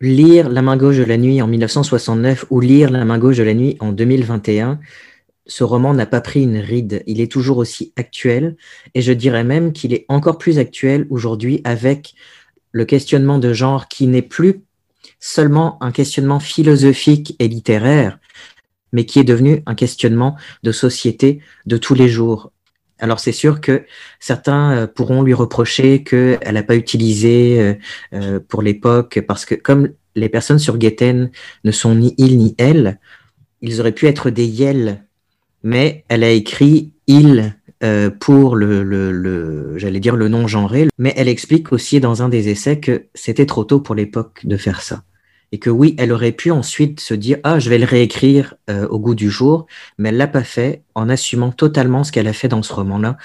lire 0.00 0.48
La 0.48 0.62
main 0.62 0.76
gauche 0.76 0.96
de 0.96 1.04
la 1.04 1.16
nuit 1.16 1.40
en 1.40 1.46
1969 1.46 2.46
ou 2.50 2.60
lire 2.60 2.90
La 2.90 3.04
main 3.04 3.18
gauche 3.18 3.36
de 3.36 3.44
la 3.44 3.54
nuit 3.54 3.76
en 3.80 3.92
2021, 3.92 4.80
ce 5.46 5.64
roman 5.64 5.94
n'a 5.94 6.06
pas 6.06 6.20
pris 6.20 6.42
une 6.42 6.58
ride, 6.58 7.02
il 7.06 7.20
est 7.20 7.30
toujours 7.30 7.58
aussi 7.58 7.92
actuel, 7.96 8.56
et 8.94 9.02
je 9.02 9.12
dirais 9.12 9.44
même 9.44 9.72
qu'il 9.72 9.92
est 9.92 10.06
encore 10.08 10.38
plus 10.38 10.58
actuel 10.58 11.06
aujourd'hui 11.10 11.60
avec 11.64 12.14
le 12.70 12.84
questionnement 12.84 13.38
de 13.38 13.52
genre 13.52 13.88
qui 13.88 14.06
n'est 14.06 14.22
plus 14.22 14.62
seulement 15.18 15.82
un 15.82 15.92
questionnement 15.92 16.40
philosophique 16.40 17.36
et 17.38 17.48
littéraire, 17.48 18.18
mais 18.92 19.04
qui 19.04 19.18
est 19.18 19.24
devenu 19.24 19.62
un 19.66 19.74
questionnement 19.74 20.36
de 20.62 20.72
société 20.72 21.40
de 21.66 21.76
tous 21.76 21.94
les 21.94 22.08
jours. 22.08 22.52
Alors 22.98 23.18
c'est 23.18 23.32
sûr 23.32 23.60
que 23.60 23.84
certains 24.20 24.72
euh, 24.72 24.86
pourront 24.86 25.22
lui 25.22 25.34
reprocher 25.34 26.04
qu'elle 26.04 26.38
n'a 26.52 26.62
pas 26.62 26.76
utilisé 26.76 27.60
euh, 27.60 27.74
euh, 28.14 28.40
pour 28.40 28.62
l'époque, 28.62 29.20
parce 29.26 29.44
que 29.44 29.56
comme 29.56 29.90
les 30.14 30.28
personnes 30.28 30.60
sur 30.60 30.78
Gaten 30.78 31.30
ne 31.64 31.70
sont 31.72 31.96
ni 31.96 32.14
il 32.16 32.38
ni 32.38 32.54
elle, 32.58 33.00
ils 33.60 33.80
auraient 33.80 33.92
pu 33.92 34.06
être 34.06 34.30
des 34.30 34.46
yel 34.46 35.04
mais 35.62 36.04
elle 36.08 36.24
a 36.24 36.30
écrit 36.30 36.92
il 37.06 37.54
euh, 37.82 38.10
pour 38.10 38.54
le, 38.54 38.84
le, 38.84 39.76
j'allais 39.76 39.98
dire 39.98 40.14
le 40.14 40.28
non 40.28 40.46
genré, 40.46 40.86
mais 40.98 41.12
elle 41.16 41.28
explique 41.28 41.72
aussi 41.72 41.98
dans 41.98 42.22
un 42.22 42.28
des 42.28 42.48
essais 42.48 42.78
que 42.78 43.06
c'était 43.14 43.46
trop 43.46 43.64
tôt 43.64 43.80
pour 43.80 43.96
l'époque 43.96 44.40
de 44.44 44.56
faire 44.56 44.82
ça. 44.82 45.02
Et 45.50 45.58
que 45.58 45.68
oui, 45.68 45.96
elle 45.98 46.12
aurait 46.12 46.32
pu 46.32 46.50
ensuite 46.52 47.00
se 47.00 47.12
dire 47.12 47.38
ah 47.42 47.58
je 47.58 47.68
vais 47.68 47.78
le 47.78 47.84
réécrire 47.84 48.54
euh, 48.70 48.86
au 48.88 49.00
goût 49.00 49.16
du 49.16 49.30
jour, 49.30 49.66
mais 49.98 50.10
elle 50.10 50.16
l'a 50.16 50.28
pas 50.28 50.44
fait 50.44 50.82
en 50.94 51.08
assumant 51.08 51.50
totalement 51.50 52.04
ce 52.04 52.12
qu'elle 52.12 52.28
a 52.28 52.32
fait 52.32 52.48
dans 52.48 52.62
ce 52.62 52.72
roman-là. 52.72 53.16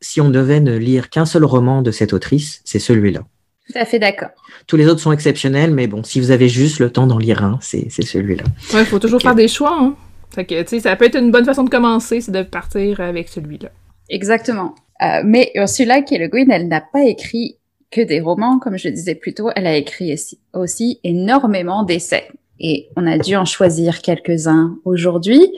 Si 0.00 0.20
on 0.22 0.30
devait 0.30 0.60
ne 0.60 0.76
lire 0.76 1.10
qu'un 1.10 1.26
seul 1.26 1.44
roman 1.44 1.82
de 1.82 1.90
cette 1.90 2.14
autrice, 2.14 2.62
c'est 2.64 2.78
celui-là. 2.78 3.20
Tout 3.66 3.78
à 3.78 3.84
fait 3.84 3.98
d'accord. 3.98 4.30
Tous 4.66 4.76
les 4.76 4.86
autres 4.86 5.00
sont 5.00 5.12
exceptionnels, 5.12 5.72
mais 5.72 5.88
bon, 5.88 6.02
si 6.04 6.20
vous 6.20 6.30
avez 6.30 6.48
juste 6.48 6.78
le 6.78 6.90
temps 6.90 7.06
d'en 7.06 7.18
lire 7.18 7.44
un, 7.44 7.58
c'est 7.60 7.90
celui-là. 7.90 8.44
Ouais, 8.72 8.80
il 8.80 8.86
faut 8.86 8.98
toujours 8.98 9.20
faire 9.20 9.34
des 9.34 9.48
choix. 9.48 9.76
Hein 9.78 9.94
ça 10.30 10.96
peut 10.96 11.04
être 11.06 11.18
une 11.18 11.30
bonne 11.30 11.44
façon 11.44 11.64
de 11.64 11.70
commencer, 11.70 12.20
c'est 12.20 12.32
de 12.32 12.42
partir 12.42 13.00
avec 13.00 13.28
celui-là. 13.28 13.70
Exactement. 14.08 14.74
Euh, 15.02 15.22
mais 15.24 15.50
Ursula 15.54 16.02
K. 16.02 16.12
Le 16.12 16.28
Guin, 16.28 16.48
elle 16.50 16.68
n'a 16.68 16.80
pas 16.80 17.04
écrit 17.04 17.58
que 17.90 18.00
des 18.00 18.20
romans, 18.20 18.58
comme 18.58 18.76
je 18.76 18.88
le 18.88 18.94
disais 18.94 19.14
plus 19.14 19.34
tôt, 19.34 19.50
elle 19.54 19.66
a 19.66 19.76
écrit 19.76 20.14
aussi, 20.52 21.00
énormément 21.04 21.82
d'essais. 21.84 22.28
Et 22.58 22.88
on 22.96 23.06
a 23.06 23.18
dû 23.18 23.36
en 23.36 23.44
choisir 23.44 24.02
quelques-uns 24.02 24.78
aujourd'hui. 24.84 25.52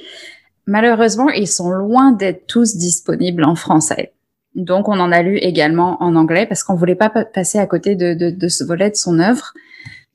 Malheureusement, 0.66 1.30
ils 1.30 1.48
sont 1.48 1.70
loin 1.70 2.12
d'être 2.12 2.46
tous 2.46 2.76
disponibles 2.76 3.44
en 3.44 3.54
français. 3.54 4.12
Donc, 4.54 4.88
on 4.88 4.98
en 4.98 5.12
a 5.12 5.22
lu 5.22 5.38
également 5.38 6.02
en 6.02 6.16
anglais 6.16 6.46
parce 6.46 6.64
qu'on 6.64 6.74
voulait 6.74 6.96
pas 6.96 7.10
passer 7.10 7.58
à 7.58 7.66
côté 7.66 7.94
de, 7.94 8.14
de 8.14 8.48
ce 8.48 8.64
volet 8.64 8.90
de 8.90 8.96
son 8.96 9.20
œuvre. 9.20 9.52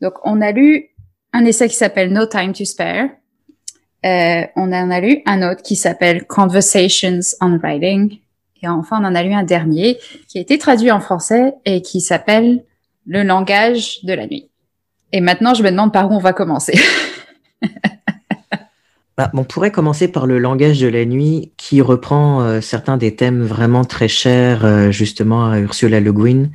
Donc, 0.01 0.13
on 0.25 0.41
a 0.41 0.51
lu 0.51 0.89
un 1.31 1.45
essai 1.45 1.69
qui 1.69 1.75
s'appelle 1.75 2.11
No 2.11 2.25
Time 2.25 2.53
to 2.53 2.65
Spare, 2.65 3.09
euh, 4.05 4.41
on 4.55 4.71
en 4.73 4.91
a 4.91 4.99
lu 4.99 5.21
un 5.25 5.49
autre 5.49 5.61
qui 5.61 5.75
s'appelle 5.75 6.25
Conversations 6.25 7.19
on 7.41 7.57
Writing. 7.57 8.19
Et 8.61 8.67
enfin, 8.67 8.99
on 9.01 9.05
en 9.05 9.15
a 9.15 9.23
lu 9.23 9.33
un 9.33 9.43
dernier 9.43 9.97
qui 10.27 10.37
a 10.37 10.41
été 10.41 10.57
traduit 10.57 10.91
en 10.91 10.99
français 10.99 11.53
et 11.65 11.81
qui 11.81 12.01
s'appelle 12.01 12.63
Le 13.05 13.23
langage 13.23 14.03
de 14.03 14.13
la 14.13 14.27
nuit. 14.27 14.49
Et 15.11 15.21
maintenant, 15.21 15.53
je 15.53 15.63
me 15.63 15.69
demande 15.69 15.93
par 15.93 16.09
où 16.11 16.15
on 16.15 16.19
va 16.19 16.33
commencer. 16.33 16.79
bah, 19.17 19.29
on 19.33 19.43
pourrait 19.43 19.71
commencer 19.71 20.07
par 20.07 20.25
le 20.25 20.39
langage 20.39 20.79
de 20.79 20.87
la 20.87 21.05
nuit 21.05 21.51
qui 21.57 21.81
reprend 21.81 22.41
euh, 22.41 22.61
certains 22.61 22.97
des 22.97 23.15
thèmes 23.15 23.43
vraiment 23.43 23.85
très 23.85 24.07
chers 24.07 24.65
euh, 24.65 24.91
justement 24.91 25.49
à 25.49 25.59
Ursula 25.59 25.99
Le 25.99 26.11
Guin, 26.11 26.49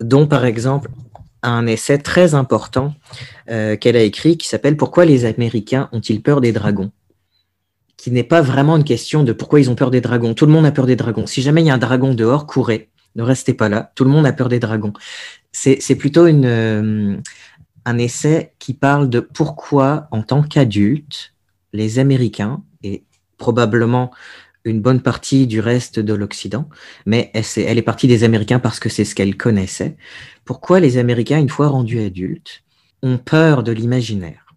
dont 0.00 0.26
par 0.26 0.44
exemple 0.44 0.88
un 1.44 1.66
essai 1.66 1.98
très 1.98 2.34
important 2.34 2.94
euh, 3.50 3.76
qu'elle 3.76 3.96
a 3.96 4.02
écrit 4.02 4.36
qui 4.36 4.48
s'appelle 4.48 4.76
Pourquoi 4.76 5.04
les 5.04 5.24
Américains 5.24 5.88
ont-ils 5.92 6.22
peur 6.22 6.40
des 6.40 6.52
dragons? 6.52 6.90
Qui 7.96 8.10
n'est 8.10 8.24
pas 8.24 8.42
vraiment 8.42 8.76
une 8.76 8.84
question 8.84 9.22
de 9.22 9.32
pourquoi 9.32 9.60
ils 9.60 9.70
ont 9.70 9.74
peur 9.74 9.90
des 9.90 10.00
dragons. 10.00 10.34
Tout 10.34 10.46
le 10.46 10.52
monde 10.52 10.66
a 10.66 10.72
peur 10.72 10.86
des 10.86 10.96
dragons. 10.96 11.26
Si 11.26 11.42
jamais 11.42 11.62
il 11.62 11.66
y 11.66 11.70
a 11.70 11.74
un 11.74 11.78
dragon 11.78 12.14
dehors, 12.14 12.46
courez. 12.46 12.90
Ne 13.14 13.22
restez 13.22 13.54
pas 13.54 13.68
là. 13.68 13.92
Tout 13.94 14.04
le 14.04 14.10
monde 14.10 14.26
a 14.26 14.32
peur 14.32 14.48
des 14.48 14.58
dragons. 14.58 14.92
C'est 15.52 15.94
plutôt 15.94 16.26
euh, 16.26 17.16
un 17.84 17.98
essai 17.98 18.52
qui 18.58 18.74
parle 18.74 19.08
de 19.08 19.20
pourquoi, 19.20 20.08
en 20.10 20.22
tant 20.22 20.42
qu'adultes, 20.42 21.32
les 21.72 21.98
Américains, 21.98 22.62
et 22.82 23.04
probablement 23.38 24.10
une 24.64 24.80
bonne 24.80 25.00
partie 25.00 25.46
du 25.46 25.60
reste 25.60 26.00
de 26.00 26.14
l'Occident, 26.14 26.68
mais 27.06 27.30
elle, 27.34 27.78
est 27.78 27.82
partie 27.82 28.06
des 28.06 28.24
Américains 28.24 28.58
parce 28.58 28.80
que 28.80 28.88
c'est 28.88 29.04
ce 29.04 29.14
qu'elle 29.14 29.36
connaissait, 29.36 29.96
pourquoi 30.44 30.80
les 30.80 30.98
Américains, 30.98 31.38
une 31.38 31.48
fois 31.48 31.68
rendus 31.68 32.00
adultes, 32.00 32.62
ont 33.02 33.18
peur 33.18 33.62
de 33.62 33.72
l'imaginaire? 33.72 34.54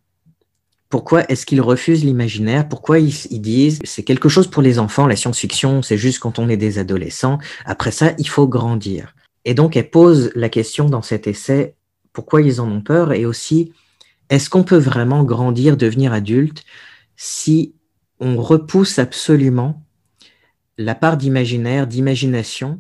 Pourquoi 0.90 1.30
est-ce 1.30 1.46
qu'ils 1.46 1.62
refusent 1.62 2.06
l'imaginaire? 2.06 2.70
Pourquoi 2.70 3.00
ils, 3.00 3.42
disent 3.42 3.80
c'est 3.84 4.04
quelque 4.04 4.30
chose 4.30 4.48
pour 4.48 4.62
les 4.62 4.80
enfants, 4.80 5.06
la 5.06 5.18
science-fiction, 5.18 5.82
c'est 5.82 5.98
juste 5.98 6.20
quand 6.20 6.40
on 6.40 6.48
est 6.48 6.56
des 6.56 6.80
adolescents. 6.80 7.40
Après 7.66 7.92
ça, 7.92 8.14
il 8.18 8.30
faut 8.30 8.48
grandir. 8.48 9.14
Et 9.44 9.54
donc, 9.54 9.76
elle 9.76 9.90
pose 9.90 10.32
la 10.36 10.48
question 10.48 10.86
dans 10.90 11.02
cet 11.02 11.28
essai 11.28 11.76
pourquoi 12.14 12.42
ils 12.42 12.62
en 12.62 12.72
ont 12.72 12.82
peur? 12.82 13.12
Et 13.12 13.26
aussi 13.26 13.74
est-ce 14.30 14.50
qu'on 14.50 14.64
peut 14.64 14.78
vraiment 14.78 15.24
grandir, 15.24 15.78
devenir 15.78 16.14
adulte 16.14 16.64
si 17.16 17.74
on 18.20 18.38
repousse 18.42 19.00
absolument 19.00 19.84
la 20.78 20.96
part 20.96 21.18
d'imaginaire, 21.18 21.88
d'imagination 21.88 22.80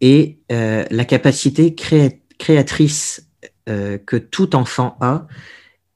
et 0.00 0.38
euh, 0.52 0.84
la 0.90 1.04
capacité 1.04 1.74
créatrice 1.74 3.28
euh, 3.68 3.98
que 3.98 4.16
tout 4.16 4.56
enfant 4.56 4.96
a 5.00 5.26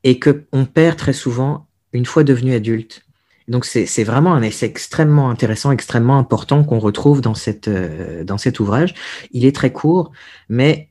et 0.04 0.18
que 0.18 0.44
on 0.52 0.64
perd 0.64 0.96
très 0.96 1.12
souvent 1.12 1.66
une 1.92 2.06
fois 2.06 2.24
devenu 2.24 2.54
adulte. 2.54 3.04
Donc 3.48 3.64
c'est 3.64 4.04
vraiment 4.04 4.34
un 4.34 4.42
essai 4.42 4.66
extrêmement 4.66 5.30
intéressant, 5.30 5.72
extrêmement 5.72 6.18
important 6.18 6.64
qu'on 6.64 6.78
retrouve 6.78 7.22
dans, 7.22 7.34
cette, 7.34 7.68
euh, 7.68 8.22
dans 8.22 8.36
cet 8.36 8.60
ouvrage. 8.60 8.94
Il 9.32 9.46
est 9.46 9.54
très 9.54 9.72
court, 9.72 10.12
mais 10.50 10.90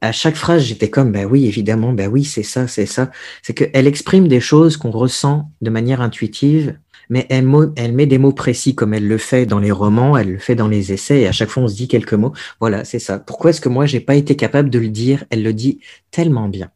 à 0.00 0.12
chaque 0.12 0.36
phrase, 0.36 0.62
j'étais 0.62 0.88
comme, 0.88 1.12
ben 1.12 1.26
oui, 1.26 1.46
évidemment, 1.46 1.92
ben 1.92 2.08
oui, 2.08 2.24
c'est 2.24 2.44
ça, 2.44 2.68
c'est 2.68 2.86
ça. 2.86 3.10
C'est 3.42 3.54
qu'elle 3.54 3.86
exprime 3.86 4.28
des 4.28 4.40
choses 4.40 4.76
qu'on 4.76 4.92
ressent 4.92 5.50
de 5.60 5.68
manière 5.68 6.00
intuitive 6.00 6.78
mais 7.10 7.26
elle, 7.28 7.44
met 7.92 8.06
des 8.06 8.18
mots 8.18 8.32
précis 8.32 8.74
comme 8.74 8.94
elle 8.94 9.06
le 9.06 9.18
fait 9.18 9.44
dans 9.44 9.58
les 9.58 9.72
romans, 9.72 10.16
elle 10.16 10.32
le 10.32 10.38
fait 10.38 10.54
dans 10.54 10.68
les 10.68 10.92
essais, 10.92 11.22
et 11.22 11.26
à 11.26 11.32
chaque 11.32 11.50
fois 11.50 11.64
on 11.64 11.68
se 11.68 11.74
dit 11.74 11.88
quelques 11.88 12.14
mots. 12.14 12.32
Voilà, 12.60 12.84
c'est 12.84 13.00
ça. 13.00 13.18
Pourquoi 13.18 13.50
est-ce 13.50 13.60
que 13.60 13.68
moi 13.68 13.84
j'ai 13.84 14.00
pas 14.00 14.14
été 14.14 14.36
capable 14.36 14.70
de 14.70 14.78
le 14.78 14.88
dire? 14.88 15.24
Elle 15.30 15.42
le 15.42 15.52
dit 15.52 15.80
tellement 16.10 16.48
bien. 16.48 16.70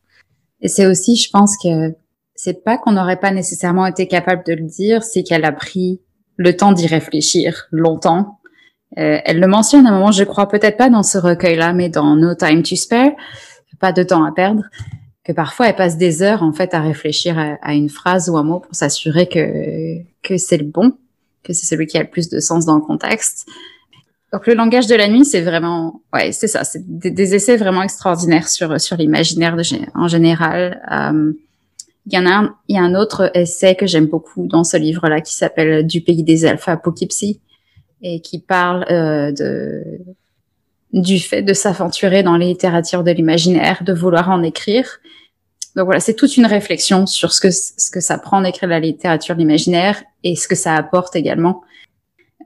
Et 0.60 0.68
c'est 0.68 0.86
aussi, 0.86 1.16
je 1.16 1.30
pense 1.30 1.56
que 1.56 1.94
c'est 2.34 2.64
pas 2.64 2.78
qu'on 2.78 2.92
n'aurait 2.92 3.20
pas 3.20 3.30
nécessairement 3.30 3.86
été 3.86 4.08
capable 4.08 4.44
de 4.44 4.54
le 4.54 4.64
dire, 4.64 5.04
c'est 5.04 5.22
qu'elle 5.22 5.44
a 5.44 5.52
pris 5.52 6.00
le 6.36 6.56
temps 6.56 6.72
d'y 6.72 6.86
réfléchir 6.86 7.68
longtemps. 7.70 8.40
Euh, 8.98 9.18
elle 9.24 9.40
le 9.40 9.46
mentionne 9.46 9.86
à 9.86 9.90
un 9.90 9.92
moment, 9.92 10.12
je 10.12 10.24
crois 10.24 10.48
peut-être 10.48 10.76
pas 10.76 10.90
dans 10.90 11.02
ce 11.02 11.16
recueil-là, 11.16 11.72
mais 11.72 11.88
dans 11.88 12.16
No 12.16 12.34
Time 12.34 12.62
to 12.62 12.76
Spare, 12.76 13.12
pas 13.78 13.92
de 13.92 14.02
temps 14.02 14.24
à 14.24 14.32
perdre, 14.32 14.64
que 15.24 15.32
parfois 15.32 15.68
elle 15.68 15.76
passe 15.76 15.96
des 15.96 16.22
heures 16.22 16.42
en 16.42 16.52
fait 16.52 16.74
à 16.74 16.80
réfléchir 16.80 17.38
à, 17.38 17.74
une 17.74 17.88
phrase 17.88 18.28
ou 18.28 18.36
un 18.36 18.42
mot 18.42 18.60
pour 18.60 18.74
s'assurer 18.74 19.26
que 19.28 20.02
que 20.22 20.36
c'est 20.36 20.58
le 20.58 20.64
bon, 20.64 20.92
que 21.42 21.52
c'est 21.52 21.66
celui 21.66 21.86
qui 21.86 21.98
a 21.98 22.02
le 22.02 22.10
plus 22.10 22.28
de 22.28 22.40
sens 22.40 22.66
dans 22.66 22.76
le 22.76 22.82
contexte. 22.82 23.46
Donc 24.32 24.46
le 24.46 24.54
langage 24.54 24.88
de 24.88 24.96
la 24.96 25.06
nuit, 25.06 25.24
c'est 25.24 25.42
vraiment, 25.42 26.02
ouais, 26.12 26.32
c'est 26.32 26.48
ça, 26.48 26.64
c'est 26.64 26.82
des, 26.84 27.34
essais 27.36 27.56
vraiment 27.56 27.82
extraordinaires 27.82 28.48
sur 28.48 28.80
sur 28.80 28.96
l'imaginaire 28.96 29.56
en 29.94 30.08
général. 30.08 30.82
Euh, 30.90 31.32
il 32.06 32.14
y 32.14 32.18
en 32.18 32.26
a 32.26 32.30
un, 32.30 32.54
il 32.68 32.76
y 32.76 32.78
a 32.78 32.82
un 32.82 32.94
autre 32.94 33.30
essai 33.34 33.76
que 33.76 33.86
j'aime 33.86 34.06
beaucoup 34.06 34.46
dans 34.46 34.64
ce 34.64 34.76
livre-là 34.76 35.20
qui 35.20 35.34
s'appelle 35.34 35.86
Du 35.86 36.02
pays 36.02 36.22
des 36.22 36.44
à 36.44 36.76
Poughkeepsie 36.76 37.40
et 38.02 38.20
qui 38.20 38.40
parle 38.40 38.84
euh, 38.90 39.32
de 39.32 39.82
du 40.94 41.18
fait 41.18 41.42
de 41.42 41.52
s'aventurer 41.52 42.22
dans 42.22 42.36
les 42.36 42.46
littératures 42.46 43.04
de 43.04 43.10
l'imaginaire, 43.10 43.82
de 43.82 43.92
vouloir 43.92 44.30
en 44.30 44.42
écrire. 44.42 45.00
Donc 45.76 45.86
voilà, 45.86 46.00
c'est 46.00 46.14
toute 46.14 46.36
une 46.36 46.46
réflexion 46.46 47.06
sur 47.06 47.32
ce 47.32 47.40
que 47.40 47.50
ce 47.50 47.90
que 47.90 48.00
ça 48.00 48.16
prend 48.16 48.40
d'écrire 48.40 48.68
la 48.68 48.80
littérature 48.80 49.34
de 49.34 49.40
l'imaginaire 49.40 50.02
et 50.22 50.36
ce 50.36 50.48
que 50.48 50.54
ça 50.54 50.74
apporte 50.74 51.16
également. 51.16 51.62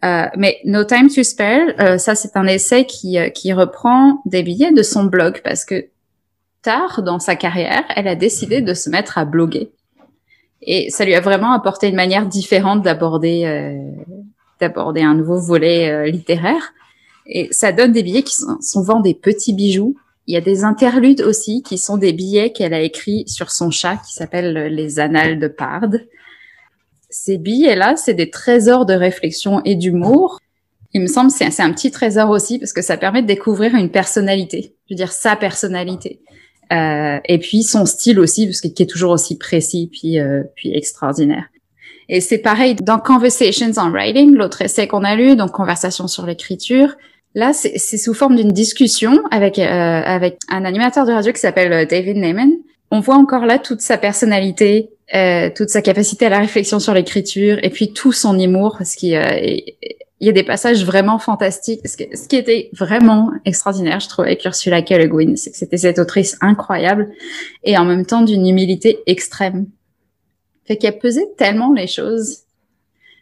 Euh, 0.05 0.27
mais 0.37 0.59
No 0.65 0.85
Time 0.85 1.09
to 1.09 1.23
Spare, 1.23 1.75
euh, 1.81 1.99
ça 1.99 2.15
c'est 2.15 2.37
un 2.37 2.47
essai 2.47 2.87
qui, 2.87 3.19
euh, 3.19 3.29
qui 3.29 3.53
reprend 3.53 4.23
des 4.25 4.43
billets 4.43 4.73
de 4.73 4.83
son 4.83 5.05
blog 5.05 5.41
parce 5.45 5.65
que 5.65 5.89
tard 6.63 7.03
dans 7.03 7.19
sa 7.19 7.37
carrière, 7.37 7.85
elle 7.97 8.09
a 8.09 8.15
décidé 8.15 8.63
de 8.63 8.75
se 8.75 8.89
mettre 8.89 9.19
à 9.19 9.25
bloguer. 9.25 9.71
Et 10.63 10.91
ça 10.91 11.05
lui 11.05 11.15
a 11.15 11.21
vraiment 11.21 11.53
apporté 11.53 11.89
une 11.89 11.97
manière 11.97 12.27
différente 12.27 12.83
d'aborder 12.83 13.45
euh, 13.45 13.77
d'aborder 14.61 15.03
un 15.03 15.15
nouveau 15.15 15.39
volet 15.39 15.91
euh, 15.91 16.11
littéraire. 16.11 16.73
Et 17.29 17.49
ça 17.53 17.73
donne 17.73 17.93
des 17.93 18.03
billets 18.03 18.23
qui 18.23 18.35
sont 18.35 18.61
souvent 18.61 19.01
des 19.01 19.15
petits 19.15 19.53
bijoux. 19.53 19.97
Il 20.27 20.35
y 20.35 20.37
a 20.37 20.41
des 20.41 20.65
interludes 20.65 21.21
aussi 21.21 21.63
qui 21.63 21.79
sont 21.79 21.97
des 21.97 22.13
billets 22.13 22.53
qu'elle 22.53 22.75
a 22.75 22.81
écrits 22.81 23.25
sur 23.27 23.51
son 23.51 23.71
chat 23.71 23.97
qui 24.07 24.15
s'appelle 24.15 24.75
Les 24.75 24.99
Annales 24.99 25.39
de 25.39 25.49
Parde. 25.49 26.07
Ces 27.11 27.39
billets-là, 27.39 27.97
c'est 27.97 28.15
des 28.15 28.31
trésors 28.31 28.85
de 28.85 28.95
réflexion 28.95 29.63
et 29.65 29.75
d'humour. 29.75 30.41
Il 30.93 31.03
me 31.03 31.07
semble 31.07 31.31
que 31.31 31.37
c'est 31.39 31.63
un 31.63 31.73
petit 31.73 31.91
trésor 31.91 32.31
aussi 32.31 32.59
parce 32.59 32.73
que 32.73 32.83
ça 32.83 32.97
permet 32.97 33.23
de 33.23 33.27
découvrir 33.27 33.75
une 33.75 33.91
personnalité. 33.91 34.75
Je 34.89 34.95
veux 34.95 34.97
dire, 34.97 35.13
sa 35.13 35.37
personnalité. 35.37 36.21
Euh, 36.73 37.19
et 37.25 37.39
puis 37.39 37.63
son 37.63 37.87
style 37.87 38.21
aussi, 38.21 38.47
parce 38.47 38.61
qu'il 38.61 38.73
est 38.79 38.87
toujours 38.87 39.13
aussi 39.13 39.39
précis 39.39 39.89
puis 39.91 40.19
euh, 40.19 40.43
puis 40.55 40.75
extraordinaire. 40.75 41.47
Et 42.11 42.21
c'est 42.21 42.39
pareil 42.39 42.75
dans 42.75 42.99
Conversations 42.99 43.73
on 43.77 43.91
Writing, 43.91 44.35
l'autre 44.35 44.63
essai 44.63 44.87
qu'on 44.87 45.05
a 45.05 45.15
lu, 45.15 45.37
donc 45.37 45.53
Conversation 45.53 46.09
sur 46.09 46.27
l'écriture. 46.27 46.97
Là, 47.35 47.53
c'est 47.53 47.79
sous 47.99 48.15
forme 48.15 48.37
d'une 48.37 48.53
discussion 48.53 49.23
avec 49.31 49.59
euh, 49.59 49.63
avec 49.63 50.39
un 50.49 50.65
animateur 50.65 51.07
de 51.07 51.13
radio 51.13 51.33
qui 51.33 51.41
s'appelle 51.41 51.73
euh, 51.73 51.85
David 51.85 52.17
Neyman. 52.17 52.51
On 52.91 53.01
voit 53.01 53.17
encore 53.17 53.45
là 53.45 53.59
toute 53.59 53.81
sa 53.81 53.99
personnalité, 53.99 54.91
euh, 55.15 55.51
toute 55.55 55.69
sa 55.69 55.83
capacité 55.83 56.27
à 56.27 56.31
la 56.31 56.39
réflexion 56.39 56.81
sur 56.81 56.95
l'écriture, 56.95 57.59
et 57.63 57.69
puis 57.69 57.93
tout 57.93 58.13
son 58.13 58.39
humour, 58.39 58.77
parce 58.79 58.95
qu'il 58.95 59.15
il 60.21 60.27
y 60.27 60.31
a 60.31 60.33
des 60.33 60.43
passages 60.43 60.85
vraiment 60.85 61.19
fantastiques. 61.19 61.87
Ce, 61.87 61.97
qui 61.97 62.37
était 62.37 62.71
vraiment 62.73 63.31
extraordinaire, 63.45 64.01
je 64.01 64.09
trouvais, 64.09 64.29
avec 64.29 64.45
Ursula 64.45 64.83
K. 64.83 64.91
Le 64.93 65.07
Guin, 65.07 65.35
que 65.35 65.37
c'était 65.37 65.77
cette 65.77 65.99
autrice 65.99 66.37
incroyable 66.41 67.11
et 67.63 67.79
en 67.79 67.85
même 67.85 68.05
temps 68.05 68.23
d'une 68.23 68.47
humilité 68.47 68.99
extrême. 69.07 69.67
Fait 70.65 70.77
qu'elle 70.77 70.99
pesait 70.99 71.29
tellement 71.37 71.73
les 71.73 71.87
choses 71.87 72.41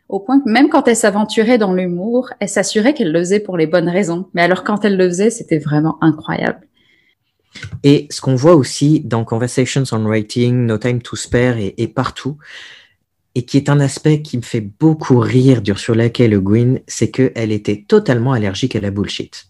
au 0.09 0.21
point 0.21 0.41
que 0.41 0.49
même 0.49 0.69
quand 0.69 0.87
elle 0.89 0.97
s'aventurait 0.97 1.59
dans 1.59 1.73
l'humour, 1.73 2.31
elle 2.41 2.49
s'assurait 2.49 2.95
qu'elle 2.95 3.13
le 3.13 3.19
faisait 3.21 3.41
pour 3.41 3.57
les 3.57 3.67
bonnes 3.67 3.89
raisons. 3.89 4.29
Mais 4.35 4.43
alors 4.43 4.65
quand 4.65 4.85
elle 4.85 4.97
le 4.97 5.09
faisait, 5.09 5.31
c'était 5.31 5.59
vraiment 5.59 5.99
incroyable. 6.01 6.61
Et 7.83 8.07
ce 8.11 8.21
qu'on 8.21 8.35
voit 8.35 8.55
aussi 8.55 9.01
dans 9.01 9.25
Conversations 9.25 9.85
on 9.93 10.05
Writing, 10.05 10.67
No 10.67 10.79
Time 10.79 11.01
to 11.01 11.17
Spare 11.17 11.57
et 11.59 11.89
partout, 11.89 12.37
et 13.37 13.43
qui 13.43 13.59
est 13.59 13.69
un 13.69 13.81
aspect 13.81 14.23
qui 14.23 14.39
me 14.39 14.43
fait 14.43 14.63
beaucoup 14.63 15.19
rire 15.19 15.61
d'Ursula 15.61 16.09
K. 16.09 16.21
Le 16.21 16.41
Guin, 16.41 16.77
c'est 16.87 17.11
qu'elle 17.11 17.53
était 17.53 17.85
totalement 17.87 18.33
allergique 18.33 18.75
à 18.75 18.81
la 18.81 18.91
bullshit. 18.91 19.49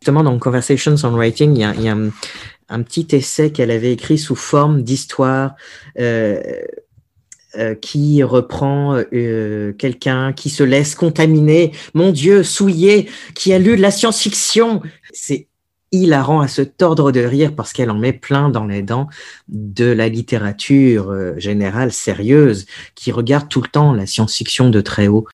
Justement, 0.00 0.22
dans 0.22 0.38
Conversations 0.38 0.94
on 1.02 1.16
Writing, 1.16 1.56
il 1.56 1.82
y 1.82 1.88
a, 1.88 1.96
un, 2.68 2.82
petit 2.82 3.08
essai 3.10 3.50
qu'elle 3.50 3.72
avait 3.72 3.92
écrit 3.92 4.18
sous 4.18 4.36
forme 4.36 4.84
d'histoire 4.84 5.56
euh, 5.98 6.40
euh, 7.56 7.74
qui 7.74 8.22
reprend 8.22 9.00
euh, 9.12 9.72
quelqu'un 9.72 10.32
qui 10.32 10.50
se 10.50 10.62
laisse 10.62 10.94
contaminer, 10.94 11.72
mon 11.94 12.10
Dieu, 12.10 12.42
souillé, 12.42 13.08
qui 13.34 13.52
a 13.52 13.58
lu 13.58 13.76
de 13.76 13.82
la 13.82 13.90
science-fiction. 13.90 14.82
C'est 15.12 15.46
hilarant 15.92 16.40
à 16.40 16.48
se 16.48 16.62
tordre 16.62 17.12
de 17.12 17.20
rire 17.20 17.54
parce 17.54 17.72
qu'elle 17.72 17.90
en 17.90 17.98
met 17.98 18.12
plein 18.12 18.48
dans 18.48 18.66
les 18.66 18.82
dents 18.82 19.08
de 19.48 19.84
la 19.84 20.08
littérature 20.08 21.10
euh, 21.10 21.38
générale 21.38 21.92
sérieuse 21.92 22.66
qui 22.94 23.12
regarde 23.12 23.48
tout 23.48 23.62
le 23.62 23.68
temps 23.68 23.92
la 23.92 24.06
science-fiction 24.06 24.70
de 24.70 24.80
très 24.80 25.06
haut. 25.06 25.26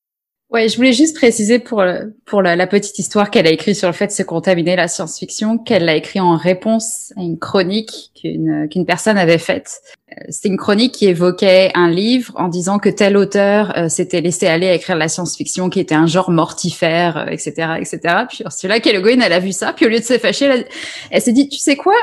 Ouais, 0.51 0.67
je 0.67 0.75
voulais 0.75 0.91
juste 0.91 1.15
préciser 1.15 1.59
pour 1.59 1.81
pour 2.25 2.41
la, 2.41 2.67
petite 2.67 2.99
histoire 2.99 3.31
qu'elle 3.31 3.47
a 3.47 3.51
écrite 3.51 3.77
sur 3.77 3.87
le 3.87 3.93
fait 3.93 4.07
de 4.07 4.11
se 4.11 4.21
contaminer 4.21 4.75
la 4.75 4.89
science-fiction, 4.89 5.57
qu'elle 5.57 5.85
l'a 5.85 5.95
écrit 5.95 6.19
en 6.19 6.35
réponse 6.35 7.13
à 7.15 7.21
une 7.21 7.39
chronique 7.39 8.11
qu'une 8.13 8.67
qu'une 8.69 8.85
personne 8.85 9.17
avait 9.17 9.37
faite. 9.37 9.79
Euh, 10.11 10.25
c'était 10.27 10.49
une 10.49 10.57
chronique 10.57 10.93
qui 10.93 11.05
évoquait 11.05 11.71
un 11.73 11.89
livre 11.89 12.33
en 12.35 12.49
disant 12.49 12.79
que 12.79 12.89
tel 12.89 13.15
auteur 13.15 13.77
euh, 13.77 13.87
s'était 13.87 14.19
laissé 14.19 14.45
aller 14.45 14.67
à 14.67 14.73
écrire 14.73 14.97
la 14.97 15.07
science-fiction, 15.07 15.69
qui 15.69 15.79
était 15.79 15.95
un 15.95 16.05
genre 16.05 16.31
mortifère, 16.31 17.29
etc., 17.31 17.53
euh, 17.59 17.75
etc. 17.75 17.99
Puis 18.27 18.43
celui-là, 18.49 18.81
Kelly 18.81 19.21
elle 19.23 19.31
a 19.31 19.39
vu 19.39 19.53
ça, 19.53 19.71
puis 19.71 19.85
au 19.85 19.89
lieu 19.89 19.99
de 19.99 20.03
se 20.03 20.17
fâcher, 20.17 20.65
elle, 21.11 21.21
s'est 21.21 21.31
dit, 21.31 21.47
tu 21.47 21.59
sais 21.59 21.77
quoi? 21.77 21.95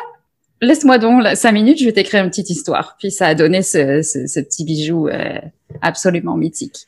Laisse-moi 0.62 0.97
donc 0.97 1.23
cinq 1.37 1.53
minutes, 1.53 1.81
je 1.81 1.85
vais 1.85 1.93
t'écrire 1.93 2.25
une 2.25 2.31
petite 2.31 2.49
histoire. 2.49 2.97
Puis 2.99 3.11
ça 3.11 3.27
a 3.27 3.35
donné 3.35 3.61
ce, 3.61 4.01
ce, 4.01 4.27
ce 4.27 4.41
petit 4.41 4.65
bijou 4.65 5.09
absolument 5.83 6.35
mythique. 6.35 6.87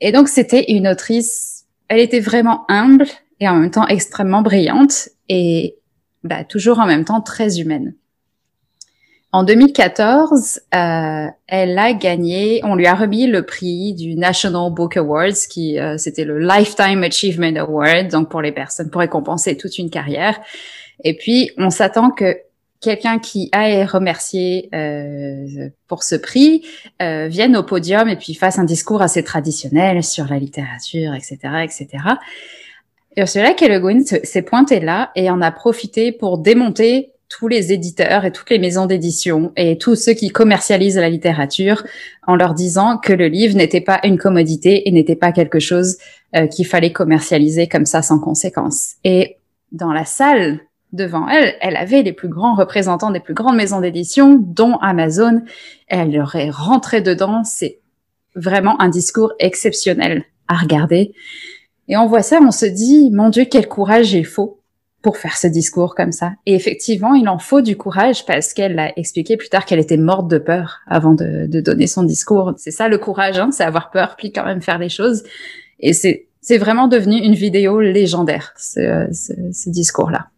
Et 0.00 0.12
donc, 0.12 0.28
c'était 0.28 0.72
une 0.72 0.88
autrice, 0.88 1.64
elle 1.88 2.00
était 2.00 2.20
vraiment 2.20 2.64
humble 2.68 3.06
et 3.40 3.48
en 3.48 3.56
même 3.56 3.70
temps 3.70 3.86
extrêmement 3.86 4.42
brillante 4.42 5.08
et 5.28 5.76
bah, 6.22 6.44
toujours 6.44 6.78
en 6.78 6.86
même 6.86 7.04
temps 7.04 7.20
très 7.20 7.60
humaine. 7.60 7.94
En 9.34 9.42
2014, 9.42 10.60
euh, 10.76 11.26
elle 11.48 11.76
a 11.76 11.92
gagné, 11.92 12.60
on 12.62 12.76
lui 12.76 12.86
a 12.86 12.94
remis 12.94 13.26
le 13.26 13.44
prix 13.44 13.92
du 13.92 14.14
National 14.14 14.72
Book 14.72 14.96
Awards, 14.96 15.48
qui 15.50 15.76
euh, 15.76 15.98
c'était 15.98 16.24
le 16.24 16.38
Lifetime 16.38 17.02
Achievement 17.02 17.56
Award, 17.56 18.12
donc 18.12 18.30
pour 18.30 18.40
les 18.40 18.52
personnes, 18.52 18.90
pour 18.90 19.00
récompenser 19.00 19.56
toute 19.56 19.76
une 19.76 19.90
carrière. 19.90 20.40
Et 21.02 21.16
puis, 21.16 21.50
on 21.58 21.70
s'attend 21.70 22.12
que 22.12 22.36
quelqu'un 22.84 23.18
qui 23.18 23.48
a 23.52 23.86
remercié 23.86 24.68
euh, 24.74 25.70
pour 25.88 26.02
ce 26.02 26.14
prix 26.14 26.62
euh, 27.00 27.28
vienne 27.28 27.56
au 27.56 27.62
podium 27.62 28.08
et 28.08 28.16
puis 28.16 28.34
fasse 28.34 28.58
un 28.58 28.64
discours 28.64 29.00
assez 29.00 29.24
traditionnel 29.24 30.04
sur 30.04 30.26
la 30.26 30.38
littérature, 30.38 31.14
etc., 31.14 31.38
etc. 31.64 31.88
Ursula 33.16 33.54
K. 33.54 33.68
Le 33.68 33.80
Guin 33.80 34.02
s'est 34.04 34.42
pointée 34.42 34.80
là 34.80 35.10
et 35.16 35.30
en 35.30 35.40
a 35.40 35.50
profité 35.50 36.12
pour 36.12 36.38
démonter 36.38 37.12
tous 37.30 37.48
les 37.48 37.72
éditeurs 37.72 38.24
et 38.24 38.32
toutes 38.32 38.50
les 38.50 38.58
maisons 38.58 38.86
d'édition 38.86 39.52
et 39.56 39.78
tous 39.78 39.94
ceux 39.94 40.12
qui 40.12 40.28
commercialisent 40.28 40.98
la 40.98 41.08
littérature 41.08 41.82
en 42.26 42.36
leur 42.36 42.54
disant 42.54 42.98
que 42.98 43.12
le 43.12 43.28
livre 43.28 43.56
n'était 43.56 43.80
pas 43.80 44.00
une 44.04 44.18
commodité 44.18 44.86
et 44.88 44.92
n'était 44.92 45.16
pas 45.16 45.32
quelque 45.32 45.58
chose 45.58 45.96
euh, 46.36 46.46
qu'il 46.46 46.66
fallait 46.66 46.92
commercialiser 46.92 47.66
comme 47.66 47.86
ça 47.86 48.02
sans 48.02 48.18
conséquence. 48.18 48.96
Et 49.04 49.38
dans 49.72 49.92
la 49.92 50.04
salle 50.04 50.60
devant 50.94 51.28
elle, 51.28 51.54
elle 51.60 51.76
avait 51.76 52.02
les 52.02 52.12
plus 52.12 52.28
grands 52.28 52.54
représentants 52.54 53.10
des 53.10 53.20
plus 53.20 53.34
grandes 53.34 53.56
maisons 53.56 53.80
d'édition, 53.80 54.38
dont 54.40 54.76
Amazon. 54.76 55.42
Elle 55.88 56.12
leur 56.12 56.34
est 56.36 56.50
rentrée 56.50 57.00
dedans. 57.00 57.44
C'est 57.44 57.80
vraiment 58.34 58.80
un 58.80 58.88
discours 58.88 59.32
exceptionnel 59.38 60.24
à 60.48 60.56
regarder. 60.56 61.12
Et 61.88 61.96
on 61.96 62.06
voit 62.06 62.22
ça, 62.22 62.40
on 62.40 62.50
se 62.50 62.66
dit, 62.66 63.10
mon 63.12 63.28
Dieu, 63.28 63.44
quel 63.50 63.68
courage 63.68 64.12
il 64.12 64.24
faut 64.24 64.60
pour 65.02 65.18
faire 65.18 65.36
ce 65.36 65.46
discours 65.46 65.94
comme 65.94 66.12
ça. 66.12 66.32
Et 66.46 66.54
effectivement, 66.54 67.12
il 67.12 67.28
en 67.28 67.38
faut 67.38 67.60
du 67.60 67.76
courage 67.76 68.24
parce 68.24 68.54
qu'elle 68.54 68.78
a 68.78 68.98
expliqué 68.98 69.36
plus 69.36 69.50
tard 69.50 69.66
qu'elle 69.66 69.78
était 69.78 69.98
morte 69.98 70.28
de 70.28 70.38
peur 70.38 70.80
avant 70.86 71.12
de, 71.12 71.46
donner 71.60 71.86
son 71.86 72.04
discours. 72.04 72.54
C'est 72.56 72.70
ça 72.70 72.88
le 72.88 72.96
courage, 72.96 73.38
hein, 73.38 73.50
c'est 73.52 73.64
avoir 73.64 73.90
peur 73.90 74.16
puis 74.16 74.32
quand 74.32 74.46
même 74.46 74.62
faire 74.62 74.78
les 74.78 74.88
choses. 74.88 75.22
Et 75.78 75.92
c'est 75.92 76.58
vraiment 76.58 76.88
devenu 76.88 77.18
une 77.18 77.34
vidéo 77.34 77.80
légendaire, 77.80 78.54
ce 78.56 79.68
discours-là. 79.68 80.28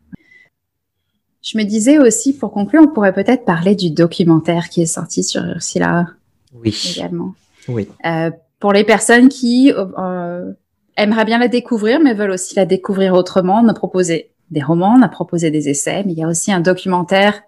Je 1.47 1.57
me 1.57 1.63
disais 1.63 1.99
aussi, 1.99 2.37
pour 2.37 2.51
conclure, 2.51 2.83
on 2.83 2.89
pourrait 2.89 3.13
peut-être 3.13 3.45
parler 3.45 3.77
du 3.77 3.91
documentaire 3.91 4.69
qui 4.69 4.83
est 4.83 4.87
sorti 4.87 5.23
sur 5.23 5.45
Ursula. 5.45 6.09
Oui. 6.53 6.77
Également. 6.97 7.35
Oui. 7.69 7.87
Euh, 8.05 8.33
pour 8.59 8.73
les 8.73 8.83
personnes 8.83 9.29
qui 9.29 9.73
euh, 9.73 10.53
aimeraient 10.97 11.25
bien 11.25 11.39
la 11.39 11.47
découvrir, 11.47 12.01
mais 12.01 12.15
veulent 12.15 12.33
aussi 12.33 12.57
la 12.57 12.67
découvrir 12.67 13.15
autrement, 13.15 13.61
on 13.63 13.69
a 13.69 13.75
proposé 13.75 14.33
des 14.51 14.61
romans, 14.61 14.97
on 14.99 15.03
a 15.03 15.09
proposé 15.09 15.53
des 15.53 15.69
essais, 15.69 16.03
mais 16.05 16.15
il 16.15 16.19
y 16.19 16.25
a 16.25 16.29
aussi 16.29 16.51
un 16.51 16.59
documentaire 16.59 17.41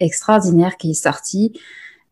extraordinaire 0.00 0.78
qui 0.78 0.92
est 0.92 0.94
sorti 0.94 1.52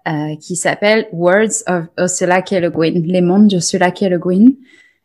euh, 0.08 0.36
qui 0.38 0.56
s'appelle 0.56 1.08
Words 1.10 1.64
of 1.66 1.84
Ursula 1.96 2.42
K. 2.42 2.60
Le 2.60 2.68
Guin, 2.68 3.00
les 3.06 3.22
mondes 3.22 3.48
d'Ursula 3.48 3.90
K. 3.90 4.02
Le 4.10 4.18
Guin. 4.18 4.48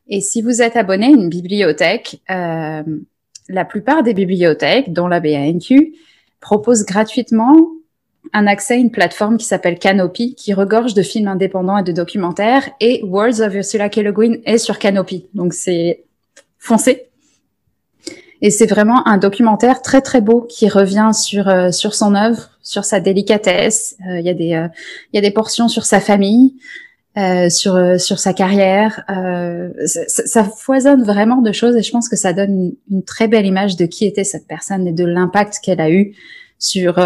Et 0.10 0.20
si 0.20 0.42
vous 0.42 0.62
êtes 0.62 0.76
abonné 0.76 1.06
à 1.06 1.10
une 1.10 1.30
bibliothèque, 1.30 2.22
euh, 2.30 2.84
la 3.48 3.64
plupart 3.64 4.04
des 4.04 4.14
bibliothèques, 4.14 4.92
dont 4.92 5.08
la 5.08 5.22
BANQ, 5.22 5.94
proposent 6.46 6.86
gratuitement 6.86 7.56
un 8.32 8.46
accès 8.46 8.76
à 8.76 8.78
une 8.78 8.92
plateforme 8.92 9.38
qui 9.38 9.46
s'appelle 9.46 9.80
Canopy, 9.80 10.36
qui 10.36 10.54
regorge 10.54 10.94
de 10.94 11.02
films 11.02 11.28
indépendants 11.28 11.80
et 11.80 11.84
de 11.84 11.92
documentaires. 11.92 12.70
Et 12.80 13.02
Words 13.04 13.42
of 13.42 13.56
Ursula 13.56 13.90
K. 13.90 13.98
Le 13.98 14.12
Guin 14.12 14.36
est 14.46 14.60
sur 14.60 14.78
Canopy. 14.78 15.26
Donc 15.34 15.54
c'est 15.54 16.04
foncé. 16.60 17.08
Et 18.42 18.52
c'est 18.52 18.68
vraiment 18.68 19.08
un 19.08 19.18
documentaire 19.18 19.82
très 19.82 20.02
très 20.02 20.22
beau 20.22 20.42
qui 20.42 20.70
revient 20.70 21.12
sur 21.14 21.48
euh, 21.48 21.72
sur 21.72 21.96
son 21.96 22.14
œuvre, 22.14 22.52
sur 22.62 22.86
sa 22.86 23.00
délicatesse. 23.00 23.96
Euh, 24.08 24.20
il 24.20 24.26
y 24.26 24.30
a 24.30 24.36
des 24.36 24.54
euh, 24.54 24.68
il 25.12 25.16
y 25.16 25.20
a 25.20 25.22
des 25.22 25.32
portions 25.32 25.68
sur 25.68 25.86
sa 25.86 26.00
famille, 26.00 26.54
sur 27.50 28.00
sur 28.00 28.20
sa 28.20 28.34
carrière. 28.34 29.04
Ça, 29.86 30.02
ça, 30.08 30.44
foisonne 30.44 31.04
vraiment 31.04 31.42
de 31.42 31.52
choses 31.52 31.76
et 31.76 31.82
je 31.82 31.92
pense 31.92 32.10
que 32.10 32.16
ça 32.16 32.34
donne 32.34 32.74
une, 32.92 33.04
très 33.04 33.28
belle 33.28 33.46
image 33.46 33.78
de 33.78 33.86
qui 33.86 34.06
était 34.06 34.24
cette 34.24 34.48
personne 34.48 34.88
et 34.88 34.92
de 34.92 35.06
l'impact 35.06 35.60
qu'elle 35.64 35.82
a 35.82 35.90
eu 35.90 36.14
sur 36.60 37.00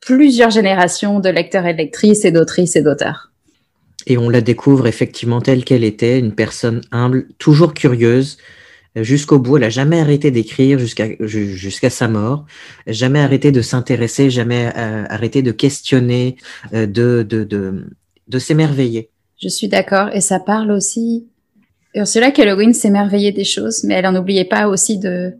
plusieurs 0.00 0.50
générations 0.50 1.20
de 1.20 1.28
lecteurs 1.28 1.66
et 1.66 1.72
de 1.72 1.78
lectrices 1.78 2.24
et 2.24 2.32
d'autrices 2.32 2.76
et 2.76 2.82
d'auteurs. 2.82 3.30
Et 4.06 4.16
on 4.16 4.28
la 4.28 4.40
découvre 4.40 4.86
effectivement 4.86 5.40
telle 5.40 5.64
qu'elle 5.64 5.84
était, 5.84 6.18
une 6.18 6.34
personne 6.34 6.80
humble, 6.90 7.28
toujours 7.38 7.74
curieuse, 7.74 8.38
jusqu'au 8.96 9.38
bout. 9.38 9.56
Elle 9.56 9.64
n'a 9.64 9.70
jamais 9.70 10.00
arrêté 10.00 10.30
d'écrire 10.30 10.78
jusqu'à 10.78 11.08
jusqu'à 11.20 11.90
sa 11.90 12.08
mort, 12.08 12.46
jamais 12.86 13.20
arrêté 13.20 13.52
de 13.52 13.62
s'intéresser, 13.62 14.30
jamais 14.30 14.72
euh, 14.76 15.04
arrêté 15.08 15.42
de 15.42 15.52
questionner, 15.52 16.36
euh, 16.74 16.86
de, 16.86 17.24
de, 17.28 17.44
de, 17.44 17.86
de 18.28 18.38
s'émerveiller. 18.38 19.09
Je 19.40 19.48
suis 19.48 19.68
d'accord. 19.68 20.10
Et 20.12 20.20
ça 20.20 20.38
parle 20.38 20.70
aussi. 20.70 21.26
Ursula 21.94 22.30
K. 22.30 22.38
Le 22.44 22.72
s'émerveillait 22.72 23.32
des 23.32 23.44
choses, 23.44 23.84
mais 23.84 23.94
elle 23.94 24.06
en 24.06 24.14
oubliait 24.14 24.44
pas 24.44 24.68
aussi 24.68 24.98
de 24.98 25.34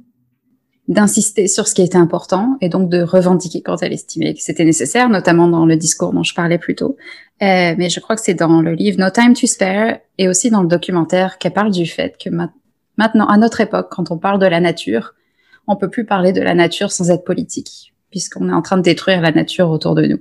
d'insister 0.89 1.47
sur 1.47 1.68
ce 1.68 1.74
qui 1.77 1.82
était 1.82 1.97
important 1.97 2.56
et 2.60 2.68
donc 2.68 2.90
de 2.90 3.01
revendiquer 3.01 3.62
quand 3.62 3.81
elle 3.81 3.93
estimait 3.93 4.35
que 4.35 4.40
c'était 4.40 4.64
nécessaire, 4.64 5.09
notamment 5.09 5.47
dans 5.47 5.64
le 5.64 5.77
discours 5.77 6.12
dont 6.12 6.24
je 6.24 6.35
parlais 6.35 6.59
plus 6.59 6.74
tôt. 6.74 6.97
Euh, 7.43 7.77
mais 7.78 7.89
je 7.89 8.01
crois 8.01 8.16
que 8.16 8.22
c'est 8.22 8.35
dans 8.35 8.60
le 8.60 8.72
livre 8.72 8.98
No 8.98 9.09
Time 9.09 9.35
to 9.35 9.47
Spare 9.47 9.98
et 10.18 10.27
aussi 10.27 10.51
dans 10.51 10.62
le 10.62 10.68
documentaire 10.68 11.39
qu'elle 11.39 11.52
parle 11.52 11.70
du 11.70 11.86
fait 11.86 12.16
que 12.18 12.28
Maintenant, 13.01 13.27
à 13.28 13.39
notre 13.39 13.62
époque, 13.62 13.89
quand 13.90 14.10
on 14.10 14.18
parle 14.18 14.39
de 14.39 14.47
la 14.47 14.60
nature, 14.60 15.14
on 15.66 15.77
peut 15.77 15.89
plus 15.89 16.05
parler 16.05 16.32
de 16.32 16.43
la 16.43 16.55
nature 16.55 16.93
sans 16.93 17.10
être 17.10 17.24
politique, 17.24 17.94
puisqu'on 18.10 18.51
est 18.51 18.52
en 18.52 18.60
train 18.60 18.77
de 18.77 18.82
détruire 18.82 19.22
la 19.22 19.32
nature 19.32 19.70
autour 19.70 19.94
de 19.94 20.05
nous. 20.05 20.18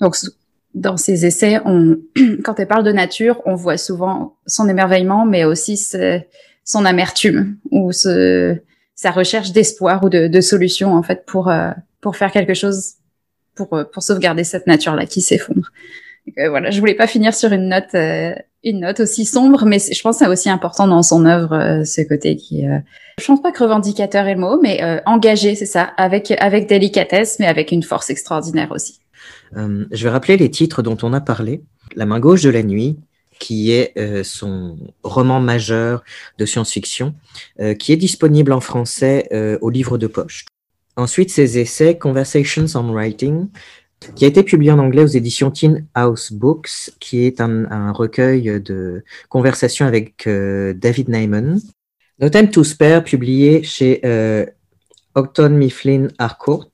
Donc, 0.00 0.16
dans 0.76 0.96
ces 0.96 1.26
essais, 1.26 1.58
on, 1.64 1.98
quand 2.44 2.60
elle 2.60 2.68
parle 2.68 2.84
de 2.84 2.92
nature, 2.92 3.42
on 3.46 3.54
voit 3.54 3.78
souvent 3.78 4.36
son 4.46 4.68
émerveillement, 4.68 5.26
mais 5.26 5.44
aussi 5.44 5.76
son 5.76 6.84
amertume 6.84 7.56
ou 7.70 7.92
ce, 7.92 8.56
sa 8.94 9.10
recherche 9.10 9.52
d'espoir 9.52 10.04
ou 10.04 10.10
de, 10.10 10.28
de 10.28 10.40
solution 10.40 10.94
en 10.94 11.02
fait 11.02 11.24
pour 11.26 11.48
euh, 11.48 11.70
pour 12.00 12.16
faire 12.16 12.30
quelque 12.30 12.54
chose 12.54 12.94
pour 13.54 13.72
euh, 13.72 13.84
pour 13.84 14.02
sauvegarder 14.02 14.44
cette 14.44 14.66
nature 14.66 14.94
là 14.94 15.06
qui 15.06 15.22
s'effondre. 15.22 15.72
Euh, 16.38 16.50
voilà, 16.50 16.70
je 16.70 16.78
voulais 16.80 16.94
pas 16.94 17.06
finir 17.06 17.34
sur 17.34 17.52
une 17.52 17.68
note 17.68 17.94
une 18.66 18.80
note 18.80 19.00
aussi 19.00 19.24
sombre, 19.24 19.64
mais 19.64 19.78
je 19.78 20.02
pense 20.02 20.18
c'est 20.18 20.26
aussi 20.26 20.50
important 20.50 20.88
dans 20.88 21.02
son 21.02 21.24
œuvre 21.24 21.54
euh, 21.54 21.84
ce 21.84 22.02
côté 22.02 22.34
qui, 22.34 22.66
euh, 22.66 22.78
je 23.18 23.24
pense 23.24 23.40
pas 23.40 23.52
que 23.52 23.62
revendicateur 23.62 24.26
est 24.26 24.34
le 24.34 24.40
mot, 24.40 24.60
mais 24.60 24.82
euh, 24.82 25.00
engagé, 25.06 25.54
c'est 25.54 25.66
ça, 25.66 25.82
avec 25.96 26.32
avec 26.40 26.68
délicatesse, 26.68 27.38
mais 27.38 27.46
avec 27.46 27.70
une 27.70 27.84
force 27.84 28.10
extraordinaire 28.10 28.72
aussi. 28.72 29.00
Je 29.54 30.02
vais 30.02 30.10
rappeler 30.10 30.36
les 30.36 30.50
titres 30.50 30.82
dont 30.82 30.98
on 31.02 31.12
a 31.12 31.20
parlé. 31.20 31.62
La 31.94 32.06
main 32.06 32.20
gauche 32.20 32.42
de 32.42 32.50
la 32.50 32.62
nuit, 32.62 32.98
qui 33.38 33.70
est 33.70 33.94
son 34.24 34.78
roman 35.02 35.40
majeur 35.40 36.02
de 36.38 36.46
science-fiction, 36.46 37.14
qui 37.78 37.92
est 37.92 37.96
disponible 37.96 38.52
en 38.52 38.60
français 38.60 39.28
au 39.60 39.70
livre 39.70 39.98
de 39.98 40.06
poche. 40.06 40.46
Ensuite, 40.96 41.30
ses 41.30 41.58
essais 41.58 41.98
Conversations 41.98 42.66
on 42.74 42.92
Writing, 42.92 43.48
qui 44.14 44.24
a 44.24 44.28
été 44.28 44.42
publié 44.42 44.72
en 44.72 44.78
anglais 44.78 45.02
aux 45.02 45.06
éditions 45.06 45.50
Teen 45.50 45.86
House 45.94 46.32
Books, 46.32 46.90
qui 47.00 47.24
est 47.24 47.40
un, 47.40 47.92
recueil 47.92 48.60
de 48.60 49.04
conversations 49.28 49.86
avec 49.86 50.26
euh, 50.26 50.72
David 50.74 51.08
Neyman. 51.08 51.60
No 52.18 52.28
Time 52.30 52.50
to 52.50 52.64
Spare, 52.64 53.04
publié 53.04 53.62
chez 53.62 54.00
euh, 54.04 54.46
Octon 55.14 55.50
Mifflin 55.50 56.08
Harcourt. 56.18 56.70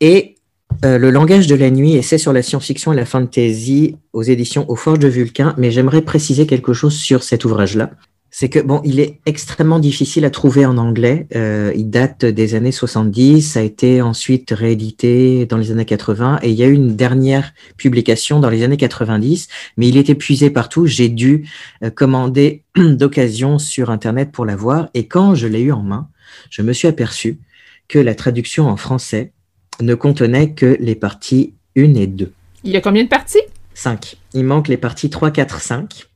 Et 0.00 0.36
euh, 0.84 0.98
Le 0.98 1.10
langage 1.10 1.46
de 1.46 1.54
la 1.54 1.70
nuit, 1.70 1.94
essai 1.94 2.18
sur 2.18 2.32
la 2.32 2.42
science-fiction 2.42 2.92
et 2.92 2.96
la 2.96 3.04
fantasy 3.04 3.96
aux 4.12 4.22
éditions 4.22 4.68
Aux 4.70 4.76
Forges 4.76 4.98
de 4.98 5.08
Vulcain. 5.08 5.54
Mais 5.58 5.70
j'aimerais 5.70 6.02
préciser 6.02 6.46
quelque 6.46 6.72
chose 6.72 6.94
sur 6.94 7.22
cet 7.22 7.44
ouvrage-là 7.44 7.90
c'est 8.30 8.48
que 8.48 8.58
bon, 8.58 8.80
il 8.84 9.00
est 9.00 9.20
extrêmement 9.26 9.78
difficile 9.78 10.24
à 10.24 10.30
trouver 10.30 10.66
en 10.66 10.76
anglais. 10.76 11.26
Euh, 11.34 11.72
il 11.74 11.90
date 11.90 12.24
des 12.24 12.54
années 12.54 12.72
70, 12.72 13.42
ça 13.42 13.60
a 13.60 13.62
été 13.62 14.02
ensuite 14.02 14.50
réédité 14.50 15.46
dans 15.46 15.56
les 15.56 15.70
années 15.70 15.84
80 15.84 16.40
et 16.42 16.50
il 16.50 16.54
y 16.54 16.62
a 16.62 16.66
eu 16.66 16.74
une 16.74 16.94
dernière 16.94 17.52
publication 17.76 18.38
dans 18.38 18.50
les 18.50 18.62
années 18.62 18.76
90, 18.76 19.48
mais 19.76 19.88
il 19.88 19.96
est 19.96 20.10
épuisé 20.10 20.50
partout. 20.50 20.86
J'ai 20.86 21.08
dû 21.08 21.48
euh, 21.82 21.90
commander 21.90 22.64
d'occasion 22.76 23.58
sur 23.58 23.90
internet 23.90 24.30
pour 24.30 24.44
l'avoir 24.44 24.88
et 24.94 25.08
quand 25.08 25.34
je 25.34 25.46
l'ai 25.46 25.60
eu 25.60 25.72
en 25.72 25.82
main, 25.82 26.08
je 26.50 26.62
me 26.62 26.72
suis 26.72 26.88
aperçu 26.88 27.40
que 27.88 27.98
la 27.98 28.14
traduction 28.14 28.68
en 28.68 28.76
français 28.76 29.32
ne 29.80 29.94
contenait 29.94 30.52
que 30.52 30.76
les 30.80 30.94
parties 30.94 31.54
1 31.76 31.94
et 31.94 32.06
2. 32.06 32.32
Il 32.64 32.72
y 32.72 32.76
a 32.76 32.80
combien 32.80 33.04
de 33.04 33.08
parties? 33.08 33.42
5. 33.74 34.16
Il 34.34 34.44
manque 34.44 34.68
les 34.68 34.76
parties 34.76 35.10
3, 35.10 35.30
4, 35.30 35.60
5. 35.60 36.08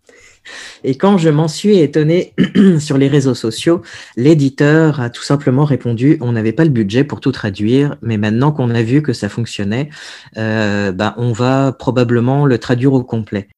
Et 0.84 0.97
quand 0.97 1.18
je 1.18 1.28
m'en 1.28 1.48
suis 1.48 1.78
étonné 1.78 2.34
sur 2.80 2.98
les 2.98 3.09
réseaux 3.09 3.34
sociaux, 3.34 3.82
l'éditeur 4.16 5.01
a 5.01 5.10
tout 5.10 5.22
simplement 5.22 5.64
répondu 5.64 6.18
on 6.20 6.32
n'avait 6.32 6.52
pas 6.52 6.64
le 6.64 6.70
budget 6.70 7.05
pour 7.05 7.20
tout 7.20 7.32
traduire, 7.32 7.97
mais 8.02 8.18
maintenant 8.18 8.52
qu'on 8.52 8.70
a 8.70 8.82
vu 8.82 9.02
que 9.02 9.12
ça 9.12 9.28
fonctionnait, 9.28 9.90
euh, 10.36 10.93
ben, 10.93 11.14
on 11.16 11.32
va 11.32 11.72
probablement 11.72 12.47
le 12.47 12.59
traduire 12.59 12.93
au 12.93 13.05
complet. 13.05 13.48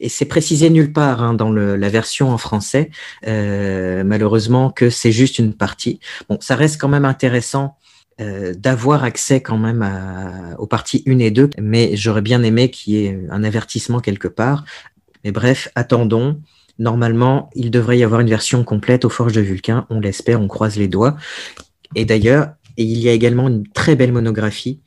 Et 0.00 0.08
c'est 0.08 0.24
précisé 0.24 0.68
nulle 0.68 0.92
part 0.92 1.22
hein, 1.22 1.34
dans 1.34 1.50
le, 1.50 1.76
la 1.76 1.88
version 1.88 2.30
en 2.30 2.38
français, 2.38 2.90
euh, 3.26 4.02
malheureusement 4.02 4.70
que 4.70 4.90
c'est 4.90 5.12
juste 5.12 5.38
une 5.38 5.54
partie. 5.54 6.00
Bon, 6.28 6.38
ça 6.40 6.56
reste 6.56 6.80
quand 6.80 6.88
même 6.88 7.04
intéressant 7.04 7.76
euh, 8.22 8.54
d'avoir 8.54 9.04
accès 9.04 9.40
quand 9.40 9.58
même 9.58 9.88
aux 10.58 10.66
parties 10.66 11.02
1 11.06 11.18
et 11.18 11.30
2, 11.30 11.50
mais 11.60 11.96
j'aurais 11.96 12.22
bien 12.22 12.42
aimé 12.42 12.70
qu'il 12.70 12.94
y 12.94 13.06
ait 13.06 13.18
un 13.30 13.44
avertissement 13.44 14.00
quelque 14.00 14.28
part. 14.28 14.64
Mais 15.24 15.32
bref, 15.32 15.68
attendons. 15.74 16.40
Normalement, 16.78 17.50
il 17.54 17.70
devrait 17.70 17.98
y 17.98 18.04
avoir 18.04 18.20
une 18.20 18.28
version 18.28 18.64
complète 18.64 19.04
aux 19.04 19.10
Forges 19.10 19.34
de 19.34 19.40
Vulcain. 19.40 19.86
On 19.90 20.00
l'espère, 20.00 20.40
on 20.40 20.48
croise 20.48 20.76
les 20.76 20.88
doigts. 20.88 21.16
Et 21.94 22.04
d'ailleurs, 22.04 22.54
il 22.76 22.98
y 22.98 23.08
a 23.08 23.12
également 23.12 23.48
une 23.48 23.68
très 23.68 23.94
belle 23.96 24.12
monographie 24.12 24.80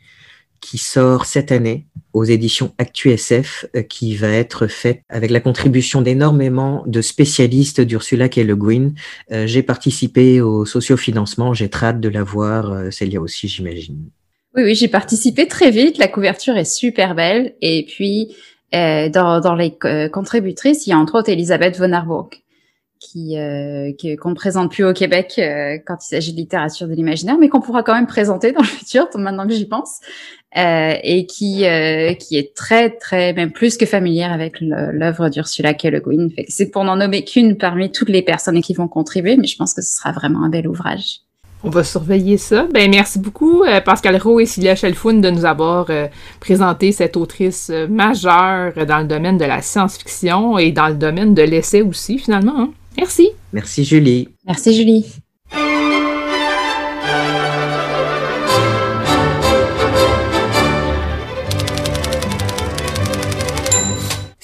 qui 0.66 0.80
sort 0.80 1.26
cette 1.26 1.52
année 1.52 1.86
aux 2.14 2.24
éditions 2.24 2.74
ActuSF, 2.80 3.68
euh, 3.76 3.84
qui 3.84 4.16
va 4.16 4.30
être 4.30 4.66
faite 4.66 5.02
avec 5.10 5.30
la 5.30 5.40
contribution 5.40 6.02
d'énormément 6.02 6.84
de 6.88 7.02
spécialistes 7.02 7.82
d'Ursula 7.82 8.30
K. 8.30 8.38
Le 8.38 8.56
Guin. 8.56 8.94
Euh, 9.32 9.46
j'ai 9.46 9.62
participé 9.62 10.42
au 10.42 10.66
sociofinancement, 10.66 11.54
j'ai 11.54 11.70
très 11.70 11.88
hâte 11.88 12.00
de 12.00 12.10
la 12.10 12.24
voir, 12.24 12.72
euh, 12.72 12.90
Célia 12.90 13.22
aussi, 13.22 13.48
j'imagine. 13.48 14.10
Oui, 14.56 14.64
oui, 14.64 14.76
j'ai 14.76 14.88
participé 14.88 15.48
très 15.48 15.70
vite. 15.70 16.00
La 16.00 16.08
couverture 16.08 16.58
est 16.58 16.66
super 16.66 17.14
belle. 17.14 17.54
Et 17.62 17.86
puis, 17.88 18.36
dans, 18.74 19.56
les 19.58 19.78
contributrices, 20.12 20.88
il 20.88 20.90
y 20.90 20.94
a 20.94 20.98
entre 20.98 21.20
autres 21.20 21.30
Elisabeth 21.30 21.78
von 21.78 21.92
Arburg, 21.92 22.30
qui 23.06 23.38
euh, 23.38 23.92
qu'on 24.22 24.30
ne 24.30 24.36
présente 24.36 24.72
plus 24.72 24.84
au 24.84 24.94
Québec 24.94 25.36
euh, 25.38 25.78
quand 25.86 25.98
il 26.04 26.08
s'agit 26.08 26.32
de 26.32 26.38
littérature 26.38 26.88
de 26.88 26.94
l'imaginaire, 26.94 27.38
mais 27.38 27.50
qu'on 27.50 27.62
pourra 27.62 27.84
quand 27.84 27.94
même 27.94 28.08
présenter 28.08 28.52
dans 28.52 28.62
le 28.62 28.68
futur, 28.68 29.08
maintenant 29.16 29.48
que 29.48 29.54
j'y 29.54 29.68
pense, 29.68 30.00
et 30.56 31.26
qui 31.26 31.66
qui 32.20 32.38
est 32.38 32.56
très 32.56 32.90
très 32.90 33.34
même 33.34 33.52
plus 33.52 33.76
que 33.76 33.86
familière 33.86 34.32
avec 34.32 34.62
l'œuvre 34.62 35.30
d'Ursula 35.30 35.74
K. 35.74 35.86
Le 35.86 36.00
Guin. 36.00 36.30
C'est 36.48 36.72
pour 36.72 36.86
n'en 36.86 36.96
nommer 36.96 37.26
qu'une 37.26 37.58
parmi 37.58 37.92
toutes 37.92 38.10
les 38.10 38.22
personnes 38.22 38.62
qui 38.62 38.74
vont 38.74 38.88
contribuer, 38.88 39.36
mais 39.36 39.48
je 39.48 39.58
pense 39.58 39.74
que 39.74 39.82
ce 39.82 39.98
sera 39.98 40.12
vraiment 40.14 40.44
un 40.44 40.50
bel 40.50 40.68
ouvrage. 40.68 41.26
On 41.68 41.70
va 41.72 41.84
surveiller 41.84 42.38
ça. 42.38 42.68
Ben, 42.72 42.92
merci 42.92 43.18
beaucoup, 43.18 43.64
euh, 43.64 43.82
Pascal 43.82 44.18
Rowe 44.18 44.40
et 44.40 44.46
Cilia 44.46 44.76
Chelfoun, 44.76 45.20
de 45.20 45.32
nous 45.32 45.46
avoir 45.46 45.88
euh, 45.90 46.06
présenté 46.40 46.92
cette 46.92 47.18
autrice 47.18 47.72
euh, 47.74 47.88
majeure 47.88 48.86
dans 48.86 49.00
le 49.00 49.06
domaine 49.06 49.40
de 49.40 49.46
la 49.46 49.64
science-fiction 49.64 50.60
et 50.60 50.72
dans 50.72 50.90
le 50.90 50.94
domaine 50.94 51.34
de 51.34 51.42
l'essai 51.42 51.82
aussi, 51.82 52.20
finalement. 52.20 52.54
Hein. 52.56 52.70
Merci. 52.98 53.30
Merci, 53.54 53.84
Julie. 53.84 54.30
Merci, 54.46 54.76
Julie. 54.76 55.06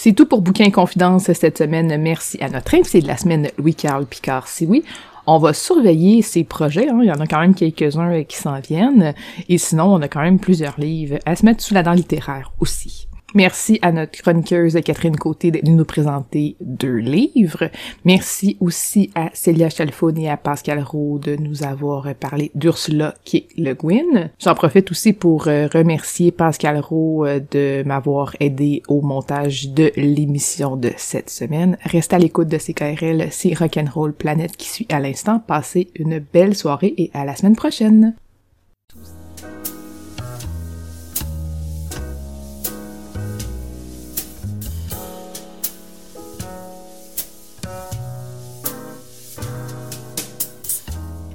C'est 0.04 0.14
tout 0.14 0.26
pour 0.26 0.42
Bouquin 0.42 0.72
Confidence 0.72 1.32
cette 1.32 1.60
semaine. 1.60 1.96
Merci 2.02 2.42
à 2.42 2.50
notre 2.50 2.74
invité 2.74 3.02
de 3.02 3.08
la 3.08 3.18
semaine, 3.18 3.50
Louis-Carl 3.60 4.08
Picard. 4.08 4.48
Si 4.48 4.66
oui, 4.66 4.84
on 5.28 5.38
va 5.38 5.54
surveiller 5.54 6.24
ces 6.24 6.44
projets. 6.44 6.90
Hein. 6.90 7.00
Il 7.04 7.08
y 7.08 7.12
en 7.12 7.20
a 7.20 7.28
quand 7.28 7.40
même 7.40 7.54
quelques-uns 7.54 8.12
euh, 8.12 8.24
qui 8.24 8.38
s'en 8.38 8.60
viennent. 8.60 9.14
Et 9.48 9.60
sinon, 9.60 9.94
on 9.94 10.02
a 10.02 10.08
quand 10.08 10.22
même 10.22 10.40
plusieurs 10.40 10.80
livres 10.80 11.20
à 11.28 11.36
se 11.36 11.46
mettre 11.46 11.64
sous 11.64 11.76
la 11.76 11.84
dent 11.84 11.94
littéraire 11.94 12.52
aussi. 12.60 13.08
Merci 13.34 13.80
à 13.82 13.94
notre 13.94 14.22
chroniqueuse 14.22 14.78
Catherine 14.84 15.16
Côté 15.16 15.52
de 15.52 15.62
nous 15.70 15.86
présenter 15.86 16.58
deux 16.60 16.98
livres. 16.98 17.70
Merci 18.04 18.58
aussi 18.60 19.10
à 19.16 19.30
Célia 19.34 19.70
Chalfon 19.70 20.14
et 20.16 20.30
à 20.30 20.36
Pascal 20.36 20.84
Roux 20.84 21.18
de 21.18 21.38
nous 21.38 21.64
avoir 21.64 22.14
parlé 22.16 22.52
d'Ursula 22.56 23.14
est 23.34 23.48
le 23.58 23.74
Gwyn. 23.74 24.32
J'en 24.40 24.54
profite 24.54 24.92
aussi 24.92 25.14
pour 25.14 25.48
euh, 25.48 25.68
remercier 25.74 26.32
Pascal 26.32 26.80
Roux 26.80 27.26
euh, 27.26 27.40
de 27.52 27.84
m'avoir 27.86 28.36
aidé 28.42 28.84
au 28.90 29.02
montage 29.02 29.70
de 29.70 29.92
l'émission 29.96 30.76
de 30.76 30.92
cette 30.98 31.30
semaine. 31.30 31.78
Restez 31.84 32.16
à 32.18 32.20
l'écoute 32.20 32.50
de 32.50 32.58
CKRL, 32.58 33.28
c'est 33.32 33.54
Rock'n'Roll 33.54 34.14
Planète 34.14 34.58
qui 34.58 34.68
suit 34.68 34.88
à 34.90 35.00
l'instant. 35.00 35.40
Passez 35.40 35.90
une 35.96 36.20
belle 36.20 36.56
soirée 36.56 36.94
et 36.98 37.12
à 37.14 37.24
la 37.24 37.36
semaine 37.36 37.56
prochaine. 37.56 38.14